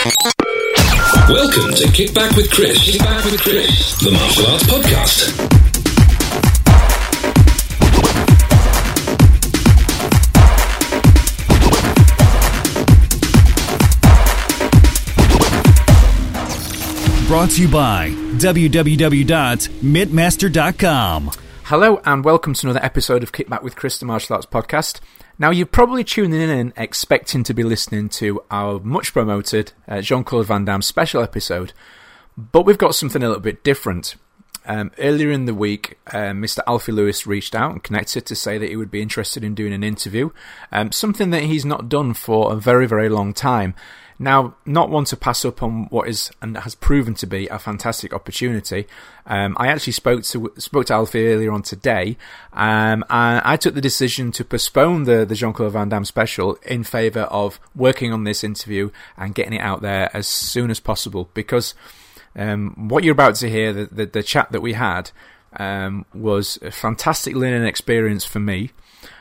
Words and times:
Welcome 0.00 1.74
to 1.74 1.84
Kickback 1.92 2.34
with 2.34 2.50
Chris. 2.50 2.78
Kickback 2.78 3.30
with 3.30 3.38
Chris, 3.42 3.98
the 4.02 4.10
martial 4.10 4.46
arts 4.46 4.64
podcast. 4.64 5.36
Brought 17.28 17.50
to 17.50 17.62
you 17.62 17.68
by 17.68 18.10
www.mitmaster.com. 18.38 21.30
Hello 21.70 22.00
and 22.04 22.24
welcome 22.24 22.52
to 22.52 22.66
another 22.66 22.84
episode 22.84 23.22
of 23.22 23.30
Kickback 23.30 23.62
with 23.62 23.76
Chris, 23.76 23.96
the 23.96 24.04
martial 24.04 24.34
arts 24.34 24.44
podcast. 24.44 24.98
Now, 25.38 25.52
you're 25.52 25.66
probably 25.66 26.02
tuning 26.02 26.40
in 26.40 26.72
expecting 26.76 27.44
to 27.44 27.54
be 27.54 27.62
listening 27.62 28.08
to 28.08 28.42
our 28.50 28.80
much 28.80 29.12
promoted 29.12 29.70
uh, 29.86 30.00
Jean 30.00 30.24
Claude 30.24 30.46
Van 30.46 30.64
Damme 30.64 30.82
special 30.82 31.22
episode, 31.22 31.72
but 32.36 32.66
we've 32.66 32.76
got 32.76 32.96
something 32.96 33.22
a 33.22 33.28
little 33.28 33.40
bit 33.40 33.62
different. 33.62 34.16
Um, 34.66 34.90
earlier 34.98 35.30
in 35.30 35.44
the 35.44 35.54
week, 35.54 35.96
uh, 36.08 36.32
Mr. 36.32 36.58
Alfie 36.66 36.90
Lewis 36.90 37.24
reached 37.24 37.54
out 37.54 37.70
and 37.70 37.84
connected 37.84 38.26
to 38.26 38.34
say 38.34 38.58
that 38.58 38.68
he 38.68 38.74
would 38.74 38.90
be 38.90 39.00
interested 39.00 39.44
in 39.44 39.54
doing 39.54 39.72
an 39.72 39.84
interview, 39.84 40.30
um, 40.72 40.90
something 40.90 41.30
that 41.30 41.44
he's 41.44 41.64
not 41.64 41.88
done 41.88 42.14
for 42.14 42.52
a 42.52 42.56
very, 42.56 42.88
very 42.88 43.08
long 43.08 43.32
time. 43.32 43.76
Now, 44.22 44.54
not 44.66 44.90
one 44.90 45.06
to 45.06 45.16
pass 45.16 45.46
up 45.46 45.62
on 45.62 45.86
what 45.86 46.06
is 46.06 46.30
and 46.42 46.54
has 46.58 46.74
proven 46.74 47.14
to 47.14 47.26
be 47.26 47.48
a 47.48 47.58
fantastic 47.58 48.12
opportunity. 48.12 48.86
Um, 49.24 49.56
I 49.58 49.68
actually 49.68 49.94
spoke 49.94 50.24
to 50.24 50.52
spoke 50.58 50.86
to 50.86 50.92
Alfie 50.92 51.28
earlier 51.28 51.50
on 51.50 51.62
today, 51.62 52.18
um, 52.52 53.02
and 53.08 53.40
I 53.42 53.56
took 53.56 53.74
the 53.74 53.80
decision 53.80 54.30
to 54.32 54.44
postpone 54.44 55.04
the 55.04 55.24
the 55.24 55.34
Jean 55.34 55.54
Claude 55.54 55.72
Van 55.72 55.88
Damme 55.88 56.04
special 56.04 56.58
in 56.66 56.84
favour 56.84 57.22
of 57.22 57.58
working 57.74 58.12
on 58.12 58.24
this 58.24 58.44
interview 58.44 58.90
and 59.16 59.34
getting 59.34 59.54
it 59.54 59.62
out 59.62 59.80
there 59.80 60.14
as 60.14 60.26
soon 60.26 60.70
as 60.70 60.80
possible. 60.80 61.30
Because 61.32 61.74
um, 62.36 62.88
what 62.90 63.04
you're 63.04 63.12
about 63.12 63.36
to 63.36 63.48
hear, 63.48 63.72
the, 63.72 63.86
the, 63.86 64.04
the 64.04 64.22
chat 64.22 64.52
that 64.52 64.60
we 64.60 64.74
had, 64.74 65.12
um, 65.56 66.04
was 66.12 66.58
a 66.60 66.70
fantastic 66.70 67.34
learning 67.34 67.66
experience 67.66 68.26
for 68.26 68.38
me. 68.38 68.72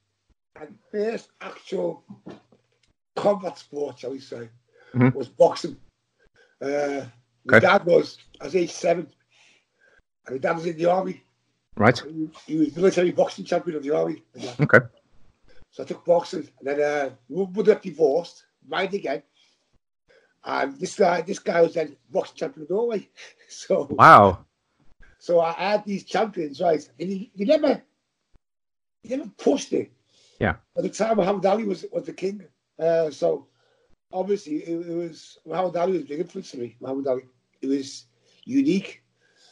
my 0.59 0.69
first 0.91 1.29
actual 1.43 2.03
combat 3.15 3.59
sport, 3.59 3.99
shall 3.99 4.13
we 4.13 4.21
say, 4.21 4.49
Mhm. 4.99 5.15
was 5.15 5.29
boxing. 5.29 5.77
Uh, 6.61 7.05
my 7.45 7.57
Okay. 7.57 7.61
dad 7.67 7.85
was, 7.85 8.19
I 8.41 8.45
was 8.45 8.57
age 8.57 8.73
seven, 8.73 9.07
and 10.27 10.35
my 10.35 10.39
dad 10.39 10.57
was 10.57 10.67
in 10.67 10.77
the 10.77 10.87
army. 10.91 11.23
Right. 11.77 11.99
He, 11.99 12.29
he 12.47 12.57
was 12.59 12.77
military 12.77 13.13
boxing 13.13 13.45
champion 13.45 13.77
of 13.77 13.83
the 13.83 13.91
army. 13.95 14.23
Okay. 14.61 14.81
So 15.71 15.83
I 15.83 15.87
took 15.87 16.05
boxing, 16.05 16.49
and 16.59 16.67
then 16.69 16.81
uh, 16.81 17.11
we 17.29 17.45
we 17.45 17.63
got 17.63 17.83
divorced, 17.83 18.45
married 18.67 18.95
again. 18.95 19.23
And 20.45 20.79
this 20.81 20.95
guy, 20.97 21.21
this 21.23 21.39
guy 21.39 21.61
was 21.61 21.75
then 21.75 21.97
boxing 22.11 22.37
champion 22.37 22.65
of 22.65 22.71
Norway. 22.71 23.09
So, 23.51 23.87
Wow. 23.91 24.45
so 25.19 25.41
I 25.41 25.53
had 25.53 25.85
these 25.85 26.05
champions, 26.05 26.61
right? 26.61 26.87
And 27.01 27.09
he, 27.09 27.31
he 27.35 27.45
never, 27.47 27.83
he 29.03 29.17
never 29.17 29.31
pushed 29.39 29.73
it. 29.73 29.91
Yeah. 30.39 30.57
At 30.77 30.83
the 30.83 30.91
time, 30.91 31.17
Muhammad 31.17 31.47
Ali 31.47 31.65
was 31.65 31.85
was 31.93 32.05
the 32.05 32.13
king. 32.13 32.45
Uh, 32.79 33.11
so 33.11 33.47
obviously, 34.13 34.57
it, 34.57 34.87
it 34.87 34.95
was 34.95 35.39
Muhammad 35.47 35.77
Ali 35.77 35.93
was 35.93 36.03
a 36.03 36.07
big 36.07 36.21
influence 36.21 36.51
to 36.53 36.59
me. 36.59 36.77
Muhammad 36.81 37.07
Ali, 37.07 37.23
it 37.61 37.67
was 37.67 38.07
unique. 38.45 39.03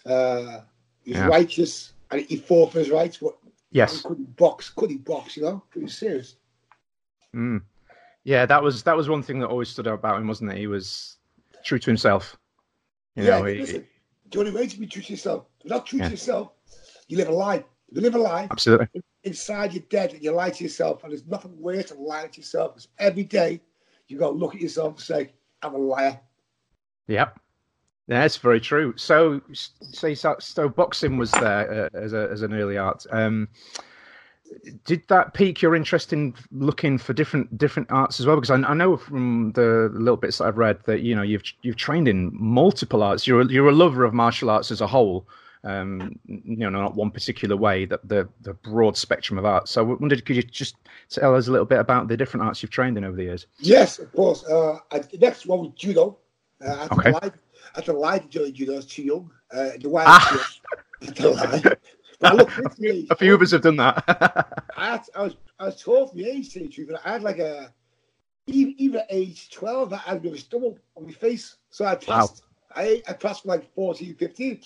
Uh, 0.04 0.60
he 1.02 1.10
was 1.12 1.20
Yeah. 1.20 1.26
righteous, 1.26 1.92
and 2.10 2.20
he 2.22 2.36
fought 2.36 2.72
for 2.72 2.78
his 2.78 2.90
rights. 2.90 3.18
But 3.18 3.36
Yes. 3.70 3.96
he 3.96 4.08
couldn't 4.08 4.36
box, 4.36 4.70
couldn't 4.70 5.04
box. 5.04 5.36
You 5.36 5.42
know, 5.44 5.62
it 5.74 5.82
was 5.82 5.96
serious. 5.96 6.36
Mm. 7.34 7.62
Yeah, 8.24 8.46
that 8.46 8.62
was 8.62 8.82
that 8.84 8.96
was 8.96 9.08
one 9.08 9.22
thing 9.22 9.38
that 9.40 9.48
always 9.48 9.68
stood 9.68 9.86
out 9.86 9.94
about 9.94 10.20
him, 10.20 10.26
wasn't 10.26 10.52
it? 10.52 10.58
He 10.58 10.66
was 10.66 11.18
true 11.64 11.78
to 11.78 11.86
himself. 11.90 12.36
You 13.14 13.24
yeah, 13.24 13.38
know, 13.38 13.44
he, 13.44 13.58
listen, 13.58 13.86
the 14.30 14.38
only 14.40 14.52
way 14.52 14.66
to 14.66 14.78
be 14.78 14.86
true 14.86 15.02
to 15.02 15.12
yourself. 15.12 15.46
If 15.60 15.66
you're 15.66 15.76
not 15.76 15.86
true 15.86 15.98
Yeah. 16.00 16.06
to 16.06 16.10
yourself, 16.12 16.52
you 17.08 17.16
live 17.16 17.28
a 17.28 17.32
lie. 17.32 17.64
You 17.90 18.00
live 18.00 18.14
a 18.16 18.18
lie, 18.18 18.48
absolutely. 18.50 18.88
inside 19.22 19.72
you're 19.72 19.84
dead 19.88 20.12
and 20.12 20.22
you 20.22 20.32
lie 20.32 20.50
to 20.50 20.64
yourself, 20.64 21.04
and 21.04 21.12
there's 21.12 21.26
nothing 21.26 21.56
worse 21.60 21.90
than 21.90 22.02
lying 22.04 22.30
to 22.30 22.40
yourself. 22.40 22.74
Because 22.74 22.88
every 22.98 23.22
day 23.22 23.60
you 24.08 24.18
got 24.18 24.28
to 24.28 24.34
look 24.34 24.54
at 24.54 24.60
yourself 24.60 24.94
and 24.94 25.00
say, 25.00 25.32
"I'm 25.62 25.74
a 25.74 25.78
liar." 25.78 26.20
Yep. 27.08 27.38
That's 28.08 28.36
very 28.36 28.60
true. 28.60 28.94
So, 28.96 29.40
so, 29.52 30.14
so, 30.14 30.68
boxing 30.68 31.18
was 31.18 31.32
there 31.32 31.90
uh, 31.92 31.98
as 31.98 32.12
a 32.12 32.28
as 32.30 32.42
an 32.42 32.54
early 32.54 32.78
art. 32.78 33.04
Um, 33.10 33.48
did 34.84 35.02
that 35.08 35.34
pique 35.34 35.60
your 35.60 35.74
interest 35.74 36.12
in 36.12 36.34
looking 36.52 36.98
for 36.98 37.12
different 37.12 37.58
different 37.58 37.90
arts 37.90 38.20
as 38.20 38.26
well? 38.26 38.36
Because 38.36 38.50
I, 38.50 38.56
I 38.56 38.74
know 38.74 38.96
from 38.96 39.52
the 39.52 39.90
little 39.92 40.16
bits 40.16 40.38
that 40.38 40.44
I've 40.44 40.56
read 40.56 40.78
that 40.84 41.00
you 41.00 41.16
know 41.16 41.22
you've 41.22 41.42
you've 41.62 41.76
trained 41.76 42.06
in 42.06 42.30
multiple 42.32 43.02
arts. 43.02 43.26
You're 43.26 43.50
you're 43.50 43.68
a 43.68 43.72
lover 43.72 44.04
of 44.04 44.14
martial 44.14 44.50
arts 44.50 44.70
as 44.70 44.80
a 44.80 44.86
whole. 44.86 45.26
Um, 45.66 46.18
you 46.26 46.56
know, 46.58 46.70
not 46.70 46.94
one 46.94 47.10
particular 47.10 47.56
way. 47.56 47.86
That 47.86 48.06
the 48.08 48.28
the 48.42 48.54
broad 48.54 48.96
spectrum 48.96 49.36
of 49.38 49.44
arts. 49.44 49.72
So, 49.72 49.80
I 49.80 49.94
wondered, 49.94 50.24
could 50.24 50.36
you 50.36 50.42
just 50.42 50.76
tell 51.10 51.34
us 51.34 51.48
a 51.48 51.50
little 51.50 51.66
bit 51.66 51.80
about 51.80 52.06
the 52.06 52.16
different 52.16 52.46
arts 52.46 52.62
you've 52.62 52.70
trained 52.70 52.96
in 52.96 53.04
over 53.04 53.16
the 53.16 53.24
years? 53.24 53.46
Yes, 53.58 53.98
of 53.98 54.12
course. 54.12 54.44
Uh, 54.44 54.78
I, 54.92 55.00
the 55.00 55.18
next 55.18 55.44
one 55.46 55.58
was 55.60 55.72
judo. 55.76 56.18
Uh, 56.64 56.88
Okay. 56.92 57.10
to 57.10 57.18
lie. 57.18 57.30
I 57.74 57.78
had 57.80 57.84
to 57.86 57.92
lie 57.92 58.18
to 58.20 58.28
join 58.28 58.52
judo. 58.54 58.74
I 58.74 58.76
was 58.76 58.86
too 58.86 59.02
young. 59.02 59.30
Uh, 59.52 59.70
the 59.80 59.88
why 59.88 60.04
Ah. 60.06 60.46
I 61.02 61.04
had 61.06 61.16
to 61.16 61.30
lie. 61.30 61.60
But 61.62 61.78
I 62.22 62.34
looked 62.34 62.58
into 62.58 62.80
me. 62.82 63.06
A 63.10 63.16
few 63.16 63.34
of 63.34 63.42
us 63.42 63.50
have 63.50 63.62
done 63.62 63.76
that. 63.76 64.04
I, 64.76 64.90
had, 64.90 65.02
I 65.16 65.22
was 65.24 65.36
I 65.58 65.64
was 65.66 65.80
twelve 65.80 66.10
from 66.10 66.20
the 66.20 66.30
age 66.30 66.48
to 66.50 66.52
tell 66.54 66.62
you 66.62 66.68
the 66.68 66.74
truth, 66.74 66.88
but 66.92 67.00
I 67.04 67.12
had 67.12 67.22
like 67.22 67.38
a 67.40 67.72
even, 68.46 68.74
even 68.78 69.00
at 69.00 69.06
age 69.10 69.50
twelve, 69.50 69.92
I 69.92 69.96
had 69.96 70.24
a 70.24 70.28
of 70.30 70.78
on 70.96 71.06
my 71.06 71.12
face. 71.12 71.56
So 71.70 71.84
I 71.84 71.96
passed. 71.96 72.44
I 72.74 73.02
I 73.08 73.12
passed 73.14 73.46
like 73.46 73.74
14, 73.74 74.14
15. 74.14 74.60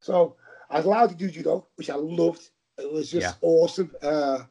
So 0.00 0.36
I 0.70 0.76
was 0.76 0.86
allowed 0.86 1.10
to 1.10 1.14
do 1.16 1.30
judo, 1.30 1.66
which 1.76 1.90
I 1.90 1.94
loved. 1.96 2.48
It 2.78 2.92
was 2.92 3.10
just 3.10 3.24
Yeah. 3.24 3.32
awesome. 3.48 3.94
Uh, 4.02 4.44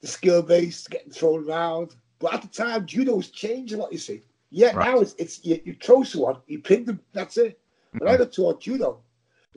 the 0.00 0.06
skill 0.06 0.42
base, 0.42 0.86
getting 0.88 1.12
thrown 1.12 1.48
around. 1.48 1.94
But 2.18 2.34
at 2.34 2.42
the 2.42 2.48
time, 2.48 2.86
judo 2.86 3.16
was 3.16 3.30
changing 3.30 3.78
a 3.78 3.82
lot. 3.82 3.92
You 3.92 3.98
see, 3.98 4.22
yeah. 4.50 4.74
Right. 4.74 4.92
Now 4.94 5.00
it's 5.00 5.14
it's 5.18 5.44
you, 5.44 5.60
you 5.64 5.76
throw 5.82 6.02
someone, 6.02 6.38
you 6.46 6.60
pin 6.60 6.84
them. 6.84 7.00
That's 7.12 7.36
it. 7.36 7.58
When 7.98 8.08
I 8.08 8.16
got 8.16 8.32
taught 8.32 8.60
judo, 8.60 9.02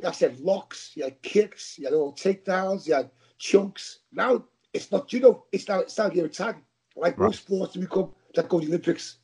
actually 0.03 0.29
had 0.31 0.39
locks, 0.41 0.91
you 0.95 1.03
had 1.03 1.21
kicks, 1.21 1.77
you 1.79 1.85
had 1.85 1.93
all 1.93 2.13
takedowns, 2.13 2.87
you 2.87 2.93
had 2.95 3.09
chunks. 3.37 3.99
Now 4.11 4.43
it's 4.73 4.91
not 4.91 5.07
judo, 5.07 5.45
it's 5.51 5.67
now 5.67 5.79
it's 5.79 5.97
now 5.97 6.07
of 6.07 6.31
tag. 6.31 6.57
Like 6.95 7.17
Right. 7.19 7.27
most 7.27 7.43
sports 7.43 7.73
to 7.73 7.79
become 7.79 8.13
that 8.35 8.49
go 8.49 8.59
to 8.59 8.65
the 8.65 8.71
Olympics. 8.71 9.17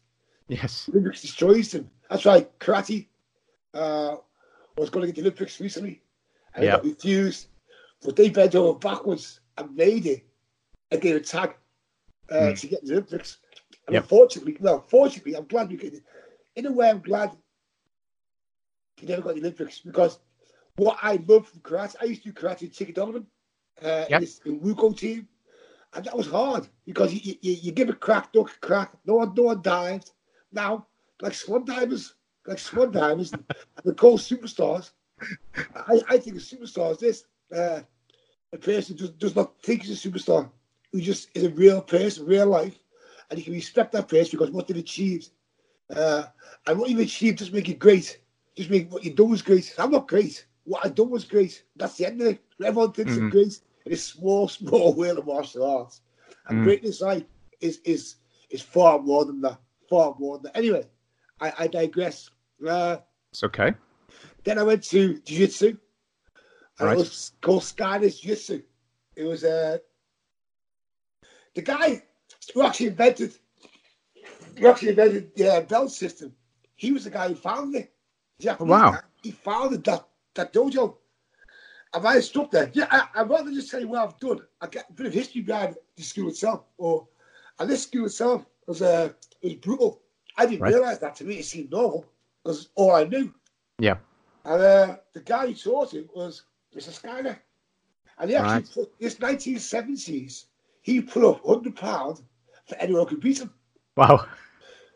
Yes. 0.47 0.89
Olympics 0.89 1.21
destroys 1.21 1.71
them. 1.71 1.89
That's 2.09 2.25
why 2.25 2.47
karate 2.59 3.07
uh, 3.73 4.17
was 4.77 4.89
going 4.89 5.05
to 5.05 5.07
get 5.11 5.15
the 5.15 5.21
Olympics 5.21 5.59
recently, 5.59 6.01
and 6.55 6.63
Yeah. 6.65 6.75
it 6.75 6.77
got 6.77 6.85
refused. 6.85 7.47
But 8.03 8.15
they 8.15 8.29
bent 8.29 8.55
over 8.55 8.77
backwards 8.79 9.41
and 9.57 9.75
made 9.75 10.05
it 10.07 10.23
a 10.91 10.97
gave 10.97 11.15
a 11.15 11.19
tag 11.19 11.55
uh, 12.29 12.33
Mm. 12.33 12.59
to 12.59 12.67
get 12.67 12.83
the 12.85 12.93
Olympics. 12.93 13.37
And 13.87 13.93
Yep. 13.95 14.03
unfortunately, 14.03 14.57
well, 14.59 14.81
fortunately, 14.87 15.35
I'm 15.35 15.45
glad 15.47 15.69
we 15.69 15.77
get. 15.77 16.01
In 16.55 16.65
a 16.65 16.71
way, 16.71 16.89
I'm 16.89 17.01
glad 17.01 17.31
he 18.97 19.05
never 19.07 19.21
got 19.21 19.33
the 19.35 19.41
Olympics 19.41 19.79
because 19.79 20.19
what 20.77 20.97
I 21.01 21.17
love 21.27 21.47
from 21.47 21.59
karate, 21.61 21.95
I 22.01 22.05
used 22.05 22.23
to 22.23 22.31
do 22.31 22.33
karate 22.39 22.63
in 22.63 22.69
Ticky 22.69 22.93
Donovan, 22.93 23.27
uh, 23.83 24.05
Yep. 24.09 24.11
in 24.11 24.19
this 24.21 24.39
in 24.45 24.59
Wuko 24.59 24.95
team, 24.97 25.27
and 25.93 26.05
that 26.05 26.15
was 26.15 26.27
hard 26.27 26.67
because 26.85 27.13
you, 27.13 27.35
you, 27.41 27.53
you 27.53 27.71
give 27.71 27.89
a 27.89 27.93
crack, 27.93 28.31
duck, 28.31 28.59
crack, 28.61 28.93
no 29.05 29.15
one, 29.15 29.33
no 29.35 29.43
one 29.43 29.61
dived. 29.61 30.11
Now, 30.51 30.87
like 31.21 31.33
swan 31.33 31.65
divers, 31.65 32.15
like 32.47 32.59
swan 32.59 32.91
divers, 32.91 33.33
and 33.33 33.43
they're 33.83 33.93
superstars. 33.93 34.91
I, 35.75 36.01
I 36.09 36.17
think 36.17 36.37
a 36.37 36.39
superstar 36.39 36.91
is 36.91 36.97
this: 36.97 37.25
uh, 37.55 37.81
a 38.53 38.57
person 38.57 38.97
who 38.97 39.07
does, 39.09 39.35
not 39.35 39.61
think 39.61 39.83
he's 39.83 40.05
a 40.05 40.09
superstar, 40.09 40.49
who 40.91 41.01
just 41.01 41.29
is 41.35 41.43
a 41.45 41.49
real 41.49 41.81
person, 41.81 42.25
real 42.25 42.47
life, 42.47 42.79
and 43.29 43.37
you 43.39 43.45
can 43.45 43.53
respect 43.53 43.91
that 43.93 44.07
person 44.09 44.37
because 44.37 44.51
what 44.51 44.67
they've 44.67 44.77
achieved. 44.77 45.29
Uh, 45.95 46.23
and 46.67 46.79
what 46.79 46.89
you've 46.89 46.99
achieved 46.99 47.39
doesn't 47.39 47.53
make 47.53 47.67
you 47.67 47.75
great. 47.75 48.19
Just 48.55 48.69
make 48.69 48.91
what 48.91 49.03
you 49.03 49.13
do 49.13 49.25
was 49.25 49.41
great. 49.41 49.73
I'm 49.77 49.91
not 49.91 50.07
great. 50.07 50.45
What 50.63 50.85
I 50.85 50.89
done 50.89 51.09
was 51.09 51.25
great. 51.25 51.63
That's 51.75 51.97
the 51.97 52.07
end 52.07 52.21
of 52.21 52.27
it. 52.27 52.41
Everyone 52.63 52.91
thinks 52.91 53.15
Mhm. 53.15 53.17
I'm 53.17 53.27
great 53.27 53.59
in 53.85 53.91
this 53.91 54.03
small, 54.03 54.47
small 54.47 54.93
world 54.93 55.19
of 55.19 55.25
martial 55.25 55.65
arts. 55.65 56.01
And 56.47 56.61
Mm. 56.61 56.61
greatness, 56.61 57.01
like, 57.01 57.27
is 57.61 57.79
is 57.85 58.15
is 58.49 58.61
far 58.61 58.99
more 58.99 59.25
than 59.25 59.41
that. 59.41 59.59
Far 59.89 60.15
more 60.19 60.37
than 60.37 60.43
that. 60.45 60.57
Anyway, 60.57 60.85
I, 61.41 61.53
I 61.59 61.67
digress. 61.67 62.29
Uh, 62.65 62.97
It's 63.31 63.43
okay. 63.43 63.73
then 64.43 64.59
I 64.59 64.63
went 64.63 64.83
to 64.85 65.19
jiu-jitsu. 65.19 65.77
And 66.79 66.87
Right. 66.87 66.93
it 66.93 66.99
was 66.99 67.33
called 67.41 67.63
Skydance 67.63 68.21
Jiu-Jitsu. 68.21 68.63
It 69.15 69.23
was 69.23 69.43
uh, 69.43 69.77
the 71.53 71.61
guy 71.61 72.01
who 72.53 72.63
actually 72.63 72.87
invented 72.87 73.37
who 74.57 74.67
actually 74.67 74.89
invented 74.89 75.35
the 75.35 75.57
uh, 75.57 75.61
belt 75.61 75.91
system. 75.91 76.33
He 76.75 76.91
was 76.91 77.03
the 77.03 77.09
guy 77.09 77.27
who 77.27 77.35
founded 77.35 77.83
it. 77.83 77.93
Japanese 78.39 78.69
wow. 78.69 78.91
guy. 78.91 79.01
He 79.21 79.31
founded 79.31 79.83
that, 79.83 80.07
that 80.35 80.53
dojo. 80.53 80.97
And 81.93 82.03
my 82.03 82.15
instructor, 82.15 82.71
yeah, 82.73 82.87
I, 82.89 83.21
I'd 83.21 83.29
rather 83.29 83.51
just 83.51 83.69
tell 83.69 83.81
you 83.81 83.87
what 83.89 84.01
I've 84.01 84.19
done. 84.19 84.39
I 84.61 84.67
get 84.67 84.89
a 84.89 84.93
bit 84.93 85.05
of 85.07 85.13
history 85.13 85.41
behind 85.41 85.75
the 85.95 86.03
school 86.03 86.29
itself. 86.29 86.63
Or 86.77 87.07
and 87.59 87.69
this 87.69 87.83
school 87.83 88.05
itself 88.05 88.45
was 88.65 88.81
uh, 88.81 89.11
it 89.41 89.45
was 89.45 89.55
brutal. 89.55 90.01
I 90.37 90.45
didn't 90.45 90.61
Right. 90.61 90.73
realise 90.73 90.97
that 90.99 91.15
to 91.17 91.23
me 91.23 91.35
it 91.39 91.45
seemed 91.45 91.71
normal 91.71 92.05
because 92.43 92.69
all 92.75 92.91
I 92.95 93.03
knew. 93.05 93.33
Yeah. 93.79 93.97
And 94.45 94.61
uh, 94.61 94.95
the 95.13 95.21
guy 95.21 95.47
who 95.47 95.53
taught 95.53 95.93
it 95.93 96.09
was 96.15 96.43
Mr. 96.75 96.89
Skyler. 96.91 97.37
And 98.17 98.29
he 98.29 98.35
actually 98.35 98.53
Right. 98.55 98.71
put 98.73 98.99
this 98.99 99.15
1970s, 99.15 100.45
he 100.81 101.01
put 101.01 101.23
up 101.23 101.43
100 101.45 101.75
pounds 101.75 102.23
for 102.67 102.75
anyone 102.75 103.03
who 103.03 103.09
could 103.09 103.21
beat 103.21 103.39
him. 103.39 103.53
Wow. 103.97 104.25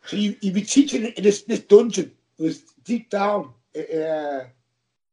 So 0.06 0.18
you, 0.18 0.36
you'd 0.42 0.54
be 0.54 0.62
teaching 0.62 1.06
in 1.06 1.24
this, 1.24 1.44
this 1.44 1.62
dungeon. 1.62 2.12
It 2.38 2.44
was 2.44 2.62
deep 2.84 3.10
down, 3.10 3.54
uh, 3.76 4.42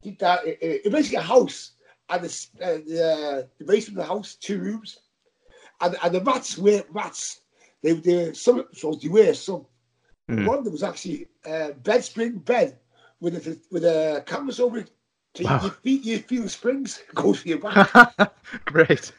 deep 0.03 0.19
down, 0.19 0.39
uh, 0.47 0.67
uh, 0.87 0.91
basically 0.91 1.17
a 1.19 1.23
house. 1.23 1.73
And 2.09 2.25
the, 2.25 2.47
uh, 2.61 2.67
the, 2.87 3.49
the 3.59 3.65
basement 3.65 3.99
of 4.01 4.07
the 4.07 4.15
house, 4.15 4.35
two 4.35 4.61
rooms. 4.61 4.99
And, 5.81 5.97
and 6.03 6.15
the 6.15 6.23
mats 6.23 6.59
were 6.59 6.85
mats. 6.93 7.41
They, 7.83 7.93
they 7.95 8.29
were 8.29 8.35
some 8.35 8.67
so 8.73 8.93
they 8.95 9.09
were 9.09 9.33
some. 9.35 9.67
Mm. 10.37 10.47
One 10.47 10.59
of 10.59 10.65
them 10.65 10.73
was 10.73 10.83
actually 10.83 11.29
uh, 11.47 11.71
bed 11.73 12.05
spring 12.05 12.39
bed 12.39 12.79
with 13.21 13.35
a 13.47 13.59
with 13.71 13.85
a 13.85 14.23
canvas 14.27 14.61
over 14.61 14.79
it. 14.79 14.91
So 15.35 15.45
Wow. 15.45 15.61
you, 15.63 15.71
you, 15.93 15.99
feel, 16.03 16.13
you 16.13 16.19
feel 16.19 16.49
springs 16.49 17.03
go 17.15 17.33
through 17.33 17.51
your 17.51 17.59
back. 17.61 18.35
Great. 18.67 19.13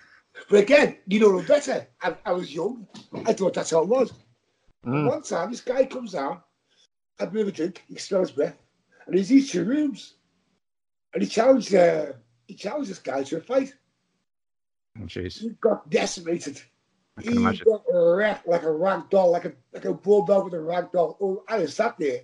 but 0.50 0.60
again, 0.62 0.98
you 1.08 1.20
know 1.20 1.32
no 1.32 1.42
better. 1.44 1.88
I, 2.02 2.16
I 2.26 2.32
was 2.34 2.54
young. 2.54 2.88
I 3.26 3.34
thought 3.34 3.54
that's 3.54 3.72
how 3.72 3.82
it 3.82 3.88
was. 3.88 4.14
Mm. 4.86 5.08
One 5.10 5.24
time, 5.24 5.50
this 5.52 5.62
guy 5.62 5.86
comes 5.86 6.14
out, 6.14 6.46
had 7.20 7.30
a 7.30 7.32
bit 7.32 7.42
of 7.44 7.48
a 7.48 7.52
drink, 7.52 7.84
he 7.88 7.96
smells 7.98 8.32
breath, 8.32 8.58
and 9.08 9.16
he's 9.18 9.50
two 9.52 9.64
rooms. 9.64 10.16
And 11.14 11.24
he 11.24 11.30
challenged, 11.30 11.74
uh, 11.74 12.08
he 12.48 12.56
challenged 12.56 12.90
this 12.90 13.00
guy 13.00 13.24
to 13.24 13.38
a 13.38 13.42
fight. 13.42 13.74
Oh, 15.00 15.06
Jeez. 15.06 15.40
He 15.40 15.50
got 15.62 15.90
decimated. 15.90 16.62
He 17.22 17.36
imagine. 17.38 17.66
got 17.66 17.84
wrecked 17.94 18.48
like 18.48 18.64
a 18.64 18.72
rag 18.72 19.10
doll, 19.10 19.32
like 19.32 19.46
a 19.46 19.54
like 19.74 19.86
a 19.86 19.94
bull 19.94 20.26
dog 20.26 20.46
with 20.46 20.54
a 20.54 20.62
rag 20.62 20.92
doll. 20.92 21.18
Oh, 21.22 21.44
I 21.48 21.60
was 21.60 21.76
sat 21.76 21.96
there. 22.00 22.22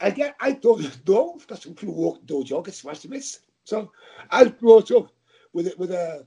I 0.00 0.10
get, 0.10 0.36
I 0.40 0.52
thought, 0.52 0.80
no, 1.08 1.38
that's 1.48 1.64
some 1.64 1.74
people 1.74 1.94
walk 1.94 2.20
the 2.26 2.34
dojo, 2.34 2.64
get 2.64 2.74
smashed 2.74 3.02
to 3.02 3.08
bits. 3.08 3.40
So 3.64 3.90
I 4.30 4.44
was 4.44 4.52
brought 4.52 4.90
up 4.92 5.10
with 5.52 5.66
it 5.66 5.78
with 5.78 5.90
a 5.90 6.26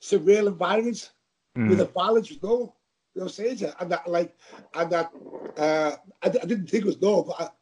surreal 0.00 0.48
environment 0.48 1.10
Mm. 1.56 1.68
with 1.68 1.80
a 1.80 1.86
balance 1.86 2.30
with 2.30 2.42
no. 2.44 2.74
You 3.14 3.22
know 3.22 3.24
what 3.24 3.38
I'm 3.40 3.56
saying? 3.56 3.72
And 3.80 3.90
that, 3.90 4.06
like, 4.08 4.36
and 4.72 4.92
that, 4.92 5.10
uh, 5.56 5.96
I, 6.22 6.26
I 6.26 6.28
didn't 6.28 6.66
think 6.68 6.84
it 6.84 6.86
was 6.86 7.00
no, 7.02 7.24
but 7.24 7.52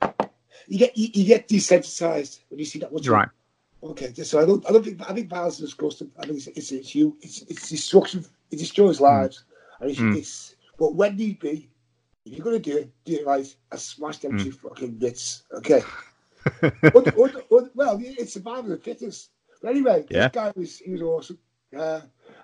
I, 0.00 0.26
you 0.66 0.78
get 0.78 0.96
you, 0.98 1.08
you 1.12 1.24
get 1.24 1.48
desensitized 1.48 2.40
when 2.48 2.58
you 2.58 2.64
see 2.64 2.80
that. 2.80 2.92
Much 2.92 3.06
right. 3.06 3.28
Okay, 3.82 4.12
so 4.14 4.40
I 4.42 4.44
don't, 4.44 4.66
I 4.68 4.72
don't 4.72 4.84
think, 4.84 5.00
I 5.08 5.14
think 5.14 5.28
violence 5.28 5.54
is 5.54 5.70
disgusting. 5.70 6.10
I 6.18 6.26
think 6.26 6.36
it's, 6.36 6.46
it's, 6.48 6.72
it's 6.72 6.94
you, 6.94 7.16
it's, 7.22 7.42
it's 7.42 7.68
destruction. 7.70 8.24
It 8.50 8.56
destroys 8.58 9.00
lives. 9.00 9.44
And 9.80 9.90
it's, 9.90 9.98
Mm. 10.00 10.16
it's, 10.16 10.54
but 10.78 10.94
when 10.94 11.16
need 11.16 11.40
be, 11.40 11.70
if 12.26 12.32
you're 12.34 12.44
gonna 12.44 12.58
do 12.58 12.76
it, 12.76 12.90
do 13.04 13.14
it 13.14 13.26
right 13.26 13.56
and 13.72 13.80
smash 13.80 14.18
them 14.18 14.32
Mm. 14.32 14.44
two 14.44 14.52
fucking 14.52 14.92
bits. 14.98 15.44
Okay. 15.54 15.82
Other- 16.62 17.14
other- 17.22 17.44
other- 17.50 17.70
well, 17.74 17.98
it's 18.02 18.34
survival 18.34 18.64
of 18.64 18.68
the 18.70 18.76
fittest. 18.78 19.30
But 19.62 19.70
anyway, 19.70 20.04
Yeah. 20.10 20.28
this 20.28 20.32
guy 20.34 20.52
was, 20.56 20.78
he 20.78 20.90
was 20.90 21.02
awesome. 21.02 21.38
Uh, 21.74 22.00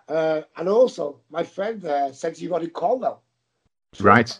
uh, 0.08 0.42
and 0.56 0.68
also, 0.68 1.20
my 1.30 1.42
friend 1.42 1.84
uh, 1.84 2.12
sent 2.12 2.40
you 2.40 2.50
Ronnie 2.50 2.68
Caldwell. 2.68 3.22
Right. 4.00 4.38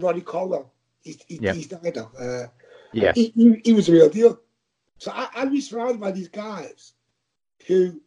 Roddy 0.00 0.20
Caldwell. 0.20 0.72
He's, 1.00 1.18
he, 1.26 1.38
Yeah. 1.40 1.52
he's 1.54 1.66
died 1.68 1.96
now. 1.96 2.10
Uh, 2.18 2.46
Yeah. 2.92 3.12
he, 3.14 3.32
he, 3.34 3.60
he 3.64 3.72
was 3.72 3.88
a 3.88 3.92
real 3.92 4.08
deal. 4.08 4.38
So 5.02 5.10
I, 5.12 5.26
I'd 5.34 5.50
be 5.50 5.60
surrounded 5.60 5.98
by 6.00 6.12
these 6.12 6.28
guys 6.28 6.92
who 7.66 8.00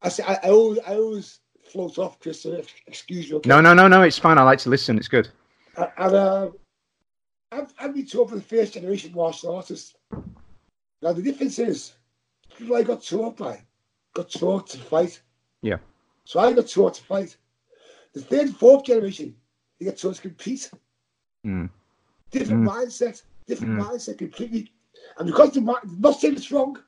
I 0.00 0.08
say 0.08 0.22
I, 0.26 0.38
I 0.44 0.48
always 0.48 0.78
I 0.78 0.94
always 0.94 1.40
float 1.62 1.98
off, 1.98 2.18
Chris. 2.20 2.40
So 2.40 2.62
excuse 2.86 3.30
me. 3.30 3.38
No, 3.44 3.60
no, 3.60 3.74
no, 3.74 3.86
no. 3.86 4.00
It's 4.00 4.18
fine. 4.18 4.38
I 4.38 4.44
like 4.44 4.60
to 4.60 4.70
listen. 4.70 4.96
It's 4.96 5.08
good. 5.08 5.28
And, 5.76 5.90
and 5.98 6.14
uh, 6.14 6.50
I've, 7.52 7.74
I've 7.78 7.94
been 7.94 8.06
taught 8.06 8.30
for 8.30 8.36
the 8.36 8.40
first 8.40 8.72
generation 8.72 9.12
martial 9.14 9.54
artists. 9.54 9.94
Now 11.02 11.12
the 11.12 11.20
difference 11.20 11.58
is, 11.58 11.92
people 12.56 12.74
I 12.74 12.82
got 12.82 13.02
taught 13.02 13.36
by 13.36 13.62
got 14.14 14.30
taught 14.30 14.68
to 14.68 14.78
fight. 14.78 15.20
Yeah. 15.60 15.76
So 16.24 16.40
I 16.40 16.54
got 16.54 16.68
taught 16.68 16.94
to 16.94 17.02
fight. 17.02 17.36
The 18.14 18.22
third 18.22 18.56
fourth 18.56 18.86
generation, 18.86 19.36
they 19.78 19.84
get 19.84 19.98
taught 19.98 20.14
to 20.14 20.22
compete. 20.22 20.70
Mm. 21.46 21.68
Different 22.30 22.64
Mm. 22.64 22.70
mindset, 22.70 23.22
different 23.46 23.78
Mm. 23.78 23.84
mindset 23.84 24.16
completely. 24.16 24.72
And 25.18 25.26
because 25.26 25.52
the 25.52 25.60
mind, 25.60 26.00
not 26.00 26.20
saying 26.20 26.34
it's 26.34 26.50
wrong, 26.52 26.78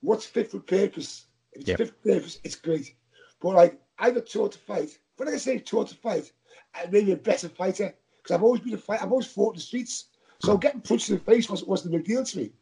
what's 0.00 0.26
fit 0.26 0.50
for 0.50 0.60
purpose? 0.60 1.26
If 1.52 1.60
it's 1.62 1.68
Yeah. 1.70 1.76
fit 1.76 1.88
for 1.88 2.08
purpose, 2.14 2.38
it's 2.44 2.56
great. 2.56 2.94
But 3.40 3.54
like, 3.54 3.80
I 3.98 4.10
got 4.10 4.26
taught 4.26 4.52
to 4.52 4.58
fight. 4.58 4.98
When 5.16 5.28
I 5.28 5.36
say 5.36 5.58
taught 5.58 5.88
to 5.88 5.94
fight, 5.96 6.32
I 6.74 6.86
made 6.86 7.06
me 7.06 7.12
a 7.12 7.16
better 7.16 7.48
fighter 7.48 7.94
because 8.22 8.34
I've 8.34 8.42
always 8.42 8.60
been 8.62 8.74
a 8.74 8.78
fight. 8.78 9.02
I've 9.02 9.10
always 9.10 9.26
fought 9.26 9.54
in 9.54 9.58
the 9.58 9.62
streets. 9.62 10.06
So 10.40 10.56
getting 10.56 10.80
punched 10.80 11.08
in 11.10 11.16
the 11.16 11.22
face 11.22 11.48
wasn't, 11.48 11.68
wasn't 11.68 11.94
a 11.94 11.98
big 11.98 12.06
deal 12.06 12.24
to 12.24 12.38
me. 12.38 12.52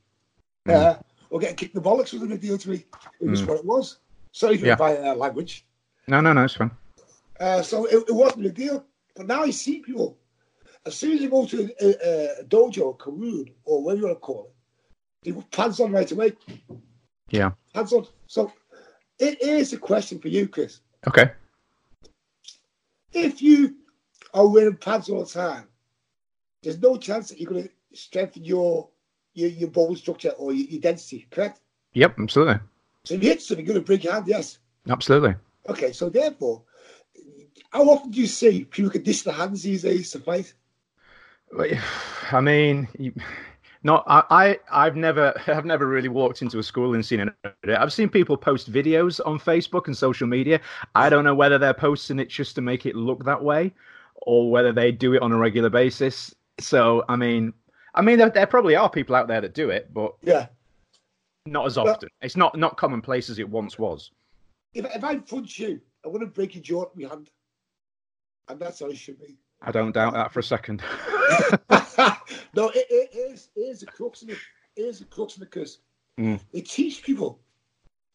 Mm. 0.68 0.74
Uh, 0.74 0.98
or 1.30 1.38
getting 1.40 1.56
kicked 1.56 1.74
in 1.74 1.82
the 1.82 1.88
bollocks 1.88 2.12
wasn't 2.12 2.24
a 2.32 2.34
big 2.34 2.40
deal 2.42 2.58
to 2.58 2.70
me. 2.70 2.84
It 3.20 3.28
was 3.28 3.42
Mm. 3.42 3.48
what 3.48 3.58
it 3.58 3.64
was. 3.64 3.98
Sorry 4.32 4.58
for 4.58 4.66
Yeah. 4.66 4.76
my 4.78 4.96
uh, 4.96 5.14
language. 5.14 5.64
No, 6.08 6.20
no, 6.20 6.32
no. 6.32 6.44
It's 6.44 6.54
fine. 6.54 6.70
Uh, 7.38 7.62
so 7.62 7.86
it, 7.86 8.04
it 8.08 8.12
wasn't 8.12 8.46
a 8.46 8.50
deal. 8.50 8.84
But 9.16 9.26
now 9.26 9.42
I 9.44 9.50
see 9.50 9.80
people, 9.80 10.18
as 10.84 10.94
soon 10.96 11.12
as 11.12 11.20
they 11.20 11.26
go 11.28 11.46
to 11.46 11.70
a, 11.80 11.86
a, 11.86 12.40
a 12.40 12.44
dojo, 12.44 12.98
Karoon, 12.98 13.52
or 13.64 13.82
whatever 13.82 14.00
you 14.00 14.06
want 14.08 14.16
to 14.16 14.20
call 14.20 14.44
it, 14.46 14.54
put 15.24 15.50
pants 15.50 15.80
on 15.80 15.92
right 15.92 16.10
away. 16.10 16.32
Yeah. 17.30 17.52
Pants 17.74 17.92
on. 17.92 18.06
So 18.26 18.52
it 19.18 19.40
is 19.42 19.72
a 19.72 19.78
question 19.78 20.18
for 20.18 20.28
you, 20.28 20.48
Chris. 20.48 20.80
Okay. 21.06 21.30
If 23.12 23.42
you 23.42 23.76
are 24.32 24.46
wearing 24.46 24.76
pants 24.76 25.08
all 25.08 25.24
the 25.24 25.30
time, 25.30 25.68
there's 26.62 26.80
no 26.80 26.96
chance 26.96 27.28
that 27.28 27.40
you're 27.40 27.50
going 27.50 27.64
to 27.64 27.70
strengthen 27.96 28.44
your 28.44 28.88
your, 29.34 29.48
your 29.50 29.70
bone 29.70 29.96
structure 29.96 30.30
or 30.30 30.52
your, 30.52 30.66
your 30.68 30.80
density, 30.80 31.26
correct? 31.30 31.60
Yep. 31.94 32.16
Absolutely. 32.18 32.60
So 33.04 33.14
if 33.14 33.22
you 33.22 33.28
hit 33.30 33.42
something, 33.42 33.64
you're 33.64 33.74
going 33.74 33.84
to 33.84 33.86
break 33.86 34.04
your 34.04 34.12
hand, 34.12 34.26
yes. 34.26 34.58
Absolutely. 34.88 35.34
Okay, 35.68 35.92
so 35.92 36.08
therefore, 36.08 36.62
how 37.70 37.84
often 37.84 38.10
do 38.10 38.20
you 38.20 38.26
see 38.26 38.64
people 38.64 38.90
condition 38.90 39.30
their 39.30 39.38
hands 39.38 39.62
these 39.62 39.82
days 39.82 40.10
to 40.10 40.18
fight? 40.20 40.52
I 42.32 42.40
mean, 42.40 42.88
you, 42.98 43.12
Not 43.82 44.04
I, 44.06 44.24
I 44.30 44.58
I've 44.86 44.96
never 44.96 45.32
I've 45.46 45.64
never 45.64 45.86
really 45.86 46.08
walked 46.08 46.42
into 46.42 46.58
a 46.58 46.62
school 46.62 46.94
and 46.94 47.04
seen 47.04 47.20
it. 47.20 47.34
I've 47.68 47.92
seen 47.92 48.08
people 48.08 48.36
post 48.36 48.70
videos 48.70 49.20
on 49.24 49.38
Facebook 49.38 49.86
and 49.86 49.96
social 49.96 50.26
media. 50.26 50.60
I 50.94 51.08
don't 51.08 51.24
know 51.24 51.34
whether 51.34 51.58
they're 51.58 51.74
posting 51.74 52.18
it 52.18 52.28
just 52.28 52.54
to 52.56 52.60
make 52.60 52.86
it 52.86 52.94
look 52.94 53.24
that 53.24 53.42
way, 53.42 53.72
or 54.22 54.50
whether 54.50 54.72
they 54.72 54.92
do 54.92 55.14
it 55.14 55.22
on 55.22 55.32
a 55.32 55.36
regular 55.36 55.70
basis. 55.70 56.34
So 56.58 57.04
I 57.08 57.16
mean, 57.16 57.52
I 57.94 58.02
mean, 58.02 58.18
there, 58.18 58.30
there 58.30 58.46
probably 58.46 58.76
are 58.76 58.90
people 58.90 59.16
out 59.16 59.28
there 59.28 59.40
that 59.40 59.54
do 59.54 59.70
it, 59.70 59.92
but 59.92 60.14
Yeah. 60.22 60.46
not 61.46 61.66
as 61.66 61.78
often. 61.78 62.08
it's 62.20 62.36
not 62.36 62.56
not 62.58 62.76
commonplace 62.76 63.30
as 63.30 63.38
it 63.38 63.48
once 63.48 63.78
was. 63.78 64.10
If, 64.74 64.84
if 64.94 65.02
I 65.02 65.16
punch 65.16 65.58
you, 65.58 65.80
I'm 66.04 66.12
going 66.12 66.20
to 66.20 66.26
break 66.26 66.54
your 66.54 66.62
jaw 66.62 66.80
with 66.80 66.96
my 66.96 67.08
hand. 67.08 67.30
And 68.48 68.60
that's 68.60 68.80
how 68.80 68.86
it 68.86 68.96
should 68.96 69.18
be. 69.18 69.36
I 69.62 69.70
don't 69.72 69.92
doubt 69.92 70.14
that 70.14 70.32
for 70.32 70.40
a 70.40 70.42
second. 70.42 70.82
no, 72.54 72.68
it, 72.70 72.86
it 72.90 73.10
is 73.14 73.50
it 73.54 73.60
is 73.60 73.80
the 73.80 73.86
crux 73.86 74.22
of 74.22 74.30
it. 74.30 74.38
It 74.76 74.82
is 74.82 75.00
the 75.00 75.04
crux 75.06 75.34
of 75.34 75.40
the 75.40 75.46
curse. 75.46 75.78
Mm. 76.18 76.40
They 76.52 76.60
teach 76.62 77.02
people 77.02 77.38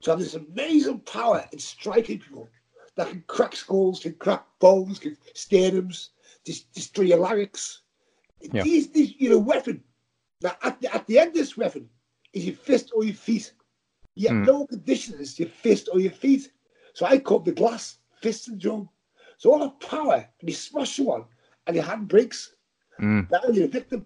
to 0.02 0.12
have 0.12 0.20
this 0.20 0.34
amazing 0.36 1.00
power 1.02 1.46
in 1.52 1.60
striking 1.60 2.20
people 2.20 2.48
that 2.96 3.10
can 3.10 3.24
crack 3.28 3.56
skulls, 3.56 4.00
can 4.00 4.14
crack 4.14 4.46
bones, 4.60 5.00
can 5.00 5.18
sternums, 5.34 6.10
just 6.46 6.72
destroy 6.74 7.06
your 7.06 7.20
larynx. 7.20 7.82
Yeah. 8.42 8.64
These, 8.64 8.92
these, 8.92 9.14
you 9.18 9.30
know, 9.30 9.40
weapon. 9.40 9.84
Now, 10.42 10.56
at 10.64 10.80
the, 10.82 10.94
at 10.94 11.06
the 11.08 11.20
end 11.20 11.30
of 11.30 11.34
this 11.36 11.58
weapon 11.58 11.90
is 12.34 12.46
your 12.46 12.56
fist 12.56 12.92
or 12.96 13.04
your 13.04 13.16
feet. 13.16 13.52
You 14.16 14.30
have 14.30 14.38
Mm. 14.38 14.46
no 14.46 14.66
conditions, 14.68 15.38
your 15.40 15.50
fist 15.50 15.90
or 15.92 16.00
your 16.00 16.12
feet. 16.12 16.52
So 16.94 17.06
I 17.06 17.18
cut 17.18 17.44
the 17.44 17.52
glass, 17.52 17.98
fist 18.22 18.46
syndrome. 18.46 18.90
So 19.38 19.52
all 19.52 19.60
the 19.60 19.70
power, 19.86 20.28
and 20.40 20.50
you 20.50 20.56
smash 20.56 20.96
someone, 20.96 21.26
and 21.68 21.76
your 21.76 21.86
hand 21.86 22.08
breaks. 22.08 22.56
Mm. 23.00 23.30
Now 23.30 23.42
you're 23.52 23.66
a 23.66 23.70
victim. 23.70 24.06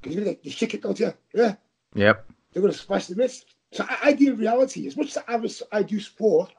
Because 0.00 0.16
you're 0.16 0.26
like, 0.26 0.44
you 0.44 0.50
shake 0.50 0.74
it, 0.74 0.82
don't 0.82 0.98
you? 0.98 1.12
Yeah. 1.34 1.56
Yep. 1.94 2.30
They're 2.52 2.62
going 2.62 2.72
to 2.72 2.78
smash 2.78 3.06
the 3.06 3.16
wrist. 3.16 3.46
So 3.72 3.84
I, 3.88 3.98
I 4.04 4.12
deal 4.12 4.32
with 4.32 4.40
reality. 4.40 4.86
As 4.86 4.96
much 4.96 5.16
as 5.16 5.22
I, 5.26 5.36
was, 5.36 5.62
I 5.72 5.82
do 5.82 6.00
sport, 6.00 6.52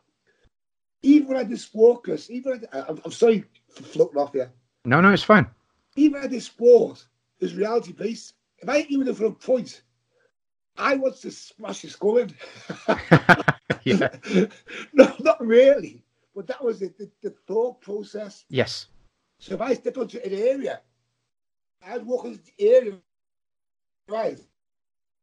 even 1.01 1.29
when 1.29 1.37
I 1.37 1.43
did 1.43 1.59
sport, 1.59 2.03
Chris, 2.03 2.29
even 2.29 2.65
I, 2.73 2.81
I'm, 2.81 3.01
I'm 3.05 3.11
sorry 3.11 3.45
for 3.69 3.83
floating 3.83 4.17
off 4.19 4.33
here. 4.33 4.51
No, 4.85 5.01
no, 5.01 5.11
it's 5.11 5.23
fine. 5.23 5.47
Even 5.95 6.21
I 6.21 6.27
did 6.27 6.43
sport, 6.43 7.05
it 7.39 7.45
was 7.45 7.55
reality 7.55 7.93
based. 7.93 8.33
If 8.59 8.69
I 8.69 8.85
even 8.89 9.13
for 9.13 9.25
a 9.25 9.31
point, 9.31 9.81
I 10.77 10.95
want 10.95 11.15
to 11.21 11.31
smash 11.31 11.83
your 11.83 11.91
skull 11.91 12.17
in. 12.17 12.33
yeah. 13.83 14.09
no, 14.93 15.13
not 15.19 15.45
really. 15.45 16.03
But 16.35 16.47
that 16.47 16.63
was 16.63 16.79
the, 16.79 16.93
the, 16.97 17.09
the 17.21 17.35
thought 17.47 17.81
process. 17.81 18.45
Yes. 18.49 18.87
So 19.39 19.55
if 19.55 19.61
I 19.61 19.73
step 19.73 19.97
onto 19.97 20.19
an 20.19 20.33
area, 20.33 20.81
I'd 21.85 22.05
walk 22.05 22.25
into 22.25 22.39
the 22.43 22.53
area, 22.75 22.97
right? 24.09 24.39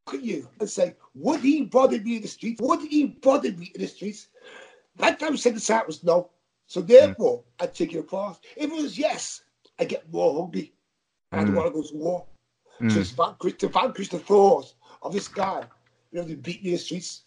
Look 0.07 0.17
at 0.17 0.23
you 0.23 0.49
and 0.61 0.69
say, 0.71 0.95
would 1.15 1.41
he 1.41 1.63
bother 1.65 2.01
me 2.01 2.17
in 2.17 2.23
the 2.23 2.29
streets? 2.29 2.61
Would 2.61 2.83
he 2.83 3.07
bother 3.07 3.53
me 3.53 3.71
in 3.75 3.81
the 3.81 3.87
streets? 3.89 4.29
That 4.97 5.19
time 5.21 5.37
said 5.37 5.53
the 5.55 5.75
answer 5.75 5.87
was 5.87 6.03
no. 6.05 6.31
So 6.67 6.81
therefore, 6.81 7.45
I'd 7.61 7.75
take 7.75 7.95
it 7.95 7.99
apart. 8.01 8.39
If 8.57 8.71
it 8.71 8.83
was 8.83 8.99
yes, 8.99 9.43
I 9.79 9.85
get 9.85 10.11
more 10.13 10.35
hungry. 10.35 10.73
I 11.33 11.45
don't 11.45 11.55
Mm. 11.55 11.57
want 11.57 11.67
to 11.69 11.83
go 11.83 11.83
to 11.83 11.97
war. 11.97 12.27
So 12.89 13.01
Mm. 13.01 13.01
it's 13.01 13.11
vanquish, 13.11 13.55
to 13.59 13.69
vanquish 13.69 14.09
the 14.09 14.19
thought 14.19 14.75
of 15.03 15.13
this 15.13 15.29
guy 15.29 15.67
able 16.15 16.29
to 16.29 16.37
beat 16.37 16.63
me 16.63 16.71
in 16.71 16.77
the 16.77 16.79
streets. 16.79 17.25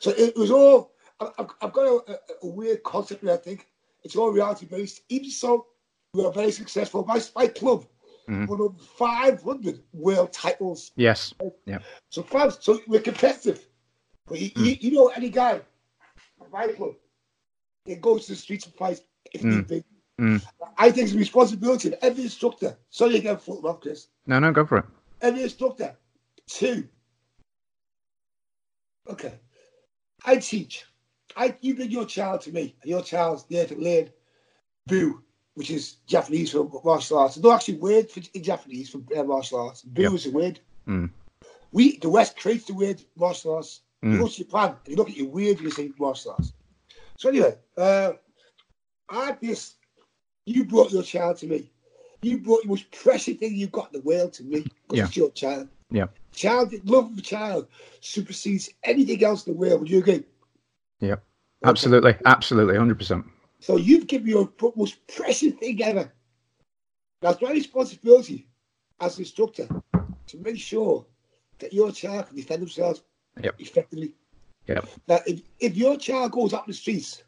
So 0.00 0.10
it 0.10 0.36
was 0.36 0.50
all, 0.50 0.92
I've, 1.20 1.50
I've 1.60 1.72
got 1.72 1.86
a, 1.86 2.12
a, 2.12 2.18
a 2.42 2.46
weird 2.46 2.82
concept 2.82 3.22
here, 3.22 3.32
I 3.32 3.36
think. 3.36 3.68
It's 4.02 4.16
all 4.16 4.30
reality 4.30 4.66
based. 4.66 5.02
Even 5.08 5.30
so, 5.30 5.66
we 6.14 6.24
are 6.24 6.32
very 6.32 6.50
successful. 6.52 7.04
My, 7.06 7.20
my 7.34 7.46
club 7.48 7.86
Mm. 8.28 8.46
won 8.46 8.72
500 8.96 9.80
world 9.92 10.32
titles. 10.32 10.92
Yes. 10.94 11.34
Yeah. 11.66 11.78
So, 12.08 12.22
five, 12.22 12.56
so 12.60 12.78
we're 12.86 13.00
competitive. 13.00 13.66
But 14.28 14.38
you, 14.40 14.50
you, 14.54 14.76
you 14.80 14.90
know, 14.92 15.08
any 15.08 15.28
guy 15.28 15.54
at 16.40 16.52
my 16.52 16.68
club, 16.68 16.94
they 17.84 17.96
goes 17.96 18.26
to 18.26 18.32
the 18.32 18.36
streets 18.38 18.64
and 18.66 18.74
fight 18.76 19.00
if 19.34 19.42
need 19.42 19.66
be. 19.66 19.82
Mm. 20.20 20.40
I 20.78 20.92
think 20.92 21.06
it's 21.06 21.14
a 21.16 21.18
responsibility 21.18 21.88
of 21.88 21.94
every 22.00 22.22
instructor. 22.22 22.76
Sorry 22.90 23.16
again, 23.16 23.38
foot 23.38 23.64
off, 23.64 23.80
Chris 23.80 24.06
No, 24.28 24.38
no, 24.38 24.52
go 24.52 24.64
for 24.64 24.78
it. 24.78 24.84
every 25.20 25.42
instructor. 25.42 25.96
Two. 26.46 26.86
Okay. 29.10 29.34
I 30.24 30.36
teach. 30.36 30.84
I 31.36 31.56
you 31.60 31.74
bring 31.74 31.90
your 31.90 32.06
child 32.06 32.42
to 32.42 32.52
me, 32.52 32.76
and 32.82 32.88
your 32.88 33.02
child's 33.02 33.42
there 33.50 33.66
to 33.66 33.74
learn 33.74 34.10
Bu, 34.86 35.22
which 35.54 35.70
is 35.70 35.96
Japanese 36.06 36.50
for 36.52 36.70
martial 36.84 37.18
arts. 37.18 37.34
There's 37.34 37.44
no 37.44 37.52
actually 37.52 37.78
word 37.78 38.10
for 38.10 38.20
in 38.34 38.42
Japanese 38.42 38.88
for 38.90 39.00
uh, 39.16 39.22
martial 39.24 39.60
arts. 39.60 39.82
Bu 39.82 40.02
Yep. 40.02 40.12
is 40.12 40.26
a 40.26 40.30
word. 40.30 40.60
Mm. 40.88 41.10
We 41.72 41.98
the 41.98 42.08
West 42.08 42.38
creates 42.38 42.64
the 42.66 42.74
word 42.74 43.02
martial 43.16 43.54
arts. 43.56 43.80
Mm. 44.04 44.12
You 44.12 44.18
go 44.18 44.28
to 44.28 44.36
Japan 44.36 44.68
and 44.70 44.76
you 44.88 44.96
look 44.96 45.10
at 45.10 45.16
your 45.16 45.28
weird 45.28 45.56
when 45.56 45.64
you 45.66 45.70
say 45.70 45.90
martial 45.98 46.32
arts. 46.32 46.52
So 47.16 47.28
anyway, 47.28 47.56
uh, 47.76 48.12
I 49.08 49.36
just 49.42 49.76
you 50.46 50.64
brought 50.64 50.90
your 50.92 51.02
child 51.02 51.36
to 51.38 51.46
me. 51.46 51.70
You 52.22 52.38
brought 52.38 52.62
the 52.62 52.68
most 52.68 52.90
precious 52.90 53.36
thing 53.36 53.54
you've 53.54 53.72
got 53.72 53.92
in 53.92 54.00
the 54.00 54.06
world 54.06 54.32
to 54.34 54.44
me 54.44 54.60
because 54.60 54.98
Yeah. 54.98 55.04
it's 55.04 55.16
your 55.16 55.30
child. 55.32 55.68
Yeah. 55.90 56.06
Child, 56.32 56.72
love 56.88 57.10
of 57.12 57.18
a 57.18 57.20
child 57.20 57.66
supersedes 58.00 58.70
anything 58.84 59.22
else 59.22 59.46
in 59.46 59.52
the 59.52 59.58
world. 59.58 59.80
Would 59.80 59.90
you 59.90 59.98
agree? 59.98 60.24
Yep. 61.00 61.22
Absolutely. 61.64 62.14
Absolutely. 62.24 62.74
100%. 62.74 63.24
So 63.62 63.76
you've 63.76 64.08
given 64.08 64.26
your 64.26 64.52
most 64.74 65.06
precious 65.06 65.52
thing 65.54 65.80
ever. 65.84 66.12
That's 67.20 67.40
my 67.40 67.52
responsibility 67.52 68.48
as 69.00 69.16
an 69.16 69.22
instructor 69.22 69.68
to 70.26 70.36
make 70.38 70.58
sure 70.58 71.06
that 71.60 71.72
your 71.72 71.92
child 71.92 72.26
can 72.26 72.36
defend 72.36 72.62
themselves 72.62 73.02
Yep. 73.40 73.54
effectively. 73.60 74.14
Yep. 74.66 74.88
Now, 75.06 75.20
if, 75.26 75.42
if 75.60 75.76
your 75.76 75.96
child 75.96 76.32
goes 76.32 76.52
in 76.52 76.58
the 76.66 76.74
streets 76.74 77.22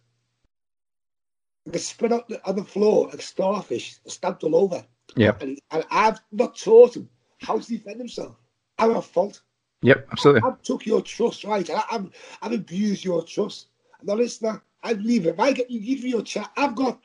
and 1.64 1.72
gets 1.72 1.86
spread 1.86 2.12
out 2.12 2.30
on 2.44 2.56
the 2.56 2.64
floor 2.64 3.08
like 3.08 3.22
starfish, 3.22 3.96
stamped 4.06 4.42
all 4.42 4.56
over, 4.56 4.84
Yep. 5.16 5.40
and, 5.40 5.58
and 5.70 5.84
I've 5.92 6.18
not 6.32 6.58
taught 6.58 6.96
him 6.96 7.08
how 7.40 7.58
to 7.60 7.68
defend 7.68 7.98
himself, 7.98 8.36
I'm 8.76 8.90
at 8.96 9.04
fault. 9.04 9.40
Yep. 9.82 10.08
Absolutely. 10.10 10.42
I've 10.50 10.62
took 10.62 10.84
your 10.84 11.00
trust, 11.00 11.44
right? 11.44 11.68
and 11.68 11.78
I, 11.78 11.84
I've, 11.92 12.10
I've 12.42 12.52
abused 12.52 13.04
your 13.04 13.22
trust. 13.22 13.68
Now, 14.02 14.14
listen, 14.14 14.60
I 14.84 14.94
believe. 14.94 15.26
If 15.26 15.40
I 15.40 15.52
get 15.52 15.70
you 15.70 15.80
give 15.80 16.04
me 16.04 16.10
your 16.10 16.22
chat, 16.22 16.50
I've 16.56 16.76
got. 16.76 17.00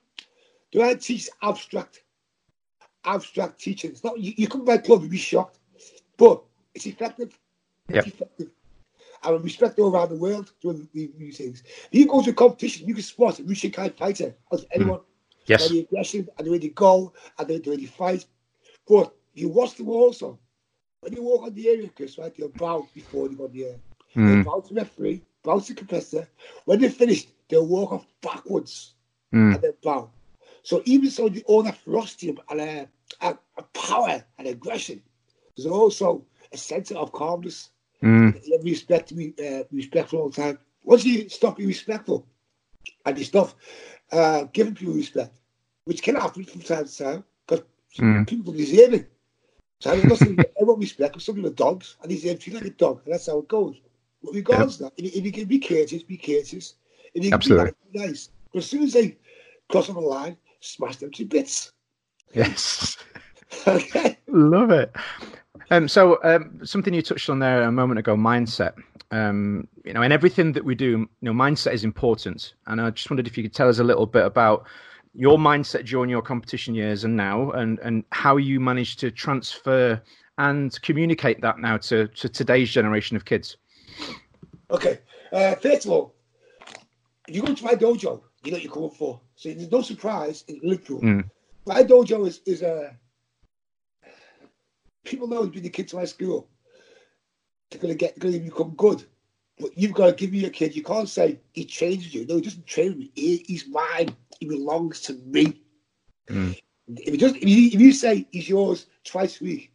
Do 0.71 0.83
I 0.83 0.93
teach 0.93 1.29
abstract? 1.41 2.03
Abstract 3.05 3.59
teaching. 3.59 3.91
It's 3.91 4.03
not 4.03 4.19
you, 4.19 4.33
you 4.37 4.47
come 4.47 4.65
my 4.65 4.77
club, 4.77 5.01
you'll 5.01 5.09
be 5.09 5.17
shocked, 5.17 5.57
but 6.17 6.43
it's 6.75 6.85
effective. 6.85 7.39
Yep. 7.87 8.05
It's 8.05 8.15
effective. 8.15 8.49
I 9.23 9.31
would 9.31 9.43
respect 9.43 9.79
all 9.79 9.93
around 9.93 10.09
the 10.09 10.15
world 10.15 10.51
doing 10.61 10.87
these, 10.93 11.09
these 11.17 11.37
things. 11.37 11.63
If 11.91 11.99
you 11.99 12.07
go 12.07 12.21
to 12.21 12.29
a 12.29 12.33
competition, 12.33 12.87
you 12.87 12.93
can 12.93 13.03
spot 13.03 13.39
a 13.39 13.43
Rushikai 13.43 13.97
fighter 13.97 14.35
as 14.51 14.65
anyone. 14.71 15.01
Yes. 15.45 15.67
By 15.67 15.73
the 15.73 15.79
aggression 15.79 16.27
and 16.37 16.47
the 16.47 16.51
way 16.51 16.59
they 16.59 16.69
go 16.69 17.13
and 17.37 17.47
the 17.47 17.69
way 17.69 17.77
they 17.77 17.85
fight. 17.85 18.25
But 18.87 19.13
you 19.33 19.49
watch 19.49 19.75
them 19.75 19.89
also. 19.89 20.39
When 21.01 21.13
you 21.13 21.23
walk 21.23 21.43
on 21.43 21.53
the 21.53 21.67
area, 21.67 21.89
Chris, 21.89 22.17
right, 22.17 22.35
they'll 22.37 22.49
bow 22.49 22.87
before 22.93 23.29
they 23.29 23.35
go 23.35 23.45
on 23.45 23.51
the 23.51 23.65
air. 23.65 23.75
Mm. 24.15 24.43
bow 24.43 24.59
to 24.59 24.73
the 24.73 24.81
referee, 24.81 25.21
to 25.43 25.73
the. 25.73 26.27
When 26.65 26.79
they're 26.79 26.89
finished, 26.89 27.29
they'll 27.49 27.65
walk 27.65 27.91
off 27.93 28.07
backwards 28.21 28.93
Mm. 29.33 29.53
and 29.53 29.61
then 29.61 29.73
bow. 29.83 30.09
So 30.63 30.81
even 30.85 31.09
so, 31.11 31.29
the, 31.29 31.43
all 31.43 31.61
that 31.63 31.77
ferocity 31.77 32.35
and 32.49 32.61
uh, 32.61 32.85
uh, 33.21 33.33
uh, 33.57 33.61
power 33.73 34.23
and 34.37 34.47
aggression, 34.47 35.01
there's 35.55 35.67
also 35.67 36.25
a 36.51 36.57
sense 36.57 36.91
of 36.91 37.11
calmness. 37.11 37.69
Mm. 38.01 38.63
Respect 38.63 39.09
to 39.09 39.13
be 39.13 39.33
uh, 39.39 39.63
respectful 39.71 40.19
all 40.19 40.29
the 40.29 40.41
time. 40.41 40.59
Once 40.83 41.05
you 41.05 41.29
stop 41.29 41.57
being 41.57 41.69
respectful 41.69 42.25
and 43.05 43.17
you 43.17 43.23
stop 43.23 43.53
uh, 44.11 44.45
giving 44.51 44.73
people 44.73 44.93
respect, 44.95 45.37
which 45.85 46.01
can 46.01 46.15
happen 46.15 46.43
from 46.43 46.61
time 46.61 46.85
to 46.85 46.97
time, 46.97 47.23
because 47.45 47.63
Mm. 47.99 48.27
people 48.27 48.53
deserve 48.53 48.93
it. 48.93 49.11
So 49.79 49.95
not 49.95 50.17
saying 50.17 50.43
everyone 50.59 50.79
respect, 50.79 51.13
because 51.13 51.25
some 51.25 51.35
people 51.35 51.49
are 51.49 51.53
dogs 51.53 51.97
and 52.01 52.09
they 52.11 52.15
deserve 52.15 52.39
to 52.39 52.53
like 52.53 52.65
a 52.65 52.69
dog, 52.69 53.01
and 53.05 53.13
that's 53.13 53.27
how 53.27 53.39
it 53.39 53.47
goes. 53.47 53.75
But 54.23 54.33
regardless 54.33 54.75
of 54.79 54.85
that, 54.85 54.93
if, 54.97 55.05
you- 55.05 55.19
if 55.19 55.25
you 55.25 55.31
can 55.31 55.45
be 55.45 55.59
courteous, 55.59 56.03
be 56.03 56.17
courteous. 56.17 56.75
If 57.13 57.23
you 57.23 57.31
can 57.31 57.33
Absolutely. 57.35 57.71
be 57.91 57.99
nice. 57.99 58.29
But 58.53 58.59
as 58.59 58.65
soon 58.67 58.83
as 58.83 58.93
they 58.93 59.17
cross 59.69 59.89
over 59.89 60.01
the 60.01 60.07
line, 60.07 60.37
smash 60.59 60.97
them 60.97 61.11
to 61.11 61.25
bits. 61.25 61.71
Yes. 62.33 62.97
okay? 63.67 64.17
Love 64.27 64.71
it. 64.71 64.95
Um, 65.71 65.87
so 65.87 66.19
um, 66.23 66.59
something 66.63 66.93
you 66.93 67.01
touched 67.01 67.29
on 67.29 67.39
there 67.39 67.61
a 67.63 67.71
moment 67.71 67.99
ago, 67.99 68.15
mindset. 68.15 68.73
Um, 69.11 69.67
you 69.85 69.93
know, 69.93 70.01
in 70.03 70.11
everything 70.11 70.51
that 70.53 70.63
we 70.65 70.75
do, 70.75 70.85
you 70.85 71.07
know, 71.21 71.33
mindset 71.33 71.73
is 71.73 71.83
important. 71.83 72.53
And 72.67 72.79
I 72.81 72.89
just 72.91 73.09
wondered 73.09 73.27
if 73.27 73.37
you 73.37 73.43
could 73.43 73.53
tell 73.53 73.69
us 73.69 73.79
a 73.79 73.83
little 73.83 74.05
bit 74.05 74.25
about 74.25 74.65
your 75.15 75.37
mindset 75.37 75.85
during 75.85 76.09
your 76.09 76.21
competition 76.21 76.75
years 76.75 77.03
and 77.03 77.15
now, 77.15 77.49
and 77.51 77.79
and 77.79 78.03
how 78.11 78.37
you 78.37 78.59
managed 78.59 78.99
to 78.99 79.09
transfer 79.11 79.99
and 80.37 80.79
communicate 80.83 81.41
that 81.41 81.57
now 81.59 81.77
to 81.77 82.07
to 82.09 82.29
today's 82.29 82.69
generation 82.69 83.17
of 83.17 83.25
kids. 83.25 83.57
Okay. 84.71 84.99
Uh, 85.31 85.55
first 85.55 85.85
of 85.85 85.91
all, 85.91 86.15
if 87.27 87.35
you 87.35 87.41
go 87.41 87.53
to 87.53 87.63
my 87.63 87.73
dojo, 87.73 88.21
you 88.43 88.51
know 88.51 88.55
what 88.55 88.63
you're 88.63 88.73
coming 88.73 88.89
for. 88.89 89.19
So 89.35 89.49
there's 89.49 89.71
no 89.71 89.81
surprise 89.81 90.43
in 90.47 90.59
Liverpool. 90.63 91.01
Mm. 91.01 91.29
My 91.65 91.83
dojo 91.83 92.27
is, 92.27 92.41
is 92.45 92.63
uh, 92.63 92.91
people 95.03 95.27
know 95.27 95.43
it's 95.43 95.53
been 95.53 95.63
the 95.63 95.69
kids 95.69 95.91
to 95.91 95.97
my 95.97 96.05
school. 96.05 96.47
they're 97.69 97.81
going 97.81 97.93
to 97.93 97.97
get, 97.97 98.15
they're 98.15 98.31
going 98.31 98.43
to 98.43 98.49
become 98.49 98.73
good. 98.75 99.03
But 99.59 99.77
you've 99.77 99.93
got 99.93 100.07
to 100.07 100.13
give 100.13 100.31
me 100.31 100.45
a 100.45 100.49
kid. 100.49 100.75
You 100.75 100.83
can't 100.83 101.09
say 101.09 101.39
he 101.53 101.65
trains 101.65 102.13
you. 102.13 102.25
No, 102.25 102.35
he 102.35 102.41
doesn't 102.41 102.65
train 102.65 102.97
me. 102.97 103.11
He, 103.13 103.43
he's 103.45 103.67
mine. 103.67 104.15
He 104.39 104.47
belongs 104.47 105.01
to 105.01 105.13
me. 105.25 105.61
Mm. 106.29 106.57
If, 106.87 107.13
you 107.13 107.17
just, 107.17 107.35
if, 107.35 107.47
you, 107.47 107.67
if 107.67 107.79
you 107.79 107.91
say 107.91 108.25
he's 108.31 108.47
yours 108.47 108.85
twice 109.03 109.41
a 109.41 109.43
week, 109.43 109.73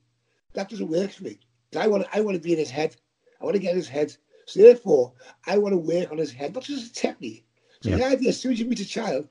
that 0.54 0.70
doesn't 0.70 0.88
work 0.88 1.12
for 1.12 1.24
me. 1.24 1.38
I 1.76 1.86
want 1.88 2.04
to, 2.04 2.16
I 2.16 2.20
want 2.20 2.36
to 2.36 2.42
be 2.42 2.52
in 2.52 2.58
his 2.58 2.70
head. 2.70 2.96
I 3.44 3.46
want 3.46 3.56
to 3.56 3.60
get 3.62 3.72
in 3.72 3.76
his 3.76 3.88
head. 3.88 4.16
So 4.46 4.60
therefore, 4.60 5.12
I 5.46 5.58
want 5.58 5.72
to 5.74 5.76
work 5.78 6.10
on 6.10 6.18
his 6.18 6.32
head, 6.32 6.54
not 6.54 6.64
just 6.64 6.90
a 6.90 6.94
technique. 6.94 7.44
So 7.82 7.90
Yeah. 7.90 7.96
the 7.96 8.04
idea, 8.06 8.28
as 8.30 8.40
soon 8.40 8.52
as 8.52 8.60
you 8.60 8.66
meet 8.66 8.80
a 8.80 8.86
child, 8.86 9.28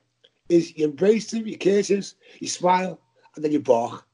is 0.49 0.77
you 0.77 0.85
embrace 0.85 1.33
him, 1.33 1.47
you 1.47 1.57
kiss 1.57 1.89
him, 1.89 2.03
you 2.39 2.47
smile, 2.47 2.99
and 3.35 3.43
then 3.43 3.51
you 3.51 3.59
bark. 3.59 4.05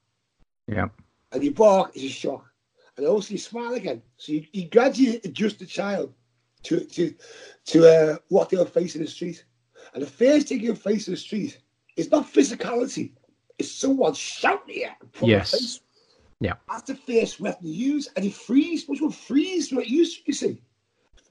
Yeah. 0.67 0.87
And 1.31 1.43
you 1.43 1.51
bark 1.51 1.95
is 1.97 2.03
a 2.03 2.09
shock. 2.09 2.45
And 2.95 3.05
also 3.05 3.33
you 3.33 3.37
smile 3.37 3.73
again. 3.73 4.01
So 4.17 4.31
you, 4.33 4.45
you 4.53 4.69
gradually 4.69 5.19
adjust 5.23 5.59
the 5.59 5.65
child 5.65 6.13
to 6.63 6.79
to 6.85 7.13
to 7.65 7.87
uh, 7.87 8.17
what 8.29 8.49
they'll 8.49 8.65
face 8.65 8.95
in 8.95 9.01
the 9.01 9.07
street. 9.07 9.45
And 9.93 10.01
the 10.03 10.07
first 10.07 10.47
thing 10.47 10.61
you'll 10.61 10.75
face 10.75 11.07
in 11.07 11.13
the 11.13 11.17
street 11.19 11.59
is 11.95 12.11
not 12.11 12.31
physicality. 12.31 13.11
It's 13.57 13.71
someone 13.71 14.13
shouting 14.13 14.83
at 14.83 14.97
you 15.21 15.27
Yes. 15.27 15.81
Yeah. 16.39 16.53
That's 16.69 16.83
the 16.83 16.95
first 16.95 17.39
weapon 17.39 17.67
use, 17.67 18.09
and 18.15 18.25
it 18.25 18.33
frees, 18.33 18.87
which 18.87 19.01
will 19.01 19.11
freeze 19.11 19.71
what 19.73 19.87
you 19.87 19.99
use, 19.99 20.21
you 20.25 20.33
see. 20.33 20.61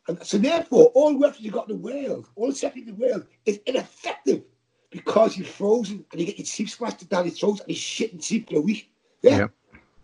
And 0.07 0.25
so 0.25 0.39
therefore, 0.39 0.87
all 0.95 1.19
weapons 1.19 1.45
you've 1.45 1.55
got 1.55 1.69
in 1.69 1.81
the 1.81 1.83
world, 1.83 2.29
all 2.35 2.49
the 2.49 2.55
technique 2.55 2.89
in 2.89 2.97
the 2.97 3.07
world 3.07 3.27
is 3.45 3.61
ineffective 3.67 4.43
because 4.91 5.37
you're 5.37 5.47
frozen 5.47 6.05
and 6.11 6.21
you 6.21 6.27
get 6.27 6.39
your 6.39 6.47
teeth 6.47 6.71
smashed 6.71 7.07
down 7.09 7.27
your 7.27 7.35
throat 7.35 7.61
and 7.61 7.69
you're 7.69 7.77
shitting 7.77 8.23
teeth 8.23 8.49
for 8.49 8.57
a 8.57 8.61
week. 8.61 8.91
Yeah. 9.23 9.37
Yeah. 9.37 9.47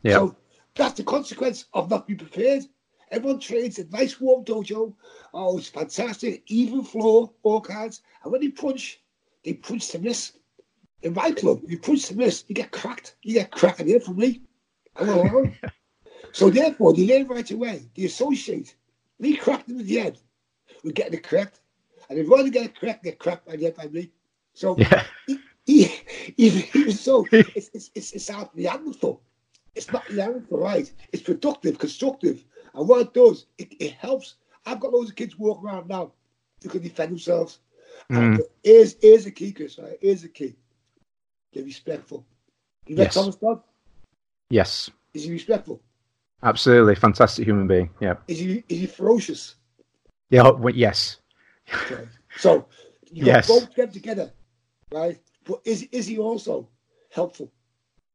Yeah. 0.03 0.13
So 0.15 0.37
that's 0.75 0.95
the 0.95 1.05
consequence 1.05 1.67
of 1.73 1.89
not 1.89 2.07
being 2.07 2.19
prepared. 2.19 2.65
Everyone 3.11 3.41
trains 3.41 3.79
a 3.79 3.87
nice 3.89 4.21
warm 4.21 4.45
dojo. 4.45 4.93
Oh, 5.33 5.57
it's 5.57 5.69
fantastic. 5.69 6.43
Even 6.49 6.83
floor, 6.83 7.31
all 7.43 7.61
kinds. 7.61 8.03
And 8.23 8.33
when 8.33 8.43
they 8.43 8.49
punch, 8.49 9.01
they 9.45 9.55
punch 9.55 9.89
to 9.89 9.99
miss. 9.99 10.33
In 11.03 11.15
my 11.15 11.31
club, 11.31 11.61
you 11.67 11.79
punch 11.79 12.07
to 12.07 12.17
miss, 12.17 12.45
you 12.49 12.55
get 12.55 12.73
cracked. 12.73 13.17
You 13.23 13.35
get 13.35 13.51
cracked 13.51 13.81
in 13.81 14.01
from 14.01 14.17
me. 14.17 14.43
I'm 14.97 15.53
so 16.33 16.51
therefore, 16.51 16.93
they 16.93 17.07
learn 17.07 17.27
right 17.29 17.51
away. 17.51 17.91
They 17.97 18.05
associate. 18.05 18.77
Me 19.19 19.37
cracked 19.37 19.69
them 19.69 19.81
at 19.81 19.87
the 19.87 20.01
end. 20.01 20.21
We 20.83 20.93
get 20.93 21.07
getting 21.07 21.19
it 21.19 21.23
correct. 21.23 21.61
And 22.09 22.19
if 22.19 22.25
you 22.27 22.31
want 22.31 22.45
to 22.45 22.51
get 22.51 22.67
it 22.67 22.79
correct, 22.79 23.05
get 23.05 23.19
cracked 23.19 23.47
by 23.47 23.57
the 23.57 23.67
end 23.67 23.77
by 23.77 23.87
me. 23.89 24.11
So 24.53 24.77
Yeah. 24.77 25.05
he, 25.27 25.91
even, 26.37 26.65
even 26.75 26.93
so, 26.93 27.27
it's, 27.33 27.71
it's, 27.75 27.91
it's, 27.95 28.13
it's 28.13 28.31
out 28.31 28.55
the 28.55 28.69
anthem. 28.69 29.17
It's 29.75 29.91
not 29.91 30.07
the 30.09 30.21
anthem, 30.21 30.45
right? 30.51 30.93
It's 31.13 31.23
productive, 31.23 31.79
constructive. 31.79 32.45
And 32.75 32.89
what 32.89 33.01
it 33.01 33.15
does, 33.15 33.47
it, 33.59 33.73
it 33.81 33.93
helps. 33.93 34.37
I've 34.67 34.81
got 34.81 34.93
loads 34.93 35.11
of 35.11 35.17
kids 35.17 35.39
walking 35.39 35.67
around 35.67 35.89
now 35.89 36.13
who 36.63 36.69
can 36.69 36.83
defend 36.83 37.11
themselves. 37.13 37.61
And 38.11 38.37
Mm. 38.37 38.45
here's, 38.63 38.97
here's 39.01 39.25
the 39.25 39.31
key, 39.31 39.53
Chris, 39.53 39.79
right? 39.79 39.99
Here's 40.01 40.23
the 40.23 40.29
key. 40.29 40.57
They're 41.53 41.65
respectful. 41.65 42.27
You 42.87 42.97
met 42.97 43.05
Yes. 43.05 43.15
Thomas 43.15 43.37
Dodd? 43.37 43.61
Yes. 44.55 44.89
Is 45.15 45.25
he 45.25 45.33
respectful? 45.33 45.83
Absolutely. 46.45 46.95
Fantastic 46.95 47.45
human 47.45 47.67
being. 47.67 47.91
Yeah. 48.01 48.15
Is 48.29 48.39
he, 48.39 48.63
is 48.69 48.79
he 48.83 48.87
ferocious? 48.87 49.57
Yeah. 50.31 50.43
oh, 50.47 50.55
well, 50.55 50.73
yes. 50.73 51.17
Okay. 51.75 52.07
So 52.37 52.67
you 53.11 53.27
Yes. 53.27 53.49
both 53.49 53.75
them 53.75 53.91
together, 53.91 54.31
right? 54.93 55.19
But 55.45 55.61
is, 55.65 55.89
is 55.91 56.07
he 56.07 56.19
also 56.19 56.69
helpful? 57.11 57.51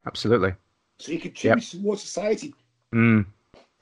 Absolutely. 0.08 0.54
So 1.00 1.12
he 1.12 1.18
contributes 1.18 1.72
towards 1.72 2.04
society. 2.04 2.54
Mm. 2.96 3.26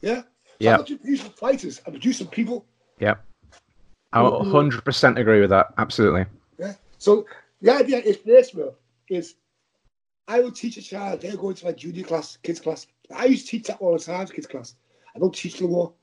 Yeah? 0.01 0.21
So 0.21 0.27
Yeah. 0.59 0.77
I'm 0.77 0.85
producing 0.85 1.29
fighters, 1.29 1.79
I'm 1.85 1.93
producing 1.93 2.27
people. 2.27 2.65
Yeah. 2.99 3.15
I 4.13 4.21
100% 4.23 5.19
agree 5.19 5.41
with 5.41 5.51
that. 5.51 5.67
Absolutely. 5.77 6.25
Yeah. 6.57 6.73
So 6.97 7.27
the 7.62 7.75
idea 7.75 7.99
is 7.99 8.17
this, 8.25 8.49
bro, 8.49 8.73
is 9.10 9.36
I 10.27 10.41
would 10.41 10.55
teach 10.55 10.77
a 10.77 10.81
child, 10.81 11.21
they're 11.21 11.37
going 11.37 11.55
to 11.55 11.65
my 11.65 11.71
junior 11.71 12.03
class, 12.03 12.37
kids 12.37 12.59
class. 12.59 12.87
I 13.15 13.25
used 13.25 13.45
to 13.45 13.51
teach 13.51 13.67
that 13.67 13.79
all 13.79 13.97
the 13.97 14.03
time, 14.03 14.27
kids 14.27 14.47
class. 14.47 14.75
I 15.15 15.19
don't 15.19 15.33
teach 15.33 15.61
no 15.61 15.67
more. 15.67 15.93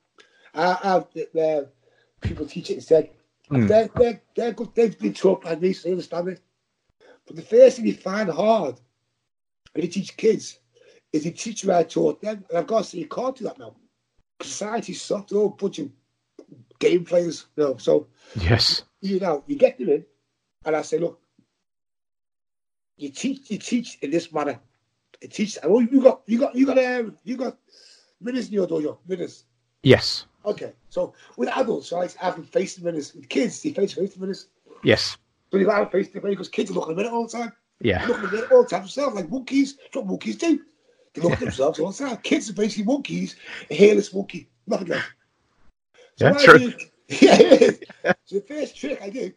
I 0.55 0.79
have 0.83 1.09
the, 1.15 1.69
people 2.21 2.47
teach 2.47 2.71
it 2.71 2.75
instead. 2.75 3.11
Mm. 3.51 3.69
They're, 3.69 3.91
they're, 3.97 4.23
they're 4.35 4.53
good, 4.53 4.75
they've 4.75 4.99
been 4.99 5.13
taught 5.13 5.43
by 5.43 5.57
me, 5.57 5.73
so 5.73 5.89
they 5.89 5.93
understand 5.93 6.29
it. 6.29 6.41
But 7.27 7.37
the 7.37 7.43
first 7.43 7.77
thing 7.77 7.87
you 7.87 7.95
find 7.95 8.31
hard 8.31 8.81
when 9.73 9.85
you 9.85 9.91
teach 9.91 10.17
kids 10.17 10.59
is 11.13 11.25
you 11.25 11.31
teach 11.31 11.65
where 11.65 11.77
I 11.77 11.83
taught 11.83 12.21
them. 12.21 12.45
And 12.49 12.59
I've 12.59 12.67
got 12.67 12.79
to 12.79 12.85
say, 12.85 12.99
you 12.99 13.09
can't 13.09 13.37
do 13.37 13.45
that 13.45 13.59
now. 13.59 13.75
Society's 14.43 15.01
soft, 15.01 15.31
they're 15.31 15.39
all 15.39 15.51
bunch 15.51 15.79
of 15.79 15.91
game 16.79 17.05
players. 17.05 17.47
You 17.57 17.65
know, 17.65 17.77
so 17.77 18.09
Yes. 18.37 18.83
you 19.01 19.21
know, 19.21 19.45
you 19.47 19.57
get 19.57 19.79
them 19.79 19.91
in, 19.91 20.05
and 20.65 20.77
I 20.77 20.83
say, 20.83 20.99
look, 20.99 21.21
you 22.97 23.11
teach, 23.11 23.51
you 23.51 23.59
teach 23.59 23.99
in 24.03 24.11
this 24.11 24.33
manner. 24.33 24.61
You 25.21 25.29
teach. 25.29 25.59
Oh, 25.63 25.81
you 25.81 26.03
got, 26.03 26.23
you 26.27 26.39
got, 26.39 26.55
you 26.55 26.67
got, 26.67 26.79
um, 26.79 27.19
you 27.25 27.37
got 27.37 27.57
minutes 28.21 28.49
in 28.49 28.55
your 28.55 28.67
dojo, 28.67 28.99
minutes. 29.07 29.45
Yes. 29.83 30.27
Okay, 30.47 30.75
so 30.91 31.15
with 31.37 31.49
adults, 31.49 31.91
right, 31.93 32.15
I 32.21 32.25
have 32.27 32.37
them 32.37 32.45
face 32.45 32.77
the 32.77 32.85
minutes. 32.85 33.15
With 33.15 33.29
kids, 33.29 33.63
they 33.63 33.73
face 33.73 33.95
face 33.95 34.15
the 34.15 34.21
minutes. 34.21 34.49
Yes. 34.83 35.17
So 35.51 35.59
you 35.59 35.65
got 35.65 35.81
to 35.81 35.91
face 35.91 36.11
the 36.11 36.21
minutes 36.21 36.37
because 36.37 36.49
kids 36.49 36.71
are 36.71 36.75
looking 36.75 36.93
at 36.93 36.97
the 36.97 37.03
minute 37.03 37.15
all 37.15 37.27
the 37.27 37.33
time. 37.33 37.53
Yeah. 37.81 37.99
They're 38.01 38.09
looking 38.09 38.25
at 38.25 38.31
the 38.31 38.37
minute 38.37 38.53
all 38.53 38.63
the 38.63 38.69
time 38.69 38.83
themselves, 38.83 39.17
like 39.17 39.31
monkeys. 39.31 39.77
That's 39.77 39.97
what 39.97 40.07
monkeys 40.07 40.37
do. 40.37 40.61
They 41.15 41.23
look 41.23 41.33
at 41.33 41.41
themselves 41.41 41.79
all 41.79 41.93
the 41.93 42.05
time. 42.05 42.17
Kids 42.19 42.51
are 42.51 42.55
basically 42.55 42.85
monkeys, 42.85 43.37
a 43.71 43.75
hairless 43.75 44.13
monkey, 44.13 44.49
nothing 44.67 44.93
else. 44.93 45.05
So 46.17 46.29
Yeah, 46.29 46.39
true. 46.45 46.73
yeah, 47.09 47.41
is. 47.41 47.81
So 48.25 48.37
the 48.37 48.45
first 48.47 48.77
trick 48.77 49.03
I 49.03 49.11
do 49.11 49.33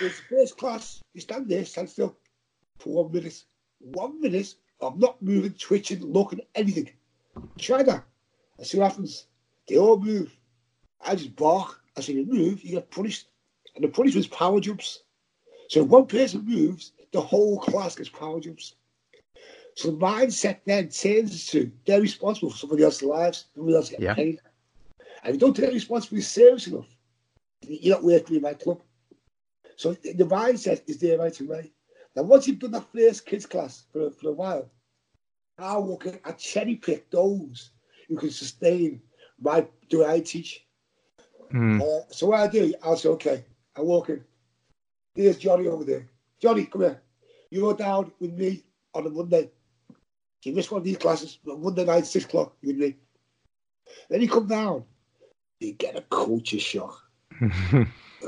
is 0.00 0.16
the 0.16 0.36
first 0.36 0.58
class, 0.58 1.00
you 1.14 1.20
stand 1.20 1.48
there, 1.48 1.64
stand 1.64 1.88
still 1.88 2.16
for 2.78 3.04
one 3.04 3.12
minute. 3.12 3.44
One 3.80 4.20
minute 4.20 4.54
of 4.80 4.98
not 4.98 5.20
moving, 5.22 5.52
twitching, 5.54 6.00
looking, 6.04 6.40
anything. 6.54 6.90
Try 7.58 7.82
that. 7.82 8.04
And 8.58 8.66
see 8.66 8.78
what 8.78 8.90
happens. 8.90 9.26
They 9.68 9.76
all 9.76 9.98
move. 9.98 10.36
I 11.00 11.14
just 11.14 11.36
bark. 11.36 11.80
I 11.96 12.00
say, 12.00 12.14
you 12.14 12.26
move, 12.26 12.62
you 12.62 12.72
get 12.72 12.90
punished. 12.90 13.28
And 13.74 13.84
the 13.84 13.88
punishment 13.88 14.26
is 14.26 14.30
power 14.30 14.60
jumps. 14.60 15.02
So 15.68 15.82
if 15.82 15.88
one 15.88 16.06
person 16.06 16.44
moves, 16.44 16.92
the 17.12 17.20
whole 17.20 17.58
class 17.60 17.94
gets 17.96 18.08
power 18.08 18.40
jumps. 18.40 18.74
So 19.74 19.90
the 19.92 19.96
mindset 19.98 20.58
then 20.64 20.88
turns 20.88 21.46
to 21.48 21.70
they're 21.86 22.00
responsible 22.00 22.50
for 22.50 22.56
somebody 22.58 22.82
else's 22.82 23.02
lives, 23.02 23.46
somebody 23.54 23.76
else 23.76 23.90
getting 23.90 24.04
Yeah. 24.06 24.14
paid. 24.14 24.40
And 25.22 25.28
if 25.28 25.34
you 25.34 25.38
don't 25.40 25.54
take 25.54 25.72
responsibility 25.72 26.24
serious 26.24 26.66
enough, 26.66 26.88
you're 27.62 27.94
not 27.96 28.04
working 28.04 28.36
in 28.36 28.42
my 28.42 28.54
club. 28.54 28.82
So 29.76 29.92
the 29.92 30.14
the 30.14 30.24
mindset 30.24 30.82
is 30.88 30.98
there 30.98 31.18
right 31.18 31.38
away. 31.40 31.72
Now, 32.16 32.22
once 32.22 32.46
you've 32.48 32.58
done 32.58 32.72
that 32.72 32.92
first 32.92 33.26
kids 33.26 33.46
class 33.46 33.84
for, 33.92 34.10
for 34.10 34.30
a 34.30 34.32
while, 34.32 34.70
I 35.58 35.76
walk 35.78 36.06
in, 36.06 36.18
I 36.24 36.32
cherry 36.32 36.76
pick 36.76 37.10
those 37.10 37.70
who 38.08 38.16
can 38.16 38.30
sustain 38.30 39.00
my 39.40 39.66
do 39.88 40.04
I 40.04 40.20
teach. 40.20 40.64
Mm. 41.52 41.80
Uh, 41.80 42.04
so 42.10 42.28
what 42.28 42.40
I 42.40 42.48
do, 42.48 42.74
I'll 42.82 42.96
say, 42.96 43.08
okay, 43.10 43.44
I 43.76 43.80
walk 43.80 44.10
in. 44.10 44.24
There's 45.14 45.38
Johnny 45.38 45.66
over 45.66 45.84
there. 45.84 46.08
Johnny, 46.40 46.66
come 46.66 46.82
here. 46.82 47.02
You 47.50 47.62
go 47.62 47.72
down 47.74 48.12
with 48.20 48.34
me 48.34 48.62
on 48.94 49.06
a 49.06 49.10
Monday. 49.10 49.50
You 50.44 50.54
miss 50.54 50.70
one 50.70 50.78
of 50.78 50.84
these 50.84 50.98
classes, 50.98 51.38
Monday 51.44 51.84
night, 51.84 52.06
six 52.06 52.24
o'clock, 52.24 52.54
you 52.62 52.68
with 52.68 52.76
me. 52.76 52.96
Then 54.08 54.20
you 54.20 54.28
come 54.28 54.46
down, 54.46 54.84
you 55.60 55.72
get 55.72 55.96
a 55.96 56.02
culture 56.02 56.60
shock. 56.60 57.02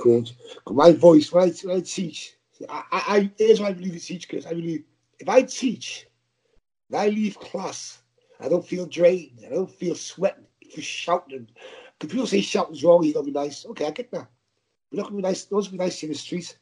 Coach, 0.02 0.34
my 0.68 0.92
voice, 0.92 1.32
when 1.32 1.44
I, 1.44 1.52
when 1.62 1.76
I 1.76 1.80
teach, 1.80 2.34
I, 2.68 2.84
I, 2.92 3.30
here's 3.38 3.60
what 3.60 3.70
I 3.70 3.72
believe 3.72 3.94
in 3.94 4.00
teach, 4.00 4.28
Chris. 4.28 4.46
I 4.46 4.50
believe 4.50 4.84
if 5.18 5.28
I 5.28 5.42
teach, 5.42 6.06
and 6.88 6.98
I 6.98 7.08
leave 7.08 7.38
class, 7.38 8.02
I 8.40 8.48
don't 8.48 8.66
feel 8.66 8.86
drained, 8.86 9.40
I 9.46 9.50
don't 9.50 9.70
feel 9.70 9.94
sweating 9.94 10.46
for 10.74 10.80
shouting. 10.80 11.48
Because 11.98 12.12
people 12.12 12.26
say 12.26 12.40
shouting's 12.40 12.82
wrong, 12.84 13.04
you 13.04 13.14
gotta 13.14 13.26
be 13.26 13.32
nice. 13.32 13.66
Okay, 13.66 13.86
I 13.86 13.90
get 13.90 14.10
that. 14.12 14.28
But 14.90 14.96
not 14.96 15.04
gonna 15.04 15.16
be 15.16 15.22
nice, 15.22 15.44
those 15.44 15.68
be 15.68 15.76
nice 15.76 16.02
in 16.02 16.10
the 16.10 16.14
streets. 16.14 16.56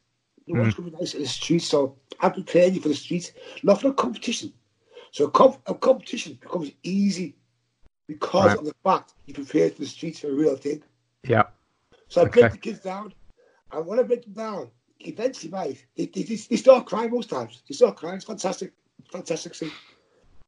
No 0.47 0.61
one's 0.61 0.73
gonna 0.73 0.91
be 0.91 0.97
nice 0.97 1.13
in 1.13 1.21
the 1.21 1.27
streets, 1.27 1.65
mm. 1.65 1.69
so 1.69 1.97
I'm 2.19 2.33
preparing 2.33 2.73
you 2.75 2.81
for 2.81 2.89
the 2.89 2.95
streets, 2.95 3.31
not 3.63 3.81
for 3.81 3.89
a 3.89 3.93
competition. 3.93 4.53
So 5.11 5.25
a, 5.25 5.31
comp- 5.31 5.61
a 5.67 5.73
competition 5.73 6.37
becomes 6.39 6.71
easy 6.83 7.35
because 8.07 8.47
Right. 8.47 8.57
of 8.57 8.65
the 8.65 8.73
fact 8.83 9.13
you 9.25 9.33
prepared 9.33 9.73
for 9.73 9.81
the 9.81 9.87
streets 9.87 10.19
for 10.19 10.29
a 10.29 10.33
real 10.33 10.55
thing. 10.55 10.83
Yeah. 11.23 11.43
So 12.07 12.21
I 12.21 12.25
break 12.25 12.51
the 12.51 12.57
kids 12.57 12.79
down, 12.79 13.13
and 13.71 13.85
when 13.85 13.99
I 13.99 14.03
break 14.03 14.23
them 14.23 14.33
down, 14.33 14.71
eventually, 14.99 15.51
mate, 15.51 15.85
they, 15.95 16.05
they, 16.07 16.23
they, 16.23 16.35
they 16.35 16.55
start 16.55 16.85
crying 16.85 17.11
most 17.11 17.29
times. 17.29 17.61
They 17.67 17.73
start 17.73 17.95
crying. 17.97 18.15
It's 18.17 18.25
fantastic, 18.25 18.73
fantastic 19.11 19.55
scene. 19.55 19.71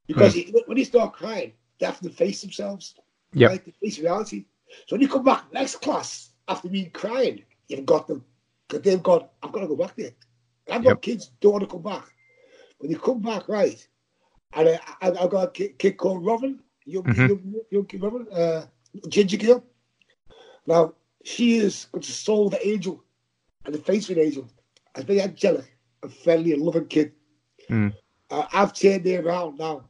Because 0.08 0.36
it- 0.36 0.68
when 0.68 0.78
they 0.78 0.84
start 0.84 1.14
crying, 1.14 1.54
they 1.80 1.86
have 1.86 2.00
to 2.02 2.10
face 2.10 2.42
themselves. 2.42 2.96
Yeah. 3.34 3.48
Right? 3.50 3.66
They 3.66 3.72
face 3.72 4.00
reality. 4.00 4.46
So 4.88 4.96
when 4.96 5.02
you 5.02 5.08
come 5.10 5.24
back 5.24 5.52
next 5.54 5.78
class 5.82 6.32
after 6.48 6.70
me 6.70 6.86
crying, 6.86 7.44
you've 7.68 7.86
got 7.86 8.08
them. 8.08 8.24
Because 8.68 8.84
they've 8.84 9.04
got, 9.04 9.32
I've 9.44 9.52
got 9.52 9.62
to 9.62 9.68
go 9.68 9.76
back 9.76 9.96
there. 9.96 10.12
I've 10.70 10.84
got 10.84 10.90
Yep. 10.90 11.02
kids 11.02 11.32
don't 11.40 11.54
want 11.54 11.64
to 11.64 11.70
come 11.70 11.82
back. 11.82 12.06
When 12.78 12.90
you 12.92 12.98
come 13.00 13.22
back, 13.22 13.48
right, 13.48 13.86
and 14.54 14.70
I, 14.70 14.80
I, 15.02 15.12
I've 15.12 15.30
got 15.30 15.48
a 15.48 15.52
kid, 15.52 15.78
kid 15.78 15.98
called 15.98 16.26
Robin, 16.26 16.62
young, 16.86 17.04
Mhm. 17.04 17.28
young, 17.28 17.56
young 17.70 17.86
kid 17.86 18.02
Robin, 18.02 18.28
uh, 18.32 18.66
Ginger 19.08 19.38
Girl. 19.38 19.64
Now, 20.66 20.94
she 21.24 21.58
is 21.58 21.86
got 21.92 22.02
the 22.04 22.12
soul 22.12 22.48
of 22.48 22.54
an 22.54 22.60
angel 22.64 23.04
and 23.66 23.74
the 23.74 23.80
face 23.80 24.10
of 24.10 24.18
an 24.18 24.24
angel. 24.24 24.50
A 24.96 25.04
very 25.04 25.22
angelic 25.22 25.78
and 26.04 26.14
friendly 26.14 26.54
and 26.54 26.62
loving 26.62 26.88
kid. 26.88 27.14
Mm. 27.70 27.94
Uh, 28.30 28.46
I've 28.54 28.74
turned 28.74 29.06
her 29.06 29.22
around 29.22 29.58
now. 29.58 29.90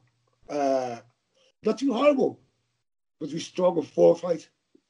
Uh, 0.50 0.98
not 1.64 1.78
too 1.80 1.94
horrible, 1.94 2.40
but 3.20 3.32
we 3.32 3.40
strong 3.40 3.78
and 3.78 3.88
four 3.88 4.16
fight. 4.16 4.48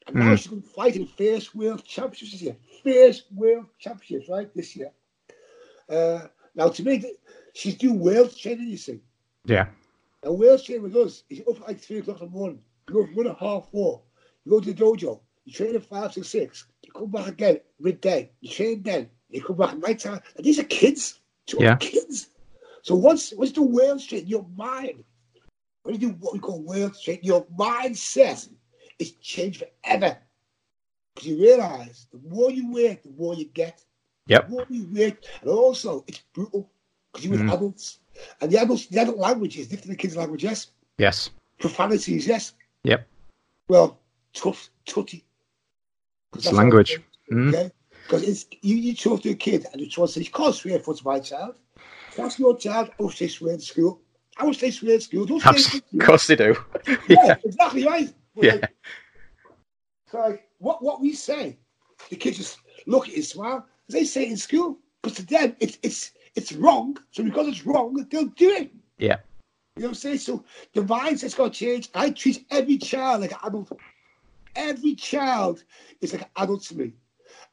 And 0.07 0.15
now 0.15 0.33
Mm. 0.33 0.37
she's 0.37 0.47
going 0.47 0.61
to 0.63 0.67
fight 0.69 0.95
in 0.95 1.05
first 1.05 1.53
world 1.55 1.83
championships 1.85 2.31
this 2.31 2.41
year. 2.41 2.57
First 2.83 3.31
world 3.31 3.67
championships, 3.79 4.29
right? 4.29 4.53
This 4.55 4.75
year. 4.75 4.91
Uh, 5.87 6.27
now, 6.55 6.69
to 6.69 6.83
me, 6.83 7.03
she's 7.53 7.77
doing 7.77 7.99
world 7.99 8.35
training, 8.35 8.67
you 8.67 8.77
see. 8.77 9.01
Yeah. 9.45 9.67
And 10.23 10.37
world 10.37 10.63
training 10.63 10.83
with 10.83 10.95
us 10.95 11.23
is 11.29 11.41
up 11.41 11.61
at 11.61 11.67
like 11.67 11.79
three 11.79 11.99
o'clock 11.99 12.21
in 12.21 12.27
the 12.27 12.31
morning. 12.31 12.63
You 12.87 12.95
go 12.95 13.05
from 13.05 13.15
one 13.15 13.27
at 13.27 13.37
half 13.37 13.69
four. 13.71 14.01
You 14.43 14.51
go 14.51 14.59
to 14.59 14.73
the 14.73 14.83
dojo. 14.83 15.19
You 15.45 15.53
train 15.53 15.75
at 15.75 15.83
five 15.85 16.11
to 16.13 16.23
six. 16.23 16.65
Come 16.93 17.11
back 17.11 17.27
again 17.27 17.59
midday. 17.79 18.31
You 18.41 18.49
train 18.49 18.83
then. 18.83 19.09
You 19.29 19.41
come 19.43 19.57
back 19.57 19.71
at 19.71 19.79
night 19.79 19.99
time. 19.99 20.21
And 20.35 20.45
these 20.45 20.59
are 20.59 20.63
kids. 20.63 21.19
Two 21.45 21.57
Yeah. 21.61 21.75
kids. 21.77 22.27
So 22.83 22.95
once 22.95 23.33
once 23.33 23.51
the 23.51 23.61
world 23.61 24.01
straight, 24.01 24.27
your 24.27 24.45
mind, 24.55 25.03
when 25.83 25.95
you 25.95 25.99
do 25.99 26.09
what 26.19 26.33
we 26.33 26.39
call 26.39 26.61
world 26.61 26.95
straight, 26.95 27.23
your 27.23 27.45
mindset 27.57 28.49
is 28.99 29.11
changed 29.13 29.63
forever. 29.83 30.17
Because 31.15 31.27
you 31.29 31.37
realize 31.41 32.07
the 32.11 32.19
more 32.29 32.51
you 32.51 32.71
work, 32.71 33.03
the 33.03 33.09
more 33.11 33.35
you 33.35 33.45
get. 33.45 33.83
Yep. 34.27 34.45
The 34.45 34.49
more 34.49 34.65
you 34.69 34.87
work, 34.93 35.17
and 35.41 35.49
also 35.49 36.03
it's 36.07 36.21
brutal 36.33 36.71
because 37.11 37.25
you're 37.25 37.31
with 37.37 37.41
Mm. 37.47 37.53
adults, 37.53 37.99
and 38.39 38.51
the 38.51 38.57
adults, 38.61 38.85
the 38.87 38.99
adult 39.01 39.17
language 39.17 39.57
is 39.57 39.67
different 39.67 39.87
than 39.87 39.91
the 39.91 39.97
kids' 39.97 40.15
language. 40.15 40.43
Yes, 40.43 40.71
Yes. 40.97 41.29
profanities. 41.59 42.27
Yes. 42.27 42.53
Yep. 42.83 43.07
Well, 43.67 43.99
tough, 44.33 44.69
tutty. 44.85 45.23
It's 46.35 46.45
that's 46.45 46.55
language. 46.55 46.91
how 46.91 46.95
it 46.95 47.01
is, 47.01 47.07
Mm. 47.31 47.49
Okay. 47.53 47.71
Because 48.07 48.23
it's 48.23 48.45
you, 48.61 48.75
you 48.75 48.93
talk 48.95 49.21
to 49.23 49.29
a 49.29 49.35
kid 49.35 49.65
and 49.71 49.81
you 49.81 49.89
try 49.89 50.05
to 50.05 50.11
say, 50.11 50.21
"You 50.21 50.29
can't 50.31 50.53
swear 50.53 50.75
in 50.75 50.81
front 50.81 50.99
of 50.99 51.05
my 51.05 51.19
child." 51.19 51.55
That's 52.17 52.37
your 52.39 52.57
child. 52.57 52.91
Will 52.97 53.09
say 53.09 53.27
swear 53.29 53.53
in 53.53 53.59
school. 53.61 54.01
I 54.37 54.43
will 54.43 54.53
say 54.53 54.69
swear 54.71 54.95
in 54.95 55.01
school. 55.01 55.25
Don't 55.25 55.39
say 55.41 55.49
Abs- 55.49 55.81
in 55.93 56.01
Of 56.01 56.05
course 56.07 56.27
they 56.27 56.35
do. 56.35 56.55
Yeah, 57.07 57.37
exactly 57.45 57.85
right. 57.85 58.13
But 58.35 58.43
Yeah. 58.45 58.53
like- 58.55 58.75
so 60.11 60.19
like, 60.19 60.43
what 60.57 60.83
what 60.83 60.99
we 60.99 61.13
say, 61.13 61.57
the 62.09 62.15
kids 62.17 62.37
just 62.37 62.57
look 62.85 63.05
at 63.07 63.13
it 63.13 63.17
and 63.17 63.25
smile. 63.25 63.65
They 63.87 64.03
say 64.03 64.23
it 64.23 64.31
in 64.31 64.37
school, 64.37 64.77
but 65.01 65.15
to 65.15 65.25
them 65.25 65.55
it's 65.61 65.77
it's 65.83 66.11
it's 66.35 66.51
wrong. 66.53 66.97
So 67.11 67.23
because 67.23 67.47
it's 67.47 67.65
wrong, 67.65 68.05
they'll 68.09 68.25
do 68.25 68.49
it. 68.49 68.71
Yeah. 68.97 69.17
You 69.77 69.83
know 69.83 69.87
what 69.87 69.89
I'm 69.89 69.95
saying? 69.95 70.17
So 70.17 70.43
the 70.73 70.81
mindset's 70.81 71.33
got 71.35 71.53
to 71.53 71.59
change. 71.59 71.89
I 71.95 72.09
treat 72.09 72.45
every 72.51 72.77
child 72.77 73.21
like 73.21 73.31
an 73.31 73.37
adult. 73.45 73.71
Every 74.55 74.95
child 74.95 75.63
is 76.01 76.13
like 76.13 76.23
an 76.23 76.27
adult 76.37 76.63
to 76.63 76.77
me. 76.77 76.93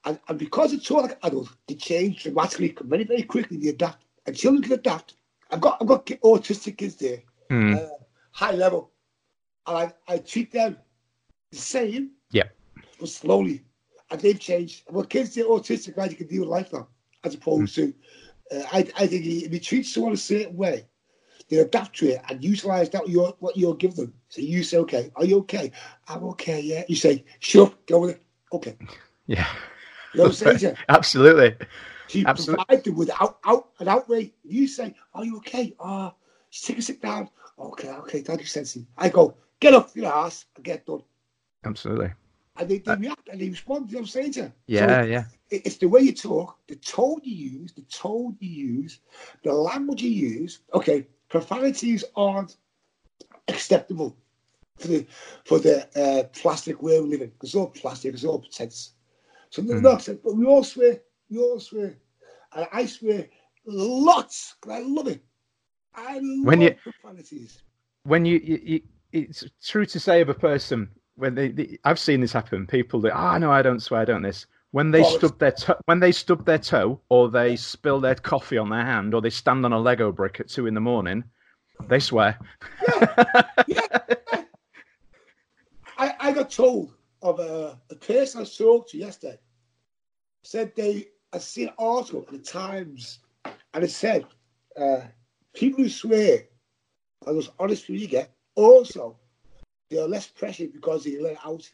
And, 0.05 0.19
and 0.29 0.39
because 0.39 0.73
it's 0.73 0.91
all 0.91 1.03
like 1.03 1.19
adults, 1.23 1.51
they 1.67 1.75
change 1.75 2.23
dramatically, 2.23 2.75
very, 2.83 3.05
very 3.05 3.23
quickly, 3.23 3.57
they 3.57 3.69
adapt. 3.69 4.05
And 4.27 4.37
children 4.37 4.63
can 4.63 4.73
adapt. 4.73 5.15
I've 5.51 5.61
got 5.61 5.79
I've 5.81 5.87
got 5.89 6.07
autistic 6.07 6.77
kids 6.79 6.97
there, 6.97 7.23
Mm. 7.51 7.75
uh, 7.77 7.89
high 8.33 8.53
level. 8.53 8.91
And 9.67 9.77
I, 10.09 10.15
I 10.15 10.19
treat 10.19 10.53
them 10.53 10.77
the 11.51 11.59
same, 11.59 12.11
Yeah. 12.31 12.45
but 13.01 13.09
slowly. 13.09 13.65
And 14.11 14.21
they've 14.21 14.39
changed. 14.39 14.85
And 14.87 14.97
when 14.97 15.07
kids 15.07 15.37
are 15.39 15.45
autistic, 15.45 15.97
right, 15.97 16.11
you 16.11 16.17
can 16.17 16.27
deal 16.27 16.41
with 16.41 16.51
life 16.51 16.73
now, 16.73 16.89
as 17.25 17.35
opposed 17.35 17.75
to, 17.77 17.95
uh, 18.53 18.63
I, 18.73 18.79
I 18.97 19.07
think 19.07 19.25
if 19.27 19.53
you 19.53 19.61
treat 19.61 19.85
someone 19.87 20.13
a 20.13 20.17
certain 20.17 20.57
way, 20.57 20.87
they 21.49 21.57
adapt 21.59 21.97
to 21.99 22.09
it 22.09 22.21
and 22.29 22.43
utilize 22.45 22.91
that 22.91 23.09
you're, 23.09 23.35
what 23.41 23.57
you'll 23.57 23.75
give 23.75 23.97
them. 23.97 24.13
So 24.29 24.41
you 24.43 24.63
say, 24.63 24.77
okay, 24.79 25.11
are 25.17 25.25
you 25.25 25.39
okay? 25.41 25.73
I'm 26.09 26.23
okay, 26.25 26.61
yeah. 26.61 26.85
You 26.89 26.97
say, 26.97 27.25
sure, 27.41 27.73
go 27.87 28.01
with 28.01 28.11
it. 28.11 28.23
Okay. 28.53 28.77
Yeah. 29.27 29.47
You 30.15 30.19
know 30.21 30.25
what 30.31 30.43
I'm 30.43 30.59
saying? 30.59 30.77
Absolutely. 30.89 31.55
So 32.09 32.19
you 32.19 32.25
Absolutely. 32.27 32.65
provide 32.65 32.85
them 32.85 32.95
with 32.97 33.11
out, 33.21 33.39
out, 33.45 33.69
an 33.79 33.89
outrage. 33.89 34.33
You 34.43 34.67
say, 34.67 34.95
Are 35.13 35.23
you 35.23 35.37
okay? 35.37 35.75
Ah, 35.79 36.15
just 36.51 36.65
take 36.65 36.79
a 36.79 36.83
sit 36.83 37.03
down. 37.03 37.29
Okay, 37.59 37.91
okay, 37.91 38.21
thank 38.23 38.41
you, 38.41 38.47
Sensei. 38.47 38.87
I 38.97 39.11
go, 39.11 39.35
Get 39.61 39.75
off 39.75 39.95
your 39.95 40.11
ass 40.11 40.47
and 40.57 40.65
get 40.65 40.87
done. 40.87 41.03
Absolutely. 41.65 42.11
And 42.57 42.69
they, 42.71 42.79
they 42.79 42.95
react 42.97 43.29
and 43.29 43.39
they 43.41 43.51
respond. 43.51 43.91
You 43.91 43.97
know 43.97 44.01
what 44.01 44.05
I'm 44.05 44.09
saying 44.09 44.33
to 44.33 44.41
you? 44.41 44.47
Uh, 44.47 44.51
Yeah, 44.67 45.03
So 45.03 45.09
yeah. 45.09 45.25
it- 45.51 45.67
it's 45.67 45.77
the 45.77 45.89
way 45.89 46.01
you 46.01 46.15
talk, 46.15 46.59
the 46.69 46.77
tone 46.77 47.21
you 47.23 47.35
use, 47.61 47.73
the 47.75 47.83
tone 47.83 48.37
you 48.41 48.49
use, 48.81 49.01
the 49.45 49.53
language 49.53 50.03
you 50.03 50.11
use. 50.11 50.61
Okay, 50.73 51.07
profanities 51.29 52.05
aren't 52.17 52.57
acceptable 53.49 54.17
for 54.79 54.89
the 54.89 55.07
for 55.45 55.59
the 55.59 55.87
uh, 56.01 56.25
plastic 56.29 56.83
way 56.83 57.01
we 57.01 57.09
live 57.09 57.23
in. 57.23 57.33
It's 57.43 57.55
all 57.55 57.69
plastic, 57.69 58.15
it's 58.15 58.25
all 58.25 58.39
pretense. 58.41 58.93
So 59.51 59.63
Mm. 59.63 59.83
not 59.83 59.95
accept- 59.95 60.23
but 60.23 60.35
we 60.37 60.45
all 60.47 60.63
swear, 60.65 61.01
we 61.31 61.39
all 61.39 61.59
swear. 61.61 61.97
And 62.55 62.67
I 62.73 62.87
swear 62.87 63.29
lots, 63.67 64.57
I 64.69 64.81
love 64.81 65.09
it. 65.09 65.23
I 65.95 66.19
love 66.23 66.45
When 66.47 66.61
you- 66.61 66.75
profanities. 66.75 67.63
when 68.05 68.25
you, 68.25 68.39
you, 68.43 68.61
you 68.63 68.81
it's 69.13 69.45
true 69.65 69.87
to 69.87 69.99
say 69.99 70.21
of 70.21 70.29
a 70.29 70.35
person 70.35 70.89
when 71.17 71.35
they, 71.35 71.49
they 71.49 71.79
I've 71.85 71.99
seen 71.99 72.21
this 72.21 72.33
happen. 72.33 72.67
People 72.67 73.01
that 73.01 73.13
ah 73.15 73.39
no, 73.39 73.51
I 73.51 73.63
don't 73.63 73.81
swear, 73.81 74.01
I 74.01 74.05
don't 74.05 74.23
this. 74.23 74.47
When 74.71 74.91
they 74.91 75.01
Well, 75.01 75.19
stub 75.19 75.39
their 75.39 75.53
to- 75.53 75.79
when 75.87 76.01
they 76.01 76.13
stub 76.13 76.45
their 76.45 76.59
toe, 76.59 77.01
or 77.09 77.31
they 77.31 77.57
spill 77.57 78.01
their 78.01 78.15
coffee 78.15 78.59
on 78.59 78.69
their 78.69 78.85
hand, 78.85 79.15
or 79.15 79.23
they 79.23 79.31
stand 79.31 79.65
on 79.65 79.73
a 79.73 79.79
Lego 79.81 80.13
brick 80.13 80.41
at 80.41 80.49
two 80.49 80.67
in 80.67 80.75
the 80.75 80.81
morning, 80.81 81.25
they 81.89 81.99
swear. 82.01 82.39
Yeah, 82.87 83.43
yeah. 83.67 84.43
I, 85.97 86.15
I 86.21 86.33
got 86.33 86.51
told 86.51 86.93
of 87.23 87.41
a, 87.41 87.81
a 87.91 87.95
person 87.95 88.43
I 88.43 88.45
talked 88.45 88.91
to 88.91 88.99
yesterday 88.99 89.39
said 90.45 90.73
they 90.77 91.07
I 91.33 91.39
seen 91.39 91.69
an 91.69 91.75
article 91.79 92.25
in 92.31 92.37
the 92.37 92.43
Times 92.43 93.19
and 93.75 93.83
it 93.85 93.91
said 93.91 94.25
uh, 94.77 95.01
people 95.55 95.83
who 95.83 95.91
swear 95.91 96.45
are 97.27 97.33
those 97.33 97.51
honest 97.59 97.87
people 97.87 98.01
you 98.01 98.07
get 98.07 98.31
also 98.55 99.19
they 99.91 99.99
are 99.99 100.07
less 100.07 100.29
pressured 100.29 100.73
because 100.73 101.05
they 101.05 101.19
let 101.21 101.33
it 101.33 101.39
out. 101.45 101.69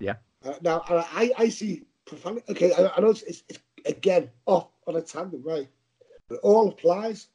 Yeah. 0.00 0.16
Uh, 0.44 0.54
now 0.62 0.82
I, 0.88 1.30
I 1.38 1.48
see 1.48 1.84
profound. 2.06 2.42
Okay 2.48 2.72
I, 2.72 2.92
I 2.96 3.00
know 3.00 3.10
it's, 3.10 3.22
it's, 3.22 3.42
it's 3.48 3.58
again 3.86 4.30
off 4.46 4.68
on 4.86 4.96
a 4.96 5.02
tangent, 5.02 5.44
right. 5.44 5.68
But 6.28 6.36
it 6.36 6.40
all 6.42 6.68
applies. 6.68 7.28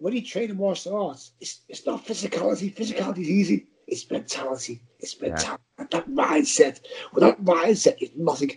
When 0.00 0.12
you 0.12 0.22
train 0.24 0.50
in 0.50 0.56
martial 0.56 0.96
arts 1.08 1.32
it's, 1.40 1.62
it's 1.68 1.84
not 1.86 2.04
physicality. 2.06 2.74
Physicality 2.74 3.18
is 3.20 3.30
easy. 3.30 3.66
It's 3.86 4.08
mentality. 4.10 4.80
It's 5.00 5.20
mentality 5.20 5.62
that 5.90 6.08
mindset. 6.08 6.80
Without 7.12 7.44
mindset 7.44 7.96
it's 8.00 8.16
nothing. 8.16 8.52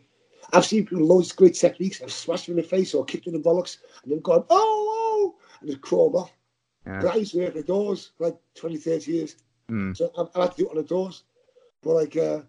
I've 0.52 0.66
seen 0.66 0.86
people 0.86 1.06
loads 1.06 1.32
of 1.32 1.38
great 1.38 1.56
techniques 1.56 2.02
I've 2.02 2.12
smashed 2.12 2.48
them 2.48 2.58
in 2.58 2.64
the 2.64 2.68
face 2.70 2.94
or 2.94 3.06
kicked 3.06 3.26
them 3.26 3.36
in 3.36 3.42
the 3.42 3.50
bollocks 3.50 3.78
and 4.04 4.12
they've 4.12 4.22
gone 4.22 4.46
oh, 4.50 4.88
oh 5.30 5.36
and 5.62 5.70
just 5.70 5.82
crawled 5.82 6.16
off. 6.16 6.32
Yeah. 6.86 7.02
'Cause 7.02 7.10
I 7.12 7.16
used 7.16 7.32
to 7.32 7.38
work 7.40 7.48
at 7.50 7.54
the 7.56 7.64
doors 7.64 8.12
for 8.18 8.26
like 8.28 8.38
20 8.56 8.78
30 8.78 9.12
years. 9.12 9.36
Mm. 9.70 9.96
so 9.96 10.12
I, 10.18 10.38
I 10.38 10.42
like 10.42 10.56
to 10.56 10.58
do 10.64 10.68
it 10.68 10.72
on 10.72 10.76
the 10.76 10.84
doors. 10.84 11.24
But 11.82 11.94
like, 11.96 12.16
uh, 12.18 12.42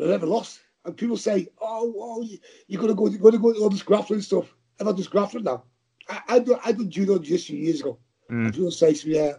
I 0.00 0.04
never 0.04 0.26
lost. 0.26 0.60
And 0.84 0.96
people 0.96 1.16
say, 1.16 1.48
"Oh, 1.60 1.94
oh, 1.98 2.22
you, 2.22 2.38
you're 2.66 2.80
gonna 2.80 2.94
go, 2.94 3.08
you're 3.08 3.18
gonna 3.18 3.38
go 3.38 3.52
to 3.52 3.60
all 3.60 3.70
this 3.70 3.82
grappling 3.82 4.20
stuff." 4.20 4.54
I've 4.78 4.86
had 4.86 4.96
this 4.96 5.08
grappling 5.08 5.44
now. 5.44 5.64
I, 6.08 6.20
I 6.28 6.38
do, 6.38 6.58
I 6.64 6.72
did 6.72 6.90
judo 6.90 7.18
just 7.18 7.44
a 7.44 7.52
few 7.52 7.58
years 7.58 7.80
ago. 7.80 7.98
Mm. 8.30 8.46
And 8.46 8.54
people 8.54 8.70
say 8.70 8.92
to 8.92 9.08
me, 9.08 9.14
"Yeah, 9.14 9.34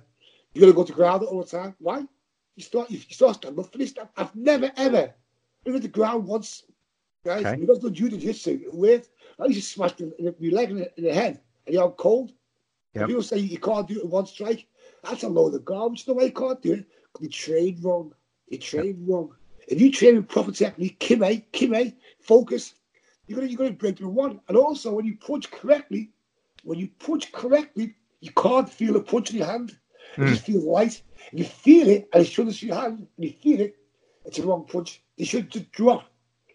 you're 0.54 0.62
gonna 0.62 0.74
go 0.74 0.84
to 0.84 0.94
ground 0.94 1.24
all 1.24 1.44
the 1.44 1.50
time. 1.50 1.76
Why? 1.80 2.04
You 2.56 2.64
start, 2.64 2.90
you, 2.90 2.98
you 2.98 3.14
start 3.14 3.36
standing 3.36 3.60
up, 3.60 3.72
finish. 3.72 3.94
I've 4.16 4.36
never 4.36 4.72
ever 4.78 5.14
been 5.64 5.76
at 5.76 5.82
the 5.82 5.88
ground 5.88 6.26
once, 6.26 6.64
guys. 7.26 7.46
Okay. 7.46 7.60
Because 7.60 7.80
the 7.80 7.92
judo 7.92 8.18
jiu-jitsu, 8.18 8.70
weird. 8.72 9.08
I 9.40 9.46
used 9.48 9.60
to 9.60 9.66
smash 9.66 9.94
your 10.00 10.52
leg 10.52 10.72
in 10.72 10.78
the, 10.78 10.98
in 10.98 11.04
the 11.04 11.14
head, 11.14 11.42
and 11.66 11.76
you're 11.76 11.92
cold. 11.92 12.32
Yep. 12.94 13.08
People 13.08 13.24
say 13.24 13.40
you 13.40 13.60
can't 13.60 13.88
do 13.88 14.00
it 14.00 14.04
in 14.04 14.10
one 14.10 14.26
strike. 14.26 14.68
That's 15.04 15.24
a 15.24 15.28
load 15.28 15.54
of 15.54 15.66
garbage. 15.66 16.06
The 16.06 16.14
way 16.14 16.26
you 16.26 16.32
can't 16.32 16.62
do 16.62 16.74
it. 16.74 16.86
You 17.20 17.30
train 17.30 17.80
wrong. 17.82 18.14
You 18.48 18.58
train 18.58 19.06
wrong. 19.06 19.36
If 19.68 19.82
you 19.82 19.92
train 19.92 20.16
with 20.18 20.28
proper 20.28 20.52
technique, 20.52 21.00
kime, 21.00 21.44
kime, 21.52 21.94
focus, 22.20 22.76
you're 23.28 23.38
gonna 23.38 23.50
you're 23.50 23.58
gonna 23.58 23.72
break 23.72 23.98
through 23.98 24.10
one. 24.10 24.40
And 24.48 24.58
also 24.58 24.94
when 24.94 25.06
you 25.06 25.18
punch 25.18 25.50
correctly, 25.52 26.12
when 26.64 26.80
you 26.80 26.90
punch 27.00 27.32
correctly, 27.32 27.96
you 28.22 28.32
can't 28.32 28.70
feel 28.70 28.96
a 28.96 29.02
punch 29.02 29.32
in 29.32 29.38
your 29.38 29.48
hand. 29.48 29.72
It 30.18 30.22
Mm. 30.22 30.28
just 30.30 30.44
feels 30.46 30.64
light. 30.64 31.02
And 31.32 31.40
you 31.40 31.46
feel 31.46 31.88
it, 31.90 32.08
and 32.14 32.24
it 32.24 32.28
shouldn't 32.28 32.62
your 32.62 32.76
hand, 32.76 33.08
and 33.16 33.26
you 33.26 33.32
feel 33.32 33.60
it, 33.62 33.76
it's 34.26 34.40
a 34.40 34.46
wrong 34.46 34.66
punch. 34.66 35.02
They 35.18 35.26
should 35.26 35.50
just 35.50 35.72
drop 35.72 36.04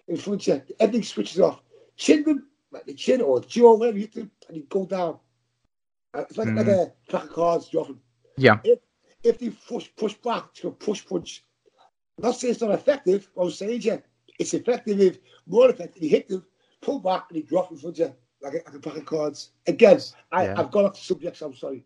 in 0.08 0.16
front 0.16 0.46
of 0.48 0.68
you. 0.68 0.74
Everything 0.78 1.02
switches 1.02 1.40
off. 1.40 1.60
Chin 1.96 2.22
them, 2.24 2.48
like 2.70 2.86
the 2.86 2.94
chin 2.94 3.20
or 3.20 3.40
jaw, 3.40 3.74
whatever 3.76 3.98
you 3.98 4.02
hit 4.04 4.14
them, 4.14 4.30
and 4.48 4.56
you 4.56 4.62
go 4.68 4.86
down. 4.86 5.18
Uh, 6.14 6.24
It's 6.28 6.38
like, 6.38 6.54
like 6.54 6.66
a 6.68 6.92
pack 7.08 7.24
of 7.24 7.30
cards 7.30 7.68
dropping. 7.68 8.00
Yeah. 8.36 8.60
If 9.22 9.38
they 9.38 9.50
push 9.50 9.88
push 9.96 10.14
back 10.14 10.54
to 10.54 10.68
a 10.68 10.70
push 10.70 11.04
punch, 11.06 11.44
not 12.20 12.36
saying 12.36 12.52
it's 12.52 12.60
not 12.60 12.70
effective. 12.72 13.28
I 13.38 13.40
was 13.42 13.58
saying 13.58 13.82
yeah, 13.82 13.98
it's 14.38 14.54
effective 14.54 15.00
if 15.00 15.18
more 15.46 15.70
effective. 15.70 16.02
You 16.02 16.08
hit 16.08 16.28
them, 16.28 16.44
pull 16.80 17.00
back, 17.00 17.26
and 17.28 17.38
you 17.38 17.44
drop 17.44 17.70
in 17.70 17.76
front 17.76 17.98
of 17.98 18.08
you 18.08 18.14
like 18.42 18.54
a, 18.54 18.56
like 18.66 18.74
a 18.74 18.78
pack 18.78 18.96
of 18.96 19.06
cards. 19.06 19.50
Again, 19.66 20.00
I, 20.32 20.44
Yeah. 20.44 20.54
I've 20.58 20.70
gone 20.70 20.86
off 20.86 20.94
the 20.94 21.00
subject. 21.00 21.36
So 21.36 21.46
I'm 21.46 21.54
sorry. 21.54 21.84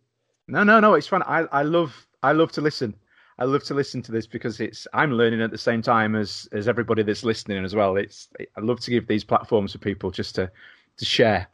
No, 0.49 0.63
no, 0.63 0.81
no. 0.81 0.95
It's 0.95 1.07
fun. 1.07 1.23
I, 1.23 1.41
I 1.53 1.63
love, 1.63 2.07
I 2.23 2.33
love 2.33 2.53
to 2.53 2.61
listen. 2.61 2.95
I 3.39 3.45
love 3.45 3.65
to 3.65 3.75
listen 3.75 4.01
to 4.03 4.13
this 4.13 4.27
because 4.27 4.61
it's 4.61 4.87
I'm 4.93 5.13
learning 5.13 5.43
at 5.43 5.51
the 5.51 5.59
same 5.59 5.83
time 5.83 6.15
as 6.15 6.49
as 6.53 6.69
everybody 6.69 7.03
that's 7.03 7.25
listening 7.25 7.65
as 7.65 7.75
well. 7.75 7.97
It's 7.97 8.29
I 8.41 8.61
love 8.61 8.79
to 8.81 8.91
give 8.91 9.09
these 9.09 9.25
platforms 9.25 9.73
for 9.73 9.79
people 9.79 10.13
just 10.13 10.37
to 10.37 10.51
to 10.99 11.05
share. 11.05 11.49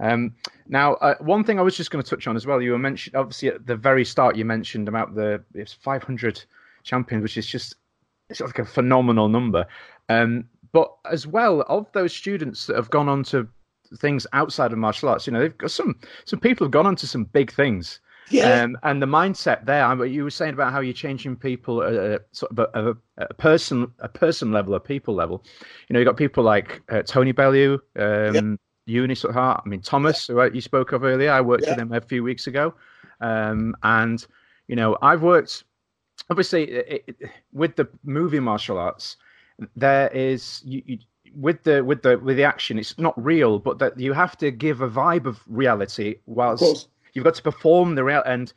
Um, 0.00 0.34
now, 0.68 0.94
uh, 0.94 1.14
one 1.20 1.44
thing 1.44 1.58
I 1.58 1.62
was 1.62 1.76
just 1.76 1.90
going 1.90 2.02
to 2.02 2.10
touch 2.10 2.26
on 2.26 2.36
as 2.36 2.46
well. 2.46 2.60
You 2.60 2.72
were 2.72 2.78
mentioned 2.78 3.16
obviously 3.16 3.48
at 3.48 3.66
the 3.66 3.76
very 3.76 4.04
start. 4.04 4.36
You 4.36 4.44
mentioned 4.44 4.88
about 4.88 5.14
the 5.14 5.42
it's 5.54 5.72
500 5.72 6.44
champions, 6.82 7.22
which 7.22 7.38
is 7.38 7.46
just 7.46 7.76
it's 8.32 8.40
like 8.40 8.58
a 8.58 8.64
phenomenal 8.64 9.28
number. 9.28 9.66
Um, 10.08 10.44
but 10.72 10.92
as 11.10 11.26
well, 11.26 11.62
of 11.68 11.90
those 11.92 12.14
students 12.14 12.66
that 12.66 12.76
have 12.76 12.90
gone 12.90 13.08
on 13.08 13.22
to 13.24 13.46
things 13.98 14.26
outside 14.32 14.72
of 14.72 14.78
martial 14.78 15.08
arts, 15.10 15.26
you 15.26 15.32
know, 15.32 15.40
they've 15.40 15.58
got 15.58 15.70
some 15.70 15.98
some 16.24 16.40
people 16.40 16.64
have 16.64 16.72
gone 16.72 16.86
on 16.86 16.96
to 16.96 17.06
some 17.06 17.24
big 17.24 17.52
things. 17.52 18.00
Yeah. 18.30 18.62
Um, 18.62 18.78
and 18.82 19.02
the 19.02 19.06
mindset 19.06 19.66
there, 19.66 19.84
I 19.84 19.94
mean, 19.94 20.12
you 20.12 20.24
were 20.24 20.30
saying 20.30 20.54
about 20.54 20.72
how 20.72 20.80
you're 20.80 20.94
changing 20.94 21.36
people 21.36 21.82
at 21.82 21.92
a, 21.92 22.22
sort 22.30 22.52
of 22.52 22.58
a, 22.60 22.90
a, 22.90 22.96
a 23.24 23.34
person, 23.34 23.92
a 23.98 24.08
person 24.08 24.52
level, 24.52 24.74
a 24.74 24.80
people 24.80 25.14
level. 25.14 25.44
You 25.88 25.94
know, 25.94 25.98
you 25.98 26.06
got 26.06 26.16
people 26.16 26.42
like 26.42 26.80
uh, 26.88 27.02
Tony 27.02 27.32
Bellew, 27.32 27.80
um, 27.96 28.34
Yep. 28.34 28.58
Eunice 28.86 29.24
at 29.24 29.32
Heart. 29.32 29.62
I 29.64 29.68
mean, 29.68 29.80
Thomas, 29.82 30.26
who 30.26 30.42
you 30.52 30.60
spoke 30.60 30.92
of 30.92 31.04
earlier. 31.04 31.30
I 31.30 31.40
worked 31.40 31.66
with 31.66 31.78
him 31.78 31.92
a 31.92 32.00
few 32.00 32.22
weeks 32.24 32.46
ago, 32.46 32.74
um, 33.20 33.76
and 33.82 34.24
you 34.66 34.76
know, 34.76 34.96
I've 35.02 35.22
worked 35.22 35.64
obviously 36.30 36.70
it, 36.70 37.04
it, 37.06 37.30
with 37.52 37.76
the 37.76 37.88
movie 38.04 38.40
martial 38.40 38.78
arts. 38.78 39.16
There 39.76 40.08
is 40.08 40.62
you, 40.64 40.82
you 40.86 40.98
with 41.34 41.62
the 41.62 41.84
with 41.84 42.02
the 42.02 42.18
with 42.18 42.36
the 42.36 42.44
action. 42.44 42.78
It's 42.78 42.98
not 42.98 43.14
real, 43.22 43.58
but 43.58 43.78
that 43.78 43.98
you 43.98 44.12
have 44.12 44.36
to 44.38 44.50
give 44.50 44.80
a 44.80 44.88
vibe 44.88 45.26
of 45.26 45.40
reality 45.46 46.16
whilst 46.26 46.60
course. 46.62 46.88
you've 47.14 47.24
got 47.24 47.34
to 47.36 47.42
perform 47.42 47.94
the 47.94 48.04
real 48.04 48.22
and 48.26 48.52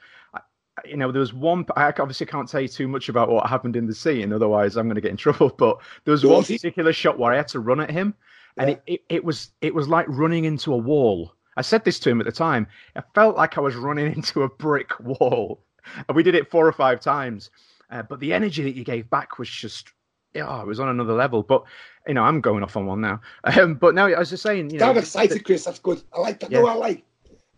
you 0.85 0.97
know 0.97 1.09
there 1.11 1.21
was 1.21 1.33
one 1.33 1.65
i 1.77 1.85
obviously 1.87 2.25
can't 2.25 2.49
tell 2.49 2.59
you 2.59 2.67
too 2.67 2.87
much 2.87 3.07
about 3.07 3.29
what 3.29 3.47
happened 3.47 3.77
in 3.77 3.87
the 3.87 3.95
scene 3.95 4.33
otherwise 4.33 4.75
i'm 4.75 4.87
going 4.87 4.95
to 4.95 5.01
get 5.01 5.11
in 5.11 5.15
trouble 5.25 5.49
but 5.57 5.77
there 6.03 6.11
was 6.11 6.25
one 6.25 6.43
particular 6.43 6.91
shot 6.91 7.17
where 7.17 7.31
i 7.31 7.37
had 7.37 7.47
to 7.47 7.61
run 7.61 7.79
at 7.79 7.89
him 7.89 8.13
and 8.57 8.69
Yeah. 8.71 8.75
it, 8.75 8.83
it, 8.87 9.01
it 9.09 9.23
was 9.23 9.51
it 9.61 9.73
was 9.73 9.87
like 9.87 10.05
running 10.09 10.43
into 10.43 10.73
a 10.73 10.77
wall 10.77 11.33
i 11.55 11.61
said 11.61 11.85
this 11.85 11.97
to 11.99 12.09
him 12.09 12.19
at 12.19 12.25
the 12.25 12.31
time 12.33 12.67
i 12.97 13.01
felt 13.13 13.37
like 13.37 13.57
i 13.57 13.61
was 13.61 13.75
running 13.75 14.13
into 14.15 14.43
a 14.43 14.49
brick 14.49 14.99
wall 14.99 15.63
and 16.07 16.15
we 16.15 16.23
did 16.23 16.35
it 16.35 16.49
four 16.49 16.67
or 16.67 16.73
five 16.73 16.99
times 16.99 17.49
uh, 17.91 18.03
but 18.03 18.19
the 18.19 18.33
energy 18.33 18.63
that 18.63 18.75
you 18.75 18.83
gave 18.83 19.09
back 19.09 19.37
was 19.37 19.49
just 19.49 19.91
yeah, 20.33 20.61
it 20.61 20.67
was 20.67 20.79
on 20.79 20.89
another 20.89 21.13
level. 21.13 21.43
But 21.43 21.63
you 22.07 22.13
know, 22.13 22.23
I'm 22.23 22.41
going 22.41 22.63
off 22.63 22.75
on 22.77 22.85
one 22.85 23.01
now. 23.01 23.21
Um, 23.57 23.75
but 23.75 23.95
now, 23.95 24.07
as 24.07 24.31
I 24.31 24.33
was 24.33 24.41
saying, 24.41 24.69
you 24.69 24.79
know, 24.79 24.89
I'm 24.89 24.97
excited, 24.97 25.45
Chris. 25.45 25.63
That's 25.63 25.79
good. 25.79 26.03
I 26.13 26.19
like 26.19 26.39
that. 26.41 26.51
Yeah. 26.51 26.59
No, 26.59 26.67
I 26.67 26.73
like. 26.73 27.03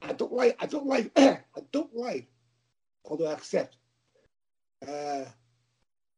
I 0.02 0.14
don't 0.14 0.32
like. 0.32 0.56
I 0.60 0.66
don't 0.68 0.86
like. 0.86 1.12
I 1.18 1.40
don't 1.72 1.94
like. 1.96 2.28
Although 3.06 3.28
I 3.28 3.34
accept. 3.34 3.78
Uh, 4.88 5.26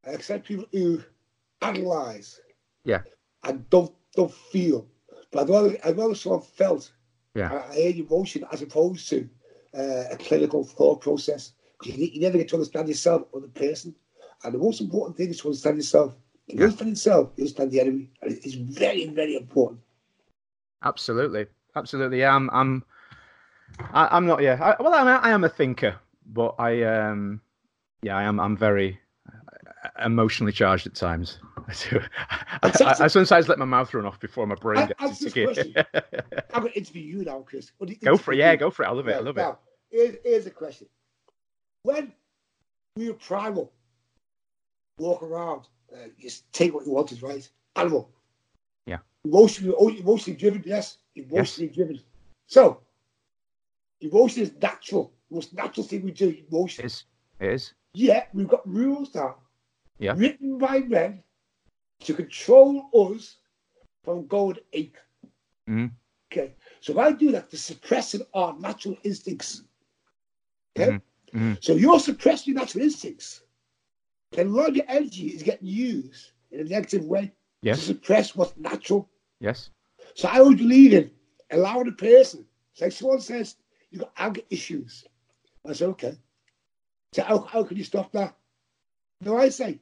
I 0.06 0.10
accept 0.12 0.48
people 0.48 0.66
who 0.72 1.02
analyze. 1.62 2.42
Yeah. 2.84 3.02
And 3.44 3.70
don't 3.70 3.94
don't 4.16 4.34
feel. 4.34 4.86
But 5.32 5.44
I'd 5.44 5.50
rather 5.50 5.78
I'd 5.86 5.98
rather 5.98 6.16
someone 6.16 6.42
felt. 6.42 6.92
Yeah. 7.36 7.54
I, 7.54 7.76
I 7.76 7.94
emotion 7.96 8.44
as 8.52 8.62
opposed 8.62 9.08
to 9.10 9.30
uh, 9.78 10.06
a 10.12 10.18
clinical 10.18 10.64
thought 10.64 11.00
process. 11.00 11.54
You, 11.84 11.94
you 11.94 12.22
never 12.22 12.38
get 12.38 12.50
to 12.50 12.56
understand 12.56 12.88
yourself 12.88 13.24
or 13.32 13.42
the 13.42 13.48
person. 13.48 13.96
And 14.44 14.54
the 14.54 14.58
most 14.58 14.82
important 14.82 15.18
thing 15.18 15.30
is 15.30 15.40
to 15.42 15.48
understand 15.48 15.78
yourself. 15.78 16.16
If 16.48 16.58
you 16.58 16.66
understand 16.66 16.90
yourself, 16.92 17.32
you 17.36 17.44
understand 17.44 17.72
the 17.72 17.80
enemy. 17.80 18.10
And 18.22 18.32
it's 18.32 18.54
very, 18.56 19.06
very 19.08 19.36
important. 19.36 19.80
Absolutely, 20.84 21.46
absolutely. 21.76 22.20
Yeah, 22.20 22.36
I'm, 22.36 22.50
I'm, 22.52 22.84
I, 23.94 24.08
I'm 24.12 24.26
not. 24.26 24.42
Yeah, 24.42 24.58
I, 24.62 24.82
well, 24.82 24.94
I'm, 24.94 25.08
I 25.08 25.30
am 25.32 25.44
a 25.44 25.50
thinker, 25.50 25.96
but 26.26 26.56
I, 26.58 26.84
um, 26.84 27.42
yeah, 28.02 28.18
I 28.18 28.24
am. 28.24 28.40
I'm 28.40 28.56
very 28.56 29.00
uh, 29.28 30.06
emotionally 30.06 30.54
charged 30.54 30.88
at 30.88 30.96
times. 30.96 31.38
I 31.68 31.74
do. 31.90 32.00
I, 32.30 32.70
I, 32.70 32.96
I 33.04 33.08
sometimes 33.08 33.48
let 33.50 33.60
my 33.60 33.66
mouth 33.66 33.94
run 33.94 34.06
off 34.06 34.20
before 34.20 34.48
my 34.48 34.56
brain 34.56 34.90
I- 35.00 35.08
gets 35.08 35.22
into 35.22 35.64
gear. 35.74 35.86
I'm 36.54 36.62
going 36.62 36.72
to 36.74 36.78
interview 36.78 37.04
you 37.04 37.24
now, 37.26 37.42
Chris. 37.42 37.72
You 37.80 37.96
go 37.98 38.18
for 38.18 38.34
it. 38.34 38.38
Yeah, 38.38 38.56
go 38.56 38.72
for 38.72 38.84
it. 38.84 38.88
I 38.88 38.92
love 38.92 39.08
it. 39.08 39.12
I 39.12 39.16
Right, 39.16 39.24
love 39.26 39.38
it. 39.38 39.56
Here's, 39.92 40.16
here's 40.24 40.46
a 40.46 40.52
question. 40.52 40.88
When 41.84 42.14
we 42.96 43.08
were 43.10 43.16
primal, 43.16 43.72
walk 44.98 45.24
around, 45.24 45.68
uh, 45.94 46.08
just 46.20 46.52
take 46.52 46.74
what 46.74 46.86
you 46.86 46.92
wanted, 46.92 47.22
right? 47.22 47.48
Animal. 47.76 48.10
Yeah. 48.86 49.00
Emotionally, 49.24 49.76
oh, 49.78 49.90
emotionally 49.90 50.38
driven, 50.38 50.64
yes. 50.66 50.98
Emotionally 51.16 51.72
driven. 51.74 52.00
So, 52.48 52.82
emotion 54.02 54.44
is 54.44 54.54
natural. 54.62 55.14
The 55.30 55.36
most 55.36 55.54
natural 55.54 55.86
thing 55.86 56.04
we 56.04 56.12
do, 56.12 56.30
It 56.30 56.46
emotion. 56.50 56.86
is. 56.86 57.06
It 57.40 57.52
is. 57.54 57.74
Yeah, 57.94 58.26
we've 58.34 58.48
got 58.48 58.68
rules 58.68 59.14
now, 59.16 59.38
Yeah. 60.00 60.14
written 60.16 60.58
by 60.58 60.80
men 60.80 61.24
to 62.02 62.14
control 62.14 62.90
us 62.94 63.38
from 64.04 64.28
going 64.28 64.58
ape. 64.74 64.98
Mhm. 65.68 65.92
Okay, 66.32 66.54
so 66.82 66.94
if 66.94 67.00
I 67.00 67.12
do 67.12 67.32
that, 67.32 67.50
to 67.50 67.58
suppressing 67.58 68.22
our 68.34 68.58
natural 68.60 68.98
instincts. 69.04 69.64
Okay, 70.78 70.92
Mhm. 70.92 71.02
Mhm. 71.34 71.64
so 71.64 71.74
you're 71.74 72.00
suppressing 72.00 72.54
your 72.54 72.62
natural 72.62 72.84
instincts. 72.84 73.44
Then 74.32 74.48
a 74.48 74.50
lot 74.50 74.70
of 74.70 74.76
your 74.76 74.86
energy 74.88 75.28
is 75.28 75.44
getting 75.44 75.68
used 75.68 76.32
in 76.52 76.62
a 76.62 76.64
negative 76.64 77.06
way 77.06 77.28
to 77.28 77.32
Yes. 77.62 77.82
suppress 77.82 78.36
what's 78.36 78.56
natural. 78.58 79.10
Yes. 79.40 79.70
So 80.16 80.28
I 80.28 80.40
always 80.40 80.58
believe 80.58 80.94
in 80.94 81.12
allowing 81.52 81.88
a 81.88 81.92
person. 81.92 82.46
It's 82.72 82.82
like 82.82 82.92
someone 82.92 83.22
says, 83.22 83.56
you've 83.90 84.02
got 84.02 84.14
anger 84.18 84.42
issues. 84.50 85.06
I 85.66 85.74
say, 85.74 85.86
okay. 85.86 86.18
So 87.14 87.24
how, 87.24 87.40
how 87.40 87.64
can 87.64 87.78
you 87.78 87.84
stop 87.84 88.12
that? 88.14 88.36
No, 89.22 89.38
I 89.38 89.50
say, 89.50 89.80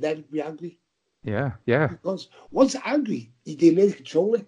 it 0.00 0.30
be 0.30 0.40
angry. 0.40 0.78
Yeah. 1.22 1.52
Yeah. 1.66 1.88
Because 1.88 2.28
once 2.50 2.74
you're 2.74 2.82
angry, 2.86 3.32
you 3.44 3.56
really 3.76 3.92
control 3.92 4.34
it. 4.34 4.46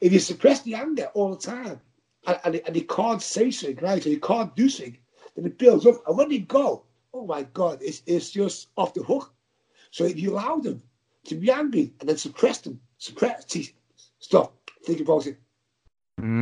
If 0.00 0.12
you 0.12 0.18
suppress 0.18 0.62
the 0.62 0.74
anger 0.74 1.10
all 1.14 1.30
the 1.34 1.40
time 1.40 1.80
and, 2.26 2.40
and, 2.44 2.56
and 2.66 2.76
you 2.76 2.84
can't 2.84 3.22
say 3.22 3.50
something, 3.50 3.84
right, 3.84 4.04
or 4.04 4.08
you 4.08 4.20
can't 4.20 4.54
do 4.56 4.68
something, 4.68 4.98
then 5.38 5.46
it 5.52 5.58
builds 5.58 5.86
up. 5.86 6.02
And 6.06 6.16
when 6.18 6.30
you 6.30 6.40
go, 6.40 6.84
oh 7.14 7.26
my 7.26 7.44
God, 7.54 7.78
it's, 7.80 8.02
it's 8.06 8.30
just 8.30 8.68
off 8.76 8.94
the 8.94 9.02
hook. 9.02 9.32
So 9.90 10.04
if 10.04 10.18
you 10.18 10.32
allow 10.32 10.56
them 10.56 10.82
to 11.26 11.34
be 11.34 11.50
angry 11.50 11.94
and 12.00 12.08
then 12.08 12.16
suppress 12.16 12.58
them, 12.58 12.80
suppress, 12.98 13.44
see, 13.48 13.70
stop, 14.18 14.54
think 14.84 15.00
about 15.00 15.26
it, 15.26 15.38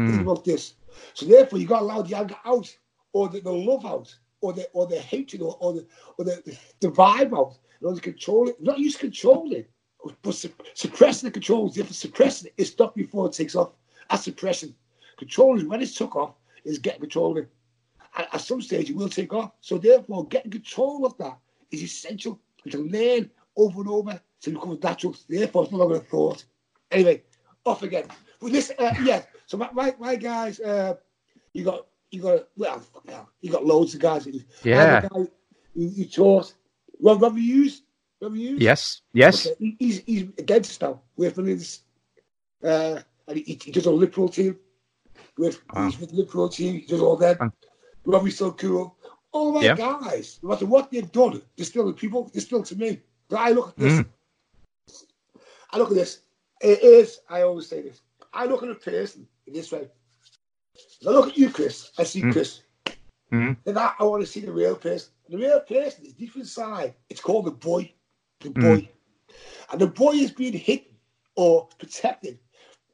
think 0.06 0.18
Mm. 0.18 0.22
about 0.22 0.44
this. 0.44 0.74
So 1.14 1.26
therefore, 1.26 1.58
you 1.58 1.66
got 1.66 1.80
to 1.80 1.84
allow 1.84 2.02
the 2.02 2.16
anger 2.16 2.36
out, 2.44 2.74
or 3.12 3.28
the, 3.28 3.40
the 3.40 3.52
love 3.52 3.84
out, 3.84 4.14
or 4.40 4.52
the 4.54 4.68
or 4.72 4.86
the 4.86 4.98
hatred, 4.98 5.42
or, 5.42 5.56
or 5.60 5.74
the 5.74 5.86
or 6.18 6.24
the, 6.24 6.58
the, 6.80 6.88
vibe 6.88 7.36
out, 7.36 7.58
in 7.80 7.86
order 7.86 7.96
to 7.96 8.02
control 8.02 8.48
it. 8.48 8.62
Not 8.62 8.78
use 8.78 8.96
controlling, 8.96 9.66
but 10.22 10.34
su- 10.34 10.52
suppressing 10.74 11.28
the 11.28 11.32
control 11.32 11.66
is 11.66 11.74
different. 11.74 11.96
Suppressing 11.96 12.48
it 12.48 12.54
is 12.62 12.70
stop 12.70 12.94
before 12.94 13.26
it 13.26 13.32
takes 13.34 13.54
off. 13.54 13.72
That's 14.08 14.24
suppression. 14.24 14.74
Controlling 15.18 15.68
when 15.68 15.82
it's 15.82 15.94
took 15.94 16.16
off 16.16 16.34
is 16.64 16.78
getting 16.78 17.00
control 17.00 17.32
of 17.32 17.38
it. 17.38 17.50
At, 18.16 18.34
at 18.34 18.40
some 18.40 18.60
stage, 18.62 18.90
it 18.90 18.96
will 18.96 19.08
take 19.08 19.32
off. 19.32 19.52
So 19.60 19.78
therefore, 19.78 20.26
getting 20.28 20.50
control 20.50 21.04
of 21.06 21.16
that 21.18 21.38
is 21.70 21.82
essential. 21.82 22.40
And 22.64 22.72
to 22.72 22.78
learn 22.78 23.30
over 23.56 23.80
and 23.80 23.90
over 23.90 24.20
so 24.40 24.50
it 24.50 24.54
becomes 24.54 24.82
natural. 24.82 25.16
Therefore, 25.28 25.62
it's 25.64 25.72
no 25.72 25.78
longer 25.78 25.96
a 25.96 26.00
thought. 26.00 26.44
Anyway, 26.90 27.22
off 27.64 27.82
again. 27.82 28.06
Well, 28.40 28.52
this, 28.52 28.72
uh, 28.78 28.94
yeah. 29.02 29.22
So 29.46 29.56
my, 29.56 29.68
my, 29.72 29.94
my 29.98 30.16
guys, 30.16 30.60
uh, 30.60 30.94
you 31.52 31.64
got 31.64 31.86
you 32.10 32.22
got 32.22 32.48
well, 32.56 32.82
you 33.40 33.50
got 33.50 33.64
loads 33.64 33.94
of 33.94 34.00
guys. 34.00 34.28
Yeah. 34.62 35.02
guy 35.02 35.08
who, 35.74 35.88
who 35.88 36.04
taught. 36.04 36.54
Well, 36.98 37.18
Robbie 37.18 37.42
Hughes. 37.42 37.82
Robbie 38.20 38.40
Hughes. 38.40 38.60
Yes. 38.62 39.02
Yes. 39.12 39.46
Okay, 39.46 39.56
he- 39.58 39.76
He's 39.78 39.98
he's 40.06 40.22
against 40.38 40.80
now. 40.80 41.00
We're 41.16 41.30
Phillies. 41.30 41.82
Uh, 42.62 43.00
and 43.28 43.38
he, 43.38 43.58
he 43.62 43.70
does 43.70 43.86
a 43.86 43.90
liberal 43.90 44.28
team. 44.28 44.58
With 45.38 45.60
Wow. 45.74 45.86
he's 45.90 45.98
with 46.00 46.12
liberal 46.12 46.48
team. 46.48 46.80
He 46.80 46.86
does 46.86 47.00
all 47.00 47.16
that. 47.16 47.38
Robbie's 48.06 48.38
so 48.38 48.52
cool. 48.52 48.96
All 49.32 49.52
my 49.52 49.64
Yeah. 49.64 49.74
guys, 49.74 50.38
no 50.42 50.50
matter 50.50 50.66
what 50.66 50.90
they've 50.90 51.10
done, 51.12 51.42
they're 51.56 51.66
still 51.66 51.86
the 51.86 51.92
people. 51.92 52.30
They're 52.32 52.40
still 52.40 52.62
to 52.62 52.76
me. 52.76 53.02
But 53.28 53.40
I 53.40 53.50
look 53.50 53.70
at 53.70 53.76
this. 53.76 53.92
Mm. 54.00 54.06
I 55.72 55.78
look 55.78 55.90
at 55.90 55.96
this. 55.96 56.20
It 56.62 56.82
is. 56.82 57.20
I 57.28 57.42
always 57.42 57.66
say 57.68 57.82
this. 57.82 58.00
I 58.32 58.46
look 58.46 58.62
at 58.62 58.70
a 58.70 58.74
person 58.74 59.26
in 59.46 59.52
this 59.52 59.72
way. 59.72 59.90
I 61.06 61.10
look 61.10 61.28
at 61.28 61.36
you, 61.36 61.50
Chris. 61.50 61.90
I 61.98 62.04
see 62.04 62.22
Mm. 62.22 62.32
Chris. 62.32 62.62
Then 63.64 63.76
I, 63.76 63.92
I 63.98 64.04
want 64.04 64.22
to 64.22 64.26
see 64.26 64.40
the 64.40 64.52
real 64.52 64.76
person. 64.76 65.12
The 65.28 65.36
real 65.36 65.60
person 65.60 66.06
is 66.06 66.12
deep 66.14 66.36
inside. 66.36 66.94
It's 67.10 67.20
called 67.20 67.46
the 67.46 67.50
boy. 67.50 67.92
The 68.40 68.50
Mm. 68.50 68.60
boy. 68.62 68.88
And 69.72 69.80
the 69.80 69.88
boy 69.88 70.12
is 70.12 70.30
being 70.30 70.52
hidden 70.52 70.94
or 71.34 71.66
protected 71.78 72.38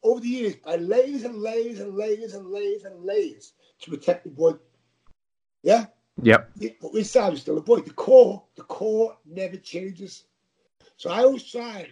over 0.03 0.21
the 0.21 0.29
years 0.29 0.57
by 0.57 0.77
layers 0.77 1.25
and 1.25 1.37
layers 1.41 1.81
and 1.81 1.95
layers 1.95 2.35
and 2.35 2.47
layers 2.51 2.85
and 2.85 3.05
layers 3.05 3.53
to 3.81 3.91
protect 3.91 4.25
the 4.25 4.31
boy. 4.31 4.55
Yeah? 5.63 5.87
Yep. 6.23 6.51
Yeah, 6.57 6.71
But 6.81 6.95
inside 6.95 7.33
is 7.35 7.41
still 7.41 7.59
a 7.59 7.61
boy. 7.63 7.81
The 7.81 7.93
core, 7.93 8.43
the 8.57 8.63
core 8.65 9.17
never 9.25 9.57
changes. 9.57 10.25
So 10.97 11.11
I 11.11 11.21
always 11.23 11.45
try 11.51 11.81
and 11.81 11.89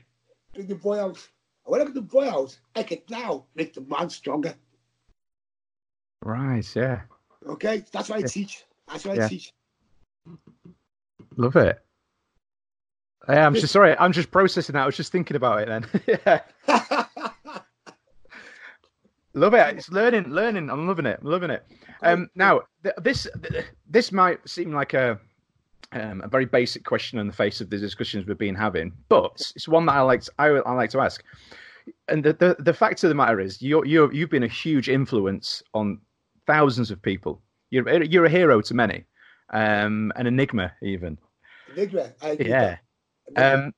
bring 0.55 0.67
the 0.67 0.75
boy 0.75 1.01
out. 1.01 1.17
And 1.65 1.73
when 1.73 1.81
I 1.81 1.85
get 1.85 1.95
the 1.95 2.03
boy 2.03 2.29
out, 2.29 2.59
I 2.77 2.83
can 2.83 2.99
now 3.09 3.47
make 3.55 3.73
the 3.75 3.81
man 3.83 4.11
stronger. 4.11 4.55
Right. 6.23 6.69
Yeah. 6.77 7.03
Okay? 7.47 7.85
That's 7.93 8.09
what 8.09 8.17
I 8.17 8.21
Yeah. 8.21 8.27
teach. 8.27 8.65
That's 8.89 9.05
what 9.07 9.17
Yeah. 9.17 9.25
I 9.27 9.29
teach. 9.29 9.53
Love 11.37 11.57
it. 11.57 11.83
Yeah, 13.29 13.47
I'm 13.47 13.55
just 13.55 13.73
sorry. 13.73 13.97
I'm 13.99 14.13
just 14.13 14.31
processing 14.31 14.73
that. 14.75 14.83
I 14.83 14.87
was 14.87 14.97
just 14.97 15.13
thinking 15.13 15.37
about 15.37 15.61
it 15.63 15.69
then. 15.69 15.87
yeah. 16.27 16.41
Love 19.41 19.55
it. 19.55 19.79
It's 19.79 19.91
learning, 19.91 20.25
learning. 20.25 20.69
I'm 20.69 20.87
loving 20.87 21.07
it. 21.07 21.19
I'm 21.23 21.31
loving 21.31 21.49
it. 21.49 21.65
Um, 22.03 22.29
now, 22.35 22.61
th- 22.83 22.95
this 22.99 23.27
this 23.89 24.13
might 24.13 24.47
seem 24.47 24.71
like 24.71 24.93
a 24.93 25.19
um, 25.93 26.21
a 26.23 26.29
very 26.29 26.45
basic 26.45 26.85
question 26.85 27.19
in 27.19 27.27
the 27.27 27.33
face 27.33 27.63
of 27.63 27.71
the 27.71 27.79
discussions 27.79 28.27
we've 28.27 28.37
been 28.37 28.55
having, 28.55 28.93
but 29.09 29.51
it's 29.57 29.67
one 29.67 29.87
that 29.87 29.95
I 29.95 30.03
like. 30.03 30.21
To, 30.25 30.33
I, 30.39 30.49
I 30.49 30.73
like 30.75 30.91
to 30.91 31.01
ask. 31.01 31.25
And 32.09 32.23
the, 32.23 32.35
the 32.35 32.57
the 32.59 32.75
fact 32.75 33.03
of 33.03 33.09
the 33.09 33.15
matter 33.15 33.41
is, 33.41 33.63
you're 33.63 33.87
you 33.87 34.11
you've 34.13 34.29
been 34.29 34.43
a 34.43 34.49
huge 34.49 34.91
influence 34.91 35.63
on 35.73 35.99
thousands 36.47 36.91
of 36.91 37.01
people. 37.01 37.41
You're 37.71 38.03
you're 38.03 38.27
a 38.27 38.31
hero 38.31 38.61
to 38.61 38.75
many, 38.75 39.07
um, 39.55 40.13
an 40.17 40.27
enigma 40.27 40.71
even. 40.83 41.17
Enigma. 41.75 42.13
I 42.21 42.29
agree 42.29 42.47
Yeah. 42.51 42.77
Um, 43.37 43.73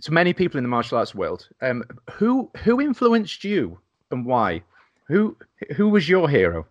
to 0.00 0.12
many 0.12 0.32
people 0.32 0.56
in 0.56 0.64
the 0.64 0.68
martial 0.68 0.96
arts 0.96 1.14
world, 1.14 1.46
um, 1.60 1.84
who 2.10 2.50
who 2.64 2.80
influenced 2.80 3.44
you 3.44 3.78
and 4.10 4.24
why? 4.26 4.62
Who 5.08 5.36
who 5.76 5.88
was 5.88 6.08
your 6.08 6.28
hero? 6.28 6.66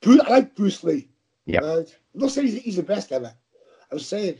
Bruce, 0.00 0.20
I 0.20 0.30
like 0.30 0.54
Bruce 0.56 0.82
Lee. 0.82 1.08
Yeah. 1.46 1.60
Uh, 1.60 1.78
right? 1.78 1.96
I'm 2.14 2.20
not 2.20 2.30
saying 2.30 2.48
he's, 2.48 2.62
he's 2.62 2.76
the 2.76 2.82
best 2.82 3.12
ever. 3.12 3.32
I'm 3.90 3.98
saying 3.98 4.38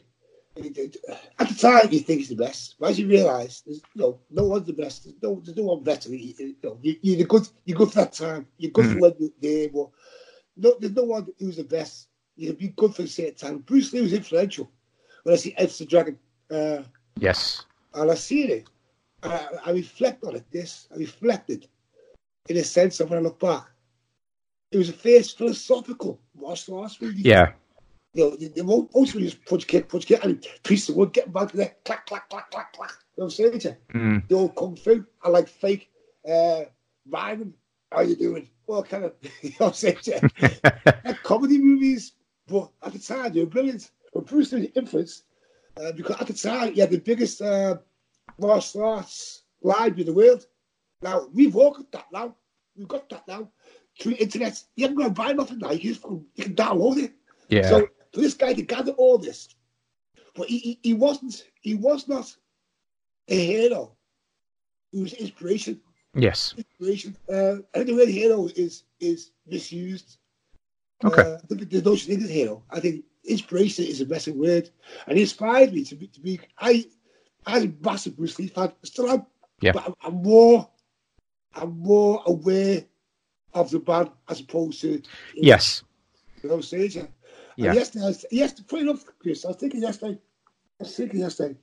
it- 0.57 0.96
at 1.38 1.48
the 1.48 1.55
time 1.55 1.92
you 1.92 2.00
think 2.00 2.20
he's 2.20 2.29
the 2.29 2.37
best, 2.37 2.76
but 2.79 2.90
as 2.90 2.98
you 2.98 3.09
realise, 3.09 3.61
there's 3.62 3.83
you 3.94 4.03
know 4.03 4.20
no 4.31 4.44
one's 4.44 4.66
the 4.66 4.72
best. 4.72 5.05
There's 5.05 5.16
no, 5.22 5.40
there's 5.44 5.57
no 5.57 5.64
one 5.64 5.83
better. 5.83 6.11
You, 6.11 6.35
you 6.38 6.57
know, 6.62 6.79
you, 6.83 6.96
you're 7.03 7.26
good. 7.26 7.48
You're 7.64 7.79
good 7.79 7.90
for 7.90 7.96
that 7.96 8.12
time. 8.12 8.46
You're 8.59 8.72
good 8.72 8.87
for 8.87 8.92
hmm. 8.94 9.00
when 9.00 9.14
you're 9.18 9.31
there. 9.40 9.68
But 9.68 9.88
no, 10.57 10.74
there's 10.79 10.94
no 10.94 11.05
one 11.05 11.26
who's 11.38 11.57
the 11.57 11.64
best. 11.64 12.09
You 12.37 12.48
can 12.48 12.57
be 12.57 12.68
good 12.68 12.94
for 12.94 13.03
a 13.03 13.07
certain 13.07 13.35
time. 13.35 13.59
Bruce 13.59 13.92
Lee 13.92 14.00
was 14.00 14.12
influential. 14.12 14.70
When 15.22 15.35
I 15.35 15.37
see 15.37 15.55
Enter 15.57 15.76
the 15.79 15.87
Dragon, 15.87 16.18
uh, 16.50 16.83
Yes. 17.18 17.64
and 17.94 18.11
I 18.11 18.14
see 18.14 18.44
it, 18.44 18.68
I, 19.22 19.48
I 19.66 19.70
reflect 19.72 20.24
on 20.24 20.37
it. 20.37 20.44
This 20.50 20.88
I 20.92 20.96
reflected 20.98 21.66
in 22.48 22.56
a 22.56 22.64
sense 22.64 23.00
of 23.00 23.11
when 23.11 23.18
I 23.18 23.22
look 23.22 23.38
back. 23.38 23.66
It 24.70 24.78
was 24.78 24.88
a 24.88 24.92
first 24.92 25.37
philosophical 25.37 26.20
martial 26.35 26.78
arts 26.78 27.00
movie. 27.00 27.22
Yeah. 27.22 27.52
You 28.14 28.24
know, 28.24 28.37
the, 28.37 28.48
the 28.48 28.64
mo- 28.64 28.88
most 28.94 29.14
of 29.14 29.20
it 29.20 29.26
is 29.26 29.35
punch 29.35 29.66
kick, 29.66 29.88
punch 29.88 30.06
kick, 30.06 30.24
and 30.24 30.44
piece 30.64 30.88
of 30.88 30.96
wood 30.96 31.12
getting 31.12 31.33
back 31.33 31.52
there, 31.52 31.76
clack, 31.85 32.06
clack, 32.06 32.28
clack, 32.28 32.50
clack, 32.50 32.72
clack. 32.72 32.90
You 33.16 33.22
know 33.22 33.24
what 33.24 33.24
I'm 33.24 33.30
saying 33.30 33.59
to 33.61 33.68
you? 33.68 34.00
Mm. 34.00 34.28
The 34.28 34.35
old 34.35 34.56
kung 34.56 34.76
fu. 34.76 35.04
I 35.22 35.28
like 35.28 35.48
fake 35.48 35.90
uh, 36.28 36.62
rhyming. 37.09 37.54
How 37.92 38.00
you 38.02 38.16
doing? 38.16 38.48
Well, 38.66 38.83
kind 38.83 39.04
of, 39.04 39.14
you 39.42 39.50
know 39.50 39.66
what 39.66 39.68
I'm 39.68 39.74
saying 39.74 39.98
to 40.02 40.20
you? 40.40 40.48
like 41.04 41.22
comedy 41.22 41.59
movies, 41.59 42.12
but 42.46 42.70
at 42.83 42.92
the 42.92 42.98
time 42.98 43.33
they 43.33 43.40
were 43.40 43.46
brilliant. 43.46 43.90
But 44.12 44.26
Bruce 44.26 44.52
Lee's 44.52 44.70
influence, 44.74 45.22
uh, 45.76 45.92
because 45.92 46.16
at 46.20 46.26
the 46.26 46.33
time 46.33 46.74
he 46.74 46.80
had 46.80 46.90
the 46.90 46.98
biggest 46.98 47.40
uh, 47.42 47.76
martial 48.40 48.85
arts 48.85 49.42
live 49.62 49.98
in 49.98 50.07
the 50.07 50.12
world. 50.12 50.46
Now 51.03 51.29
we've 51.33 51.57
all 51.57 51.72
got 51.72 51.92
that 51.92 52.07
now. 52.12 52.37
We've 52.76 52.88
got 52.88 53.09
that 53.11 53.26
now 53.29 53.50
through 54.00 54.12
the 54.12 54.22
internet. 54.22 54.62
You 54.76 54.85
haven't 54.85 54.98
got 54.98 55.05
to 55.05 55.11
buy 55.11 55.33
nothing 55.33 55.59
now. 55.59 55.72
You, 55.72 55.94
just, 55.94 56.05
you 56.05 56.44
can 56.44 56.55
download 56.55 56.98
it. 56.98 57.12
Yeah. 57.48 57.68
So 57.68 57.88
for 58.12 58.20
this 58.20 58.35
guy 58.35 58.55
to 58.55 58.62
gather 58.62 58.92
all 58.92 59.18
this, 59.18 59.55
but 60.35 60.48
he, 60.48 60.59
he, 60.59 60.79
he 60.83 60.94
wasn't. 60.94 61.44
He 61.61 61.74
was 61.74 62.09
not 62.09 62.35
a 63.29 63.46
hero. 63.46 63.96
He 64.92 65.03
was 65.03 65.12
inspiration 65.14 65.81
yes. 66.14 66.55
inspiration. 66.57 67.16
Uh, 67.29 67.57
I 67.74 67.79
think 67.79 67.87
the 67.87 67.94
word 67.94 68.09
hero 68.09 68.48
is 68.57 68.85
is 68.98 69.33
misused. 69.46 70.18
Okay. 71.05 71.22
Uh, 71.22 71.38
there's 71.48 71.85
no 71.85 71.94
such 71.94 72.09
thing 72.09 72.22
as 72.22 72.31
hero. 72.31 72.62
I 72.70 72.81
think 72.81 73.05
inspiration 73.24 73.85
is 73.87 74.00
a 74.00 74.07
better 74.07 74.33
word, 74.33 74.70
and 75.07 75.16
he 75.16 75.22
inspired 75.22 75.72
me 75.72 75.85
to 75.85 75.94
be. 75.94 76.07
To 76.09 76.20
be 76.20 76.40
I, 76.59 76.87
I 77.46 77.55
was 77.55 77.64
a 77.64 77.72
massive 77.83 78.16
Bruce 78.16 78.38
Lee 78.38 78.48
fan. 78.48 78.72
Still 78.83 79.11
am. 79.11 79.26
Yeah. 79.61 79.72
But 79.72 79.87
I'm, 79.87 79.94
I'm 80.03 80.22
more, 80.22 80.68
I'm 81.55 81.79
more 81.79 82.22
aware 82.26 82.85
of 83.55 83.70
the 83.70 83.83
man 83.87 84.11
as 84.29 84.40
opposed 84.40 84.81
to 84.83 85.03
Yes. 85.35 85.83
you 86.42 86.48
know, 86.48 86.61
stage. 86.61 86.96
Yeah. 87.57 87.72
Yesterday, 87.74 88.05
I 88.05 88.09
was, 88.09 88.24
yesterday, 88.31 88.94
Chris, 89.18 89.44
I 89.44 89.48
was 89.48 89.57
thinking 89.57 89.83
yesterday. 89.83 90.18
I 90.81 90.85
was 90.85 90.96
thinking 90.96 91.20
yesterday. 91.20 91.57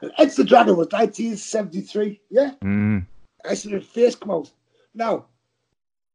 And 0.00 0.12
Enter 0.18 0.36
the 0.36 0.44
Dragon 0.44 0.76
was 0.76 0.88
1973. 0.88 2.20
Yeah. 2.30 2.52
Mm. 2.62 3.06
I 3.44 3.54
said 3.54 3.84
first 3.84 4.20
come 4.20 4.30
out. 4.30 4.50
Now, 4.94 5.26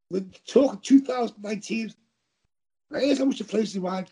we're 0.09 0.25
talking 0.47 0.79
2019. 0.81 1.93
Now, 2.89 2.99
here's 2.99 3.19
how 3.19 3.25
much 3.25 3.41
it 3.41 3.47
plays 3.47 3.75
in 3.75 3.81
mind. 3.81 4.11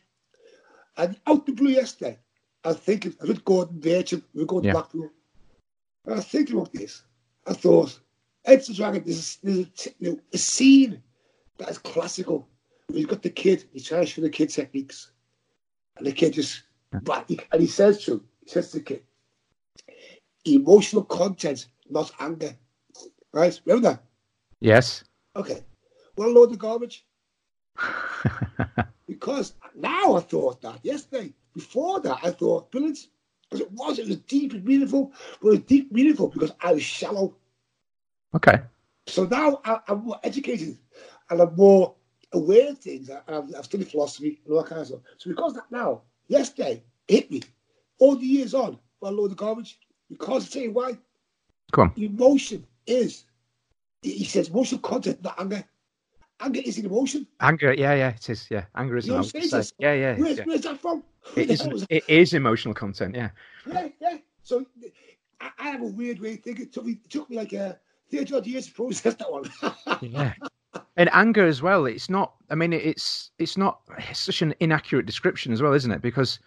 And 0.98 1.20
out 1.28 1.46
the 1.46 1.54
blue 1.54 1.72
yesterday, 1.72 2.20
I 2.66 2.74
thinking, 2.74 3.16
I 3.22 3.26
with 3.26 3.46
Gordon 3.46 3.80
Bircham, 3.80 4.24
we 4.34 4.42
were 4.42 4.48
going 4.48 4.64
to 4.64 4.68
Yeah. 4.68 4.74
Blackpool. 4.74 5.12
And 6.06 6.14
I 6.14 6.18
was 6.18 6.26
thinking 6.26 6.56
about 6.56 6.74
this. 6.74 7.04
I 7.46 7.54
thought, 7.54 8.00
Enter 8.46 8.66
the 8.68 8.74
Dragon, 8.74 9.04
there's, 9.06 9.38
there's 9.38 9.60
a, 9.60 9.90
you 10.00 10.12
know, 10.12 10.20
a 10.34 10.38
scene 10.38 11.02
that 11.58 11.70
is 11.70 11.78
classical. 11.78 12.48
He's 12.92 13.06
got 13.06 13.22
the 13.22 13.30
kid, 13.30 13.66
he's 13.72 13.86
trying 13.86 14.02
to 14.02 14.08
show 14.08 14.22
the 14.22 14.30
kid 14.30 14.50
techniques. 14.50 15.12
And 15.98 16.06
the 16.06 16.12
kid 16.12 16.34
just, 16.34 16.64
and 16.92 17.62
he 17.62 17.68
says 17.68 18.04
to 18.06 18.14
him, 18.14 18.28
he 18.44 18.50
says 18.50 18.72
to 18.72 18.78
the 18.78 18.84
kid, 18.84 19.04
emotional 20.46 21.04
content, 21.04 21.68
not 21.90 22.12
anger. 22.20 22.56
Right? 23.32 23.60
Remember 23.66 23.90
that? 23.90 24.04
Yes. 24.60 25.04
Okay. 25.36 25.64
Well, 26.18 26.32
load 26.32 26.52
of 26.52 26.60
garbage. 26.60 27.06
Because 29.08 29.54
now 29.76 30.16
I 30.16 30.20
thought 30.20 30.62
that 30.62 30.84
yesterday. 30.84 31.34
Before 31.56 32.00
that, 32.02 32.20
I 32.24 32.32
thought 32.32 32.72
brilliant. 32.72 33.08
Because 33.50 33.62
it 33.62 33.72
was, 33.72 34.00
it 34.00 34.08
was 34.08 34.18
deep 34.18 34.54
and 34.54 34.66
meaningful. 34.66 35.14
But 35.42 35.48
it 35.48 35.52
was 35.52 35.60
deep 35.62 35.86
and 35.86 35.94
meaningful 35.94 36.30
because 36.30 36.52
I 36.62 36.74
was 36.74 36.84
shallow. 36.84 37.36
okay. 38.36 38.62
So 39.08 39.26
now 39.26 39.62
I, 39.64 39.80
I'm 39.88 40.04
more 40.04 40.20
educated 40.24 40.78
and 41.30 41.42
I'm 41.42 41.56
more 41.56 41.96
aware 42.34 42.72
of 42.72 42.80
things. 42.80 43.10
I, 43.10 43.22
I've, 43.28 43.56
I've 43.56 43.66
studied 43.66 43.90
philosophy 43.90 44.42
and 44.44 44.54
all 44.54 44.62
that 44.62 44.70
kind 44.70 44.82
of 44.82 44.88
stuff. 44.88 45.02
So 45.18 45.30
because 45.30 45.54
that 45.54 45.72
now, 45.72 46.02
yesterday, 46.28 46.84
it 47.08 47.14
hit 47.14 47.32
me. 47.32 47.42
All 48.00 48.16
the 48.16 48.26
years 48.26 48.54
on, 48.54 48.80
well, 49.00 49.12
load 49.12 49.32
of 49.32 49.38
garbage. 49.38 49.80
Because 50.10 50.48
I 50.48 50.54
tell 50.54 50.64
you 50.64 50.72
why. 50.72 50.98
Come 51.72 51.92
on. 51.96 52.04
Emotion 52.04 52.66
is, 52.86 53.24
he 54.02 54.26
says, 54.26 54.50
emotional 54.50 54.82
content, 54.82 55.24
not 55.24 55.40
anger. 55.40 55.64
Anger 56.42 56.62
is 56.66 56.78
an 56.78 56.86
emotion. 56.86 57.26
Anger. 57.40 57.74
Yeah. 57.74 57.94
Yeah. 57.94 58.10
It 58.10 58.30
is. 58.30 58.48
Yeah. 58.50 58.66
Anger 58.76 58.98
is 58.98 59.08
You 59.08 59.14
know 59.14 59.20
an 59.20 59.30
emotion. 59.34 59.50
saying? 59.50 59.66
Yeah. 59.80 59.94
Yeah. 59.94 60.16
Where's, 60.18 60.38
yeah. 60.38 60.44
where's 60.46 60.62
that 60.62 60.80
from? 60.80 61.04
Who 61.22 61.42
It 61.42 61.50
is. 61.50 61.68
was 61.68 61.86
It 61.90 62.04
is 62.08 62.34
emotional 62.34 62.74
content. 62.74 63.16
Yeah. 63.16 63.30
Yeah, 63.66 63.88
yeah. 64.02 64.18
So 64.44 64.66
I, 65.42 65.50
I 65.60 65.70
have 65.70 65.82
a 65.82 65.86
weird 65.86 66.20
way 66.20 66.34
of 66.34 66.40
thinking. 66.42 66.66
It 66.66 66.74
took 66.74 66.86
me, 66.86 66.94
it 67.04 67.10
took 67.10 67.30
me 67.30 67.38
like 67.38 67.54
a 67.54 67.80
30 68.12 68.36
odd 68.36 68.46
years 68.48 68.68
to 68.68 68.74
process 68.74 69.16
that 69.16 69.32
one. 69.32 69.50
Yeah. 70.02 70.34
And 70.98 71.10
anger 71.14 71.46
as 71.46 71.62
well. 71.62 71.86
It's 71.86 72.10
not. 72.10 72.34
I 72.50 72.56
mean, 72.56 72.74
it's 72.74 73.32
it's 73.40 73.56
not. 73.58 73.80
It's 74.10 74.20
such 74.20 74.42
an 74.42 74.54
inaccurate 74.60 75.06
description 75.06 75.54
as 75.54 75.62
well, 75.62 75.74
isn't 75.74 75.92
it? 75.92 76.02
Because 76.02 76.40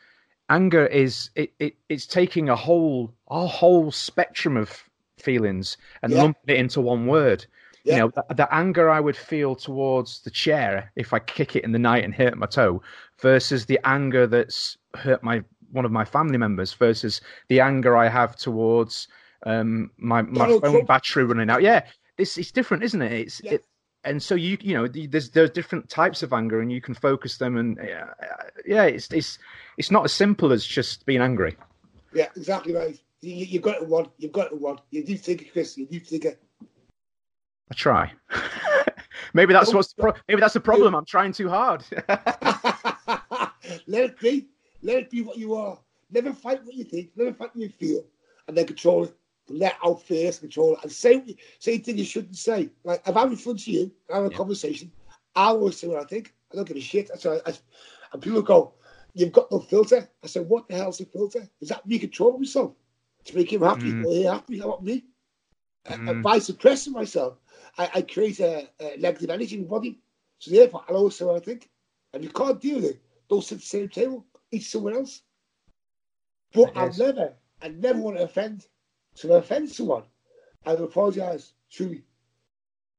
anger 0.51 0.87
is 0.87 1.31
it, 1.35 1.53
it 1.59 1.77
it's 1.89 2.07
taking 2.07 2.49
a 2.51 2.57
whole 2.57 3.13
a 3.31 3.47
whole 3.47 3.91
spectrum 3.91 4.57
of 4.59 4.85
feelings 5.19 5.77
and 6.03 6.13
Yeah. 6.13 6.23
lumping 6.23 6.43
it 6.57 6.57
into 6.59 6.81
one 6.83 7.07
word. 7.07 7.47
Yeah. 7.85 7.95
You 7.95 8.01
know, 8.01 8.09
the, 8.15 8.35
the 8.35 8.55
anger 8.55 8.91
I 8.91 9.01
would 9.01 9.17
feel 9.17 9.55
towards 9.55 10.21
the 10.23 10.31
chair 10.31 10.93
if 10.97 11.13
I 11.13 11.19
kick 11.21 11.57
it 11.57 11.65
in 11.65 11.73
the 11.73 11.79
night 11.79 12.05
and 12.05 12.15
hurt 12.15 12.37
my 12.37 12.47
toe, 12.47 12.83
versus 13.21 13.67
the 13.67 13.79
anger 13.85 14.27
that's 14.27 14.77
hurt 14.95 15.23
my 15.23 15.43
one 15.73 15.85
of 15.85 15.93
my 15.93 16.05
family 16.05 16.39
members, 16.39 16.73
versus 16.75 17.21
the 17.49 17.61
anger 17.61 17.97
I 17.97 18.09
have 18.09 18.37
towards 18.37 19.09
um, 19.47 19.91
my 19.99 20.23
my 20.23 20.47
Donald 20.47 20.63
phone 20.63 20.73
Trump. 20.73 20.89
battery 20.89 21.25
running 21.25 21.51
out. 21.51 21.63
Yeah, 21.63 21.85
it's 22.19 22.37
it's 22.39 22.51
different, 22.53 22.83
isn't 22.85 23.03
it? 23.03 23.13
It's 23.13 23.41
Yeah. 23.43 23.55
it, 23.55 23.65
and 24.05 24.23
so 24.23 24.35
you 24.35 24.57
you 24.61 24.75
know 24.75 24.87
there's 24.89 25.31
there's 25.31 25.51
different 25.51 25.89
types 25.89 26.23
of 26.23 26.33
anger, 26.33 26.61
and 26.61 26.71
you 26.73 26.81
can 26.81 26.95
focus 26.95 27.39
them, 27.39 27.57
and 27.57 27.79
uh, 27.79 28.07
yeah, 28.67 28.85
it's 28.85 29.09
it's 29.13 29.39
it's 29.77 29.91
not 29.91 30.05
as 30.05 30.13
simple 30.13 30.53
as 30.53 30.65
just 30.65 31.07
being 31.07 31.21
angry. 31.21 31.57
yeah, 32.15 32.29
exactly 32.37 32.75
right. 32.75 32.99
You, 33.21 33.35
you've 33.35 33.63
got 33.63 33.83
it 33.83 33.89
one. 33.89 34.07
You've 34.19 34.33
got 34.33 34.53
it 34.53 34.61
one. 34.61 34.79
You 34.91 35.05
do 35.05 35.17
think 35.17 35.43
it, 35.43 35.53
Chris. 35.53 35.77
You 35.77 35.87
do 35.87 35.99
think 36.01 36.25
it. 36.25 36.43
I 37.71 37.75
try. 37.75 38.13
maybe 39.35 39.53
that's 39.53 39.73
what's 39.75 39.93
the 39.93 40.03
pro- 40.03 40.15
maybe 40.27 40.41
that's 40.41 40.55
the 40.55 40.61
problem. 40.61 40.95
I'm 40.95 41.05
trying 41.05 41.33
too 41.33 41.49
hard. 41.49 41.85
Let 43.87 44.05
it 44.05 44.21
be. 44.21 44.49
Let 44.83 44.97
it 44.99 45.11
be 45.11 45.23
what 45.23 45.37
you 45.39 45.55
are. 45.55 45.79
Never 46.11 46.33
fight 46.33 46.65
what 46.65 46.75
you 46.75 46.85
think. 46.85 47.11
Never 47.17 47.33
fight 47.33 47.55
what 47.55 47.63
you 47.63 47.69
feel. 47.69 48.05
And 48.47 48.57
then 48.57 48.67
control 48.67 49.05
it. 49.05 49.15
Let 49.51 49.77
out 49.85 50.03
fears, 50.03 50.39
control 50.39 50.75
it. 50.75 50.81
And 50.83 50.93
say 50.93 51.17
what 51.17 51.29
you- 51.29 51.37
say 51.59 51.79
things 51.79 51.99
you 51.99 52.05
shouldn't 52.05 52.37
say. 52.37 52.71
Like 52.85 53.03
if 53.07 53.17
I'm 53.17 53.31
in 53.31 53.37
front 53.37 53.61
of 53.61 53.69
you, 53.69 53.91
I'm 54.13 54.27
in 54.27 54.33
a 54.33 54.37
conversation, 54.37 54.91
I 55.35 55.47
always 55.47 55.77
say 55.77 55.87
what 55.89 56.01
I 56.03 56.05
think. 56.05 56.35
I 56.53 56.57
don't 56.57 56.67
give 56.67 56.77
a 56.77 56.81
shit. 56.81 57.09
That's 57.09 57.25
why 57.25 57.41
I, 57.47 57.53
and 58.13 58.23
people 58.23 58.43
go, 58.43 58.75
You've 59.15 59.33
got 59.33 59.51
no 59.51 59.59
filter. 59.59 60.09
I 60.23 60.27
said, 60.27 60.49
What 60.49 60.69
the 60.69 60.77
hell's 60.77 61.01
a 61.01 61.07
filter? 61.07 61.49
Is 61.61 61.69
that 61.71 61.87
me 61.87 61.99
controlling 61.99 62.41
myself? 62.41 62.73
To 63.25 63.37
make 63.37 63.53
him 63.53 63.63
happy 63.63 63.91
Mm. 63.93 64.07
or 64.07 64.13
he 64.13 64.23
happy? 64.25 64.59
How 64.59 64.69
about 64.69 64.85
me? 64.85 65.05
Mm. 65.87 66.11
And 66.11 66.23
by 66.23 66.39
suppressing 66.39 66.93
myself, 66.93 67.39
I, 67.79 67.91
I 67.95 68.03
create 68.03 68.41
a, 68.41 68.69
a 68.81 68.97
negative 68.99 69.31
energy 69.31 69.57
in 69.57 69.63
my 69.63 69.69
body. 69.69 70.01
So 70.39 70.51
therefore, 70.51 70.85
I'll 70.89 70.97
always 70.97 71.21
I 71.23 71.39
think. 71.41 71.71
And 72.13 72.23
you 72.25 72.31
can't 72.31 72.61
deal 72.61 72.77
with 72.77 72.85
it, 72.87 73.01
don't 73.29 73.43
sit 73.43 73.57
at 73.57 73.61
the 73.61 73.67
same 73.67 73.89
table. 73.89 74.27
Eat 74.51 74.65
someone 74.65 74.95
else. 74.95 75.23
But 76.55 76.73
I 76.77 76.91
never, 76.99 77.35
I 77.63 77.69
never 77.69 78.01
want 78.01 78.17
to 78.17 78.23
offend. 78.25 78.67
So 79.15 79.29
if 79.29 79.35
I 79.35 79.39
offend 79.39 79.69
someone, 79.71 80.05
I 80.65 80.75
will 80.75 80.85
apologise 80.85 81.53
truly. 81.71 82.03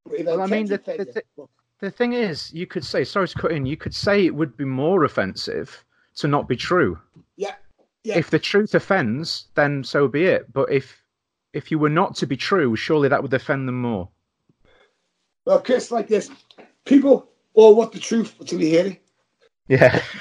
But 0.04 0.14
if 0.20 0.26
Well, 0.26 0.40
I 0.42 0.46
mean, 0.46 0.66
to 0.68 0.78
the- 0.78 0.82
the 0.84 1.04
you, 1.04 1.12
thi- 1.12 1.20
well, 1.36 1.50
The 1.80 1.90
thing 1.90 2.12
is, 2.12 2.52
you 2.52 2.66
could 2.66 2.84
say, 2.84 3.04
sorry 3.04 3.28
to 3.28 3.38
cut 3.38 3.52
in, 3.52 3.66
you 3.66 3.76
could 3.76 3.94
say 3.94 4.24
it 4.24 4.34
would 4.34 4.56
be 4.56 4.64
more 4.64 5.04
offensive 5.04 5.84
to 6.16 6.28
not 6.28 6.46
be 6.46 6.56
true. 6.56 6.98
yeah, 7.36 7.56
yeah. 8.04 8.18
If 8.18 8.30
the 8.30 8.38
truth 8.38 8.74
offends, 8.74 9.48
then 9.54 9.82
so 9.82 10.06
be 10.08 10.24
it. 10.26 10.52
But 10.52 10.70
if 10.70 11.02
if 11.52 11.70
you 11.70 11.78
were 11.80 11.90
not 11.90 12.14
to 12.16 12.26
be 12.26 12.36
true, 12.36 12.76
surely 12.76 13.08
that 13.08 13.22
would 13.22 13.32
offend 13.34 13.66
them 13.66 13.80
more. 13.80 14.08
Well, 15.44 15.60
Chris, 15.60 15.90
like 15.90 16.08
this, 16.08 16.30
people 16.84 17.28
all 17.54 17.74
want 17.74 17.92
the 17.92 17.98
truth 17.98 18.34
until 18.40 18.60
you 18.60 18.68
hear 18.68 18.86
it. 18.86 19.02
Yeah. 19.68 20.02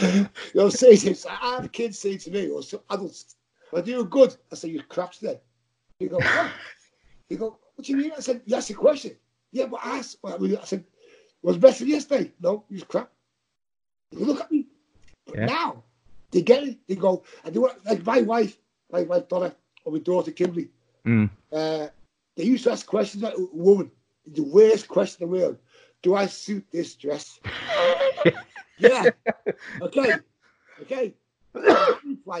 You 0.00 0.28
know, 0.54 0.68
say 0.68 0.94
this. 0.94 1.26
I 1.26 1.56
have 1.56 1.72
kids 1.72 1.98
say 1.98 2.16
to 2.16 2.30
me, 2.30 2.48
or 2.48 2.62
some 2.62 2.80
adults, 2.90 3.34
"I 3.74 3.80
do 3.80 4.04
good." 4.04 4.36
I 4.52 4.54
say, 4.54 4.68
you're 4.68 4.84
crap 4.84 5.12
today." 5.12 5.40
You 5.98 6.08
go, 6.08 6.18
"What?" 6.18 6.52
You 7.28 7.36
go, 7.36 7.58
"What 7.74 7.84
do 7.84 7.92
you 7.92 7.98
mean?" 7.98 8.12
I 8.16 8.20
said, 8.20 8.42
"You 8.46 8.54
asked 8.56 8.70
a 8.70 8.74
question." 8.74 9.16
Yeah, 9.50 9.66
but 9.66 9.80
I 9.82 9.98
asked. 9.98 10.18
Well, 10.22 10.38
I 10.40 10.64
said, 10.64 10.84
"Was 11.42 11.56
better 11.56 11.84
yesterday?" 11.84 12.32
No, 12.40 12.64
you 12.68 12.76
was 12.76 12.84
crap. 12.84 13.10
You 14.12 14.24
look 14.24 14.40
at 14.40 14.52
me. 14.52 14.66
But 15.26 15.34
Yeah. 15.36 15.46
now 15.46 15.82
they 16.30 16.42
get 16.42 16.62
it. 16.62 16.78
They 16.86 16.94
go, 16.94 17.24
and 17.44 17.52
they 17.52 17.58
want 17.58 17.84
like 17.84 18.04
my 18.06 18.20
wife, 18.22 18.56
my 18.92 19.02
wife 19.02 19.28
Donna, 19.28 19.54
or 19.84 19.92
my 19.92 19.98
daughter 19.98 20.30
Kimberly. 20.30 20.70
Mm. 21.04 21.28
Uh, 21.52 21.88
they 22.38 22.44
used 22.44 22.62
to 22.64 22.70
ask 22.70 22.86
questions 22.86 23.24
like 23.24 23.34
woman, 23.52 23.90
the 24.24 24.44
worst 24.44 24.86
question 24.86 25.24
in 25.24 25.30
the 25.30 25.38
world. 25.38 25.58
Do 26.02 26.14
I 26.14 26.26
suit 26.26 26.64
this 26.70 26.94
dress? 26.94 27.40
yeah. 28.78 29.06
Okay. 29.82 30.12
Okay. 30.82 31.14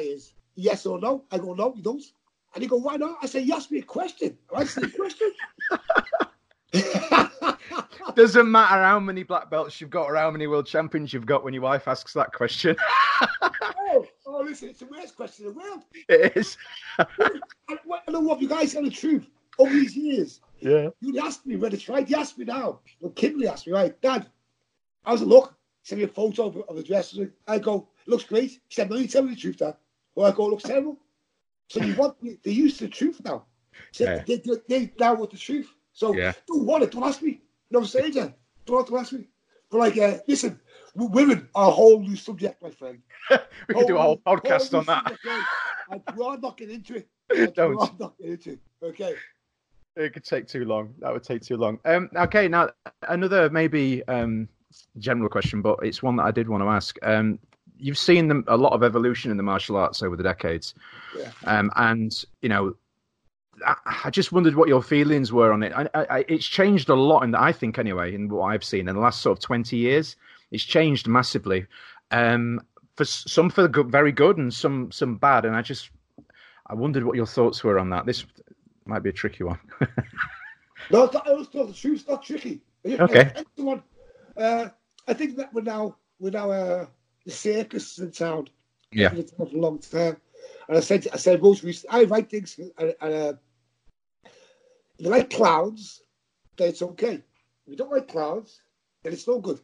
Is 0.00 0.34
yes 0.54 0.86
or 0.86 1.00
no. 1.00 1.24
I 1.32 1.38
go, 1.38 1.54
no, 1.54 1.74
you 1.74 1.82
don't. 1.82 2.04
And 2.54 2.62
he 2.62 2.68
go, 2.68 2.76
why 2.76 2.96
not? 2.96 3.18
I 3.20 3.26
say, 3.26 3.40
you 3.40 3.56
asked 3.56 3.72
me 3.72 3.80
a 3.80 3.82
question. 3.82 4.38
I 4.54 4.60
answered 4.60 4.92
the 4.92 4.96
question. 4.96 5.32
Doesn't 8.14 8.50
matter 8.50 8.84
how 8.84 9.00
many 9.00 9.24
black 9.24 9.50
belts 9.50 9.80
you've 9.80 9.90
got 9.90 10.04
or 10.04 10.14
how 10.14 10.30
many 10.30 10.46
world 10.46 10.66
champions 10.66 11.12
you've 11.12 11.26
got 11.26 11.42
when 11.42 11.54
your 11.54 11.64
wife 11.64 11.88
asks 11.88 12.12
that 12.12 12.32
question. 12.32 12.76
oh, 13.42 14.06
oh, 14.26 14.42
listen, 14.42 14.68
it's 14.68 14.78
the 14.78 14.86
worst 14.86 15.16
question 15.16 15.46
in 15.46 15.54
the 15.54 15.58
world. 15.58 15.82
it 16.08 16.36
is. 16.36 16.56
I, 17.00 17.06
I 17.68 18.10
know 18.12 18.20
what 18.20 18.40
you 18.40 18.48
guys 18.48 18.74
tell 18.74 18.84
the 18.84 18.90
truth 18.90 19.26
over 19.58 19.72
these 19.72 19.96
years. 19.96 20.40
Yeah. 20.60 20.88
You 21.00 21.18
asked 21.20 21.46
me 21.46 21.56
whether 21.56 21.74
it's 21.76 21.88
right. 21.88 22.08
You 22.08 22.16
asked 22.16 22.38
me 22.38 22.44
now. 22.44 22.80
Well, 23.00 23.12
Kimberly 23.12 23.48
asked 23.48 23.66
me, 23.66 23.72
right, 23.72 24.00
Dad, 24.00 24.26
how's 25.04 25.22
it 25.22 25.28
look? 25.28 25.54
Send 25.82 26.00
me 26.00 26.04
a 26.04 26.08
photo 26.08 26.46
of, 26.46 26.56
of 26.68 26.76
the 26.76 26.82
dress. 26.82 27.16
I 27.46 27.58
go, 27.58 27.88
looks 28.06 28.24
great. 28.24 28.50
She 28.50 28.60
said, 28.70 28.90
no, 28.90 28.96
you 28.96 29.06
tell 29.08 29.22
me 29.22 29.30
the 29.34 29.40
truth, 29.40 29.58
Dad. 29.58 29.76
Well, 30.14 30.26
I 30.30 30.34
go, 30.34 30.46
looks 30.46 30.64
terrible. 30.64 30.98
So 31.68 31.80
you 31.80 31.94
want 31.94 32.16
they're 32.22 32.52
used 32.52 32.78
to 32.78 32.84
the 32.84 32.90
truth 32.90 33.20
now. 33.24 33.44
So 33.92 34.04
Yeah. 34.04 34.24
they, 34.26 34.36
they, 34.36 34.56
they 34.68 34.92
now 34.98 35.14
want 35.14 35.30
the 35.30 35.38
truth. 35.38 35.72
So 35.92 36.14
Yeah. 36.14 36.32
don't 36.46 36.64
want 36.66 36.82
it, 36.82 36.90
don't 36.90 37.04
ask 37.04 37.22
me. 37.22 37.30
You 37.30 37.38
know 37.70 37.80
what 37.80 37.84
I'm 37.94 38.00
saying, 38.00 38.12
Jen? 38.12 38.34
Don't 38.66 38.86
to 38.86 38.98
ask 38.98 39.12
me. 39.12 39.28
But 39.70 39.78
like, 39.78 39.98
uh, 39.98 40.18
listen, 40.26 40.58
women 40.94 41.48
are 41.54 41.68
a 41.68 41.70
whole 41.70 42.00
new 42.00 42.16
subject, 42.16 42.62
my 42.62 42.70
friend. 42.70 43.00
we 43.30 43.74
could 43.74 43.86
do 43.86 43.96
a 43.98 44.02
whole 44.02 44.18
podcast 44.18 44.72
new 44.72 44.78
on 44.78 44.84
that. 44.86 45.08
subject. 45.08 45.44
I'd 45.90 46.02
rather 46.16 46.40
not 46.40 46.56
get 46.56 46.70
into 46.70 46.96
it. 46.96 47.08
I'd 47.30 47.54
Don't. 47.54 47.76
rather 47.76 47.92
not 47.98 48.18
get 48.18 48.30
into 48.30 48.52
it. 48.52 48.58
Okay. 48.82 49.14
It 49.98 50.12
could 50.12 50.24
take 50.24 50.46
too 50.46 50.64
long. 50.64 50.94
That 51.00 51.12
would 51.12 51.24
take 51.24 51.42
too 51.42 51.56
long. 51.56 51.78
Um, 51.84 52.08
okay, 52.14 52.46
now 52.48 52.70
another 53.08 53.50
maybe 53.50 54.06
um, 54.06 54.48
general 54.98 55.28
question, 55.28 55.60
but 55.60 55.78
it's 55.82 56.02
one 56.02 56.16
that 56.16 56.22
I 56.22 56.30
did 56.30 56.48
want 56.48 56.62
to 56.62 56.68
ask. 56.68 56.96
Um, 57.02 57.38
you've 57.76 57.98
seen 57.98 58.28
them, 58.28 58.44
a 58.46 58.56
lot 58.56 58.72
of 58.72 58.82
evolution 58.82 59.30
in 59.30 59.36
the 59.36 59.42
martial 59.42 59.76
arts 59.76 60.02
over 60.02 60.16
the 60.16 60.22
decades, 60.22 60.74
Yeah. 61.16 61.30
um, 61.44 61.70
and 61.76 62.12
you 62.42 62.48
know, 62.48 62.76
I, 63.66 63.74
I 64.04 64.10
just 64.10 64.30
wondered 64.30 64.54
what 64.54 64.68
your 64.68 64.82
feelings 64.82 65.32
were 65.32 65.52
on 65.52 65.64
it. 65.64 65.72
I, 65.74 65.88
I, 65.94 66.24
it's 66.28 66.46
changed 66.46 66.88
a 66.88 66.94
lot, 66.94 67.24
in 67.24 67.32
the, 67.32 67.40
I 67.42 67.50
think, 67.50 67.76
anyway, 67.76 68.14
in 68.14 68.28
what 68.28 68.46
I've 68.46 68.64
seen 68.64 68.88
in 68.88 68.94
the 68.94 69.00
last 69.00 69.20
sort 69.20 69.36
of 69.36 69.42
twenty 69.42 69.76
years. 69.76 70.16
It's 70.52 70.64
changed 70.64 71.08
massively. 71.08 71.66
Um, 72.10 72.60
for 72.96 73.04
some 73.04 73.50
for 73.50 73.62
the 73.62 73.68
good, 73.68 73.90
very 73.90 74.12
good, 74.12 74.38
and 74.38 74.54
some 74.54 74.90
some 74.92 75.16
bad. 75.16 75.44
And 75.44 75.56
I 75.56 75.62
just, 75.62 75.90
I 76.68 76.74
wondered 76.74 77.04
what 77.04 77.16
your 77.16 77.26
thoughts 77.26 77.62
were 77.64 77.78
on 77.78 77.90
that. 77.90 78.06
This 78.06 78.24
might 78.88 79.02
be 79.02 79.10
a 79.10 79.12
tricky 79.12 79.44
one. 79.44 79.58
No, 80.90 81.04
it's 81.04 81.12
not, 81.14 81.28
I 81.28 81.32
was 81.34 81.48
thought 81.48 81.66
the 81.68 81.74
truth's 81.74 82.08
not 82.08 82.22
tricky. 82.22 82.62
Okay. 82.86 83.30
Someone, 83.56 83.82
uh, 84.36 84.68
I 85.06 85.12
think 85.12 85.36
that 85.36 85.52
we're 85.52 85.62
now 85.62 85.96
we're 86.18 86.30
now 86.30 86.50
uh, 86.50 86.86
the 87.26 87.30
circus 87.30 87.98
in 87.98 88.10
town. 88.10 88.48
Yeah. 88.92 89.10
Been 89.10 89.26
town 89.26 89.48
for 89.48 89.56
a 89.56 89.60
long 89.60 89.78
time. 89.78 90.16
And 90.68 90.78
I 90.78 90.80
said 90.80 91.06
I 91.12 91.16
said 91.16 91.42
most 91.42 91.62
recently 91.62 92.00
I 92.00 92.04
write 92.04 92.30
things 92.30 92.58
and, 92.78 92.94
and 93.02 93.14
uh, 93.14 93.32
if 94.98 95.04
you 95.04 95.10
like 95.10 95.30
clowns, 95.30 96.02
then 96.56 96.68
it's 96.68 96.82
okay. 96.82 97.14
If 97.14 97.22
you 97.66 97.76
don't 97.76 97.92
like 97.92 98.08
clowns, 98.08 98.62
then 99.02 99.12
it's 99.12 99.26
no 99.28 99.38
good. 99.40 99.60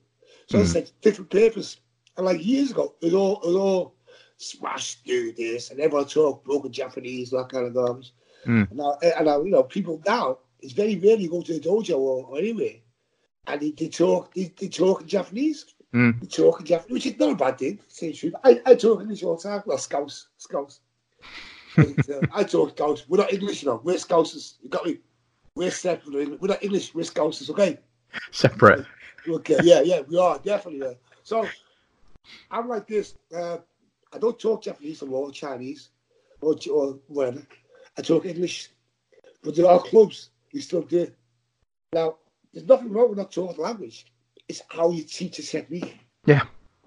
So 0.46 0.58
I 0.58 0.62
Mm. 0.62 0.66
said 0.66 0.90
different 1.00 1.30
papers. 1.30 1.78
And 2.16 2.26
like 2.26 2.44
years 2.44 2.70
ago, 2.72 2.94
it 3.00 3.14
all 3.14 3.40
it 3.42 3.56
all 3.56 3.94
smash 4.36 5.02
do 5.04 5.32
this 5.32 5.70
and 5.70 5.80
everyone 5.80 6.06
talk 6.06 6.44
broken 6.44 6.70
Japanese, 6.72 7.30
that 7.30 7.48
kind 7.48 7.66
of 7.66 7.74
garbage. 7.74 8.12
Mm. 8.46 8.70
And 8.70 8.78
now, 8.78 8.98
and 9.02 9.26
now, 9.26 9.42
you 9.42 9.50
know, 9.50 9.62
people 9.62 10.00
now, 10.06 10.38
it's 10.60 10.72
very 10.72 10.96
rare 10.96 11.16
you 11.16 11.30
go 11.30 11.42
to 11.42 11.56
a 11.56 11.60
dojo 11.60 11.98
or, 11.98 12.26
or 12.26 12.38
anywhere 12.38 12.76
and 13.46 13.60
they, 13.60 13.70
they 13.70 13.88
talk 13.88 14.32
they, 14.34 14.52
they 14.58 14.68
talk 14.68 15.02
in 15.02 15.08
Japanese. 15.08 15.66
Mm. 15.94 16.20
They 16.20 16.26
talk 16.26 16.60
in 16.60 16.66
Japanese, 16.66 16.92
which 16.92 17.06
is 17.06 17.18
not 17.18 17.32
a 17.32 17.36
bad 17.36 17.58
thing, 17.58 17.78
say 17.88 18.08
the 18.08 18.16
truth. 18.16 18.34
I, 18.42 18.60
I 18.66 18.74
talk 18.74 19.00
English 19.00 19.22
all 19.22 19.36
the 19.36 19.42
time. 19.42 19.62
Well, 19.66 19.78
Scouse, 19.78 20.28
Scouse. 20.38 20.80
And, 21.76 21.98
uh, 22.08 22.20
I 22.32 22.44
talk 22.44 22.70
Scouse. 22.70 23.04
We're 23.08 23.18
not 23.18 23.32
English, 23.32 23.64
you 23.64 23.68
know. 23.68 23.80
We're 23.82 23.96
Scousers. 23.96 24.54
You 24.62 24.68
got 24.68 24.86
me? 24.86 24.98
We're 25.56 25.72
separate. 25.72 26.14
We're 26.14 26.36
We're 26.36 26.48
not 26.48 26.62
English. 26.62 26.94
We're 26.94 27.02
Scousers, 27.02 27.50
okay? 27.50 27.78
Separate. 28.30 28.86
Okay, 29.26 29.58
yeah, 29.64 29.80
yeah, 29.80 30.02
we 30.02 30.16
are 30.16 30.38
definitely. 30.38 30.86
Yeah. 30.86 30.94
So 31.24 31.48
I'm 32.48 32.68
like 32.68 32.86
this. 32.86 33.16
Uh, 33.36 33.58
I 34.12 34.18
don't 34.18 34.38
talk 34.38 34.62
Japanese 34.62 35.02
or 35.02 35.32
Chinese 35.32 35.88
or, 36.40 36.54
or 36.70 37.00
whatever. 37.08 37.42
I 37.96 38.02
talk 38.02 38.26
English, 38.26 38.70
but 39.42 39.54
there 39.54 39.66
are 39.66 39.80
clubs 39.80 40.30
who 40.50 40.60
still 40.60 40.82
do. 40.82 41.10
Now, 41.92 42.16
there's 42.52 42.66
nothing 42.66 42.92
wrong 42.92 43.10
with 43.10 43.18
not 43.18 43.32
talking 43.32 43.62
language. 43.62 44.06
It's 44.48 44.62
how 44.68 44.90
you 44.90 45.04
teach 45.04 45.38
a 45.38 45.42
technique. 45.42 45.98
Yeah. 46.26 46.42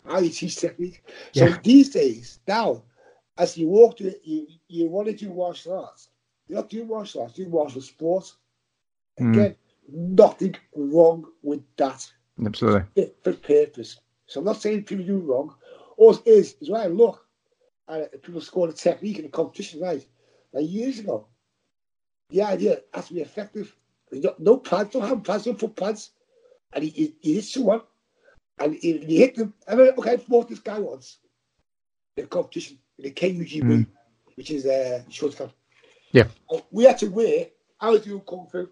How 0.06 0.20
you 0.20 0.30
teach 0.30 0.58
technique. 0.58 1.04
So 1.34 1.46
Yeah. 1.46 1.60
these 1.64 1.90
days, 1.90 2.40
now, 2.48 2.84
as 3.38 3.58
you 3.58 3.68
walk 3.68 3.98
to 3.98 4.16
you 4.28 4.48
you 4.68 4.90
want 4.90 5.08
to 5.08 5.14
do 5.14 5.34
martial 5.34 5.80
arts. 5.80 6.10
You're 6.48 6.60
not 6.60 6.70
doing 6.70 6.88
martial 6.88 7.22
arts. 7.22 7.38
You're 7.38 7.46
doing 7.48 7.58
martial 7.58 7.82
sports. 7.82 8.38
Mm. 9.20 9.32
Again, 9.34 9.56
nothing 9.90 10.56
wrong 10.76 11.26
with 11.42 11.64
that 11.78 12.10
Absolutely. 12.46 12.84
fit 12.96 13.18
for 13.24 13.34
purpose. 13.34 14.00
So 14.26 14.40
I'm 14.40 14.46
not 14.46 14.62
saying 14.62 14.84
people 14.84 15.06
do 15.06 15.20
wrong. 15.20 15.56
All 15.98 16.14
it 16.14 16.28
is 16.28 16.56
is 16.62 16.70
when 16.70 16.82
I 16.82 16.88
look 16.88 17.26
at 17.88 18.22
people 18.22 18.42
score 18.42 18.68
a 18.70 18.74
technique 18.74 19.20
in 19.20 19.26
a 19.26 19.30
competition, 19.30 19.82
right? 19.82 20.06
Like 20.54 20.70
years 20.70 21.00
ago, 21.00 21.28
the 22.30 22.42
idea 22.42 22.80
has 22.94 23.08
to 23.08 23.14
be 23.14 23.22
effective. 23.22 23.76
No 24.40 24.58
pads, 24.58 24.92
don't 24.92 25.08
have 25.08 25.24
pads, 25.24 25.46
don't 25.46 25.60
put 25.60 25.76
pads. 25.76 26.12
And 26.74 26.84
he, 26.84 26.90
he, 26.90 27.16
he 27.22 27.34
hits 27.36 27.54
someone, 27.54 27.82
and 28.60 28.76
he, 28.76 28.98
he 29.00 29.18
hit 29.18 29.36
them. 29.36 29.54
I 29.68 29.76
mean, 29.76 29.88
okay, 29.98 30.14
I 30.14 30.18
fought 30.18 30.50
this 30.50 30.60
guy 30.60 30.80
once 30.80 31.18
in 32.16 32.26
a 32.26 32.28
competition 32.28 32.78
in 32.98 33.04
the 33.06 33.12
KUGB, 33.12 33.62
Mm. 33.64 33.88
which 34.36 34.52
is 34.52 34.66
uh, 34.66 35.04
Shotokan. 35.10 35.52
Yeah. 36.12 36.28
And 36.50 36.64
we 36.72 36.84
had 36.86 36.98
to 37.00 37.08
wear, 37.08 37.48
I 37.80 37.90
was 37.90 38.02
doing 38.02 38.22
Kung 38.22 38.48
Fu, 38.52 38.68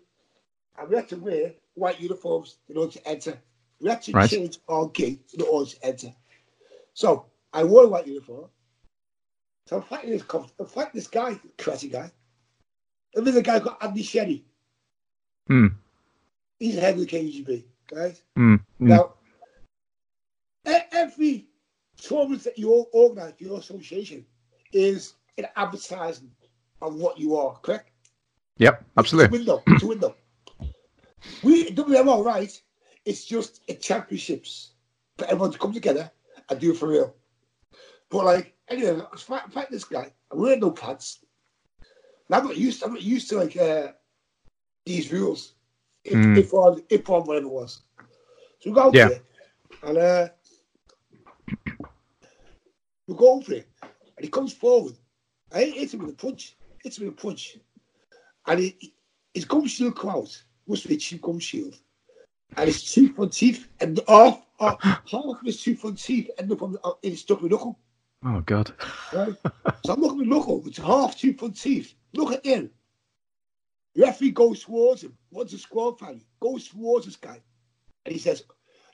and 0.78 0.90
we 0.90 0.96
had 0.96 1.10
to 1.10 1.18
wear 1.18 1.54
white 1.76 2.00
uniforms 2.00 2.58
in 2.70 2.78
order 2.78 2.94
to 2.94 3.08
enter. 3.08 3.38
We 3.80 3.90
had 3.90 4.02
to 4.04 4.12
Right. 4.14 4.30
change 4.30 4.58
our 4.68 4.88
gate 4.90 5.22
in 5.34 5.42
order 5.42 5.70
to 5.70 5.86
enter. 5.86 6.14
So 6.94 7.26
I 7.54 7.64
wore 7.64 7.84
a 7.84 7.88
white 7.88 8.08
uniform. 8.08 8.50
So 9.68 9.78
I'm 9.78 9.84
fighting 9.84 10.12
this, 10.12 10.24
I'm 10.60 10.66
fighting 10.68 10.92
this 10.94 11.08
guy, 11.08 11.40
crazy 11.58 11.90
guy. 11.90 12.12
And 13.16 13.26
there's 13.26 13.38
a 13.38 13.42
guy 13.42 13.60
called 13.60 13.78
Andy 13.82 14.04
Sherry. 14.04 14.46
Hmm. 15.48 15.68
He's 16.60 16.76
the 16.76 16.82
head 16.82 16.96
of 16.96 17.00
the 17.00 17.06
KUGB, 17.06 17.64
guys. 17.88 18.22
Mm. 18.38 18.62
Now, 18.80 19.14
every 20.66 21.48
tournament 21.98 22.44
that 22.44 22.58
you 22.58 22.72
all 22.72 23.16
for 23.16 23.34
your 23.40 23.60
association 23.60 24.26
is 24.74 25.14
an 25.38 25.46
advertisement 25.56 26.34
of 26.82 26.96
what 26.96 27.20
you 27.20 27.36
are, 27.36 27.56
correct? 27.60 27.92
Yep. 28.58 28.84
Absolutely. 28.98 29.40
It's 29.40 29.48
a 29.48 29.54
window. 29.54 29.64
It's 29.68 29.84
a 29.84 29.88
window. 29.88 30.16
We 31.44 31.72
WMO, 31.72 32.24
right? 32.24 32.60
It's 33.06 33.26
just 33.26 33.62
a 33.68 33.74
championships 33.74 34.72
for 35.18 35.26
everyone 35.26 35.52
to 35.52 35.60
come 35.60 35.74
together 35.74 36.10
and 36.50 36.60
do 36.60 36.72
it 36.72 36.78
for 36.78 36.88
real. 36.88 37.16
But 38.10 38.26
like, 38.26 38.55
anyway, 38.70 39.02
I 39.02 39.08
was 39.12 39.22
fighting, 39.22 39.52
fighting 39.52 39.72
this 39.72 39.84
guy. 39.84 40.12
Wearing 40.32 40.60
no 40.60 40.72
pads. 40.72 41.20
And 42.28 42.36
I'm 42.36 42.46
not 42.46 42.58
used. 42.58 42.84
I'm 42.84 42.94
not 42.94 43.02
used 43.02 43.30
to 43.30 43.38
like 43.38 43.56
uh, 43.58 43.90
these 44.86 45.12
rules. 45.12 45.54
If 46.04 46.14
Mm. 46.14 46.38
if 46.38 46.54
on 46.54 46.84
if 46.90 47.10
on 47.10 47.26
whatever 47.26 47.46
it 47.46 47.50
was. 47.50 47.82
So 48.60 48.70
we 48.70 48.76
go 48.76 48.92
Yeah. 48.94 49.10
there, 49.10 49.22
and 49.84 49.98
uh, 49.98 50.30
we 53.08 53.16
go 53.16 53.34
over 53.34 53.54
it. 53.54 53.68
and 53.82 54.24
he 54.24 54.30
comes 54.30 54.54
forward. 54.54 54.94
I 55.52 55.66
hit 55.66 55.94
him 55.94 56.02
with 56.02 56.12
a 56.12 56.14
punch. 56.14 56.58
Hits 56.84 56.98
him 56.98 57.06
with 57.06 57.18
a 57.20 57.22
punch. 57.22 57.58
And 58.48 58.60
he, 58.60 58.94
his 59.34 59.46
gum 59.46 59.68
shield 59.68 59.98
come 59.98 60.12
out. 60.12 60.44
Must 60.68 60.88
be 60.88 60.96
a 60.96 60.98
cheap 60.98 61.22
gum 61.22 61.40
shield. 61.40 61.76
And 62.58 62.68
his 62.68 62.84
two 62.94 63.14
front 63.14 63.34
teeth 63.34 63.68
and 63.82 64.00
off, 64.08 64.42
half, 64.60 64.82
half 64.82 65.26
of 65.26 65.42
his 65.44 65.62
two 65.62 65.76
front 65.76 66.02
teeth 66.02 66.30
end 66.38 66.52
up 66.52 66.62
on, 66.62 66.78
in 67.04 67.12
his 67.12 67.22
stuck 67.22 67.42
with 67.42 67.52
knuckle. 67.52 67.78
Oh 68.26 68.42
God. 68.42 68.72
Right? 69.14 69.36
so 69.86 69.94
I'm 69.94 70.02
looking 70.02 70.22
at 70.22 70.28
knuckle, 70.28 70.62
which 70.62 70.80
is 70.80 70.84
half 70.84 71.18
two 71.18 71.34
front 71.34 71.60
teeth. 71.62 71.94
Look 72.14 72.34
at 72.34 72.46
him. 72.46 72.72
The 73.94 74.02
referee 74.04 74.32
goes 74.32 74.64
towards 74.64 75.04
him. 75.04 75.16
What's 75.30 75.54
a 75.54 75.58
squad 75.58 76.00
fan? 76.00 76.22
Goes 76.40 76.68
towards 76.68 77.06
this 77.06 77.16
guy. 77.16 77.40
And 78.06 78.14
he 78.14 78.20
says, 78.20 78.44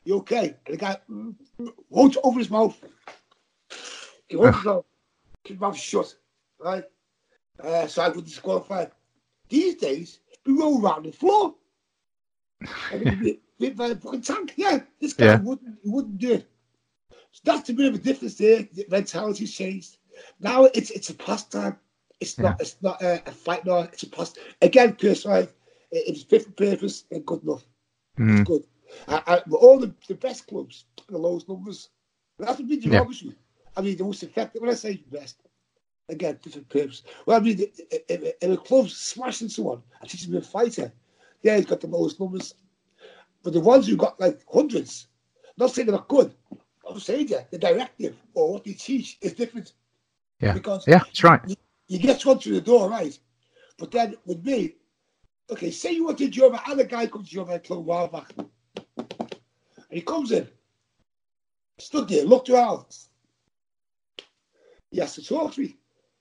You 0.03 0.17
okay? 0.17 0.55
And 0.65 0.73
the 0.73 0.77
guy 0.77 0.97
mm, 1.09 1.33
holds 1.91 2.17
over 2.23 2.39
his 2.39 2.49
mouth. 2.49 2.79
He 4.27 4.35
holds 4.35 4.57
his 4.57 4.65
mouth, 4.65 4.85
keep 5.43 5.55
his 5.55 5.61
mouth 5.61 5.77
shut. 5.77 6.13
Right? 6.59 6.83
Uh, 7.63 7.87
so 7.87 8.01
I 8.01 8.09
would 8.09 8.25
disqualify. 8.25 8.85
These 9.49 9.75
days, 9.75 10.19
we 10.45 10.53
roll 10.53 10.83
around 10.85 11.05
the 11.05 11.11
floor. 11.11 11.55
And 12.91 13.01
it'd 13.01 13.19
be- 13.19 13.39
be 13.59 13.69
by 13.69 13.87
a 13.87 13.95
fucking 13.95 14.21
tank. 14.21 14.53
Yeah, 14.55 14.79
this 14.99 15.13
guy 15.13 15.25
Yeah. 15.25 15.39
wouldn't 15.39 15.77
he 15.83 15.89
wouldn't 15.89 16.17
do 16.17 16.33
it. 16.33 16.49
So 17.31 17.41
that's 17.45 17.69
a 17.69 17.73
bit 17.73 17.87
of 17.87 17.95
a 17.95 17.97
difference 17.97 18.35
there. 18.35 18.67
The 18.73 18.85
mentality's 18.89 19.53
changed. 19.53 19.97
Now 20.39 20.65
it's 20.65 20.91
it's 20.91 21.09
a 21.09 21.13
pastime. 21.13 21.77
It's 22.19 22.37
not 22.37 22.59
it's 22.61 22.77
not 22.81 23.01
a, 23.01 23.21
a 23.27 23.31
fight 23.31 23.65
now. 23.65 23.79
It's 23.79 24.03
a 24.03 24.09
past. 24.09 24.37
Again, 24.61 24.95
right? 25.25 25.49
It, 25.91 26.03
it's 26.07 26.23
fit 26.23 26.45
for 26.45 26.51
purpose 26.51 27.05
and 27.11 27.25
good 27.25 27.43
enough. 27.43 27.65
Mm. 28.19 28.41
It's 28.41 28.47
good. 28.47 28.63
I, 29.07 29.23
I, 29.25 29.51
all 29.51 29.79
the, 29.79 29.93
the 30.07 30.15
best 30.15 30.47
clubs, 30.47 30.85
the 31.07 31.17
lowest 31.17 31.47
numbers. 31.47 31.89
That's 32.37 32.61
big 32.61 32.83
Yeah. 32.83 32.89
democracy. 32.89 33.35
I 33.77 33.81
mean, 33.81 33.95
the 33.97 34.03
most 34.03 34.23
effective. 34.23 34.61
When 34.61 34.71
I 34.71 34.73
say 34.73 35.03
best, 35.11 35.41
again, 36.09 36.39
different 36.41 36.69
purpose. 36.69 37.03
Well, 37.25 37.37
I 37.37 37.39
mean, 37.39 37.59
if, 37.59 38.33
if, 38.41 38.51
a 38.51 38.57
club's 38.57 38.97
smashing 38.97 39.49
someone 39.49 39.81
and 40.01 40.09
teaching 40.09 40.31
them 40.31 40.41
a 40.41 40.45
fighter, 40.45 40.91
yeah, 41.41 41.55
he's 41.55 41.65
got 41.65 41.81
the 41.81 41.87
lowest 41.87 42.19
numbers. 42.19 42.55
But 43.43 43.53
the 43.53 43.61
ones 43.61 43.87
who 43.87 43.95
got 43.95 44.19
like 44.19 44.41
hundreds, 44.51 45.07
not 45.57 45.71
saying 45.71 45.87
they're 45.87 45.95
not 45.95 46.07
good. 46.07 46.33
Saying 46.99 47.29
yeah, 47.29 47.43
the 47.51 47.57
directive 47.57 48.15
or 48.33 48.53
what 48.53 48.63
they 48.63 48.73
teach 48.73 49.17
is 49.21 49.33
different. 49.33 49.73
Yeah. 50.39 50.53
Because 50.53 50.85
Yeah, 50.87 50.99
that's 50.99 51.23
right. 51.23 51.41
you 51.87 51.99
get 51.99 52.25
one 52.25 52.39
through 52.39 52.53
the 52.53 52.61
door, 52.61 52.89
right? 52.89 53.17
But 53.77 53.91
then 53.91 54.15
with 54.25 54.43
me, 54.45 54.75
okay, 55.49 55.71
say 55.71 55.91
you 55.93 56.05
want 56.05 56.17
to 56.19 56.29
join 56.29 56.57
and 56.67 56.79
a 56.79 56.83
guy 56.83 57.07
comes 57.07 57.27
to 57.29 57.35
join 57.35 57.47
my 57.47 57.57
club 57.57 57.79
a 57.79 57.81
while 57.81 58.07
back. 58.07 58.31
And 58.37 59.97
he 59.97 60.01
comes 60.01 60.31
in, 60.31 60.47
stood 61.77 62.07
there, 62.07 62.25
looked 62.25 62.49
around. 62.49 62.85
He 64.89 64.99
has 64.99 65.15
to 65.15 65.25
talk 65.25 65.53
to 65.53 65.61
me. 65.61 65.77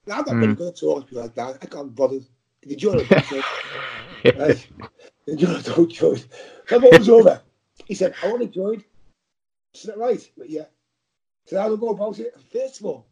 Now, 0.07 0.19
I'm 0.19 0.25
not 0.25 0.35
really 0.35 0.47
hmm. 0.49 0.55
going 0.55 0.73
to 0.75 0.81
talk 0.81 1.09
to 1.09 1.15
you 1.15 1.21
like 1.21 1.35
that. 1.35 1.59
I 1.63 1.67
can't 1.67 1.95
bother. 1.95 2.21
The 2.63 2.77
it. 4.25 4.39
right? 4.39 4.69
The 5.27 5.37
join 5.37 5.63
don't 5.63 5.91
join. 5.91 6.19
So 6.67 6.79
what 6.79 6.99
was 6.99 7.09
over? 7.09 7.41
He 7.87 7.95
said, 7.95 8.15
I 8.23 8.29
want 8.29 8.43
to 8.43 8.49
join. 8.49 8.85
I 9.75 9.79
said, 9.79 9.97
right, 9.97 10.31
but 10.37 10.51
yeah. 10.51 10.65
So 11.47 11.61
how 11.61 11.69
do 11.69 11.77
I 11.77 11.81
go 11.81 11.89
about 11.91 12.19
it? 12.19 12.35
First 12.53 12.81
of 12.81 12.87
all, 12.87 13.07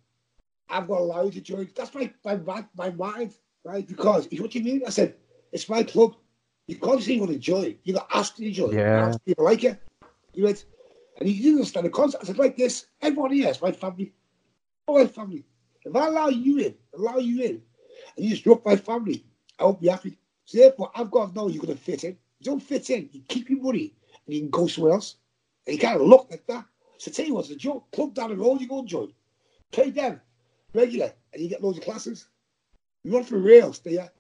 I've 0.68 0.86
got 0.86 0.96
to 0.98 1.02
allow 1.02 1.30
to 1.30 1.40
join. 1.40 1.68
That's 1.74 1.94
my 1.94 2.12
my 2.24 2.64
my, 2.76 2.90
mind, 2.90 3.34
right? 3.64 3.86
Because 3.86 4.28
what 4.38 4.50
do 4.50 4.58
you 4.58 4.64
mean? 4.64 4.82
I 4.86 4.90
said, 4.90 5.14
it's 5.52 5.68
my 5.68 5.82
club. 5.82 6.16
You 6.66 6.76
can't 6.76 7.02
say 7.02 7.14
you 7.14 7.20
want 7.20 7.32
to 7.32 7.38
join. 7.38 7.76
You 7.84 7.94
got 7.94 8.08
asked 8.12 8.36
to 8.36 8.50
join. 8.50 8.74
Yeah. 8.74 9.14
People 9.24 9.44
like 9.44 9.64
it. 9.64 9.80
You 10.34 10.44
went, 10.44 10.66
and 11.18 11.28
he 11.28 11.38
didn't 11.38 11.56
understand 11.56 11.86
the 11.86 11.90
concept. 11.90 12.24
I 12.24 12.26
said, 12.26 12.38
like 12.38 12.56
this, 12.56 12.86
Everybody 13.00 13.42
is 13.42 13.62
my 13.62 13.72
family. 13.72 14.12
All 14.86 14.98
my 14.98 15.06
family. 15.06 15.44
If 15.84 15.96
I 15.96 16.06
allow 16.06 16.28
you 16.28 16.58
in, 16.58 16.74
allow 16.94 17.18
you 17.18 17.42
in, 17.42 17.62
and 18.16 18.26
you 18.26 18.30
disrupt 18.30 18.66
my 18.66 18.76
family, 18.76 19.24
I 19.58 19.64
won't 19.64 19.80
be 19.80 19.88
happy. 19.88 20.18
So 20.44 20.58
therefore, 20.58 20.90
I've 20.94 21.10
got 21.10 21.28
to 21.28 21.34
know 21.34 21.48
you're 21.48 21.62
going 21.62 21.76
to 21.76 21.82
fit 21.82 22.04
in. 22.04 22.18
You 22.40 22.44
don't 22.44 22.62
fit 22.62 22.90
in, 22.90 23.08
you 23.12 23.22
keep 23.26 23.48
your 23.48 23.60
money, 23.60 23.94
and 24.26 24.34
you 24.34 24.40
can 24.42 24.50
go 24.50 24.66
somewhere 24.66 24.92
else. 24.94 25.16
And 25.68 25.76
you 25.76 25.80
kind 25.82 26.00
of 26.00 26.06
look 26.06 26.28
like 26.30 26.46
that. 26.46 26.64
So 26.96 27.10
tell 27.10 27.26
you 27.26 27.34
what, 27.34 27.46
the 27.46 27.54
joke, 27.54 27.90
club 27.92 28.14
down 28.14 28.30
the 28.30 28.36
road, 28.36 28.58
you 28.62 28.66
go 28.66 28.78
and 28.78 28.88
join. 28.88 29.12
Pay 29.70 29.90
them 29.90 30.18
regular, 30.72 31.12
and 31.32 31.42
you 31.42 31.48
get 31.50 31.62
loads 31.62 31.76
of 31.76 31.84
classes. 31.84 32.26
You 33.04 33.12
run 33.12 33.22
for 33.22 33.36
real, 33.36 33.74
stay 33.74 33.96
there. 33.96 34.10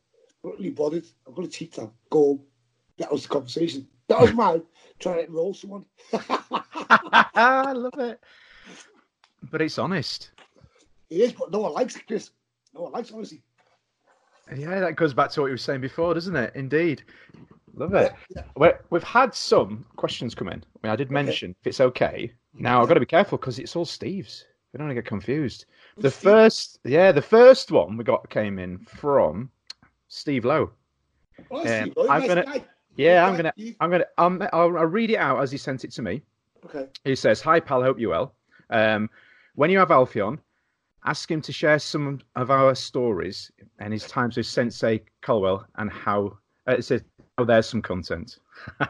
Not 0.44 0.58
really 0.58 0.70
bothered. 0.70 1.06
I'm 1.26 1.34
going 1.34 1.48
to 1.48 1.52
teach 1.52 1.72
them. 1.72 1.90
Go 2.10 2.18
home. 2.18 2.40
That 2.98 3.10
was 3.10 3.22
the 3.22 3.30
conversation. 3.30 3.88
That 4.08 4.20
was 4.20 4.34
mine. 4.34 4.62
Trying 4.98 5.16
to 5.16 5.26
enroll 5.26 5.54
someone. 5.54 5.86
I 6.12 7.72
love 7.74 7.98
it. 7.98 8.20
But 9.50 9.62
it's 9.62 9.78
honest. 9.78 10.30
It 11.08 11.16
is, 11.16 11.32
but 11.32 11.50
no 11.50 11.60
one 11.60 11.72
likes 11.72 11.96
it, 11.96 12.06
Chris. 12.06 12.30
No 12.74 12.82
one 12.82 12.92
likes 12.92 13.10
honesty. 13.10 13.42
Yeah, 14.54 14.80
that 14.80 14.96
goes 14.96 15.14
back 15.14 15.30
to 15.30 15.40
what 15.40 15.46
you 15.46 15.54
were 15.54 15.58
saying 15.58 15.80
before, 15.80 16.12
doesn't 16.12 16.36
it? 16.36 16.52
Indeed. 16.54 17.04
Love 17.74 17.94
it. 17.94 18.12
Yeah. 18.34 18.42
we 18.56 18.68
we've 18.90 19.02
had 19.02 19.34
some 19.34 19.84
questions 19.96 20.34
come 20.34 20.48
in. 20.48 20.62
I, 20.82 20.86
mean, 20.86 20.92
I 20.92 20.96
did 20.96 21.10
mention 21.10 21.54
if 21.60 21.66
it's 21.66 21.80
okay. 21.80 22.32
Now 22.54 22.80
I've 22.82 22.88
got 22.88 22.94
to 22.94 23.00
be 23.00 23.06
careful 23.06 23.38
because 23.38 23.58
it's 23.58 23.76
all 23.76 23.84
Steve's. 23.84 24.44
We 24.72 24.78
don't 24.78 24.86
want 24.88 24.96
to 24.96 25.02
get 25.02 25.08
confused. 25.08 25.64
The 25.96 26.10
Steve? 26.10 26.22
first, 26.22 26.80
yeah, 26.84 27.10
the 27.12 27.22
first 27.22 27.70
one 27.70 27.96
we 27.96 28.04
got 28.04 28.28
came 28.30 28.58
in 28.58 28.78
from 28.78 29.50
Steve 30.08 30.44
Lowe. 30.44 30.70
Oh, 31.50 31.60
Um, 31.60 31.92
oh, 31.96 32.08
I'm 32.08 32.20
nice 32.20 32.28
gonna- 32.28 32.44
guy. 32.44 32.64
Yeah, 32.96 33.24
I'm 33.24 33.36
gonna, 33.36 33.52
I'm 33.78 33.90
gonna, 33.92 34.06
um, 34.18 34.42
I'll, 34.52 34.76
I'll 34.76 34.84
read 34.86 35.10
it 35.10 35.18
out 35.18 35.40
as 35.40 35.52
he 35.52 35.56
sent 35.56 35.84
it 35.84 35.92
to 35.92 36.02
me. 36.02 36.20
Okay. 36.64 36.86
He 37.04 37.14
says, 37.14 37.40
"Hi, 37.42 37.60
pal. 37.60 37.80
Hope 37.80 38.00
you're 38.00 38.10
well. 38.10 38.34
Um, 38.70 39.08
when 39.54 39.70
you 39.70 39.78
have 39.78 39.90
Alfion, 39.90 40.40
ask 41.04 41.30
him 41.30 41.40
to 41.42 41.52
share 41.52 41.78
some 41.78 42.20
of 42.34 42.50
our 42.50 42.74
stories 42.74 43.52
and 43.78 43.92
his 43.92 44.04
times 44.08 44.36
with 44.36 44.46
Sensei 44.46 45.00
Colwell 45.22 45.64
and 45.76 45.88
how 45.92 46.38
uh, 46.68 46.72
it 46.72 46.84
says 46.84 47.02
there's 47.44 47.68
some 47.68 47.82
content. 47.82 48.38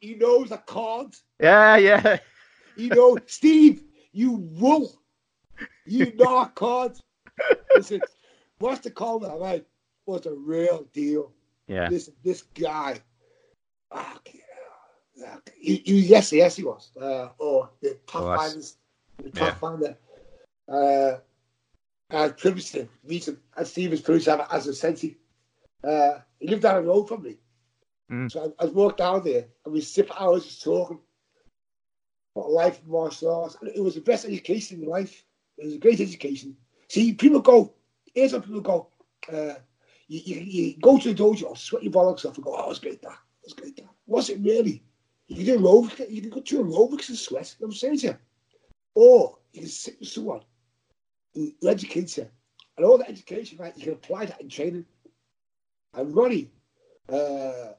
he 0.00 0.14
knows 0.14 0.52
I 0.52 0.56
can't. 0.66 1.16
yeah, 1.40 1.76
yeah, 1.76 2.18
You 2.76 2.88
know, 2.90 3.18
Steve, 3.26 3.84
you 4.12 4.32
will. 4.32 4.92
You 5.86 6.12
know 6.14 6.38
I 6.38 6.48
can't. 6.54 6.98
Listen, 7.74 8.00
what's 8.58 8.80
the 8.80 8.90
comment? 8.90 9.32
Right, 9.38 9.64
was 10.06 10.26
a 10.26 10.34
real 10.34 10.86
deal. 10.92 11.32
yeah. 11.66 11.88
Listen, 11.88 12.14
this 12.24 12.42
guy. 12.42 13.00
ah, 13.90 14.18
yeah, 15.14 15.36
he, 15.58 15.76
he 15.76 16.00
yes, 16.00 16.32
yes, 16.32 16.56
he 16.56 16.64
was. 16.64 16.90
Uh, 17.00 17.28
oh, 17.40 17.68
the 17.80 17.98
Pathfinders, 18.06 18.76
the 19.18 19.30
yeah. 19.34 19.50
Pathfinder. 19.50 19.96
Uh, 20.68 21.18
privileged 22.36 22.72
to 22.72 22.88
meet 23.04 23.26
him. 23.28 23.38
And 23.56 23.66
Steve 23.66 23.90
was 23.90 24.00
privileged 24.00 24.28
as 24.28 24.66
a 24.66 24.74
sensei. 24.74 25.16
Uh, 25.84 26.18
he 26.38 26.48
lived 26.48 26.62
down 26.62 26.82
the 26.82 26.88
road 26.88 27.08
from 27.08 27.22
me. 27.22 27.36
Mm. 28.10 28.30
So 28.30 28.54
I, 28.58 28.64
I 28.64 28.66
walked 28.66 28.98
down 28.98 29.24
there 29.24 29.46
and 29.64 29.74
we 29.74 29.80
sit 29.80 30.08
for 30.08 30.20
hours 30.20 30.44
just 30.44 30.62
talking 30.62 30.98
about 32.36 32.50
life 32.50 32.80
in 32.84 32.90
martial 32.90 33.34
arts. 33.34 33.56
And 33.60 33.70
it 33.70 33.82
was 33.82 33.94
the 33.94 34.00
best 34.00 34.24
education 34.24 34.82
in 34.82 34.88
life. 34.88 35.24
It 35.58 35.64
was 35.64 35.74
a 35.74 35.78
great 35.78 36.00
education. 36.00 36.56
See, 36.88 37.12
people 37.12 37.40
go, 37.40 37.74
here's 38.14 38.32
what 38.32 38.44
people 38.44 38.60
go, 38.60 38.88
uh, 39.32 39.54
you, 40.08 40.20
you, 40.24 40.40
you 40.40 40.76
go 40.80 40.98
to 40.98 41.12
the 41.12 41.22
dojo, 41.22 41.56
sweat 41.56 41.82
your 41.82 41.92
bollocks 41.92 42.26
off 42.26 42.36
and 42.36 42.44
go, 42.44 42.54
oh, 42.56 42.70
it's 42.70 42.78
great 42.78 43.00
that. 43.02 43.18
It's 43.44 43.54
great 43.54 43.76
that. 43.76 43.88
Was 44.06 44.28
it 44.28 44.40
really? 44.40 44.82
You 45.28 45.36
can 45.36 45.44
do 45.46 45.58
aerobics, 45.58 46.10
you 46.10 46.20
can 46.20 46.30
go 46.30 46.40
to 46.40 46.64
aerobics 46.64 47.08
and 47.08 47.18
sweat. 47.18 47.54
You 47.58 47.64
know 47.64 47.68
what 47.68 47.74
I'm 47.74 47.78
saying 47.78 47.98
to 47.98 48.06
you? 48.08 48.16
Or 48.94 49.38
you 49.52 49.60
can 49.60 49.70
sit 49.70 49.98
with 49.98 50.08
someone 50.08 50.42
who 51.34 51.52
educates 51.66 52.18
you. 52.18 52.28
And 52.76 52.84
all 52.84 52.98
that 52.98 53.08
education, 53.08 53.58
right, 53.58 53.76
you 53.76 53.84
can 53.84 53.92
apply 53.94 54.26
that 54.26 54.40
in 54.40 54.48
training. 54.48 54.84
And 55.94 56.14
Ronnie, 56.14 56.50
uh, 57.08 57.72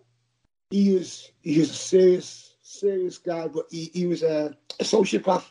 he 0.69 0.93
was 0.93 1.31
he 1.41 1.59
was 1.59 1.69
a 1.69 1.73
serious, 1.73 2.55
serious 2.61 3.17
guy, 3.17 3.47
but 3.47 3.65
he, 3.71 3.91
he 3.93 4.05
was 4.05 4.23
a, 4.23 4.55
a 4.79 4.83
sociopath. 4.83 5.45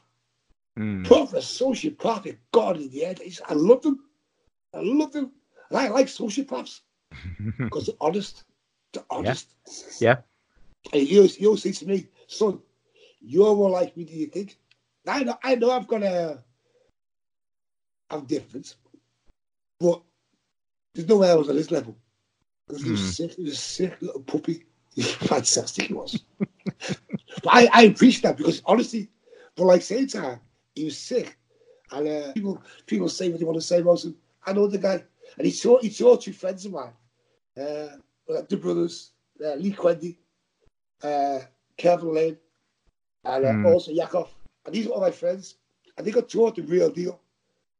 Mm. 0.78 1.04
Proper 1.04 1.38
sociopathic 1.38 2.38
God 2.52 2.76
in 2.76 2.90
the 2.90 3.00
head. 3.00 3.18
He's, 3.18 3.40
I 3.46 3.54
loved 3.54 3.84
him. 3.84 4.00
I 4.74 4.80
loved 4.80 5.14
him. 5.14 5.30
And 5.68 5.78
I 5.78 5.88
like 5.88 6.06
sociopaths 6.06 6.80
because 7.58 7.86
they're 7.86 7.96
honest. 8.00 8.44
They're 8.92 9.04
honest. 9.10 9.48
Yeah. 10.00 10.18
And 10.92 11.02
he 11.02 11.16
always, 11.16 11.36
he 11.36 11.46
always 11.46 11.62
says 11.62 11.78
to 11.80 11.86
me, 11.86 12.08
son, 12.26 12.60
you're 13.20 13.54
more 13.54 13.70
like 13.70 13.96
me 13.96 14.04
than 14.04 14.16
you 14.16 14.26
think. 14.26 14.58
I 15.06 15.24
know, 15.24 15.38
I 15.42 15.54
know 15.56 15.70
I've 15.70 15.86
got 15.86 16.02
a, 16.02 16.38
I'm 18.10 18.24
different, 18.24 18.76
but 19.80 20.02
there's 20.94 21.08
no 21.08 21.16
way 21.18 21.30
I 21.30 21.34
was 21.34 21.48
at 21.48 21.54
this 21.54 21.70
level. 21.70 21.96
Because 22.72 22.84
he 22.84 22.90
was 22.92 23.04
sick, 23.04 23.34
he 23.34 23.44
was 23.44 23.54
a 23.54 23.56
sick 23.56 24.02
little 24.02 24.22
puppy. 24.22 24.66
Fantastic 25.00 25.88
he 25.88 25.94
was. 25.94 26.24
but 27.42 27.48
I, 27.54 27.68
I 27.72 27.82
appreciate 27.84 28.22
that 28.22 28.38
because 28.38 28.62
honestly, 28.66 29.10
but 29.56 29.64
like 29.64 29.82
same 29.82 30.06
time, 30.06 30.40
he 30.74 30.84
was 30.84 30.98
sick. 30.98 31.38
And 31.92 32.08
uh, 32.08 32.32
people 32.32 32.62
people 32.86 33.08
say 33.08 33.28
what 33.30 33.40
they 33.40 33.44
want 33.46 33.58
to 33.58 33.62
say 33.62 33.80
about 33.80 34.04
him. 34.04 34.16
I 34.46 34.52
know 34.54 34.66
the 34.68 34.78
guy. 34.78 35.04
And 35.38 35.46
he 35.46 35.52
saw 35.52 35.78
he 35.80 35.90
saw 35.90 36.16
two 36.16 36.32
friends 36.32 36.66
of 36.66 36.72
mine. 36.72 36.92
Uh, 37.56 37.88
the 38.48 38.56
brothers, 38.56 39.12
uh, 39.44 39.54
Lee 39.56 39.72
Quendy, 39.72 40.18
uh, 41.02 41.40
Kevin 41.76 42.14
Lane, 42.14 42.38
and 43.24 43.46
uh, 43.46 43.52
Hmm. 43.52 43.64
also 43.64 43.92
Yakov. 43.92 44.34
And 44.66 44.74
these 44.74 44.88
are 44.88 44.90
all 44.90 45.00
my 45.00 45.12
friends. 45.12 45.56
and 45.98 46.06
they 46.06 46.12
got 46.12 46.28
taught 46.28 46.56
the 46.56 46.62
real 46.62 46.90
deal. 46.90 47.21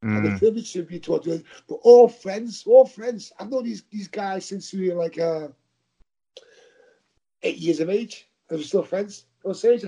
And 0.03 0.24
the 0.24 0.30
Mm. 0.30 0.38
privilege 0.38 0.66
should 0.66 0.88
be 0.88 0.98
taught 1.00 1.24
to 1.24 1.42
But 1.68 1.76
all 1.82 2.09
friends, 2.09 2.64
all 2.66 2.86
friends. 2.86 3.32
I've 3.38 3.50
known 3.50 3.64
these 3.64 3.84
these 3.90 4.09
guys 4.09 4.44
since 4.46 4.72
we 4.72 4.90
were 4.90 4.96
like 4.96 5.18
uh, 5.18 5.48
eight 7.42 7.59
years 7.59 7.80
of 7.80 7.88
age, 7.88 8.28
and 8.48 8.59
we're 8.59 8.64
still 8.64 8.82
friends. 8.82 9.26
I'll 9.44 9.55
say. 9.55 9.80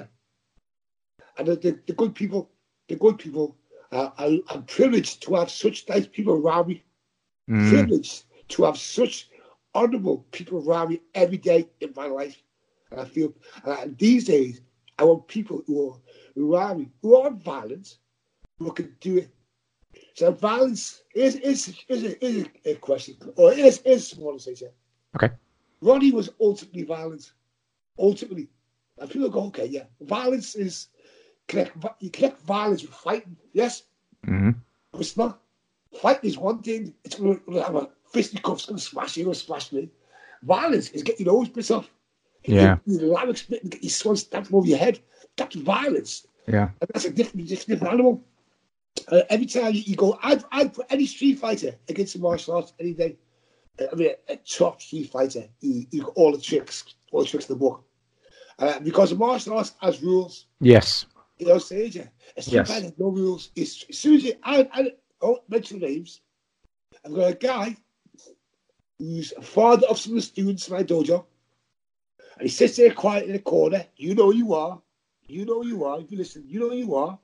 And 1.38 1.48
the, 1.48 1.56
the, 1.56 1.78
the 1.86 1.92
good 1.92 2.14
people, 2.14 2.50
the 2.88 2.96
good 2.96 3.18
people, 3.18 3.56
uh, 3.92 4.10
I, 4.18 4.40
I'm 4.48 4.64
privileged 4.64 5.22
to 5.24 5.34
have 5.34 5.50
such 5.50 5.88
nice 5.88 6.06
people 6.06 6.34
around 6.34 6.68
me. 6.68 6.84
Mm. 7.50 7.68
Privileged 7.68 8.24
to 8.48 8.64
have 8.64 8.78
such 8.78 9.30
honourable 9.74 10.26
people 10.30 10.58
around 10.68 10.90
me 10.90 11.00
every 11.14 11.38
day 11.38 11.68
in 11.80 11.92
my 11.96 12.06
life. 12.06 12.42
And 12.90 13.00
I 13.00 13.04
feel, 13.04 13.34
and 13.64 13.98
these 13.98 14.24
days, 14.24 14.60
I 14.98 15.04
want 15.04 15.26
people 15.28 15.62
who 15.66 15.90
are 15.90 16.00
who 16.34 16.54
are 16.54 16.60
around 16.66 16.78
me 16.78 16.90
who 17.02 17.16
aren't 17.16 17.42
violent, 17.42 17.98
who 18.58 18.72
can 18.72 18.96
do 19.00 19.18
it. 19.18 19.30
So 20.14 20.32
violence 20.32 21.02
is 21.14 21.36
is 21.36 21.74
is 21.88 22.04
a, 22.04 22.24
is 22.24 22.46
a, 22.64 22.74
question, 22.76 23.16
or 23.36 23.52
is 23.52 23.80
is 23.82 24.12
what 24.16 24.34
I 24.34 24.38
say. 24.38 24.54
yeah. 24.60 24.68
Okay. 25.16 25.34
Ronnie 25.80 26.12
was 26.12 26.30
ultimately 26.40 26.82
violent. 26.82 27.32
Ultimately, 27.98 28.48
and 28.98 29.10
people 29.10 29.28
go, 29.28 29.44
okay, 29.46 29.66
yeah, 29.66 29.84
violence 30.00 30.54
is 30.56 30.88
connect. 31.46 31.76
You 32.00 32.10
connect 32.10 32.40
violence 32.42 32.82
with 32.82 32.92
fighting, 32.92 33.36
yes, 33.52 33.84
Mm. 34.26 34.56
but 34.90 35.00
it's 35.00 35.16
not. 35.16 35.40
Fighting 36.00 36.30
is 36.30 36.38
one 36.38 36.60
thing. 36.62 36.94
It's 37.04 37.16
going 37.16 37.38
to 37.46 37.62
have 37.62 37.76
a 37.76 37.88
fisticuffs, 38.12 38.66
going 38.66 38.78
to 38.78 38.82
smash 38.82 39.16
you, 39.16 39.24
going 39.24 39.34
to 39.34 39.40
smash 39.40 39.70
me. 39.72 39.90
Violence 40.42 40.90
is 40.90 41.02
getting 41.02 41.26
your 41.26 41.34
nose 41.36 41.48
bit 41.50 41.70
off. 41.70 41.88
Yeah. 42.44 42.78
Your, 42.86 43.00
your 43.02 43.14
larynx 43.14 43.48
and 43.48 43.70
get 43.70 43.82
your 43.82 43.90
swan 43.90 44.16
stamped 44.16 44.52
over 44.52 44.66
your 44.66 44.78
head. 44.78 44.98
That's 45.36 45.54
violence. 45.56 46.26
Yeah. 46.48 46.70
And 46.80 46.90
that's 46.92 47.04
a 47.04 47.10
different, 47.10 47.48
different 47.48 47.82
animal. 47.84 48.22
Uh, 49.08 49.22
every 49.28 49.46
time 49.46 49.72
you, 49.74 49.96
go, 49.96 50.18
I'd, 50.22 50.44
I'd 50.52 50.72
put 50.72 50.86
any 50.90 51.06
street 51.06 51.38
fighter 51.38 51.74
against 51.88 52.14
a 52.14 52.18
martial 52.18 52.54
arts 52.54 52.72
any 52.78 52.94
day. 52.94 53.16
Uh, 53.80 53.86
I 53.92 53.94
mean, 53.96 54.10
a, 54.28 54.36
top 54.36 54.80
street 54.80 55.10
fighter, 55.10 55.44
you, 55.60 55.86
you 55.90 56.02
got 56.02 56.12
all 56.16 56.32
the 56.32 56.40
tricks, 56.40 56.84
all 57.12 57.22
the 57.22 57.28
tricks 57.28 57.48
in 57.48 57.54
the 57.54 57.58
book. 57.58 57.84
Uh, 58.58 58.78
because 58.80 59.10
the 59.10 59.16
martial 59.16 59.58
arts 59.58 59.74
has 59.80 60.02
rules. 60.02 60.46
Yes. 60.60 61.06
You 61.38 61.46
know, 61.46 61.58
stage. 61.58 61.96
A 61.96 62.08
street 62.40 62.54
Yes. 62.54 62.68
fighter 62.68 62.84
has 62.84 62.98
no 62.98 63.08
rules. 63.08 63.50
It's, 63.56 63.84
as 63.90 63.98
soon 63.98 64.14
as 64.16 64.24
you, 64.24 64.34
I, 64.42 64.68
I 64.72 64.92
don't 65.20 65.42
mention 65.50 65.80
names. 65.80 66.20
I've 67.04 67.14
got 67.14 67.32
a 67.32 67.34
guy 67.34 67.76
who's 68.98 69.32
a 69.36 69.42
father 69.42 69.86
of 69.88 69.98
some 69.98 70.12
of 70.12 70.16
the 70.16 70.22
students 70.22 70.68
in 70.68 70.74
my 70.74 70.84
dojo. 70.84 71.24
And 72.38 72.42
he 72.42 72.48
sits 72.48 72.76
there 72.76 72.92
quiet 72.92 73.26
in 73.26 73.32
the 73.32 73.38
corner. 73.40 73.84
You 73.96 74.14
know 74.14 74.30
you 74.30 74.54
are. 74.54 74.80
You 75.26 75.44
know 75.44 75.62
you 75.62 75.84
are. 75.84 76.00
If 76.00 76.12
you 76.12 76.18
listen, 76.18 76.44
you 76.46 76.60
know 76.60 76.72
you 76.72 76.94
are. 76.94 77.18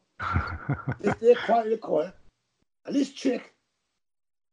Sits 1.02 1.20
there 1.20 1.34
quiet 1.46 1.66
in 1.66 1.72
the 1.72 1.78
corner. 1.78 2.12
And 2.86 2.94
this 2.94 3.12
trick 3.12 3.54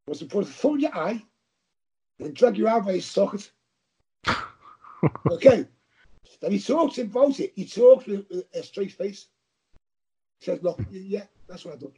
was 0.08 0.20
supposed 0.20 0.50
to 0.50 0.54
thumb 0.54 0.80
your 0.80 0.96
eye 0.96 1.24
and 2.20 2.36
drag 2.36 2.58
you 2.58 2.68
out 2.68 2.86
by 2.86 2.94
his 2.94 3.06
socket. 3.06 3.52
okay. 5.32 5.66
Then 6.42 6.52
he 6.52 6.60
talks 6.60 6.98
about 6.98 7.40
it. 7.40 7.54
He 7.56 7.66
talks 7.66 8.06
with 8.06 8.26
a 8.54 8.64
straight 8.64 8.92
face. 8.92 9.28
He 10.40 10.46
says, 10.46 10.60
Look, 10.62 10.80
yeah, 10.92 11.24
that's 11.48 11.66
what 11.66 11.76
I've 11.76 11.80
done. 11.80 11.94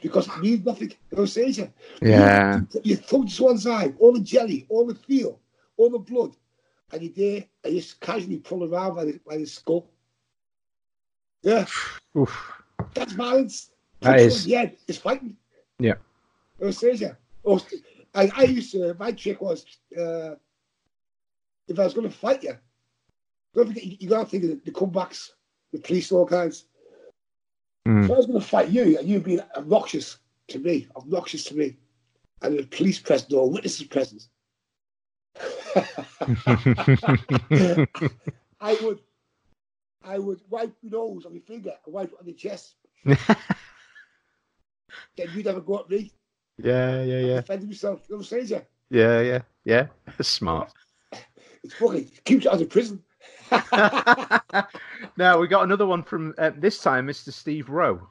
Because 0.00 0.28
it 0.28 0.38
means 0.38 0.64
nothing. 0.64 0.90
You 0.90 0.96
know 1.12 1.16
what 1.16 1.20
I'm 1.22 1.26
saying? 1.26 1.52
to 1.54 1.60
you? 1.62 1.72
Yeah. 2.02 2.60
You, 2.72 2.80
you, 2.84 2.96
thumb 2.96 3.26
to 3.26 3.42
one 3.42 3.58
side, 3.58 3.96
all 3.98 4.12
the 4.12 4.20
jelly, 4.20 4.66
all 4.68 4.86
the 4.86 4.94
feel, 4.94 5.40
all 5.76 5.90
the 5.90 5.98
blood, 5.98 6.36
and 6.92 7.02
you're 7.02 7.12
there 7.12 7.44
and 7.64 7.74
you 7.74 7.80
just 7.80 8.00
casually 8.00 8.38
pull 8.38 8.64
around 8.64 8.94
by 8.94 9.04
the, 9.04 9.20
by 9.26 9.36
the 9.36 9.46
skull. 9.46 9.90
Yeah, 11.42 11.66
Oof. 12.16 12.62
that's 12.94 13.12
violence. 13.12 13.70
That 14.00 14.20
is. 14.20 14.46
head, 14.46 14.76
it's 14.86 14.98
fighting. 14.98 15.36
Yeah. 15.78 15.86
You 15.86 15.92
know 15.92 15.96
what 16.58 16.66
I'm 16.68 16.72
saying? 16.72 16.98
to 16.98 17.04
you? 17.04 17.16
I, 18.14 18.30
I 18.36 18.42
used 18.44 18.72
to, 18.72 18.94
my 18.98 19.12
trick 19.12 19.40
was, 19.40 19.64
uh, 19.96 20.34
if 21.66 21.78
I 21.78 21.84
was 21.84 21.94
going 21.94 22.08
to 22.08 22.14
fight 22.14 22.42
you, 22.42 22.56
don't 23.54 23.68
forget, 23.68 23.84
you, 23.84 23.96
you 24.00 24.08
got 24.08 24.24
to 24.24 24.26
think 24.26 24.44
of 24.44 24.50
the, 24.50 24.60
the 24.64 24.70
comebacks, 24.70 25.30
the 25.72 25.78
police, 25.78 26.10
all 26.10 26.26
kinds. 26.26 26.64
Mm. 27.86 28.04
If 28.04 28.10
I 28.10 28.14
was 28.14 28.26
going 28.26 28.40
to 28.40 28.46
fight 28.46 28.70
you, 28.70 28.98
and 28.98 29.08
you 29.08 29.20
being 29.20 29.40
obnoxious 29.56 30.18
to 30.48 30.58
me, 30.58 30.88
obnoxious 30.96 31.44
to 31.44 31.54
me, 31.54 31.76
and 32.42 32.58
the 32.58 32.64
police 32.64 32.98
present 32.98 33.32
or 33.32 33.50
witnesses 33.50 33.86
present, 33.86 34.26
I 38.60 38.76
would, 38.82 38.98
I 40.08 40.18
would 40.18 40.40
wipe 40.48 40.74
your 40.80 40.92
nose 40.92 41.26
on 41.26 41.34
your 41.34 41.42
finger 41.42 41.74
and 41.84 41.94
wipe 41.94 42.12
it 42.12 42.18
on 42.20 42.26
your 42.26 42.36
chest. 42.36 42.74
Then 45.16 45.28
you'd 45.34 45.46
have 45.46 45.58
a 45.58 45.60
go 45.60 45.80
at 45.80 45.90
me, 45.90 46.12
yeah. 46.58 47.02
Yeah. 47.02 47.20
Yeah. 47.20 47.36
defend 47.36 47.68
yourself. 47.68 48.00
You 48.08 48.14
know 48.14 48.18
what 48.18 48.32
I'm 48.32 48.46
saying? 48.46 48.62
Yeah. 48.90 49.20
Yeah. 49.20 49.42
Yeah. 49.64 49.86
Smart. 50.20 50.72
It's 51.64 51.74
fucking 51.74 52.02
it 52.04 52.24
keeps 52.24 52.44
you 52.44 52.52
out 52.52 52.62
of 52.62 52.70
prison. 52.70 53.02
now 55.16 55.40
we 55.40 55.48
got 55.48 55.64
another 55.64 55.86
one 55.86 56.04
from 56.04 56.32
uh, 56.38 56.52
this 56.56 56.80
time, 56.80 57.08
Mr. 57.08 57.32
Steve 57.32 57.68
Rowe, 57.68 58.06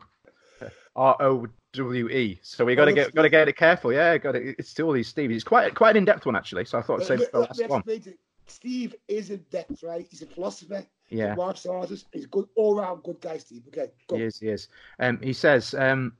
R 0.97 1.15
O 1.21 1.47
W 1.71 2.09
E. 2.09 2.39
So 2.43 2.65
we 2.65 2.75
got 2.75 2.85
to 2.85 2.93
get 2.93 3.15
got 3.15 3.21
to 3.21 3.29
get 3.29 3.47
it 3.47 3.55
careful. 3.55 3.93
Yeah, 3.93 4.17
got 4.17 4.35
it. 4.35 4.57
It's 4.59 4.69
still 4.69 4.91
these 4.91 5.07
Steve. 5.07 5.31
It's 5.31 5.45
quite 5.45 5.73
quite 5.75 5.91
an 5.91 5.99
in 5.99 6.05
depth 6.05 6.25
one 6.25 6.35
actually. 6.35 6.65
So 6.65 6.77
I 6.77 6.81
thought 6.81 6.99
I'd 6.99 7.07
save 7.07 7.31
the 7.31 7.39
last 7.39 7.69
one. 7.69 7.79
explain 7.79 8.01
to 8.01 8.09
you. 8.09 8.17
Steve 8.47 8.95
is 9.07 9.29
in 9.29 9.45
depth, 9.49 9.81
right? 9.81 10.05
He's 10.09 10.21
a 10.21 10.25
philosopher, 10.25 10.85
Yeah. 11.09 11.33
a 11.33 11.35
martial 11.35 11.75
artist. 11.75 12.07
He's 12.11 12.25
good 12.25 12.47
all 12.55 12.75
round 12.79 13.03
good 13.03 13.21
guy, 13.21 13.37
Steve. 13.37 13.63
Okay, 13.69 13.91
go. 14.07 14.17
He 14.17 14.23
is, 14.23 14.39
he 14.39 14.47
is. 14.49 14.67
Um, 14.99 15.19
he 15.21 15.33
says, 15.33 15.73
um, 15.73 16.13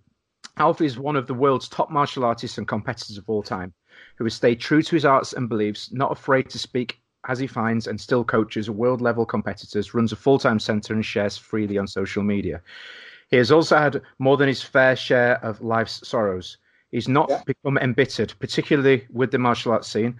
Alfie 0.57 0.85
is 0.85 0.97
one 0.97 1.15
of 1.15 1.27
the 1.27 1.33
world's 1.33 1.67
top 1.69 1.89
martial 1.91 2.23
artists 2.23 2.57
and 2.57 2.67
competitors 2.67 3.17
of 3.17 3.29
all 3.29 3.43
time, 3.43 3.73
who 4.15 4.23
has 4.23 4.33
stayed 4.33 4.59
true 4.59 4.81
to 4.81 4.95
his 4.95 5.05
arts 5.05 5.33
and 5.33 5.49
beliefs, 5.49 5.91
not 5.91 6.11
afraid 6.11 6.49
to 6.49 6.59
speak 6.59 7.01
as 7.27 7.39
he 7.39 7.47
finds, 7.47 7.87
and 7.87 7.99
still 7.99 8.23
coaches 8.23 8.69
world 8.69 9.01
level 9.01 9.25
competitors, 9.25 9.93
runs 9.93 10.11
a 10.13 10.15
full 10.15 10.39
time 10.39 10.59
centre, 10.59 10.93
and 10.93 11.05
shares 11.05 11.37
freely 11.37 11.77
on 11.77 11.85
social 11.87 12.23
media. 12.23 12.61
He 13.29 13.35
has 13.37 13.51
also 13.51 13.77
had 13.77 14.01
more 14.19 14.37
than 14.37 14.47
his 14.47 14.63
fair 14.63 14.95
share 14.95 15.43
of 15.43 15.61
life's 15.61 16.07
sorrows. 16.07 16.57
He's 16.91 17.09
not 17.09 17.29
Yeah. 17.29 17.41
become 17.45 17.77
embittered, 17.77 18.33
particularly 18.39 19.05
with 19.11 19.31
the 19.31 19.37
martial 19.37 19.73
arts 19.73 19.89
scene 19.89 20.17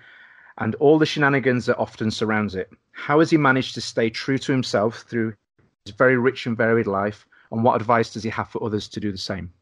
and 0.60 0.76
all 0.76 0.98
the 0.98 1.06
shenanigans 1.06 1.66
that 1.68 1.78
often 1.78 2.10
surrounds 2.12 2.56
it. 2.56 2.72
How 2.92 3.20
has 3.20 3.30
he 3.30 3.38
managed 3.38 3.76
to 3.76 3.82
stay 3.82 4.10
true 4.10 4.38
to 4.40 4.52
himself 4.52 5.02
through 5.08 5.36
his 5.86 5.94
very 5.96 6.18
rich 6.18 6.46
and 6.46 6.58
varied 6.58 6.88
life? 6.88 7.26
And 7.52 7.64
what 7.64 7.80
advice 7.80 8.12
does 8.12 8.24
he 8.24 8.30
have 8.30 8.50
for 8.50 8.64
others 8.64 8.88
to 8.90 9.00
do 9.00 9.12
the 9.12 9.18
same? 9.18 9.54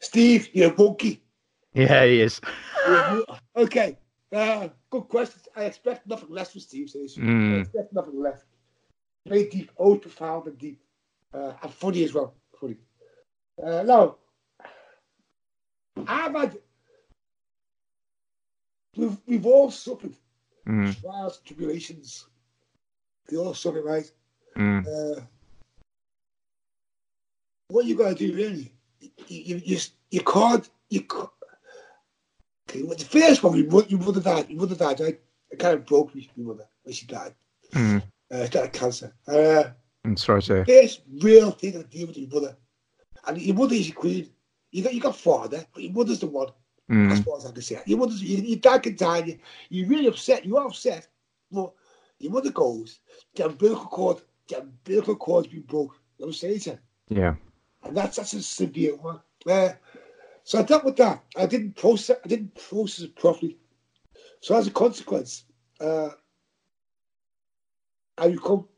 Steve, 0.00 0.48
you're 0.52 0.72
a 0.72 0.76
monkey. 0.76 1.22
Yeah, 1.74 2.04
he 2.04 2.20
is. 2.20 2.40
You're 2.86 2.96
a 2.96 3.14
mo- 3.14 3.36
okay, 3.56 3.98
uh, 4.32 4.68
good 4.90 5.08
question. 5.08 5.40
I 5.56 5.64
expect 5.64 6.06
nothing 6.06 6.30
less 6.30 6.52
from 6.52 6.60
Steve. 6.60 6.90
Says 6.90 7.16
I 7.18 7.22
Mm. 7.22 7.60
expect 7.60 7.92
nothing 7.92 8.20
less. 8.20 8.44
Very 9.26 9.48
deep, 9.48 9.70
always 9.76 10.00
profound 10.00 10.46
and 10.46 10.58
deep, 10.58 10.80
uh, 11.34 11.52
and 11.62 11.72
funny 11.72 12.04
as 12.04 12.14
well. 12.14 12.34
Funny. 12.58 12.76
Uh, 13.62 13.82
now, 13.82 14.16
I've 16.06 16.34
had. 16.34 16.58
We've, 18.96 19.16
we've 19.26 19.46
all 19.46 19.70
suffered 19.70 20.14
Mm, 20.68 21.00
trials 21.00 21.38
and 21.38 21.46
tribulations. 21.46 22.26
We 23.30 23.38
all 23.38 23.54
suffer, 23.54 23.80
right? 23.82 24.10
mm, 24.56 24.86
uh, 24.86 25.20
what 27.68 27.86
you 27.86 27.96
gotta 27.96 28.14
do 28.14 28.34
really, 28.34 28.72
you 29.00 29.10
you 29.26 29.62
you, 29.64 29.78
you 30.10 30.20
can't 30.20 30.68
you 30.90 31.00
can't. 31.02 31.30
Okay, 32.68 32.82
well, 32.82 32.96
the 32.96 33.04
first 33.04 33.42
one, 33.42 33.56
your 33.56 33.66
mother, 33.68 33.86
your 33.88 34.00
mother 34.00 34.20
died. 34.20 34.50
Your 34.50 34.60
mother 34.60 34.74
died. 34.74 35.00
Right? 35.00 35.20
It 35.50 35.58
kind 35.58 35.74
of 35.74 35.86
broke 35.86 36.14
me. 36.14 36.30
Your 36.36 36.48
mother 36.48 36.68
when 36.82 36.92
she 36.94 37.06
died. 37.06 37.34
mm. 37.72 38.02
Uh, 38.30 38.44
she 38.44 38.50
died 38.50 38.64
of 38.66 38.72
cancer. 38.72 39.14
Uh, 39.26 39.64
I'm 40.04 40.16
sorry 40.16 40.42
to. 40.42 40.64
first 40.66 41.02
real 41.22 41.50
thing 41.52 41.72
to 41.72 41.84
deal 41.84 42.06
with 42.08 42.18
your 42.18 42.28
mother, 42.28 42.56
and 43.26 43.40
your 43.40 43.56
mother 43.56 43.74
is 43.74 43.88
your 43.88 43.96
queen. 43.96 44.28
You 44.72 44.84
got 44.84 44.94
you 44.94 45.00
got 45.00 45.16
father, 45.16 45.64
but 45.72 45.82
your 45.82 45.92
mother's 45.92 46.20
the 46.20 46.26
one. 46.26 46.48
As 47.08 47.20
Mm, 47.20 47.24
far 47.24 47.38
as 47.38 47.46
I 47.46 47.52
can 47.52 47.62
say, 47.62 47.80
your 47.86 47.98
mother's 47.98 48.22
your, 48.22 48.40
your 48.40 48.58
dad 48.58 48.82
can 48.82 48.96
die. 48.96 49.18
You, 49.18 49.38
you're 49.68 49.88
really 49.88 50.06
upset. 50.06 50.44
You 50.44 50.56
are 50.56 50.66
upset, 50.66 51.08
but 51.50 51.72
your 52.18 52.32
mother 52.32 52.50
goes. 52.50 53.00
The 53.34 53.46
umbilical 53.46 53.86
cord, 53.86 54.22
the 54.48 54.60
umbilical 54.60 55.16
cord's 55.16 55.48
been 55.48 55.62
broke. 55.62 55.94
You 56.18 56.24
know 56.24 56.26
what 56.26 56.28
I'm 56.28 56.32
saying? 56.34 56.60
to 56.60 56.78
yeah. 57.08 57.34
and 57.84 57.96
that's 57.96 58.16
that's 58.16 58.34
a 58.34 58.42
severe 58.42 58.96
one. 58.96 59.20
Uh, 59.48 59.70
so 60.44 60.58
I 60.58 60.62
dealt 60.62 60.84
with 60.84 60.96
that. 60.96 61.22
I 61.36 61.46
didn't 61.46 61.76
process. 61.76 62.18
I 62.24 62.28
didn't 62.28 62.54
process 62.54 63.04
it 63.06 63.16
properly. 63.16 63.58
So 64.40 64.56
as 64.56 64.66
a 64.66 64.70
consequence, 64.70 65.44
uh, 65.80 66.10
I 68.18 68.28
become 68.28 68.68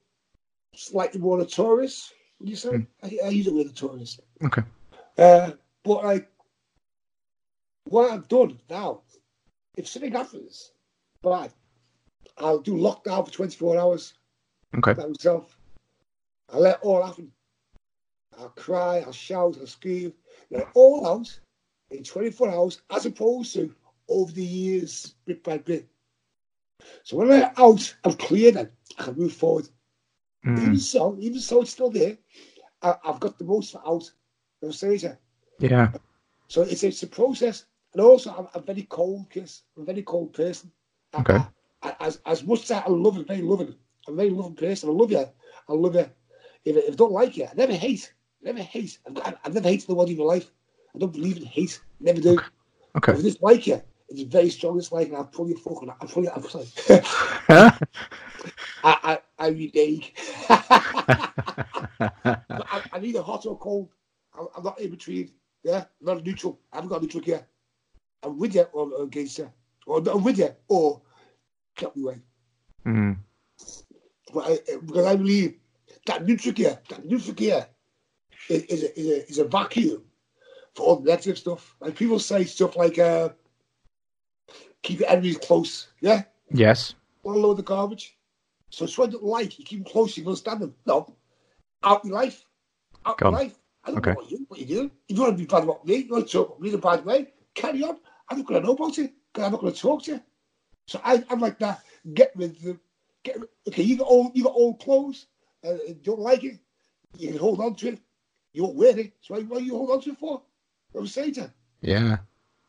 slightly 0.74 1.20
more 1.20 1.38
notorious. 1.38 2.12
Would 2.40 2.48
you 2.50 2.56
say? 2.56 2.86
I, 3.02 3.18
I 3.24 3.28
use 3.28 3.46
the 3.46 3.54
word 3.54 3.66
notorious. 3.66 4.20
Okay. 4.44 4.62
Uh, 5.18 5.52
but 5.84 6.04
like, 6.04 6.31
what 7.84 8.10
I've 8.10 8.28
done 8.28 8.58
now, 8.70 9.02
if 9.76 9.88
something 9.88 10.12
happens 10.12 10.72
bad, 11.22 11.52
I'll 12.38 12.58
do 12.58 12.74
lockdown 12.74 13.24
for 13.26 13.32
24 13.32 13.78
hours 13.78 14.14
Okay. 14.76 14.94
by 14.94 15.06
myself. 15.06 15.56
I 16.52 16.58
let 16.58 16.76
it 16.76 16.80
all 16.82 17.02
happen. 17.02 17.32
I'll 18.38 18.48
cry, 18.50 19.00
I'll 19.00 19.12
shout, 19.12 19.56
I'll 19.60 19.66
scream. 19.66 20.12
They're 20.50 20.70
all 20.74 21.06
out 21.06 21.38
in 21.90 22.02
24 22.02 22.50
hours, 22.50 22.82
as 22.90 23.06
opposed 23.06 23.54
to 23.54 23.74
over 24.08 24.32
the 24.32 24.44
years, 24.44 25.14
bit 25.26 25.42
by 25.42 25.58
bit. 25.58 25.88
So 27.04 27.16
when 27.16 27.30
I'm 27.30 27.52
out, 27.56 27.94
I'm 28.04 28.14
clear 28.14 28.52
then. 28.52 28.70
I 28.98 29.04
can 29.04 29.16
move 29.16 29.32
forward. 29.32 29.68
Mm. 30.44 30.58
Even 30.58 30.78
so, 30.78 31.16
even 31.20 31.40
so, 31.40 31.62
it's 31.62 31.70
still 31.70 31.90
there. 31.90 32.18
I, 32.82 32.96
I've 33.04 33.20
got 33.20 33.38
the 33.38 33.44
most 33.44 33.74
out. 33.76 34.10
What 34.60 34.74
I'm? 34.74 35.16
Yeah. 35.58 35.92
So 36.48 36.62
it's 36.62 36.82
it's 36.82 37.02
a 37.02 37.06
process, 37.06 37.64
and 37.92 38.02
also 38.02 38.34
I'm, 38.36 38.48
I'm 38.54 38.64
very 38.64 38.82
cold, 38.82 39.30
kiss. 39.30 39.62
I'm 39.76 39.82
a 39.82 39.86
very 39.86 40.02
cold 40.02 40.32
person. 40.32 40.70
Okay. 41.14 41.38
I, 41.82 41.96
as 42.00 42.20
as 42.26 42.44
much 42.44 42.62
as 42.64 42.70
I 42.70 42.88
love 42.88 43.18
it, 43.18 43.26
very 43.26 43.42
loving. 43.42 43.74
I'm 44.06 44.14
a 44.14 44.16
very 44.16 44.30
loving 44.30 44.54
person. 44.54 44.88
I 44.88 44.92
love 44.92 45.10
you. 45.10 45.24
I 45.68 45.72
love 45.72 45.94
you. 45.94 46.08
If, 46.64 46.76
if 46.76 46.92
I 46.92 46.96
don't 46.96 47.12
like 47.12 47.36
you, 47.36 47.44
I 47.44 47.52
never 47.54 47.74
hate. 47.74 48.12
I 48.42 48.46
never 48.46 48.62
hate. 48.62 48.98
I've, 49.06 49.14
got, 49.14 49.38
I've 49.44 49.54
never 49.54 49.68
hated 49.68 49.88
nobody 49.88 50.12
in 50.12 50.18
my 50.18 50.24
life. 50.24 50.50
I 50.94 50.98
don't 50.98 51.12
believe 51.12 51.36
in 51.36 51.44
hate. 51.44 51.80
Never 52.00 52.20
do. 52.20 52.38
Okay. 52.96 53.12
If 53.12 53.18
I 53.18 53.22
dislike 53.22 53.66
you, 53.66 53.82
it's 54.08 54.22
very 54.22 54.50
strong 54.50 54.76
dislike, 54.76 55.08
and 55.08 55.16
I'll 55.16 55.24
pull 55.24 55.48
you 55.48 55.56
fucking. 55.56 55.90
I'll 55.90 56.08
pull 56.08 56.24
you. 56.24 56.30
I'm 56.34 56.42
sorry. 56.48 56.66
Huh? 57.48 57.70
I 58.84 59.18
I 59.38 59.38
I 59.38 59.48
renege. 59.48 60.12
I, 60.48 62.10
I 62.92 62.98
need 63.00 63.16
a 63.16 63.22
hot 63.22 63.46
or 63.46 63.58
cold. 63.58 63.90
I'm, 64.38 64.46
I'm 64.56 64.64
not 64.64 64.80
in 64.80 64.90
between. 64.90 65.30
Yeah, 65.62 65.84
I'm 66.00 66.06
not 66.06 66.24
neutral. 66.24 66.58
I 66.72 66.76
haven't 66.76 66.90
got 66.90 66.98
a 66.98 67.02
neutral 67.02 67.22
here. 67.22 67.46
I'm 68.22 68.38
with 68.38 68.54
you 68.54 68.66
against 69.02 69.38
you, 69.38 69.50
or 69.86 69.98
I'm 69.98 70.22
with 70.22 70.38
you 70.38 70.50
or 70.68 71.02
cut 71.76 71.96
me 71.96 72.02
away. 72.04 72.22
Mm. 72.86 73.16
But 74.32 74.44
I, 74.46 74.58
because 74.86 75.06
I 75.06 75.16
believe 75.16 75.58
that 76.06 76.24
neutral 76.24 76.54
gear, 76.54 76.78
that 76.88 77.04
neutral 77.04 77.34
gear 77.34 77.66
is, 78.48 78.62
is, 78.64 78.82
a, 78.82 79.00
is, 79.00 79.06
a, 79.06 79.28
is 79.30 79.38
a 79.38 79.44
vacuum 79.44 80.02
for 80.74 80.86
all 80.86 80.96
the 80.96 81.10
negative 81.10 81.38
stuff. 81.38 81.76
Like 81.80 81.96
people 81.96 82.18
say 82.18 82.44
stuff 82.44 82.76
like, 82.76 82.98
uh, 82.98 83.30
keep 84.82 85.00
your 85.00 85.10
enemies 85.10 85.38
close. 85.38 85.88
Yeah, 86.00 86.22
Yes. 86.50 86.94
one 87.22 87.40
load 87.40 87.58
of 87.58 87.64
garbage. 87.64 88.16
So 88.70 88.84
it's 88.84 88.96
what 88.96 89.12
you 89.12 89.18
like, 89.20 89.58
you 89.58 89.64
keep 89.64 89.84
them 89.84 89.92
close, 89.92 90.16
you 90.16 90.26
understand 90.26 90.60
them. 90.60 90.74
No, 90.86 91.14
out 91.82 92.04
your 92.04 92.14
life, 92.14 92.46
out 93.04 93.18
Go 93.18 93.26
your 93.26 93.34
on. 93.34 93.44
life. 93.44 93.58
I 93.84 93.90
don't 93.90 93.98
Okay. 93.98 94.10
know 94.10 94.16
what 94.16 94.30
you 94.30 94.44
what 94.48 94.60
you 94.60 94.66
do. 94.66 94.90
If 95.08 95.16
you 95.16 95.22
want 95.22 95.36
to 95.36 95.42
be 95.42 95.46
bad 95.46 95.64
about 95.64 95.84
me, 95.86 95.96
you 95.96 96.08
want 96.12 96.26
to 96.26 96.32
talk 96.32 96.48
about 96.48 96.60
me 96.60 96.68
in 96.70 96.74
a 96.76 96.78
bad 96.78 97.04
way, 97.04 97.32
carry 97.54 97.82
on. 97.82 97.98
I'm 98.32 98.38
not 98.38 98.46
going 98.46 98.62
to 98.62 98.66
know 98.66 98.72
about 98.72 98.98
it 98.98 99.12
because 99.30 99.44
I'm 99.44 99.52
not 99.52 99.60
going 99.60 99.72
to 99.74 99.78
talk 99.78 100.04
to 100.04 100.12
you. 100.12 100.20
So 100.86 101.00
I, 101.04 101.22
I'm 101.28 101.38
like 101.38 101.58
that. 101.58 101.82
Get 102.14 102.32
rid 102.34 102.56
of 102.56 102.62
them. 102.62 102.80
Get 103.22 103.38
rid- 103.38 103.48
okay. 103.68 103.82
You 103.82 103.98
got 103.98 104.08
old, 104.08 104.34
you 104.34 104.44
got 104.44 104.54
old 104.54 104.80
clothes. 104.80 105.26
Uh, 105.62 105.74
you 105.86 106.00
don't 106.02 106.18
like 106.18 106.42
it. 106.42 106.58
You 107.18 107.28
can 107.28 107.38
hold 107.38 107.60
on 107.60 107.74
to 107.76 107.88
it. 107.88 107.98
You 108.54 108.64
won't 108.64 108.76
wear 108.76 108.98
it. 108.98 109.12
So 109.20 109.34
why, 109.34 109.42
what 109.42 109.62
you 109.62 109.76
hold 109.76 109.90
on 109.90 110.00
to 110.00 110.10
it 110.12 110.18
for? 110.18 110.42
I'm 110.94 111.06
saying 111.06 111.34
to. 111.34 111.52
Yeah. 111.82 112.18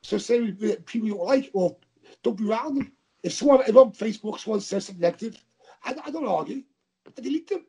So 0.01 0.17
say 0.17 0.51
people 0.51 1.07
you 1.07 1.15
don't 1.15 1.25
like, 1.25 1.49
or 1.53 1.77
don't 2.23 2.37
be 2.37 2.49
around 2.49 2.75
them. 2.75 2.91
If 3.23 3.33
someone 3.33 3.61
if 3.65 3.75
on 3.75 3.93
Facebook 3.93 4.39
someone 4.39 4.59
says 4.59 4.85
something 4.85 5.01
negative, 5.01 5.41
I, 5.85 5.95
I 6.05 6.11
don't 6.11 6.27
argue. 6.27 6.61
I 7.07 7.21
delete 7.21 7.47
them. 7.47 7.65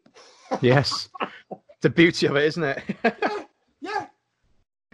Yes. 0.60 1.08
the 1.80 1.90
beauty 1.90 2.26
of 2.26 2.36
it, 2.36 2.44
isn't 2.44 2.62
it? 2.62 2.82
Yeah. 3.80 4.06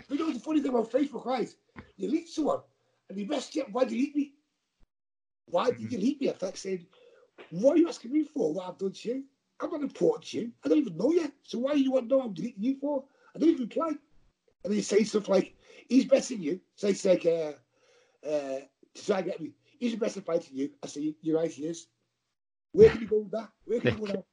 You 0.09 0.18
know 0.18 0.32
the 0.32 0.40
funny 0.40 0.61
thing 0.61 0.70
about 0.70 0.90
Facebook, 0.90 1.24
right? 1.24 1.53
You 1.96 2.09
delete 2.09 2.28
someone 2.28 2.61
and 3.11 3.18
you 3.18 3.26
message 3.26 3.54
them, 3.54 3.66
why 3.72 3.84
delete 3.84 4.14
me? 4.14 4.32
Why 5.46 5.70
did 5.70 5.80
you 5.80 5.88
delete 5.88 6.20
me? 6.20 6.30
I 6.30 6.34
like 6.40 6.56
saying, 6.56 6.86
what 7.50 7.74
are 7.74 7.78
you 7.78 7.88
asking 7.88 8.12
me 8.12 8.22
for? 8.22 8.54
What 8.54 8.68
I've 8.68 8.78
done 8.78 8.92
to 8.92 9.08
you? 9.08 9.24
I'm 9.61 9.70
not 9.70 9.82
important 9.82 10.24
to 10.30 10.38
you. 10.38 10.52
I 10.64 10.68
don't 10.68 10.78
even 10.78 10.96
know 10.96 11.11
you. 11.11 11.30
So 11.42 11.58
why 11.58 11.74
do 11.74 11.80
you 11.80 11.90
want 11.90 12.08
to 12.08 12.16
know 12.16 12.22
I'm 12.22 12.32
deleting 12.32 12.62
you 12.62 12.76
for? 12.80 13.04
I 13.34 13.38
don't 13.38 13.48
even 13.50 13.64
reply. 13.64 13.88
And 13.88 13.98
then 14.64 14.74
you 14.74 14.82
say 14.82 15.02
stuff 15.02 15.28
like, 15.28 15.54
he's 15.88 16.04
better 16.04 16.34
than 16.34 16.42
you. 16.42 16.61
So 16.76 16.86
it's 16.86 17.04
like, 17.04 17.26
uh, 17.26 17.52
uh, 18.26 18.61
to 18.94 19.04
try 19.04 19.18
and 19.18 19.26
get 19.26 19.40
me, 19.40 19.50
he's 19.78 19.94
a 19.94 19.96
better 19.96 20.20
fighter 20.20 20.48
than 20.48 20.56
you. 20.56 20.70
I 20.82 20.86
say, 20.86 21.14
you're 21.20 21.38
right, 21.38 21.50
he 21.50 21.64
is. 21.64 21.88
Where 22.72 22.90
can 22.90 23.00
you 23.00 23.08
go 23.08 23.18
with 23.18 23.32
that? 23.32 23.48
Where 23.64 23.80
can 23.80 23.98
you 23.98 24.06
go 24.06 24.12
now? 24.12 24.24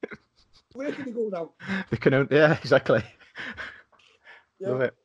Where 0.73 0.91
can 0.91 1.07
you 1.07 1.13
go 1.13 1.29
now? 1.29 1.83
they 1.89 1.97
can 1.97 2.27
yeah, 2.29 2.53
exactly. 2.53 3.03
Yeah. 4.59 4.69
Love 4.69 4.81
it. 4.81 4.95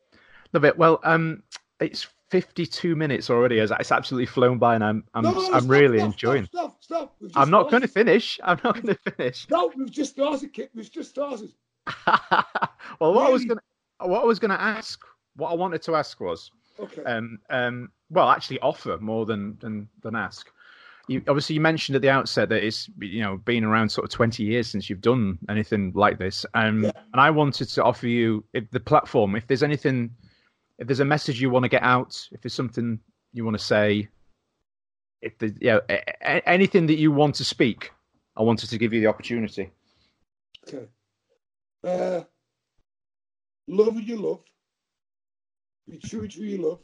Love 0.52 0.64
it. 0.64 0.76
Well, 0.76 1.00
um, 1.04 1.42
it's 1.80 2.06
52 2.33 2.97
minutes 2.97 3.28
already. 3.28 3.59
It's 3.59 3.70
it's 3.78 3.93
absolutely 3.93 4.24
flown 4.24 4.57
by, 4.59 4.74
and 4.74 4.83
I'm 4.83 5.05
I'm 5.12 5.22
No, 5.24 5.33
no, 5.33 5.41
no, 5.41 5.53
I'm 5.53 5.61
stop, 5.64 5.70
really 5.70 5.99
stop, 5.99 6.07
enjoying. 6.12 6.47
Stop, 6.47 6.83
stop, 6.83 7.14
stop. 7.28 7.30
I'm 7.37 7.51
not 7.51 7.70
going 7.70 7.83
to 7.83 7.89
finish. 7.89 8.41
I'm 8.43 8.59
not 8.64 8.74
going 8.83 8.97
to 8.97 9.12
finish. 9.12 9.47
No, 9.51 9.70
we've 9.76 9.91
just 9.91 10.12
started, 10.12 10.51
Kit. 10.55 10.70
We've 10.74 10.91
just 10.91 11.11
started. 11.11 11.53
well, 12.07 13.12
what 13.12 13.26
I 13.26 13.30
was 13.30 13.45
going 13.45 13.59
to 13.59 14.07
what 14.09 14.22
I 14.22 14.24
was 14.24 14.39
going 14.39 14.51
to 14.51 14.61
ask, 14.61 14.99
what 15.37 15.51
I 15.51 15.55
wanted 15.55 15.83
to 15.83 15.95
ask 15.95 16.18
was, 16.20 16.51
Okay. 16.80 17.03
um, 17.05 17.39
um, 17.51 17.91
well, 18.09 18.30
actually 18.30 18.61
offer 18.61 18.97
more 18.99 19.26
than 19.26 19.59
than 19.61 19.87
than 20.03 20.16
ask. 20.16 20.51
You, 21.09 21.20
obviously, 21.28 21.55
you 21.55 21.61
mentioned 21.61 21.97
at 21.97 22.03
the 22.03 22.09
outset 22.09 22.49
that 22.49 22.64
it's 22.64 22.89
you 22.99 23.20
know 23.20 23.37
been 23.37 23.62
around 23.64 23.91
sort 23.91 24.05
of 24.07 24.11
twenty 24.11 24.43
years 24.45 24.68
since 24.68 24.89
you've 24.89 25.03
done 25.03 25.39
anything 25.51 25.93
like 25.95 26.18
this, 26.18 26.47
um, 26.55 26.85
Yeah. 26.85 26.93
and 27.12 27.20
I 27.20 27.28
wanted 27.28 27.68
to 27.68 27.85
offer 27.85 28.07
you 28.09 28.43
the 28.55 28.80
platform. 28.80 29.37
If 29.37 29.47
there's 29.49 29.62
anything, 29.62 30.11
if 30.83 30.89
there's 30.89 31.01
a 31.01 31.05
message 31.05 31.41
you 31.41 31.51
want 31.51 31.64
to 31.64 31.68
get 31.68 31.83
out, 31.85 32.28
if 32.33 32.43
there's 32.43 32.55
something 32.55 33.01
you 33.33 33.45
want 33.45 33.59
to 33.59 33.64
say, 33.64 34.09
if 35.22 35.39
the 35.39 35.55
yeah, 35.61 35.78
a- 35.89 36.03
a- 36.22 36.49
anything 36.49 36.87
that 36.89 36.99
you 36.99 37.12
want 37.12 37.37
to 37.37 37.45
speak, 37.45 37.93
I 38.37 38.43
wanted 38.43 38.68
to 38.70 38.78
give 38.78 38.93
you 38.93 39.01
the 39.01 39.07
opportunity. 39.07 39.70
okay. 40.68 40.89
Uh, 41.85 42.22
love 43.68 43.95
what 43.95 44.05
you 44.05 44.16
love. 44.16 44.43
Be 45.89 45.99
true 45.99 46.28
to 46.28 46.39
who 46.39 46.45
you 46.45 46.59
love. 46.59 46.80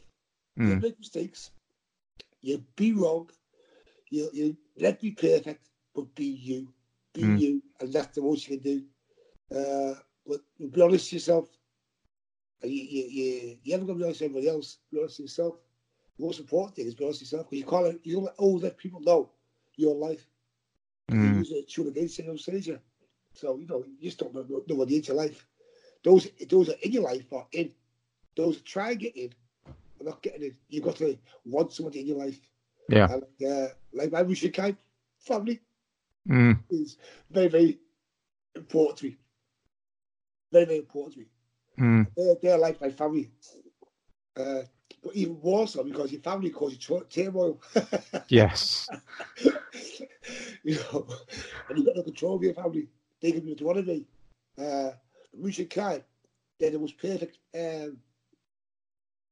You 0.63 0.75
Mm. 0.75 0.81
make 0.81 0.99
mistakes. 0.99 1.51
You 2.41 2.63
be 2.75 2.93
wrong. 2.93 3.29
You, 4.09 4.29
you 4.33 4.57
let 4.77 5.01
be 5.01 5.11
perfect, 5.11 5.69
but 5.95 6.13
be 6.15 6.25
you. 6.25 6.73
Be 7.13 7.23
Mm. 7.23 7.39
you. 7.41 7.63
And 7.79 7.93
that's 7.93 8.15
the 8.15 8.21
most 8.21 8.47
you 8.47 8.57
can 8.59 8.63
do. 8.63 8.85
Uh, 9.57 9.95
but 10.25 10.41
be 10.71 10.81
honest 10.81 11.09
to 11.09 11.15
yourself. 11.17 11.58
You, 12.63 12.69
you, 12.69 13.03
you, 13.09 13.57
you 13.63 13.71
haven't 13.73 13.87
got 13.87 13.93
to 13.93 13.99
be 13.99 14.03
honest 14.05 14.21
with 14.21 14.29
everybody 14.29 14.49
else. 14.49 14.77
Be 14.91 14.99
honest 14.99 15.17
to 15.17 15.23
yourself. 15.23 15.55
The 16.17 16.25
most 16.25 16.39
important 16.39 16.75
thing 16.75 16.87
is 16.87 16.95
be 16.95 17.03
honest 17.05 17.19
to 17.19 17.25
yourself. 17.25 17.49
Because 17.49 17.59
you 17.59 17.65
can't, 17.65 18.05
you 18.05 18.13
don't 18.15 18.23
let, 18.25 18.35
oh, 18.39 18.51
let 18.53 18.77
people 18.77 19.01
know 19.01 19.29
your 19.75 19.95
life. 19.95 20.27
You 21.17 21.29
Mm. 21.29 21.39
use 21.39 21.51
it 21.51 21.69
to 21.69 21.87
against 21.87 22.19
on 22.21 22.37
stage. 22.37 22.67
yeah. 22.67 22.77
So, 23.33 23.57
you 23.57 23.67
know, 23.67 23.83
you 23.85 23.97
just 24.01 24.19
don't 24.19 24.33
know 24.33 24.43
know 24.47 24.63
nobody 24.67 24.95
into 24.97 25.13
your 25.13 25.21
life. 25.21 25.45
Those 26.03 26.27
those 26.49 26.69
are 26.69 26.75
in 26.81 26.91
your 26.91 27.03
life 27.03 27.31
are 27.33 27.47
in. 27.51 27.71
Those 28.35 28.57
that 28.57 28.65
try 28.65 28.91
and 28.91 28.99
get 28.99 29.15
in 29.15 29.29
are 29.99 30.05
not 30.05 30.21
getting 30.21 30.43
in. 30.43 30.55
You've 30.69 30.83
got 30.83 30.95
to 30.97 31.17
want 31.45 31.71
somebody 31.71 32.01
in 32.01 32.07
your 32.07 32.17
life. 32.17 32.39
Yeah. 32.89 33.07
And 33.07 33.23
uh, 33.47 33.67
like 33.93 34.11
my 34.11 34.21
Russian 34.21 34.51
kind 34.51 34.75
family 35.19 35.59
Mm. 36.29 36.59
is 36.69 36.97
very, 37.29 37.47
very 37.47 37.79
important 38.55 38.97
to 38.99 39.05
me. 39.05 39.17
Very, 40.51 40.65
very 40.65 40.77
important 40.79 41.13
to 41.13 41.19
me. 41.19 41.27
Mm. 41.79 42.07
They're, 42.15 42.35
they're 42.41 42.57
like 42.57 42.81
my 42.81 42.89
family. 42.89 43.31
Uh, 44.35 44.63
but 45.03 45.15
even 45.15 45.39
more 45.41 45.67
so 45.67 45.83
because 45.83 46.11
your 46.11 46.21
family 46.21 46.49
causes 46.49 46.77
you 46.89 46.99
tur- 46.99 47.05
turmoil. 47.09 47.59
Yes. 48.29 48.87
you 50.63 50.75
know, 50.75 51.07
and 51.69 51.77
you've 51.77 51.85
got 51.85 51.95
no 51.95 52.03
control 52.03 52.35
of 52.35 52.43
your 52.43 52.53
family. 52.53 52.87
They 53.21 53.31
can 53.31 53.41
do 53.45 53.49
what 53.49 53.57
they 53.57 53.63
want 53.65 53.77
to 53.77 53.83
be. 53.83 54.07
Uh, 54.57 54.91
Russian 55.37 55.67
kind, 55.67 56.03
they're 56.59 56.71
the 56.71 56.79
most 56.79 56.97
perfect 56.97 57.37
um, 57.55 57.97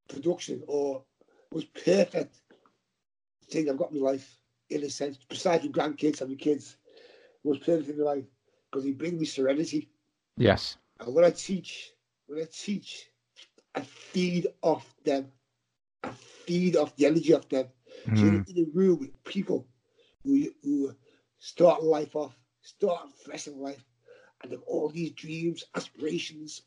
production 0.07 0.63
or 0.67 1.03
most 1.53 1.73
perfect 1.73 2.41
thing 3.49 3.69
I've 3.69 3.77
got 3.77 3.91
in 3.91 4.01
my 4.01 4.11
life, 4.11 4.39
in 4.69 4.83
a 4.83 4.89
sense, 4.89 5.17
besides 5.29 5.63
your 5.63 5.73
grandkids 5.73 6.21
and 6.21 6.29
your 6.29 6.39
kids. 6.39 6.77
Most 7.43 7.61
perfect 7.65 7.89
in 7.89 7.99
my 7.99 8.05
life 8.05 8.25
because 8.69 8.83
they 8.85 8.91
bring 8.91 9.17
me 9.19 9.25
serenity. 9.25 9.89
Yes. 10.37 10.77
And 10.99 11.13
when 11.13 11.25
I 11.25 11.31
teach, 11.31 11.93
when 12.27 12.41
I 12.41 12.47
teach, 12.51 13.09
I 13.75 13.81
feed 13.81 14.47
off 14.61 14.95
them. 15.03 15.31
I 16.03 16.11
feed 16.11 16.75
off 16.77 16.95
the 16.95 17.05
energy 17.05 17.33
of 17.33 17.47
them. 17.49 17.67
So 18.13 18.27
Mm. 18.27 18.45
in 18.47 18.57
a 18.65 18.67
room 18.73 18.99
with 18.99 19.23
people 19.23 19.67
who, 20.23 20.47
who 20.63 20.93
start 21.37 21.83
life 21.83 22.15
off, 22.15 22.39
start 22.61 23.09
fresh 23.25 23.47
in 23.47 23.59
life, 23.59 23.85
and 24.41 24.51
have 24.51 24.61
all 24.67 24.89
these 24.89 25.11
dreams, 25.11 25.65
aspirations, 25.75 26.63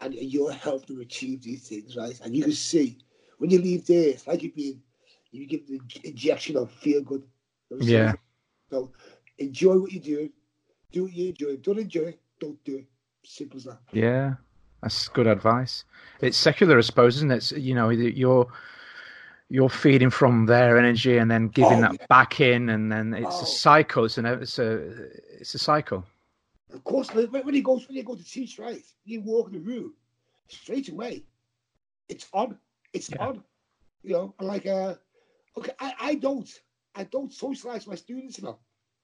and 0.00 0.14
you're 0.14 0.52
helping 0.52 0.96
them 0.96 1.02
achieve 1.02 1.42
these 1.42 1.68
things, 1.68 1.96
right? 1.96 2.18
And 2.24 2.34
you 2.36 2.42
can 2.42 2.52
see 2.52 2.98
when 3.38 3.50
you 3.50 3.58
leave 3.60 3.86
there, 3.86 4.10
it's 4.10 4.26
like 4.26 4.42
you've 4.42 4.54
been, 4.54 4.82
you 5.30 5.46
give 5.46 5.66
the 5.66 5.80
injection 6.04 6.56
of 6.56 6.70
feel 6.70 7.02
good. 7.02 7.24
You 7.70 7.78
Yeah. 7.78 8.14
So 8.70 8.92
enjoy 9.38 9.78
what 9.78 9.92
you're 9.92 10.02
doing. 10.02 10.30
Do 10.92 11.04
what 11.04 11.12
you 11.12 11.28
enjoy. 11.28 11.56
Don't 11.56 11.78
enjoy 11.78 12.02
it. 12.14 12.20
Don't 12.40 12.62
do 12.64 12.76
it. 12.78 12.86
Simple 13.24 13.58
as 13.58 13.64
that. 13.64 13.80
Yeah, 13.92 14.34
that's 14.82 15.08
good 15.08 15.26
advice. 15.26 15.84
It's 16.20 16.36
secular, 16.36 16.78
I 16.78 16.82
suppose, 16.82 17.16
isn't 17.16 17.30
it? 17.30 17.36
It's, 17.36 17.52
you 17.52 17.74
know, 17.74 17.88
you're 17.90 18.46
you're 19.48 19.68
feeding 19.68 20.10
from 20.10 20.46
their 20.46 20.78
energy 20.78 21.18
and 21.18 21.30
then 21.30 21.48
giving 21.48 21.78
Oh, 21.78 21.80
that 21.82 21.92
yeah. 22.00 22.06
back 22.08 22.40
in, 22.40 22.68
and 22.70 22.90
then 22.90 23.14
it's 23.14 23.40
Oh. 23.40 23.42
a 23.42 23.46
cycle. 23.46 24.04
It's 24.04 24.18
an 24.18 24.26
it's 24.26 24.58
a 24.58 24.72
it's 25.40 25.54
a 25.54 25.58
cycle. 25.58 26.04
Of 26.72 26.84
course, 26.84 27.12
when, 27.14 27.52
he 27.54 27.60
goes 27.60 27.86
when 27.86 27.96
you 27.96 28.02
go 28.02 28.14
to 28.14 28.24
teach, 28.24 28.58
right? 28.58 28.82
You 29.04 29.20
walk 29.20 29.48
in 29.48 29.52
the 29.54 29.58
room, 29.60 29.94
straight 30.48 30.88
away, 30.88 31.24
it's 32.08 32.28
on. 32.32 32.58
It's 32.92 33.10
Yeah. 33.10 33.26
on. 33.26 33.44
You 34.02 34.12
know, 34.12 34.34
like 34.40 34.66
uh, 34.66 34.94
okay, 35.56 35.72
I, 35.78 35.94
I 36.00 36.14
don't 36.14 36.48
I 36.94 37.04
don't 37.04 37.32
socialize 37.32 37.86
my 37.86 37.94
students 37.94 38.40
now. 38.42 38.58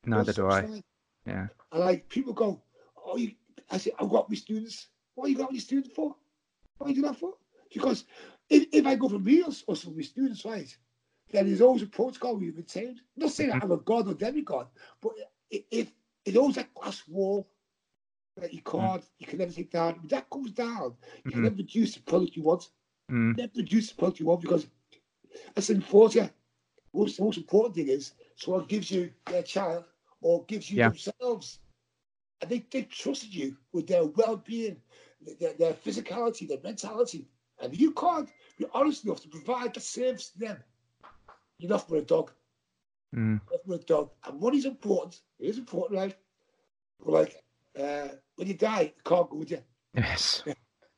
Neither 0.06 0.32
do 0.32 0.48
I. 0.48 0.82
Yeah. 1.26 1.48
And 1.72 1.80
like 1.80 2.08
people 2.08 2.32
go, 2.32 2.62
oh, 3.04 3.16
you. 3.16 3.32
I 3.70 3.76
say 3.76 3.92
I've 4.00 4.08
got 4.08 4.30
my 4.30 4.36
students. 4.36 4.88
What 5.18 5.30
you 5.30 5.36
got 5.36 5.52
your 5.52 5.60
students 5.60 5.90
for? 5.94 6.14
What 6.78 6.90
you 6.90 6.94
do 6.94 7.02
that 7.02 7.16
for? 7.16 7.34
Because 7.74 8.04
if, 8.48 8.66
if 8.72 8.86
I 8.86 8.94
go 8.94 9.08
for 9.08 9.18
meals 9.18 9.64
or 9.66 9.74
some 9.74 9.90
of 9.90 9.96
my 9.96 10.02
students, 10.04 10.44
right, 10.44 10.74
then 11.32 11.46
there's 11.46 11.60
always 11.60 11.82
a 11.82 11.86
protocol 11.86 12.36
we've 12.36 12.54
maintained. 12.54 13.00
I'm 13.16 13.22
not 13.24 13.30
saying 13.32 13.50
I'm 13.52 13.72
a 13.72 13.78
god 13.78 14.06
or 14.06 14.14
demigod, 14.14 14.68
but 15.00 15.12
if 15.50 15.92
it's 16.24 16.36
always 16.36 16.54
that 16.54 16.72
glass 16.72 17.02
wall 17.08 17.48
that 18.36 18.54
you 18.54 18.62
can't, 18.62 19.04
you 19.18 19.26
can 19.26 19.40
never 19.40 19.50
take 19.50 19.72
down. 19.72 20.00
If 20.04 20.10
that 20.10 20.30
comes 20.30 20.52
down, 20.52 20.94
you 21.24 21.32
can 21.32 21.40
Mhm. 21.40 21.42
never 21.44 21.56
produce 21.56 21.94
the 21.96 22.00
product 22.02 22.36
you 22.36 22.44
want. 22.44 22.70
Mm. 23.10 23.36
Never 23.36 23.52
produce 23.54 23.88
the 23.90 23.96
product 23.96 24.20
you 24.20 24.26
want 24.26 24.40
because 24.40 24.68
before 25.56 26.10
to 26.10 26.20
you, 26.20 26.30
most, 26.94 27.16
the 27.16 27.24
most 27.24 27.38
important 27.38 27.74
thing 27.74 27.88
is 27.88 28.12
someone 28.36 28.66
gives 28.66 28.88
you 28.92 29.12
their 29.26 29.42
child 29.42 29.84
or 30.20 30.44
gives 30.44 30.70
you 30.70 30.76
Yeah. 30.76 30.90
themselves. 30.90 31.58
And 32.40 32.50
they, 32.50 32.64
they 32.70 32.82
trusted 32.82 33.34
you 33.34 33.56
with 33.72 33.88
their 33.88 34.04
well 34.04 34.36
being, 34.36 34.80
their, 35.20 35.52
their 35.54 35.72
physicality, 35.72 36.48
their 36.48 36.58
mentality. 36.62 37.28
And 37.60 37.78
you 37.78 37.92
can't 37.92 38.28
be 38.58 38.66
honest 38.72 39.04
enough 39.04 39.20
to 39.22 39.28
provide 39.28 39.74
that 39.74 39.82
service 39.82 40.30
to 40.30 40.38
them. 40.38 40.56
You're 41.58 41.70
not 41.70 41.88
for 41.88 41.96
a 41.96 42.02
dog. 42.02 42.30
Mm. 43.14 43.40
Not 43.50 43.64
for 43.66 43.74
a 43.74 43.78
dog. 43.78 44.10
And 44.26 44.40
money's 44.40 44.64
important. 44.64 45.20
It 45.40 45.48
is 45.48 45.58
important, 45.58 45.98
right? 45.98 46.16
But 47.04 47.12
like, 47.12 47.44
uh, 47.78 48.08
when 48.36 48.48
you 48.48 48.54
die, 48.54 48.82
it 48.82 49.04
can't 49.04 49.28
go 49.28 49.36
with 49.36 49.50
you. 49.50 49.62
Yes. 49.94 50.44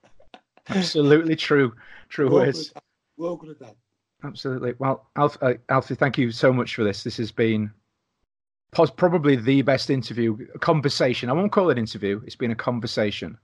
Absolutely 0.69 1.37
true. 1.37 1.75
True 2.09 2.29
We're 2.29 2.47
words. 2.47 2.73
We're 3.17 3.37
going 3.37 3.55
to 3.55 3.65
die. 3.65 3.75
Absolutely. 4.23 4.75
Well, 4.79 5.09
Alf, 5.17 5.39
uh, 5.41 5.55
Alfie, 5.71 5.95
thank 5.95 6.19
you 6.19 6.31
so 6.31 6.53
much 6.53 6.75
for 6.75 6.85
this. 6.85 7.03
This 7.03 7.17
has 7.17 7.33
been 7.33 7.73
probably 8.71 9.37
the 9.37 9.63
best 9.63 9.89
interview, 9.89 10.47
conversation. 10.59 11.31
I 11.31 11.33
won't 11.33 11.53
call 11.53 11.71
it 11.71 11.79
interview. 11.79 12.21
It's 12.27 12.37
been 12.37 12.51
a 12.51 12.57
conversation 12.57 13.31
you. 13.31 13.39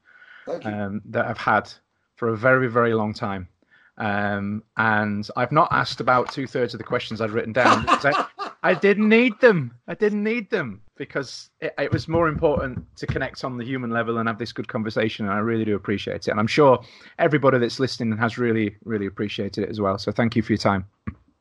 Um, 0.65 1.03
that 1.07 1.27
I've 1.27 1.39
had 1.39 1.73
for 2.17 2.29
a 2.29 2.37
very, 2.37 2.69
very 2.69 2.95
long 2.95 3.13
time. 3.13 3.49
Um, 3.99 4.63
and 4.77 5.29
I've 5.37 5.53
not 5.53 5.69
asked 5.71 6.01
about 6.01 6.31
two 6.31 6.47
thirds 6.47 6.75
of 6.75 6.79
the 6.79 6.85
questions 6.85 7.21
I'd 7.21 7.31
written 7.31 7.53
down. 7.53 7.85
I, 7.89 8.27
I 8.63 8.75
didn't 8.75 9.09
need 9.09 9.41
them. 9.41 9.75
I 9.89 9.95
didn't 9.95 10.23
need 10.23 10.51
them 10.51 10.83
because 10.97 11.51
it, 11.61 11.75
it 11.79 11.93
was 11.93 12.09
more 12.09 12.29
important 12.29 12.85
to 12.97 13.07
connect 13.07 13.45
on 13.45 13.57
the 13.57 13.65
human 13.65 13.91
level 13.91 14.19
and 14.19 14.29
have 14.29 14.39
this 14.39 14.53
good 14.53 14.69
conversation. 14.69 15.27
And 15.27 15.35
I 15.35 15.39
really 15.39 15.65
do 15.65 15.77
appreciate 15.77 16.27
it. 16.27 16.29
And 16.29 16.41
I'm 16.41 16.47
sure 16.47 16.83
everybody 17.19 17.59
that's 17.59 17.81
listening 17.81 18.17
has 18.19 18.39
really, 18.39 18.77
really 18.85 19.07
appreciated 19.07 19.65
it 19.65 19.71
as 19.71 19.81
well. 19.81 19.99
So 19.99 20.13
thank 20.13 20.37
you 20.37 20.43
for 20.43 20.53
your 20.53 20.59
time. 20.59 20.85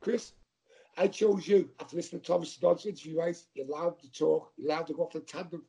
Chris, 0.02 0.34
I 0.98 1.08
chose 1.08 1.48
you 1.48 1.70
after 1.80 1.98
listening 1.98 2.22
to 2.22 2.28
Thomas 2.28 2.56
Dodd's 2.56 2.86
interview, 2.86 3.20
right? 3.20 3.38
You're 3.54 3.68
allowed 3.68 4.00
to 4.00 4.12
talk, 4.12 4.54
you're 4.56 4.72
allowed 4.72 4.88
to 4.88 4.94
go 4.94 5.04
off 5.04 5.14
the 5.14 5.20
tandem. 5.20 5.64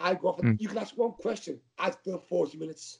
I 0.00 0.14
go 0.14 0.28
off, 0.28 0.38
Mm. 0.38 0.60
you 0.60 0.68
can 0.68 0.78
ask 0.78 0.96
one 0.96 1.12
question, 1.12 1.60
I 1.78 1.90
fill 1.90 2.18
40 2.18 2.58
minutes. 2.58 2.98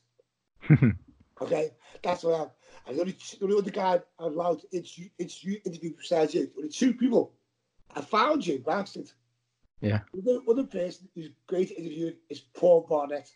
okay? 1.41 1.71
That's 2.03 2.25
what 2.25 2.35
I 2.35 2.43
am. 2.43 2.51
And 2.87 2.97
the 2.97 3.01
only, 3.03 3.13
the 3.13 3.45
only 3.45 3.59
other 3.59 3.71
guy 3.71 4.01
I'm 4.19 4.33
allowed 4.33 4.61
to 4.61 4.77
interview, 4.77 5.09
interview, 5.19 5.61
interview 5.65 5.95
besides 5.97 6.35
you, 6.35 6.51
only 6.57 6.69
two 6.71 6.95
people. 6.95 7.33
I 7.95 8.01
found 8.01 8.47
you 8.47 8.63
accident. 8.69 9.15
Yeah. 9.81 10.01
The 10.13 10.43
other, 10.49 10.65
person 10.65 11.09
who's 11.15 11.31
great 11.47 11.71
at 11.71 11.79
interviewing 11.79 12.17
is 12.29 12.41
Paul 12.41 12.87
Barnett. 12.89 13.31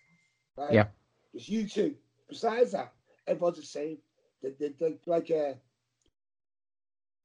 Right? 0.56 0.72
Yeah. 0.72 0.86
It's 1.34 1.48
you 1.48 1.68
two. 1.68 1.94
Besides 2.28 2.72
that, 2.72 2.92
everyone's 3.26 3.58
the 3.58 3.62
same. 3.62 3.98
They, 4.42 4.50
they, 4.58 4.68
they're 4.78 4.94
like 5.06 5.30
uh, 5.30 5.54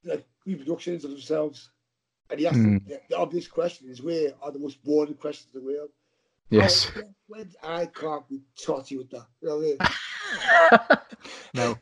like 0.03 0.25
reproductions 0.45 1.03
of 1.03 1.11
themselves. 1.11 1.69
And 2.29 2.39
he 2.39 2.47
asked 2.47 2.59
Mm. 2.59 2.85
the, 2.87 3.01
the 3.09 3.17
obvious 3.17 3.47
question 3.47 3.89
is 3.89 4.01
where 4.01 4.33
are 4.41 4.51
the 4.51 4.59
most 4.59 4.83
boring 4.83 5.15
questions 5.15 5.53
in 5.55 5.61
the 5.61 5.65
world? 5.65 5.89
Oh, 6.51 6.55
yes. 6.55 6.91
Oh, 6.95 7.01
when, 7.27 7.51
I 7.63 7.85
can't 7.87 8.27
be 8.29 8.41
totty 8.63 8.97
with 8.97 9.09
that. 9.11 9.25
You 9.41 9.47
know 9.49 9.57
I 9.57 10.89
mean? 10.93 10.97
no. 11.53 11.77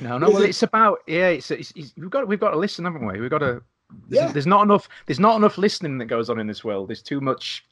No, 0.00 0.18
no. 0.18 0.30
Well, 0.30 0.42
it's 0.42 0.62
about 0.62 0.98
yeah. 1.06 1.28
It's, 1.28 1.50
it's, 1.50 1.72
it's 1.76 1.94
we've 1.96 2.10
got 2.10 2.26
we've 2.28 2.40
got 2.40 2.50
to 2.50 2.58
listen, 2.58 2.84
haven't 2.84 3.06
we? 3.06 3.20
We've 3.20 3.30
got 3.30 3.38
to. 3.38 3.62
There's, 4.08 4.24
Yeah. 4.26 4.32
there's 4.32 4.46
not 4.46 4.62
enough. 4.62 4.88
There's 5.06 5.20
not 5.20 5.36
enough 5.36 5.58
listening 5.58 5.98
that 5.98 6.06
goes 6.06 6.28
on 6.28 6.38
in 6.40 6.46
this 6.46 6.64
world. 6.64 6.88
There's 6.88 7.02
too 7.02 7.20
much. 7.20 7.64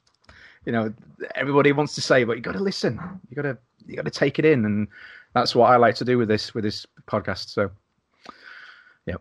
You 0.64 0.72
know, 0.72 0.94
everybody 1.34 1.72
wants 1.72 1.94
to 1.96 2.00
say, 2.00 2.24
but 2.24 2.36
you 2.36 2.42
got 2.42 2.52
to 2.52 2.60
listen. 2.62 3.00
You 3.28 3.36
got 3.36 3.42
to 3.42 3.58
you 3.86 3.96
got 3.96 4.04
to 4.04 4.10
take 4.10 4.38
it 4.38 4.44
in, 4.44 4.64
and 4.64 4.88
that's 5.34 5.54
what 5.54 5.70
I 5.70 5.76
like 5.76 5.94
to 5.96 6.04
do 6.04 6.18
with 6.18 6.28
this 6.28 6.54
with 6.54 6.64
this 6.64 6.86
podcast. 7.06 7.48
So, 7.48 7.70
yeah. 9.06 9.16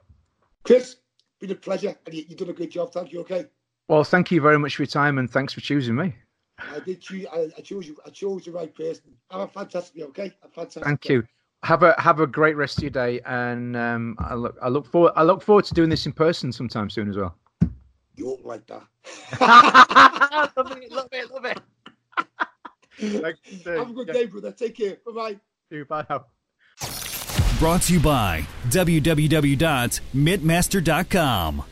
Chris, 0.63 0.97
been 1.39 1.51
a 1.51 1.55
pleasure. 1.55 1.95
And 2.05 2.13
you, 2.15 2.25
you've 2.27 2.39
done 2.39 2.49
a 2.49 2.53
good 2.53 2.71
job. 2.71 2.93
Thank 2.93 3.11
you. 3.11 3.21
Okay. 3.21 3.45
well, 3.87 4.03
thank 4.03 4.31
you 4.31 4.39
very 4.41 4.59
much 4.59 4.75
for 4.75 4.83
your 4.83 4.87
time, 4.87 5.17
and 5.17 5.29
thanks 5.29 5.53
for 5.53 5.61
choosing 5.61 5.95
me. 5.95 6.13
I 6.73 6.79
did 6.79 7.01
choose, 7.01 7.25
I, 7.31 7.49
I 7.57 7.61
chose 7.61 7.87
you. 7.87 7.97
I 8.05 8.09
chose 8.09 8.45
the 8.45 8.51
right 8.51 8.73
person. 8.73 9.03
Have 9.31 9.41
a 9.41 9.47
fantastic 9.47 9.95
day, 9.95 10.03
okay? 10.03 10.33
A 10.43 10.49
fantastic 10.49 10.83
Thank 10.83 11.01
day. 11.01 11.15
you. 11.15 11.23
Have 11.63 11.83
a 11.83 11.93
have 11.99 12.21
a 12.21 12.27
great 12.27 12.55
rest 12.55 12.77
of 12.77 12.83
your 12.83 12.91
day, 12.91 13.19
and 13.25 13.75
um, 13.75 14.15
I 14.17 14.33
look 14.33 14.57
I 14.61 14.69
look 14.69 14.85
forward 14.85 15.11
I 15.17 15.23
look 15.23 15.41
forward 15.41 15.65
to 15.65 15.73
doing 15.73 15.89
this 15.89 16.05
in 16.05 16.13
person 16.13 16.53
sometime 16.53 16.89
soon 16.89 17.09
as 17.09 17.17
well. 17.17 17.35
You 18.15 18.27
won't 18.27 18.45
like 18.45 18.65
that. 18.67 18.83
love 20.55 20.71
it, 20.71 20.91
love 20.91 21.09
it, 21.11 21.31
love 21.31 21.45
it. 21.45 21.59
Have 23.65 23.89
a 23.89 23.93
good 23.93 24.07
day, 24.07 24.25
brother. 24.25 24.53
Take 24.53 24.75
care. 24.75 24.97
Bye 25.05 25.35
bye. 25.69 25.83
Bye 25.83 26.05
now. 26.09 26.25
Brought 27.59 27.81
to 27.83 27.93
you 27.93 27.99
by 27.99 28.47
www.mitmaster.com. 28.69 31.63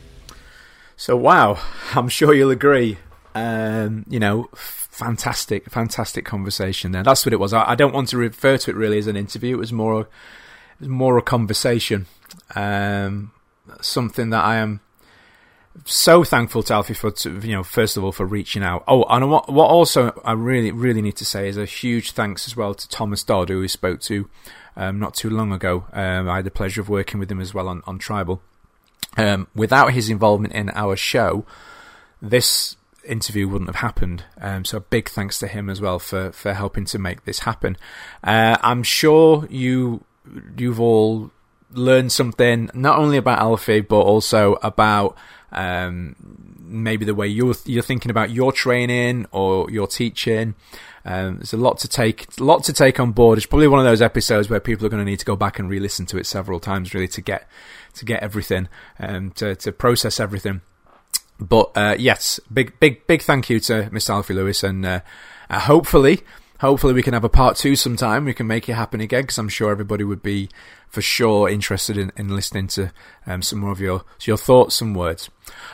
So 0.96 1.16
wow, 1.16 1.58
I'm 1.94 2.08
sure 2.08 2.34
you'll 2.34 2.50
agree. 2.50 2.98
Um, 3.38 4.04
you 4.08 4.18
know, 4.18 4.48
fantastic, 4.54 5.70
fantastic 5.70 6.24
conversation 6.24 6.92
there. 6.92 7.02
That's 7.02 7.24
what 7.24 7.32
it 7.32 7.40
was. 7.40 7.52
I, 7.52 7.70
I 7.70 7.74
don't 7.74 7.94
want 7.94 8.08
to 8.08 8.16
refer 8.16 8.56
to 8.58 8.70
it 8.70 8.76
really 8.76 8.98
as 8.98 9.06
an 9.06 9.16
interview. 9.16 9.56
It 9.56 9.60
was 9.60 9.72
more, 9.72 10.00
it 10.00 10.08
was 10.80 10.88
more 10.88 11.18
a 11.18 11.22
conversation. 11.22 12.06
Um, 12.54 13.30
something 13.80 14.30
that 14.30 14.44
I 14.44 14.56
am 14.56 14.80
so 15.84 16.24
thankful 16.24 16.62
to 16.64 16.74
Alfie 16.74 16.94
for, 16.94 17.10
to, 17.10 17.38
you 17.38 17.52
know, 17.52 17.62
first 17.62 17.96
of 17.96 18.02
all 18.02 18.12
for 18.12 18.26
reaching 18.26 18.64
out. 18.64 18.82
Oh, 18.88 19.04
and 19.04 19.30
what, 19.30 19.52
what 19.52 19.70
also 19.70 20.20
I 20.24 20.32
really, 20.32 20.72
really 20.72 21.02
need 21.02 21.16
to 21.16 21.24
say 21.24 21.48
is 21.48 21.56
a 21.56 21.64
huge 21.64 22.12
thanks 22.12 22.48
as 22.48 22.56
well 22.56 22.74
to 22.74 22.88
Thomas 22.88 23.22
Dodd, 23.22 23.50
who 23.50 23.60
we 23.60 23.68
spoke 23.68 24.00
to 24.02 24.28
um, 24.76 24.98
not 24.98 25.14
too 25.14 25.30
long 25.30 25.52
ago. 25.52 25.86
Um, 25.92 26.28
I 26.28 26.36
had 26.36 26.44
the 26.44 26.50
pleasure 26.50 26.80
of 26.80 26.88
working 26.88 27.20
with 27.20 27.30
him 27.30 27.40
as 27.40 27.54
well 27.54 27.68
on, 27.68 27.82
on 27.86 27.98
Tribal. 27.98 28.42
Um, 29.16 29.46
without 29.54 29.92
his 29.92 30.10
involvement 30.10 30.54
in 30.54 30.70
our 30.70 30.96
show, 30.96 31.44
this 32.20 32.76
interview 33.08 33.48
wouldn't 33.48 33.68
have 33.68 33.76
happened. 33.76 34.24
Um, 34.40 34.64
so 34.64 34.80
big 34.80 35.08
thanks 35.08 35.38
to 35.40 35.46
him 35.46 35.70
as 35.70 35.80
well 35.80 35.98
for, 35.98 36.32
for 36.32 36.54
helping 36.54 36.84
to 36.86 36.98
make 36.98 37.24
this 37.24 37.40
happen. 37.40 37.76
Uh, 38.22 38.56
I'm 38.62 38.82
sure 38.82 39.46
you 39.50 40.04
you've 40.56 40.80
all 40.80 41.30
learned 41.72 42.12
something 42.12 42.70
not 42.74 42.98
only 42.98 43.16
about 43.16 43.38
Alfie 43.38 43.80
but 43.80 44.00
also 44.00 44.58
about 44.62 45.16
um, 45.52 46.16
maybe 46.58 47.04
the 47.04 47.14
way 47.14 47.26
you're 47.26 47.54
you're 47.64 47.82
thinking 47.82 48.10
about 48.10 48.30
your 48.30 48.52
training 48.52 49.26
or 49.32 49.70
your 49.70 49.86
teaching. 49.86 50.54
Um, 51.04 51.36
there's 51.36 51.54
a 51.54 51.56
lot 51.56 51.78
to 51.78 51.88
take, 51.88 52.38
lot 52.38 52.64
to 52.64 52.72
take 52.72 53.00
on 53.00 53.12
board. 53.12 53.38
It's 53.38 53.46
probably 53.46 53.68
one 53.68 53.80
of 53.80 53.86
those 53.86 54.02
episodes 54.02 54.50
where 54.50 54.60
people 54.60 54.84
are 54.84 54.90
going 54.90 55.02
to 55.02 55.10
need 55.10 55.20
to 55.20 55.24
go 55.24 55.36
back 55.36 55.58
and 55.58 55.70
re-listen 55.70 56.04
to 56.06 56.18
it 56.18 56.26
several 56.26 56.60
times, 56.60 56.92
really, 56.92 57.08
to 57.08 57.22
get 57.22 57.48
to 57.94 58.04
get 58.04 58.22
everything, 58.22 58.68
um, 58.98 59.30
to 59.32 59.54
to 59.56 59.72
process 59.72 60.20
everything. 60.20 60.60
But 61.40 61.70
uh, 61.76 61.96
yes, 61.98 62.40
big 62.52 62.78
big 62.80 63.06
big 63.06 63.22
thank 63.22 63.48
you 63.48 63.60
to 63.60 63.88
Mr. 63.92 64.10
Alfie 64.10 64.34
Lewis, 64.34 64.64
and 64.64 64.84
uh, 64.84 65.00
uh, 65.48 65.60
hopefully, 65.60 66.20
hopefully 66.60 66.92
we 66.92 67.02
can 67.02 67.14
have 67.14 67.24
a 67.24 67.28
part 67.28 67.56
two 67.56 67.76
sometime. 67.76 68.24
We 68.24 68.34
can 68.34 68.46
make 68.46 68.68
it 68.68 68.74
happen 68.74 69.00
again 69.00 69.22
because 69.22 69.38
I'm 69.38 69.48
sure 69.48 69.70
everybody 69.70 70.04
would 70.04 70.22
be 70.22 70.48
for 70.88 71.00
sure 71.00 71.48
interested 71.48 71.96
in, 71.96 72.10
in 72.16 72.34
listening 72.34 72.66
to 72.68 72.92
um, 73.26 73.42
some 73.42 73.60
more 73.60 73.70
of 73.70 73.80
your 73.80 74.04
your 74.22 74.36
thoughts 74.36 74.80
and 74.80 74.96
words. 74.96 75.30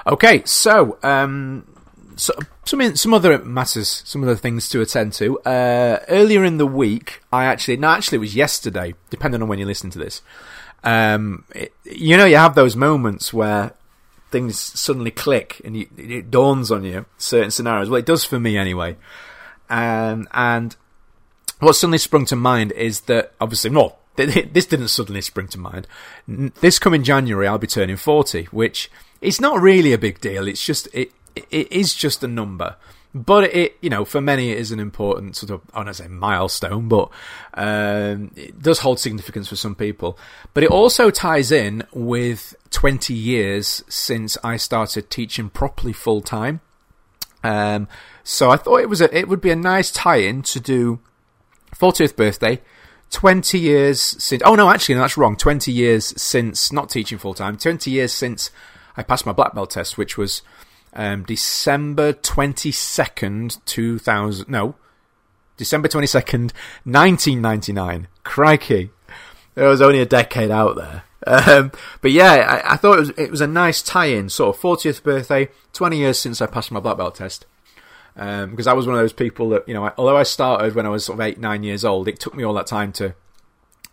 Okay, 0.07 0.43
so 0.45 0.99
um, 1.03 1.67
so 2.17 2.35
some 2.65 2.95
some 2.97 3.15
other 3.15 3.39
matters, 3.39 4.03
some 4.05 4.23
other 4.23 4.37
things 4.37 4.69
to 4.69 4.81
attend 4.81 5.13
to. 5.15 5.39
Uh, 5.41 6.01
earlier 6.09 6.45
in 6.45 6.59
the 6.59 6.67
week, 6.67 7.23
I 7.33 7.47
actually 7.47 7.79
no, 7.79 7.89
actually 7.89 8.17
it 8.17 8.21
was 8.21 8.37
yesterday, 8.37 8.95
depending 9.11 9.43
on 9.43 9.49
when 9.49 9.59
you 9.59 9.67
listen 9.67 9.91
to 9.91 9.99
this. 9.99 10.23
Um, 10.83 11.45
it, 11.55 11.73
you 11.85 12.17
know, 12.17 12.27
you 12.27 12.37
have 12.37 12.55
those 12.55 12.77
moments 12.77 13.33
where 13.33 13.73
things 14.31 14.59
suddenly 14.59 15.11
click 15.11 15.61
and 15.65 15.77
you, 15.77 15.87
it 15.97 16.31
dawns 16.31 16.71
on 16.71 16.85
you 16.85 17.07
certain 17.19 17.51
scenarios. 17.51 17.89
Well, 17.89 18.01
it 18.01 18.07
does 18.07 18.25
for 18.25 18.41
me 18.41 18.57
anyway. 18.57 18.97
Um, 19.71 20.29
and 20.33 20.77
what 21.61 21.75
suddenly 21.75 21.99
sprung 21.99 22.27
to 22.27 22.37
mind 22.37 22.73
is 22.73 23.03
that 23.03 23.33
obviously, 23.41 23.71
no, 23.71 23.97
this 24.17 24.67
didn't 24.67 24.89
suddenly 24.89 25.21
spring 25.21 25.49
to 25.49 25.59
mind. 25.59 25.87
This 26.27 26.79
coming 26.79 27.03
January, 27.03 27.47
I'll 27.47 27.59
be 27.59 27.67
turning 27.67 27.97
forty, 27.97 28.45
which 28.47 28.91
is 29.21 29.41
not 29.41 29.61
really 29.61 29.93
a 29.93 29.99
big 29.99 30.21
deal. 30.21 30.47
It's 30.47 30.65
just 30.65 30.89
it 30.93 31.13
it 31.35 31.71
is 31.73 31.95
just 31.95 32.23
a 32.23 32.29
number. 32.29 32.77
But 33.15 33.45
it, 33.55 33.77
you 33.81 33.89
know, 33.89 34.05
for 34.05 34.21
many 34.21 34.51
it 34.51 34.59
is 34.59 34.73
an 34.73 34.81
important 34.81 35.37
sort 35.37 35.51
of, 35.51 35.63
I 35.73 35.85
don't 35.85 35.95
say 35.95 36.09
milestone, 36.09 36.89
but 36.89 37.11
um, 37.55 38.33
it 38.35 38.61
does 38.61 38.81
hold 38.81 38.99
significance 38.99 39.49
for 39.49 39.57
some 39.57 39.77
people. 39.77 40.19
But 40.53 40.65
it 40.65 40.71
also 40.71 41.11
ties 41.11 41.53
in 41.53 41.85
with 41.93 42.57
20 42.71 43.15
years 43.15 43.85
since 43.89 44.37
I 44.43 44.57
started 44.57 45.11
teaching 45.11 45.49
properly 45.49 45.93
full 45.93 46.23
time. 46.23 46.61
Um, 47.45 47.87
so 48.25 48.51
I 48.51 48.57
thought 48.57 48.81
it 48.81 48.89
was 48.89 49.01
a, 49.01 49.17
it 49.17 49.29
would 49.29 49.41
be 49.41 49.51
a 49.51 49.57
nice 49.57 49.93
tie-in 49.93 50.43
to 50.43 50.59
do 50.59 50.99
40th 51.73 52.17
birthday, 52.17 52.63
20 53.11 53.61
years 53.61 54.01
since. 54.01 54.43
Oh 54.45 54.57
no, 54.57 54.71
actually, 54.71 54.97
no, 54.97 55.03
that's 55.03 55.17
wrong. 55.17 55.37
20 55.37 55.71
years 55.71 56.21
since 56.21 56.73
not 56.73 56.91
teaching 56.91 57.19
full 57.19 57.35
time. 57.35 57.59
20 57.59 57.93
years 57.93 58.13
since 58.13 58.51
I 58.97 59.05
passed 59.05 59.25
my 59.25 59.33
black 59.33 59.55
belt 59.55 59.71
test, 59.71 59.97
which 59.97 60.19
was 60.19 60.43
um, 60.95 61.25
December 61.25 62.13
22nd, 62.13 63.65
2000. 63.65 64.49
No, 64.49 64.77
December 65.57 65.89
22nd, 65.89 66.53
1999. 66.85 68.09
Crikey. 68.23 68.91
There 69.55 69.69
was 69.69 69.83
only 69.83 70.01
a 70.01 70.07
decade 70.07 70.51
out 70.51 70.77
there. 70.77 71.05
Um, 71.27 71.73
but 72.01 72.11
yeah, 72.11 72.63
I, 72.65 72.75
I, 72.75 72.77
thought 72.77 72.97
it 72.97 73.01
was, 73.01 73.11
it 73.11 73.31
was 73.31 73.41
a 73.41 73.47
nice 73.47 73.83
tie-in, 73.83 74.29
sort 74.29 74.55
of 74.55 74.61
40th 74.61 75.03
birthday, 75.03 75.49
20 75.73 75.97
years 75.97 76.19
since 76.19 76.43
I 76.43 76.47
passed 76.47 76.71
my 76.71 76.81
black 76.81 76.99
belt 76.99 77.15
test. 77.15 77.47
Um, 78.17 78.51
because 78.51 78.67
I 78.67 78.75
was 78.75 78.87
one 78.87 78.95
of 78.95 79.01
those 79.01 79.13
people 79.13 79.49
that, 79.51 79.67
you 79.67 79.75
know, 79.75 79.87
I, 79.87 79.93
although 79.97 80.17
I 80.17 80.23
started 80.23 80.75
when 80.75 80.87
I 80.87 80.91
was 80.91 81.05
sort 81.05 81.19
of 81.19 81.25
eight, 81.25 81.39
nine 81.39 81.63
years 81.63 81.85
old, 81.85 82.09
it 82.09 82.21
took 82.21 82.35
me 82.35 82.45
all 82.45 82.55
that 82.55 82.67
time 82.67 82.93
to, 82.93 83.15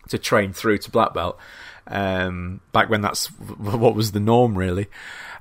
to 0.08 0.18
train 0.18 0.52
through 0.52 0.78
to 0.78 0.90
black 0.90 1.14
belt. 1.14 1.38
Um, 1.86 2.60
back 2.72 2.88
when 2.88 3.00
that's 3.00 3.26
what 3.58 3.94
was 3.94 4.12
the 4.12 4.20
norm, 4.20 4.56
really. 4.56 4.88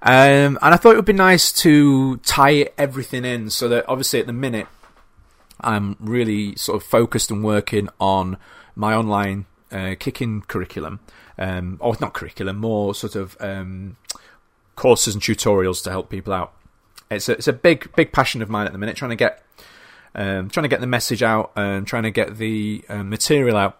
Um, 0.03 0.57
and 0.61 0.73
I 0.73 0.77
thought 0.77 0.93
it 0.93 0.95
would 0.95 1.05
be 1.05 1.13
nice 1.13 1.51
to 1.61 2.17
tie 2.17 2.69
everything 2.77 3.23
in 3.23 3.49
so 3.51 3.69
that 3.69 3.87
obviously 3.87 4.19
at 4.19 4.25
the 4.25 4.33
minute 4.33 4.67
I'm 5.59 5.95
really 5.99 6.55
sort 6.55 6.81
of 6.81 6.87
focused 6.87 7.29
and 7.29 7.43
working 7.43 7.87
on 7.99 8.37
my 8.75 8.95
online 8.95 9.45
uh, 9.71 9.95
kicking 9.99 10.41
curriculum, 10.41 10.99
um, 11.37 11.77
or 11.79 11.95
not 12.01 12.13
curriculum, 12.13 12.57
more 12.57 12.95
sort 12.95 13.15
of 13.15 13.37
um, 13.39 13.97
courses 14.75 15.13
and 15.13 15.21
tutorials 15.21 15.83
to 15.83 15.91
help 15.91 16.09
people 16.09 16.33
out. 16.33 16.53
It's 17.11 17.29
a, 17.29 17.33
it's 17.33 17.47
a 17.47 17.53
big 17.53 17.93
big 17.95 18.11
passion 18.11 18.41
of 18.41 18.49
mine 18.49 18.65
at 18.65 18.71
the 18.71 18.79
minute, 18.79 18.95
trying 18.95 19.09
to 19.09 19.15
get 19.15 19.43
um, 20.15 20.49
trying 20.49 20.63
to 20.63 20.69
get 20.69 20.81
the 20.81 20.87
message 20.87 21.21
out 21.21 21.51
and 21.55 21.85
trying 21.85 22.03
to 22.03 22.11
get 22.11 22.37
the 22.37 22.83
uh, 22.89 23.03
material 23.03 23.55
out 23.55 23.77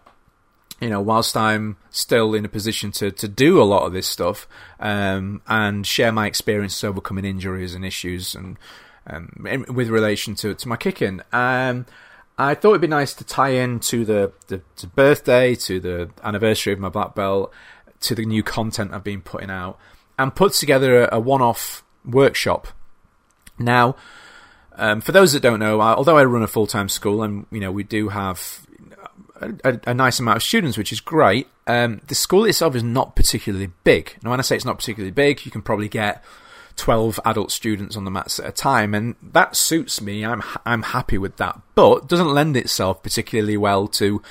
you 0.82 0.90
know, 0.90 1.00
whilst 1.00 1.36
I'm 1.36 1.76
still 1.90 2.34
in 2.34 2.44
a 2.44 2.48
position 2.48 2.90
to, 2.92 3.12
to 3.12 3.28
do 3.28 3.62
a 3.62 3.64
lot 3.64 3.84
of 3.84 3.92
this 3.92 4.08
stuff 4.08 4.48
um, 4.80 5.40
and 5.46 5.86
share 5.86 6.10
my 6.10 6.26
experiences 6.26 6.82
overcoming 6.82 7.24
injuries 7.24 7.76
and 7.76 7.84
issues 7.84 8.34
and 8.34 8.58
um, 9.06 9.46
in, 9.48 9.72
with 9.72 9.88
relation 9.88 10.34
to, 10.36 10.54
to 10.54 10.68
my 10.68 10.76
kicking. 10.76 11.20
Um, 11.32 11.86
I 12.36 12.56
thought 12.56 12.70
it'd 12.70 12.80
be 12.80 12.88
nice 12.88 13.14
to 13.14 13.24
tie 13.24 13.50
in 13.50 13.78
to 13.78 14.04
the, 14.04 14.32
the 14.48 14.60
to 14.76 14.88
birthday, 14.88 15.54
to 15.54 15.78
the 15.78 16.10
anniversary 16.24 16.72
of 16.72 16.80
my 16.80 16.88
black 16.88 17.14
belt, 17.14 17.52
to 18.00 18.16
the 18.16 18.26
new 18.26 18.42
content 18.42 18.92
I've 18.92 19.04
been 19.04 19.22
putting 19.22 19.50
out, 19.50 19.78
and 20.18 20.34
put 20.34 20.52
together 20.54 21.04
a, 21.04 21.16
a 21.16 21.20
one-off 21.20 21.84
workshop. 22.04 22.66
Now, 23.56 23.94
um, 24.74 25.00
for 25.00 25.12
those 25.12 25.32
that 25.34 25.42
don't 25.42 25.60
know, 25.60 25.78
I, 25.78 25.92
although 25.94 26.18
I 26.18 26.24
run 26.24 26.42
a 26.42 26.48
full-time 26.48 26.88
school, 26.88 27.22
and 27.22 27.46
you 27.52 27.60
know 27.60 27.70
we 27.70 27.84
do 27.84 28.08
have 28.08 28.66
a, 29.64 29.80
a, 29.86 29.94
nice 29.94 30.18
amount 30.18 30.36
of 30.36 30.42
students, 30.42 30.78
which 30.78 30.92
is 30.92 31.00
great. 31.00 31.48
Um, 31.66 32.00
the 32.06 32.14
school 32.14 32.44
itself 32.44 32.74
is 32.74 32.82
not 32.82 33.16
particularly 33.16 33.70
big. 33.84 34.16
Now, 34.22 34.30
when 34.30 34.40
I 34.40 34.42
say 34.42 34.56
it's 34.56 34.64
not 34.64 34.78
particularly 34.78 35.12
big, 35.12 35.44
you 35.44 35.50
can 35.50 35.62
probably 35.62 35.88
get 35.88 36.22
12 36.76 37.20
adult 37.24 37.50
students 37.50 37.96
on 37.96 38.04
the 38.04 38.10
mats 38.10 38.38
at 38.38 38.48
a 38.48 38.52
time, 38.52 38.94
and 38.94 39.16
that 39.22 39.56
suits 39.56 40.00
me. 40.00 40.24
I'm 40.24 40.42
I'm 40.64 40.82
happy 40.82 41.18
with 41.18 41.36
that, 41.36 41.60
but 41.74 42.08
doesn't 42.08 42.32
lend 42.32 42.56
itself 42.56 43.02
particularly 43.02 43.56
well 43.56 43.88
to 43.88 44.22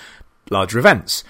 larger 0.50 0.80
events. 0.80 1.24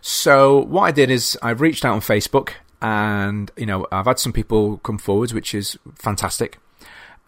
So 0.00 0.60
what 0.60 0.82
I 0.82 0.92
did 0.92 1.10
is 1.10 1.38
I've 1.42 1.60
reached 1.60 1.84
out 1.84 1.94
on 1.94 2.00
Facebook, 2.00 2.50
and 2.80 3.50
you 3.56 3.66
know 3.66 3.86
I've 3.92 4.06
had 4.06 4.18
some 4.18 4.32
people 4.32 4.78
come 4.78 4.98
forwards, 4.98 5.34
which 5.34 5.54
is 5.54 5.78
fantastic. 5.96 6.58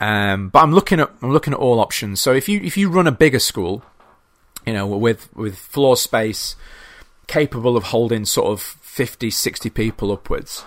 Um, 0.01 0.49
but 0.49 0.61
I'm 0.61 0.73
looking 0.73 1.01
at 1.01 1.11
I'm 1.23 1.33
looking 1.33 1.53
at 1.53 1.59
all 1.59 1.81
options. 1.81 2.21
So 2.21 2.33
if 2.33 2.49
you 2.49 2.61
if 2.61 2.77
you 2.77 2.89
run 2.89 3.07
a 3.07 3.13
bigger 3.13 3.41
school, 3.41 3.83
you 4.67 4.73
know, 4.73 4.87
with 4.87 5.35
with 5.35 5.57
floor 5.57 5.97
space 5.97 6.57
capable 7.27 7.77
of 7.77 7.85
holding 7.85 8.25
sort 8.25 8.49
of 8.49 8.61
50, 8.63 9.31
60 9.31 9.71
people 9.71 10.11
upwards. 10.11 10.65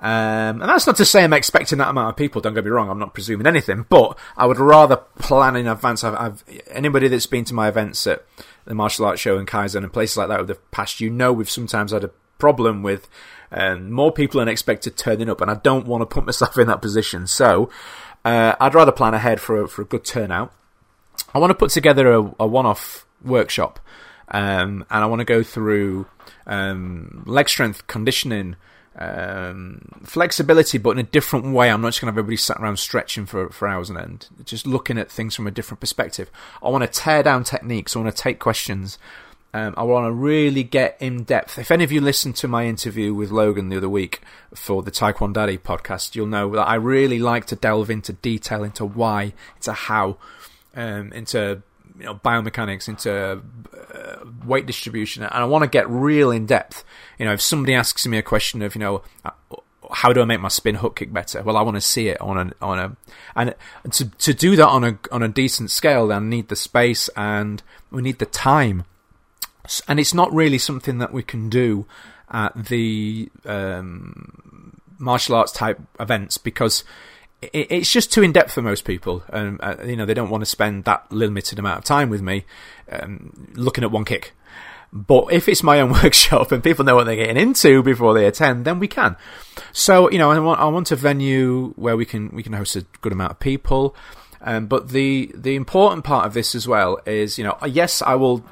Um, 0.00 0.60
and 0.60 0.62
that's 0.62 0.86
not 0.86 0.96
to 0.96 1.04
say 1.04 1.24
I'm 1.24 1.32
expecting 1.32 1.78
that 1.78 1.88
amount 1.88 2.10
of 2.10 2.16
people. 2.16 2.42
Don't 2.42 2.52
get 2.52 2.64
me 2.64 2.70
wrong. 2.70 2.90
I'm 2.90 2.98
not 2.98 3.14
presuming 3.14 3.46
anything, 3.46 3.86
but 3.88 4.18
I 4.36 4.44
would 4.44 4.58
rather 4.58 4.96
plan 4.96 5.56
in 5.56 5.66
advance. 5.66 6.04
I've, 6.04 6.14
I've 6.14 6.44
anybody 6.68 7.08
that's 7.08 7.26
been 7.26 7.44
to 7.46 7.54
my 7.54 7.68
events 7.68 8.06
at 8.06 8.24
the 8.66 8.74
martial 8.74 9.06
arts 9.06 9.20
show 9.20 9.38
in 9.38 9.46
Kaizen 9.46 9.82
and 9.82 9.92
places 9.92 10.16
like 10.16 10.28
that 10.28 10.40
over 10.40 10.52
the 10.52 10.60
past, 10.72 11.00
you 11.00 11.10
know, 11.10 11.32
we've 11.32 11.48
sometimes 11.48 11.92
had 11.92 12.04
a 12.04 12.10
problem 12.38 12.82
with 12.82 13.08
um, 13.50 13.90
more 13.90 14.12
people 14.12 14.40
than 14.40 14.48
expected 14.48 14.96
turning 14.96 15.30
up, 15.30 15.40
and 15.40 15.50
I 15.50 15.54
don't 15.54 15.86
want 15.86 16.02
to 16.02 16.06
put 16.06 16.26
myself 16.26 16.58
in 16.58 16.66
that 16.66 16.82
position. 16.82 17.26
So 17.26 17.70
uh, 18.24 18.56
I'd 18.60 18.74
rather 18.74 18.92
plan 18.92 19.14
ahead 19.14 19.40
for 19.40 19.62
a, 19.62 19.68
for 19.68 19.82
a 19.82 19.86
good 19.86 20.04
turnout. 20.04 20.52
I 21.32 21.38
want 21.38 21.50
to 21.50 21.54
put 21.54 21.70
together 21.70 22.12
a, 22.12 22.34
a 22.40 22.46
one-off 22.46 23.06
workshop, 23.24 23.80
um, 24.28 24.84
and 24.90 25.04
I 25.04 25.06
want 25.06 25.20
to 25.20 25.24
go 25.24 25.42
through 25.42 26.06
um, 26.46 27.24
leg 27.26 27.48
strength, 27.48 27.86
conditioning, 27.86 28.56
um, 28.96 29.88
flexibility, 30.04 30.78
but 30.78 30.90
in 30.90 30.98
a 30.98 31.02
different 31.02 31.52
way. 31.52 31.70
I'm 31.70 31.80
not 31.80 31.88
just 31.88 32.00
going 32.00 32.06
to 32.06 32.12
have 32.12 32.18
everybody 32.18 32.36
sat 32.36 32.58
around 32.58 32.78
stretching 32.78 33.26
for, 33.26 33.50
for 33.50 33.66
hours 33.68 33.90
and 33.90 33.98
end, 33.98 34.28
just 34.44 34.66
looking 34.66 34.98
at 34.98 35.10
things 35.10 35.34
from 35.34 35.46
a 35.46 35.50
different 35.50 35.80
perspective. 35.80 36.30
I 36.62 36.68
want 36.68 36.84
to 36.84 37.00
tear 37.00 37.22
down 37.22 37.44
techniques. 37.44 37.96
I 37.96 38.00
want 38.00 38.14
to 38.14 38.22
take 38.22 38.38
questions. 38.38 38.98
Um, 39.52 39.74
I 39.76 39.84
want 39.84 40.06
to 40.06 40.12
really 40.12 40.64
get 40.64 40.96
in 40.98 41.22
depth. 41.22 41.58
If 41.58 41.70
any 41.70 41.84
of 41.84 41.92
you 41.92 42.00
listened 42.00 42.34
to 42.36 42.48
my 42.48 42.66
interview 42.66 43.14
with 43.14 43.30
Logan 43.30 43.68
the 43.68 43.76
other 43.76 43.88
week 43.88 44.20
for 44.52 44.82
the 44.82 44.90
Taekwondo 44.90 45.34
Daddy 45.34 45.58
podcast, 45.58 46.16
you'll 46.16 46.26
know 46.26 46.50
that 46.50 46.66
I 46.66 46.74
really 46.74 47.20
like 47.20 47.46
to 47.46 47.56
delve 47.56 47.88
into 47.88 48.12
detail, 48.14 48.64
into 48.64 48.84
why, 48.84 49.32
into 49.56 49.72
how, 49.72 50.16
um, 50.74 51.12
into 51.12 51.62
you 51.98 52.04
know 52.04 52.14
biomechanics 52.14 52.88
into 52.88 53.12
uh, 53.12 54.24
weight 54.44 54.66
distribution. 54.66 55.22
And 55.22 55.32
I 55.32 55.44
want 55.44 55.62
to 55.62 55.68
get 55.70 55.88
real 55.88 56.30
in 56.30 56.46
depth. 56.46 56.84
You 57.18 57.26
know 57.26 57.32
if 57.32 57.40
somebody 57.40 57.74
asks 57.74 58.06
me 58.06 58.18
a 58.18 58.22
question 58.22 58.62
of 58.62 58.74
you 58.74 58.80
know 58.80 59.02
uh, 59.24 59.30
how 59.92 60.12
do 60.12 60.20
I 60.20 60.24
make 60.24 60.40
my 60.40 60.48
spin 60.48 60.76
hook 60.76 60.96
kick 60.96 61.12
better? 61.12 61.42
Well 61.42 61.56
I 61.56 61.62
want 61.62 61.76
to 61.76 61.80
see 61.80 62.08
it 62.08 62.20
on 62.20 62.38
a 62.38 62.64
on 62.64 62.78
a 62.78 62.96
and 63.36 63.54
to 63.92 64.06
to 64.08 64.34
do 64.34 64.56
that 64.56 64.68
on 64.68 64.84
a 64.84 64.98
on 65.12 65.22
a 65.22 65.28
decent 65.28 65.70
scale 65.70 66.12
I 66.12 66.18
need 66.18 66.48
the 66.48 66.56
space 66.56 67.08
and 67.16 67.62
we 67.90 68.02
need 68.02 68.18
the 68.18 68.26
time. 68.26 68.84
And 69.88 69.98
it's 69.98 70.12
not 70.12 70.32
really 70.32 70.58
something 70.58 70.98
that 70.98 71.12
we 71.12 71.22
can 71.22 71.48
do 71.48 71.86
at 72.30 72.66
the 72.66 73.30
um, 73.46 74.78
martial 74.98 75.36
arts 75.36 75.52
type 75.52 75.80
events 75.98 76.36
because 76.36 76.84
it's 77.52 77.90
just 77.90 78.12
too 78.12 78.22
in 78.22 78.32
depth 78.32 78.52
for 78.52 78.62
most 78.62 78.84
people, 78.84 79.22
and 79.28 79.60
uh, 79.62 79.76
you 79.84 79.96
know 79.96 80.06
they 80.06 80.14
don't 80.14 80.30
want 80.30 80.42
to 80.42 80.46
spend 80.46 80.84
that 80.84 81.10
limited 81.10 81.58
amount 81.58 81.78
of 81.78 81.84
time 81.84 82.10
with 82.10 82.22
me 82.22 82.44
um, 82.90 83.50
looking 83.54 83.84
at 83.84 83.90
one 83.90 84.04
kick. 84.04 84.32
But 84.92 85.32
if 85.32 85.48
it's 85.48 85.62
my 85.62 85.80
own 85.80 85.90
workshop 86.02 86.52
and 86.52 86.62
people 86.62 86.84
know 86.84 86.94
what 86.94 87.04
they're 87.04 87.16
getting 87.16 87.36
into 87.36 87.82
before 87.82 88.14
they 88.14 88.26
attend, 88.26 88.64
then 88.64 88.78
we 88.78 88.88
can. 88.88 89.16
So 89.72 90.10
you 90.10 90.18
know, 90.18 90.30
I 90.30 90.38
want 90.38 90.60
I 90.60 90.66
want 90.66 90.90
a 90.90 90.96
venue 90.96 91.72
where 91.76 91.96
we 91.96 92.04
can 92.04 92.30
we 92.30 92.42
can 92.42 92.52
host 92.52 92.76
a 92.76 92.86
good 93.00 93.12
amount 93.12 93.32
of 93.32 93.40
people. 93.40 93.96
Um, 94.40 94.66
but 94.66 94.90
the 94.90 95.32
the 95.34 95.56
important 95.56 96.04
part 96.04 96.26
of 96.26 96.34
this 96.34 96.54
as 96.54 96.68
well 96.68 97.00
is 97.06 97.38
you 97.38 97.44
know 97.44 97.56
yes 97.66 98.02
I 98.02 98.14
will 98.14 98.44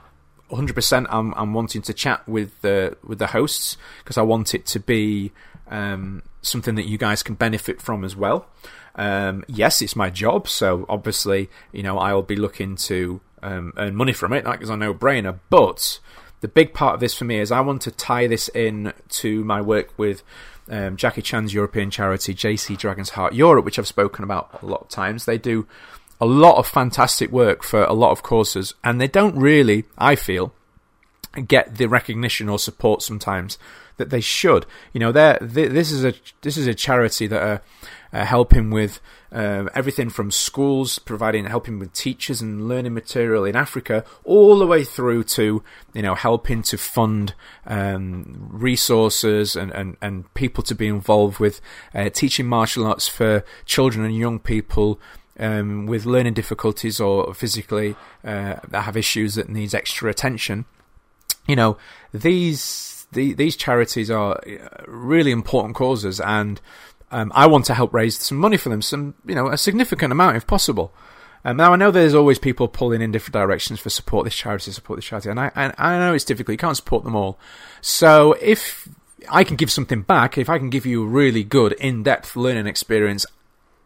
100% 0.51 1.07
I'm 1.09 1.33
I'm 1.35 1.55
wanting 1.55 1.83
to 1.83 1.95
chat 1.95 2.27
with 2.29 2.61
the 2.61 2.97
with 3.05 3.19
the 3.19 3.29
hosts 3.29 3.77
because 3.99 4.19
I 4.19 4.23
want 4.23 4.55
it 4.55 4.67
to 4.67 4.81
be 4.81 5.33
um, 5.69 6.23
something 6.43 6.75
that 6.75 6.87
you 6.87 6.99
guys 6.99 7.23
can 7.23 7.35
benefit 7.35 7.81
from 7.81 8.05
as 8.05 8.15
well. 8.15 8.47
Um, 8.95 9.45
yes, 9.49 9.81
it's 9.83 9.97
my 9.97 10.11
job, 10.11 10.49
so 10.49 10.87
obviously, 10.89 11.49
you 11.73 11.83
know, 11.83 11.99
I'll 11.99 12.23
be 12.23 12.37
looking 12.37 12.77
to 12.77 13.21
um, 13.43 13.73
earn 13.77 13.95
money 13.95 14.13
from 14.13 14.33
it. 14.33 14.45
That 14.45 14.63
is 14.63 14.71
a 14.71 14.77
no-brainer. 14.77 15.39
But 15.51 15.99
the 16.41 16.49
big 16.49 16.75
part 16.75 16.95
of 16.95 17.01
this 17.01 17.15
for 17.15 17.25
me 17.25 17.39
is 17.39 17.51
I 17.51 17.61
want 17.61 17.83
to 17.83 17.91
tie 17.91 18.27
this 18.27 18.49
in 18.49 18.93
to 19.11 19.45
my 19.45 19.61
work 19.61 19.97
with 19.99 20.23
um, 20.69 20.97
Jackie 20.97 21.23
Chan's 21.23 21.55
European 21.55 21.91
charity, 21.91 22.35
JC 22.35 22.77
Dragon's 22.77 23.11
Heart 23.11 23.35
Europe, 23.35 23.65
which 23.65 23.79
I've 23.79 23.89
spoken 23.89 24.25
about 24.25 24.63
a 24.63 24.67
lot 24.67 24.83
of 24.83 24.89
times. 24.89 25.25
They 25.25 25.39
do 25.39 25.67
a 26.21 26.27
lot 26.27 26.57
of 26.57 26.67
fantastic 26.67 27.31
work 27.31 27.63
for 27.63 27.83
a 27.85 27.93
lot 27.93 28.13
of 28.13 28.23
causes, 28.23 28.75
and 28.85 29.01
they 29.01 29.09
don't 29.09 29.37
really, 29.37 29.85
I 29.99 30.15
feel, 30.15 30.55
get 31.47 31.77
the 31.77 31.87
recognition 31.87 32.49
or 32.49 32.59
support 32.59 33.03
sometimes 33.03 33.59
that 33.97 34.11
they 34.11 34.21
should. 34.21 34.67
You 34.93 35.01
know, 35.01 35.13
they 35.13 35.39
this 35.41 35.91
is 35.91 36.05
a 36.05 36.15
this 36.43 36.57
is 36.57 36.67
a 36.67 36.75
charity 36.75 37.27
that 37.27 37.43
are 37.43 37.63
uh, 38.13 38.25
helping 38.25 38.71
with 38.71 39.01
uh, 39.33 39.67
everything 39.75 40.11
from 40.11 40.31
schools, 40.31 40.99
providing 40.99 41.47
helping 41.47 41.79
with 41.79 41.93
teachers 41.93 42.41
and 42.41 42.69
learning 42.69 42.95
material 42.95 43.45
in 43.45 43.57
Africa, 43.57 44.05
all 44.25 44.59
the 44.59 44.67
way 44.67 44.85
through 44.85 45.25
to 45.25 45.63
you 45.95 46.03
know 46.03 46.15
helping 46.15 46.63
to 46.63 46.77
fund 46.77 47.35
um, 47.67 48.49
resources 48.51 49.57
and, 49.57 49.73
and, 49.73 49.97
and 50.01 50.33
people 50.35 50.63
to 50.65 50.75
be 50.75 50.87
involved 50.87 51.39
with 51.39 51.61
uh, 51.95 52.09
teaching 52.11 52.47
martial 52.47 52.87
arts 52.87 53.09
for 53.09 53.45
children 53.65 54.05
and 54.05 54.17
young 54.17 54.39
people. 54.39 55.01
um, 55.39 55.87
with 55.87 56.05
learning 56.05 56.35
difficulties 56.35 57.01
or 57.01 57.35
physically 57.35 57.97
uh, 58.25 58.57
that 58.69 58.83
have 58.83 58.97
issues 58.97 59.35
that 59.35 59.49
needs 59.49 59.75
extra 59.75 60.11
attention. 60.11 60.65
You 61.49 61.57
know, 61.57 61.79
these 62.13 63.07
the, 63.13 63.35
these 63.35 63.57
charities 63.57 64.11
are 64.11 64.37
uh, 64.37 64.85
really 64.87 65.33
important 65.33 65.75
causes, 65.75 66.21
and 66.21 66.61
um, 67.13 67.31
I 67.35 67.47
want 67.47 67.67
to 67.67 67.75
help 67.75 67.93
raise 67.93 68.19
some 68.19 68.39
money 68.39 68.57
for 68.57 68.71
them, 68.71 68.83
some 68.83 69.15
you 69.25 69.35
know 69.35 69.49
a 69.49 69.57
significant 69.57 70.13
amount 70.13 70.37
if 70.37 70.47
possible. 70.47 70.93
Um, 71.45 71.57
now 71.57 71.73
I 71.73 71.77
know 71.77 71.91
there's 71.91 72.15
always 72.15 72.39
people 72.39 72.69
pulling 72.69 73.03
in 73.03 73.13
different 73.13 73.35
directions 73.35 73.81
for 73.81 73.91
support 73.91 74.25
this 74.25 74.35
charity, 74.35 74.71
support 74.73 74.99
this 74.99 75.05
charity, 75.05 75.29
and 75.29 75.39
I, 75.39 75.51
and 75.55 75.75
I 75.77 75.99
know 75.99 76.15
it's 76.15 76.25
difficult. 76.25 76.55
You 76.55 76.59
can't 76.59 76.77
support 76.77 77.05
them 77.05 77.17
all. 77.17 77.39
So 77.81 78.35
if 78.41 78.89
I 79.29 79.45
can 79.45 79.57
give 79.57 79.71
something 79.71 80.03
back, 80.03 80.39
if 80.39 80.49
I 80.49 80.59
can 80.59 80.71
give 80.71 80.87
you 80.87 81.03
a 81.03 81.07
really 81.07 81.45
good 81.45 81.73
in-depth 81.75 82.37
learning 82.37 82.67
experience 82.67 83.27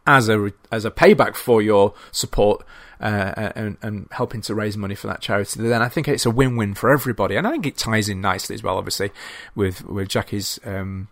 as 0.06 0.28
a 0.28 0.52
as 0.70 0.84
a 0.84 0.90
payback 0.90 1.34
for 1.34 1.60
your 1.60 1.94
support 2.12 2.64
uh, 3.00 3.50
and, 3.56 3.76
and 3.82 4.08
helping 4.12 4.40
to 4.42 4.54
raise 4.54 4.76
money 4.76 4.94
for 4.94 5.06
that 5.08 5.20
charity, 5.20 5.60
then 5.62 5.82
I 5.82 5.88
think 5.88 6.08
it's 6.08 6.26
a 6.26 6.30
win-win 6.30 6.74
for 6.74 6.90
everybody, 6.90 7.36
and 7.36 7.46
I 7.46 7.50
think 7.50 7.66
it 7.66 7.76
ties 7.76 8.08
in 8.08 8.20
nicely 8.20 8.54
as 8.54 8.62
well, 8.62 8.76
obviously, 8.76 9.10
with 9.54 9.84
with 9.84 10.08
Jackie's. 10.08 10.60
Um, 10.64 11.08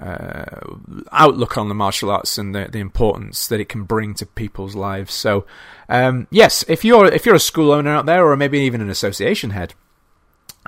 uh, 0.00 0.76
outlook 1.12 1.56
on 1.56 1.68
the 1.68 1.74
martial 1.74 2.10
arts 2.10 2.38
and 2.38 2.54
the, 2.54 2.68
the 2.70 2.80
importance 2.80 3.48
that 3.48 3.60
it 3.60 3.68
can 3.68 3.84
bring 3.84 4.14
to 4.14 4.26
people's 4.26 4.74
lives. 4.74 5.14
So, 5.14 5.46
um, 5.88 6.26
yes, 6.30 6.64
if 6.68 6.84
you're 6.84 7.06
if 7.06 7.24
you're 7.24 7.34
a 7.34 7.40
school 7.40 7.72
owner 7.72 7.90
out 7.90 8.06
there, 8.06 8.26
or 8.26 8.36
maybe 8.36 8.60
even 8.60 8.80
an 8.80 8.90
association 8.90 9.50
head, 9.50 9.74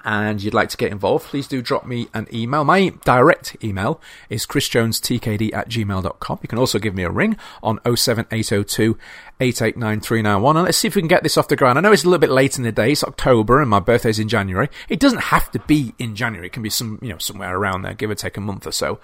and 0.05 0.43
you'd 0.43 0.55
like 0.55 0.69
to 0.71 0.77
get 0.77 0.93
involved, 0.93 1.27
please 1.27 1.47
do 1.47 1.63
drop 1.63 1.87
me 1.87 2.09
an 2.15 2.27
email. 2.33 2.65
My 2.65 2.91
direct 3.05 3.57
email 3.63 4.01
is 4.29 4.47
chrisjonestkd 4.47 5.55
at 5.55 5.69
gmail.com. 5.69 6.39
You 6.43 6.49
can 6.49 6.59
also 6.59 6.79
give 6.79 6.95
me 6.95 7.03
a 7.03 7.11
ring 7.11 7.37
on 7.63 7.79
07802 7.85 8.99
889391. 9.41 10.57
And 10.57 10.65
let's 10.65 10.79
see 10.79 10.89
if 10.89 10.97
we 10.97 11.03
can 11.03 11.09
get 11.09 11.23
this 11.23 11.37
off 11.37 11.49
the 11.49 11.57
ground. 11.57 11.79
I 11.79 11.81
know 11.81 11.93
it's 11.93 12.05
a 12.05 12.09
little 12.09 12.19
bit 12.19 12.31
late 12.31 12.59
in 12.59 12.65
the 12.65 12.73
day. 12.73 12.93
It's 12.93 13.05
October 13.05 13.61
and 13.61 13.71
my 13.71 13.81
birthday's 13.81 14.19
in 14.19 14.29
January. 14.29 14.69
It 14.89 15.01
doesn't 15.01 15.25
have 15.25 15.51
to 15.53 15.59
be 15.61 15.95
in 15.99 16.17
January. 16.17 16.49
It 16.49 16.53
can 16.53 16.63
be 16.63 16.71
some, 16.71 16.99
you 17.03 17.11
know, 17.11 17.19
somewhere 17.19 17.57
around 17.57 17.83
there, 17.83 17.95
give 17.95 18.11
or 18.11 18.15
take 18.15 18.37
a 18.37 18.41
month 18.41 18.67
or 18.67 18.73
so. 18.73 19.01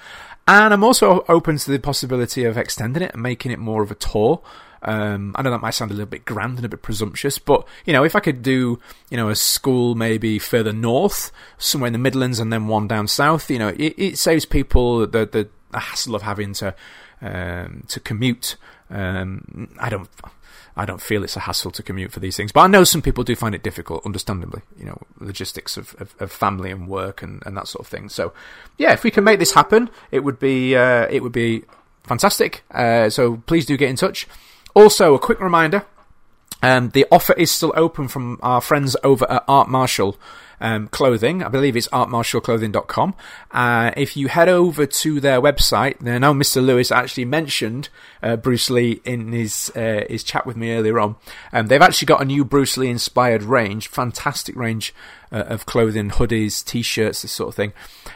And 0.46 0.74
I'm 0.74 0.84
also 0.84 1.24
open 1.28 1.56
to 1.56 1.70
the 1.70 1.78
possibility 1.78 2.44
of 2.44 2.58
extending 2.58 3.02
it 3.02 3.12
and 3.14 3.22
making 3.22 3.52
it 3.52 3.58
more 3.58 3.82
of 3.82 3.90
a 3.90 3.94
tour. 3.94 4.42
Um, 4.84 5.34
I 5.36 5.42
know 5.42 5.50
that 5.50 5.60
might 5.60 5.70
sound 5.70 5.90
a 5.90 5.94
little 5.94 6.10
bit 6.10 6.24
grand 6.24 6.56
and 6.56 6.64
a 6.64 6.68
bit 6.68 6.82
presumptuous, 6.82 7.38
but 7.38 7.66
you 7.84 7.92
know, 7.92 8.04
if 8.04 8.14
I 8.14 8.20
could 8.20 8.42
do, 8.42 8.78
you 9.10 9.16
know, 9.16 9.28
a 9.28 9.34
school 9.34 9.94
maybe 9.94 10.38
further 10.38 10.72
north, 10.72 11.32
somewhere 11.58 11.86
in 11.88 11.92
the 11.92 11.98
Midlands, 11.98 12.38
and 12.38 12.52
then 12.52 12.66
one 12.66 12.86
down 12.86 13.08
south, 13.08 13.50
you 13.50 13.58
know, 13.58 13.68
it, 13.68 13.94
it 13.96 14.18
saves 14.18 14.44
people 14.44 15.06
the, 15.06 15.26
the, 15.26 15.48
the 15.70 15.78
hassle 15.78 16.14
of 16.14 16.22
having 16.22 16.52
to 16.54 16.74
um, 17.20 17.84
to 17.88 18.00
commute. 18.00 18.56
Um, 18.90 19.74
I 19.78 19.88
don't. 19.88 20.08
I 20.76 20.84
don't 20.84 21.00
feel 21.00 21.22
it's 21.22 21.36
a 21.36 21.40
hassle 21.40 21.70
to 21.70 21.84
commute 21.84 22.10
for 22.10 22.18
these 22.18 22.36
things, 22.36 22.50
but 22.50 22.62
I 22.62 22.66
know 22.66 22.82
some 22.82 23.00
people 23.00 23.22
do 23.22 23.36
find 23.36 23.54
it 23.54 23.62
difficult, 23.62 24.04
understandably. 24.04 24.62
You 24.76 24.86
know, 24.86 24.98
logistics 25.20 25.76
of, 25.76 25.94
of, 26.00 26.16
of 26.18 26.32
family 26.32 26.72
and 26.72 26.88
work 26.88 27.22
and, 27.22 27.40
and 27.46 27.56
that 27.56 27.68
sort 27.68 27.86
of 27.86 27.88
thing. 27.88 28.08
So, 28.08 28.32
yeah, 28.76 28.92
if 28.92 29.04
we 29.04 29.12
can 29.12 29.22
make 29.22 29.38
this 29.38 29.52
happen, 29.52 29.88
it 30.10 30.24
would 30.24 30.40
be 30.40 30.74
uh, 30.74 31.06
it 31.08 31.22
would 31.22 31.32
be 31.32 31.62
fantastic. 32.02 32.64
Uh, 32.72 33.08
so 33.08 33.36
please 33.46 33.66
do 33.66 33.76
get 33.76 33.88
in 33.88 33.96
touch. 33.96 34.26
Also, 34.74 35.14
a 35.14 35.18
quick 35.18 35.40
reminder 35.40 35.84
um, 36.62 36.90
the 36.90 37.06
offer 37.10 37.34
is 37.34 37.50
still 37.50 37.72
open 37.76 38.08
from 38.08 38.38
our 38.42 38.60
friends 38.60 38.96
over 39.04 39.30
at 39.30 39.44
Art 39.46 39.68
Martial 39.68 40.16
um, 40.60 40.88
Clothing. 40.88 41.42
I 41.42 41.48
believe 41.48 41.76
it's 41.76 41.88
artmartialclothing.com. 41.88 43.14
Uh, 43.50 43.90
if 43.96 44.16
you 44.16 44.28
head 44.28 44.48
over 44.48 44.86
to 44.86 45.20
their 45.20 45.42
website, 45.42 46.06
I 46.08 46.18
know 46.18 46.32
Mr. 46.32 46.64
Lewis 46.64 46.90
actually 46.90 47.26
mentioned 47.26 47.90
uh, 48.22 48.36
Bruce 48.36 48.70
Lee 48.70 49.02
in 49.04 49.32
his 49.32 49.70
uh, 49.76 50.04
his 50.08 50.24
chat 50.24 50.46
with 50.46 50.56
me 50.56 50.72
earlier 50.72 50.98
on. 50.98 51.16
Um, 51.52 51.66
they've 51.66 51.82
actually 51.82 52.06
got 52.06 52.22
a 52.22 52.24
new 52.24 52.44
Bruce 52.44 52.78
Lee 52.78 52.88
inspired 52.88 53.42
range, 53.42 53.88
fantastic 53.88 54.56
range 54.56 54.94
uh, 55.34 55.44
of 55.48 55.66
clothing, 55.66 56.10
hoodies, 56.10 56.64
t-shirts, 56.64 57.22
this 57.22 57.32
sort 57.32 57.48
of 57.48 57.54
thing. 57.56 57.72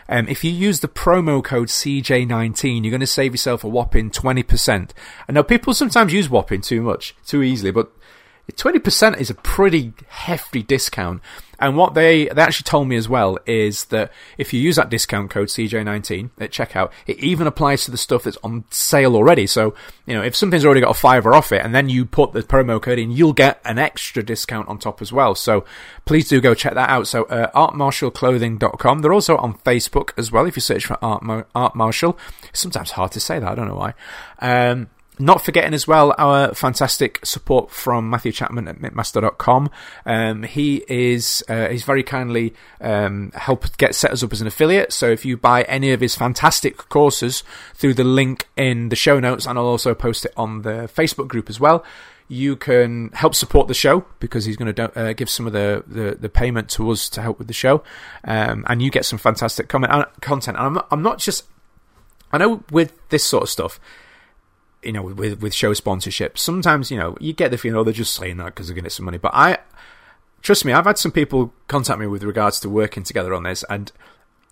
Um, 0.09 0.29
if 0.29 0.45
you 0.45 0.53
use 0.53 0.81
the 0.81 0.89
promo 0.89 1.43
code 1.43 1.67
CJ19, 1.67 2.85
you're 2.85 2.93
going 2.93 3.01
to 3.01 3.07
save 3.07 3.33
yourself 3.33 3.65
a 3.65 3.69
whopping 3.69 4.11
20%. 4.11 4.91
I 5.29 5.33
know 5.33 5.43
people 5.43 5.75
sometimes 5.75 6.13
use 6.13 6.31
whopping 6.31 6.61
too 6.61 6.81
much, 6.81 7.17
too 7.27 7.43
easily, 7.43 7.73
but 7.73 7.91
20% 8.53 9.19
is 9.19 9.31
a 9.31 9.35
pretty 9.35 9.93
hefty 10.09 10.63
discount. 10.63 11.21
And 11.59 11.77
what 11.77 11.95
they, 11.95 12.27
they 12.27 12.43
actually 12.43 12.65
told 12.65 12.89
me 12.89 12.97
as 12.97 13.09
well 13.09 13.39
is 13.47 13.87
that 13.87 14.13
if 14.37 14.53
you 14.53 14.61
use 14.61 14.77
that 14.77 14.91
discount 14.91 15.31
code 15.31 15.49
CJ19 15.49 16.31
at 16.39 16.51
checkout, 16.51 16.93
it 17.07 17.19
even 17.19 17.47
applies 17.47 17.85
to 17.85 17.91
the 17.91 17.97
stuff 17.97 18.23
that's 18.23 18.39
on 18.45 18.65
sale 18.71 19.17
already. 19.17 19.47
So, 19.47 19.75
you 20.07 20.15
know, 20.15 20.23
if 20.23 20.37
something's 20.37 20.65
already 20.65 20.81
got 20.81 20.91
a 20.91 20.99
fiver 20.99 21.35
off 21.35 21.51
it 21.51 21.65
and 21.65 21.75
then 21.75 21.89
you 21.89 22.05
put 22.05 22.33
the 22.33 22.43
promo 22.43 22.81
code 22.81 22.99
in, 22.99 23.11
you'll 23.11 23.33
get 23.33 23.61
an 23.65 23.79
extra 23.79 24.23
discount 24.23 24.69
on 24.69 24.79
top 24.79 25.03
as 25.03 25.13
well. 25.13 25.35
So 25.35 25.65
please 26.05 26.29
do 26.29 26.41
go 26.41 26.55
check 26.55 26.75
that 26.75 26.91
out. 26.91 27.09
So, 27.09 27.25
uh, 27.25 27.51
artmartialclothing.com. 27.53 29.01
They're 29.01 29.13
also 29.13 29.37
on 29.39 29.55
Facebook 29.59 30.11
as 30.17 30.31
well 30.31 30.47
if 30.47 30.57
you 30.57 30.63
search 30.63 30.87
for 30.87 30.97
Art, 31.03 31.47
Art 31.55 31.75
Martial. 31.75 32.17
It's 32.51 32.61
sometimes 32.61 32.93
hard 32.93 33.13
to 33.13 33.21
say 33.21 33.41
that. 33.41 33.49
I 33.49 33.55
don't 33.55 33.69
know 33.69 33.75
why. 33.75 33.95
Um, 34.41 34.91
not 35.19 35.45
forgetting 35.45 35.75
as 35.75 35.87
well 35.87 36.15
our 36.19 36.55
fantastic 36.55 37.25
support 37.25 37.71
from 37.71 38.09
Matthew 38.11 38.33
Chapman 38.33 38.69
at 38.69 38.79
MintMaster.com. 38.79 39.71
Um, 40.07 40.43
he 40.45 40.85
is 40.89 41.45
uh, 41.49 41.69
he's 41.69 41.85
very 41.85 42.03
kindly 42.03 42.55
um, 42.81 43.33
helped 43.35 43.79
get 43.79 43.95
set 43.95 44.11
us 44.11 44.23
up 44.23 44.33
as 44.33 44.41
an 44.41 44.47
affiliate. 44.47 44.93
So 44.93 45.11
if 45.11 45.25
you 45.25 45.37
buy 45.37 45.63
any 45.63 45.93
of 45.93 46.01
his 46.01 46.15
fantastic 46.15 46.77
courses 46.89 47.43
through 47.75 47.95
the 47.95 48.05
link 48.05 48.49
in 48.57 48.89
the 48.89 48.97
show 48.97 49.21
notes, 49.21 49.47
and 49.47 49.59
I'll 49.59 49.67
also 49.67 49.95
post 49.95 50.25
it 50.25 50.33
on 50.37 50.63
the 50.63 50.91
Facebook 50.95 51.29
group 51.29 51.49
as 51.49 51.59
well. 51.61 51.85
You 52.31 52.57
can 52.57 53.09
help 53.15 53.35
support 53.35 53.69
the 53.69 53.75
show 53.75 54.05
because 54.21 54.45
he's 54.45 54.59
going 54.59 54.75
to 54.75 54.99
uh, 54.99 55.13
give 55.15 55.31
some 55.31 55.47
of 55.47 55.55
the, 55.55 55.83
the, 55.87 56.15
the, 56.15 56.29
payment 56.29 56.69
to 56.71 56.91
us 56.91 57.09
to 57.09 57.23
help 57.23 57.39
with 57.39 57.47
the 57.47 57.55
show, 57.55 57.83
um, 58.25 58.67
and 58.69 58.83
you 58.83 58.91
get 58.91 59.07
some 59.07 59.19
fantastic 59.19 59.67
comment, 59.69 59.91
uh, 59.91 60.05
content. 60.21 60.59
And 60.59 60.77
I'm 60.77 60.85
I'm 60.91 61.03
not 61.03 61.21
just 61.21 61.47
I 62.33 62.39
know 62.39 62.63
with 62.71 62.93
this 63.09 63.25
sort 63.25 63.45
of 63.45 63.49
stuff, 63.49 63.81
you 64.89 64.93
know, 64.95 65.03
with 65.03 65.43
with 65.43 65.53
show 65.53 65.73
sponsorships. 65.75 66.39
sometimes 66.39 66.91
you 66.91 66.97
know 66.97 67.15
you 67.21 67.35
get 67.35 67.51
the 67.51 67.59
feeling, 67.59 67.79
oh, 67.79 67.85
they're 67.85 67.93
just 67.93 68.15
saying 68.15 68.39
that 68.39 68.47
because 68.47 68.67
they're 68.67 68.75
going 68.75 68.85
to 68.85 68.89
get 68.89 68.93
some 68.93 69.05
money. 69.05 69.19
But 69.19 69.35
I 69.35 69.59
trust 70.41 70.65
me, 70.65 70.73
I've 70.73 70.87
had 70.87 70.97
some 70.97 71.13
people 71.13 71.53
contact 71.69 72.01
me 72.01 72.07
with 72.07 72.23
regards 72.23 72.59
to 72.61 72.71
working 72.71 73.03
together 73.03 73.35
on 73.35 73.43
this, 73.43 73.65
and 73.69 73.93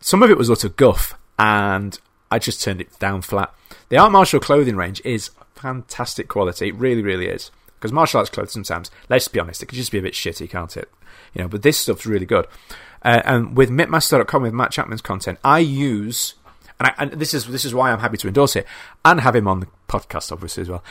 some 0.00 0.22
of 0.22 0.30
it 0.30 0.36
was 0.36 0.50
utter 0.50 0.68
guff, 0.68 1.18
and 1.38 1.98
I 2.30 2.38
just 2.38 2.62
turned 2.62 2.82
it 2.82 2.98
down 2.98 3.22
flat. 3.22 3.54
The 3.88 3.96
Art 3.96 4.12
Martial 4.12 4.38
clothing 4.38 4.76
range 4.76 5.00
is 5.06 5.30
fantastic 5.54 6.28
quality, 6.28 6.68
it 6.68 6.74
really, 6.74 7.02
really 7.02 7.28
is. 7.28 7.50
Because 7.78 7.92
martial 7.92 8.18
arts 8.18 8.30
clothes 8.30 8.52
sometimes, 8.52 8.90
let's 9.08 9.28
be 9.28 9.40
honest, 9.40 9.62
it 9.62 9.66
can 9.66 9.76
just 9.76 9.92
be 9.92 9.98
a 9.98 10.02
bit 10.02 10.14
shitty, 10.14 10.48
can't 10.50 10.76
it? 10.76 10.90
You 11.34 11.42
know, 11.42 11.48
but 11.48 11.62
this 11.62 11.78
stuff's 11.78 12.06
really 12.06 12.26
good. 12.26 12.46
Uh, 13.02 13.22
and 13.24 13.56
with 13.56 13.70
Mintmaster.com, 13.70 14.42
with 14.42 14.52
Matt 14.54 14.70
Chapman's 14.70 15.02
content, 15.02 15.38
I 15.44 15.60
use 15.60 16.34
and, 16.78 16.88
I, 16.88 16.94
and 16.98 17.12
this 17.12 17.34
is 17.34 17.46
this 17.46 17.64
is 17.64 17.74
why 17.74 17.90
I'm 17.90 18.00
happy 18.00 18.16
to 18.18 18.28
endorse 18.28 18.56
it 18.56 18.66
and 19.04 19.20
have 19.20 19.36
him 19.36 19.48
on 19.48 19.60
the 19.60 19.68
podcast, 19.88 20.32
obviously 20.32 20.62
as 20.62 20.68
well. 20.68 20.84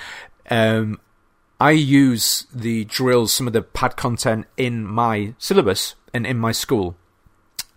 Um, 0.50 1.00
I 1.60 1.72
use 1.72 2.48
the 2.54 2.86
drills, 2.86 3.34
some 3.34 3.48
of 3.48 3.54
the 3.54 3.62
pad 3.62 3.96
content 3.96 4.46
in 4.58 4.86
my 4.86 5.34
syllabus 5.38 5.96
and 6.14 6.26
in 6.26 6.38
my 6.38 6.52
school, 6.52 6.96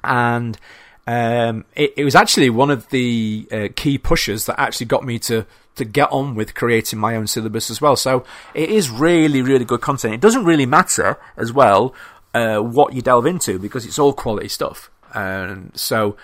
and 0.03 0.59
um, 1.07 1.65
it, 1.75 1.95
it, 1.97 2.05
was 2.05 2.15
actually 2.15 2.51
one 2.51 2.71
of 2.71 2.91
the 2.91 3.49
uh, 3.51 3.69
key 3.75 3.97
pushers 3.97 4.47
that 4.47 4.61
actually 4.61 4.87
got 4.87 5.05
me 5.05 5.19
to 5.21 5.47
to 5.77 5.85
get 5.85 6.11
on 6.13 6.35
with 6.35 6.55
creating 6.55 6.99
my 6.99 7.17
own 7.17 7.27
syllabus 7.27 7.71
as 7.71 7.81
well. 7.81 7.97
So 7.97 8.25
it 8.53 8.69
is 8.69 8.91
really, 8.91 9.41
really 9.43 9.65
good 9.65 9.81
content. 9.81 10.13
It 10.13 10.21
doesn't 10.21 10.45
really 10.45 10.67
matter 10.67 11.19
as 11.37 11.53
well 11.53 11.95
uh, 12.35 12.59
what 12.59 12.93
you 12.93 13.01
delve 13.01 13.27
into 13.27 13.59
because 13.59 13.87
it's 13.87 13.99
all 13.99 14.13
quality 14.13 14.49
stuff. 14.49 14.91
And 15.15 15.73
so 15.75 16.17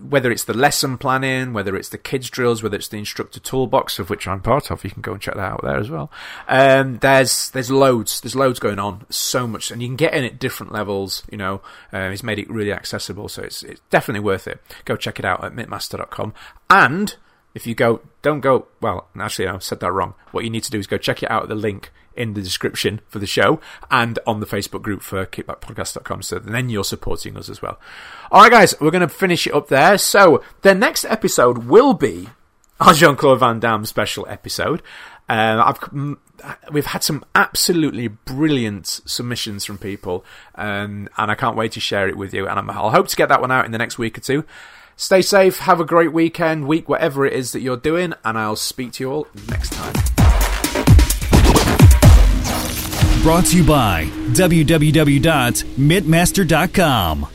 whether 0.00 0.30
it's 0.30 0.44
the 0.44 0.54
lesson 0.54 0.98
planning, 0.98 1.52
whether 1.52 1.76
it's 1.76 1.88
the 1.88 1.98
kids 1.98 2.30
drills, 2.30 2.62
whether 2.62 2.76
it's 2.76 2.88
the 2.88 2.98
instructor 2.98 3.40
toolbox 3.40 3.98
of 3.98 4.10
which 4.10 4.26
I'm 4.26 4.40
part 4.40 4.70
of, 4.70 4.84
you 4.84 4.90
can 4.90 5.02
go 5.02 5.12
and 5.12 5.20
check 5.20 5.34
that 5.34 5.52
out 5.52 5.62
there 5.62 5.76
as 5.76 5.90
well. 5.90 6.10
Um, 6.48 6.98
there's 6.98 7.50
there's 7.50 7.70
loads, 7.70 8.20
there's 8.20 8.36
loads 8.36 8.58
going 8.58 8.78
on, 8.78 9.06
so 9.10 9.46
much, 9.46 9.70
and 9.70 9.82
you 9.82 9.88
can 9.88 9.96
get 9.96 10.14
in 10.14 10.24
at 10.24 10.38
different 10.38 10.72
levels. 10.72 11.22
You 11.30 11.38
know, 11.38 11.62
uh, 11.92 12.10
he's 12.10 12.22
made 12.22 12.38
it 12.38 12.50
really 12.50 12.72
accessible, 12.72 13.28
so 13.28 13.42
it's 13.42 13.62
it's 13.62 13.80
definitely 13.90 14.24
worth 14.24 14.46
it. 14.46 14.60
Go 14.84 14.96
check 14.96 15.18
it 15.18 15.24
out 15.24 15.44
at 15.44 15.52
mitmaster.com 15.52 16.34
And 16.68 17.16
if 17.54 17.66
you 17.66 17.74
go, 17.74 18.00
don't 18.22 18.40
go. 18.40 18.66
Well, 18.80 19.08
actually, 19.18 19.48
I 19.48 19.58
said 19.58 19.80
that 19.80 19.92
wrong. 19.92 20.14
What 20.30 20.44
you 20.44 20.50
need 20.50 20.64
to 20.64 20.70
do 20.70 20.78
is 20.78 20.86
go 20.86 20.98
check 20.98 21.22
it 21.22 21.30
out 21.30 21.44
at 21.44 21.48
the 21.48 21.54
link 21.54 21.90
in 22.20 22.34
the 22.34 22.42
description 22.42 23.00
for 23.08 23.18
the 23.18 23.26
show 23.26 23.60
and 23.90 24.18
on 24.26 24.40
the 24.40 24.46
Facebook 24.46 24.82
group 24.82 25.00
for 25.00 25.24
kickbackpodcast.com. 25.24 26.22
So 26.22 26.38
then 26.38 26.68
you're 26.68 26.84
supporting 26.84 27.36
us 27.36 27.48
as 27.48 27.62
well. 27.62 27.80
All 28.30 28.42
right, 28.42 28.52
guys, 28.52 28.78
we're 28.78 28.90
going 28.90 29.00
to 29.00 29.08
finish 29.08 29.46
it 29.46 29.54
up 29.54 29.68
there. 29.68 29.96
So 29.96 30.44
the 30.60 30.74
next 30.74 31.06
episode 31.06 31.64
will 31.64 31.94
be 31.94 32.28
our 32.78 32.92
Jean 32.92 33.16
Claude 33.16 33.40
Van 33.40 33.58
Damme 33.58 33.86
special 33.86 34.26
episode. 34.28 34.82
Uh, 35.28 35.62
I've 35.64 36.16
we've 36.72 36.86
had 36.86 37.02
some 37.02 37.24
absolutely 37.34 38.08
brilliant 38.08 38.86
submissions 38.86 39.64
from 39.64 39.78
people, 39.78 40.24
um, 40.56 41.08
and 41.16 41.30
I 41.30 41.34
can't 41.34 41.56
wait 41.56 41.72
to 41.72 41.80
share 41.80 42.08
it 42.08 42.16
with 42.16 42.34
you. 42.34 42.48
And 42.48 42.58
i 42.58 42.62
will 42.62 42.90
hope 42.90 43.08
to 43.08 43.16
get 43.16 43.28
that 43.28 43.40
one 43.40 43.50
out 43.50 43.64
in 43.64 43.72
the 43.72 43.78
next 43.78 43.96
week 43.96 44.18
or 44.18 44.22
two. 44.22 44.44
Stay 44.96 45.22
safe, 45.22 45.60
have 45.60 45.80
a 45.80 45.84
great 45.84 46.12
weekend, 46.12 46.66
week, 46.66 46.88
whatever 46.88 47.24
it 47.24 47.32
is 47.32 47.52
that 47.52 47.60
you're 47.60 47.76
doing, 47.76 48.12
and 48.24 48.36
I'll 48.36 48.56
speak 48.56 48.92
to 48.92 49.04
you 49.04 49.10
all 49.10 49.28
next 49.48 49.72
time. 49.72 50.19
Brought 53.22 53.46
to 53.46 53.56
you 53.58 53.64
by 53.64 54.06
www.mitmaster.com. 54.32 57.26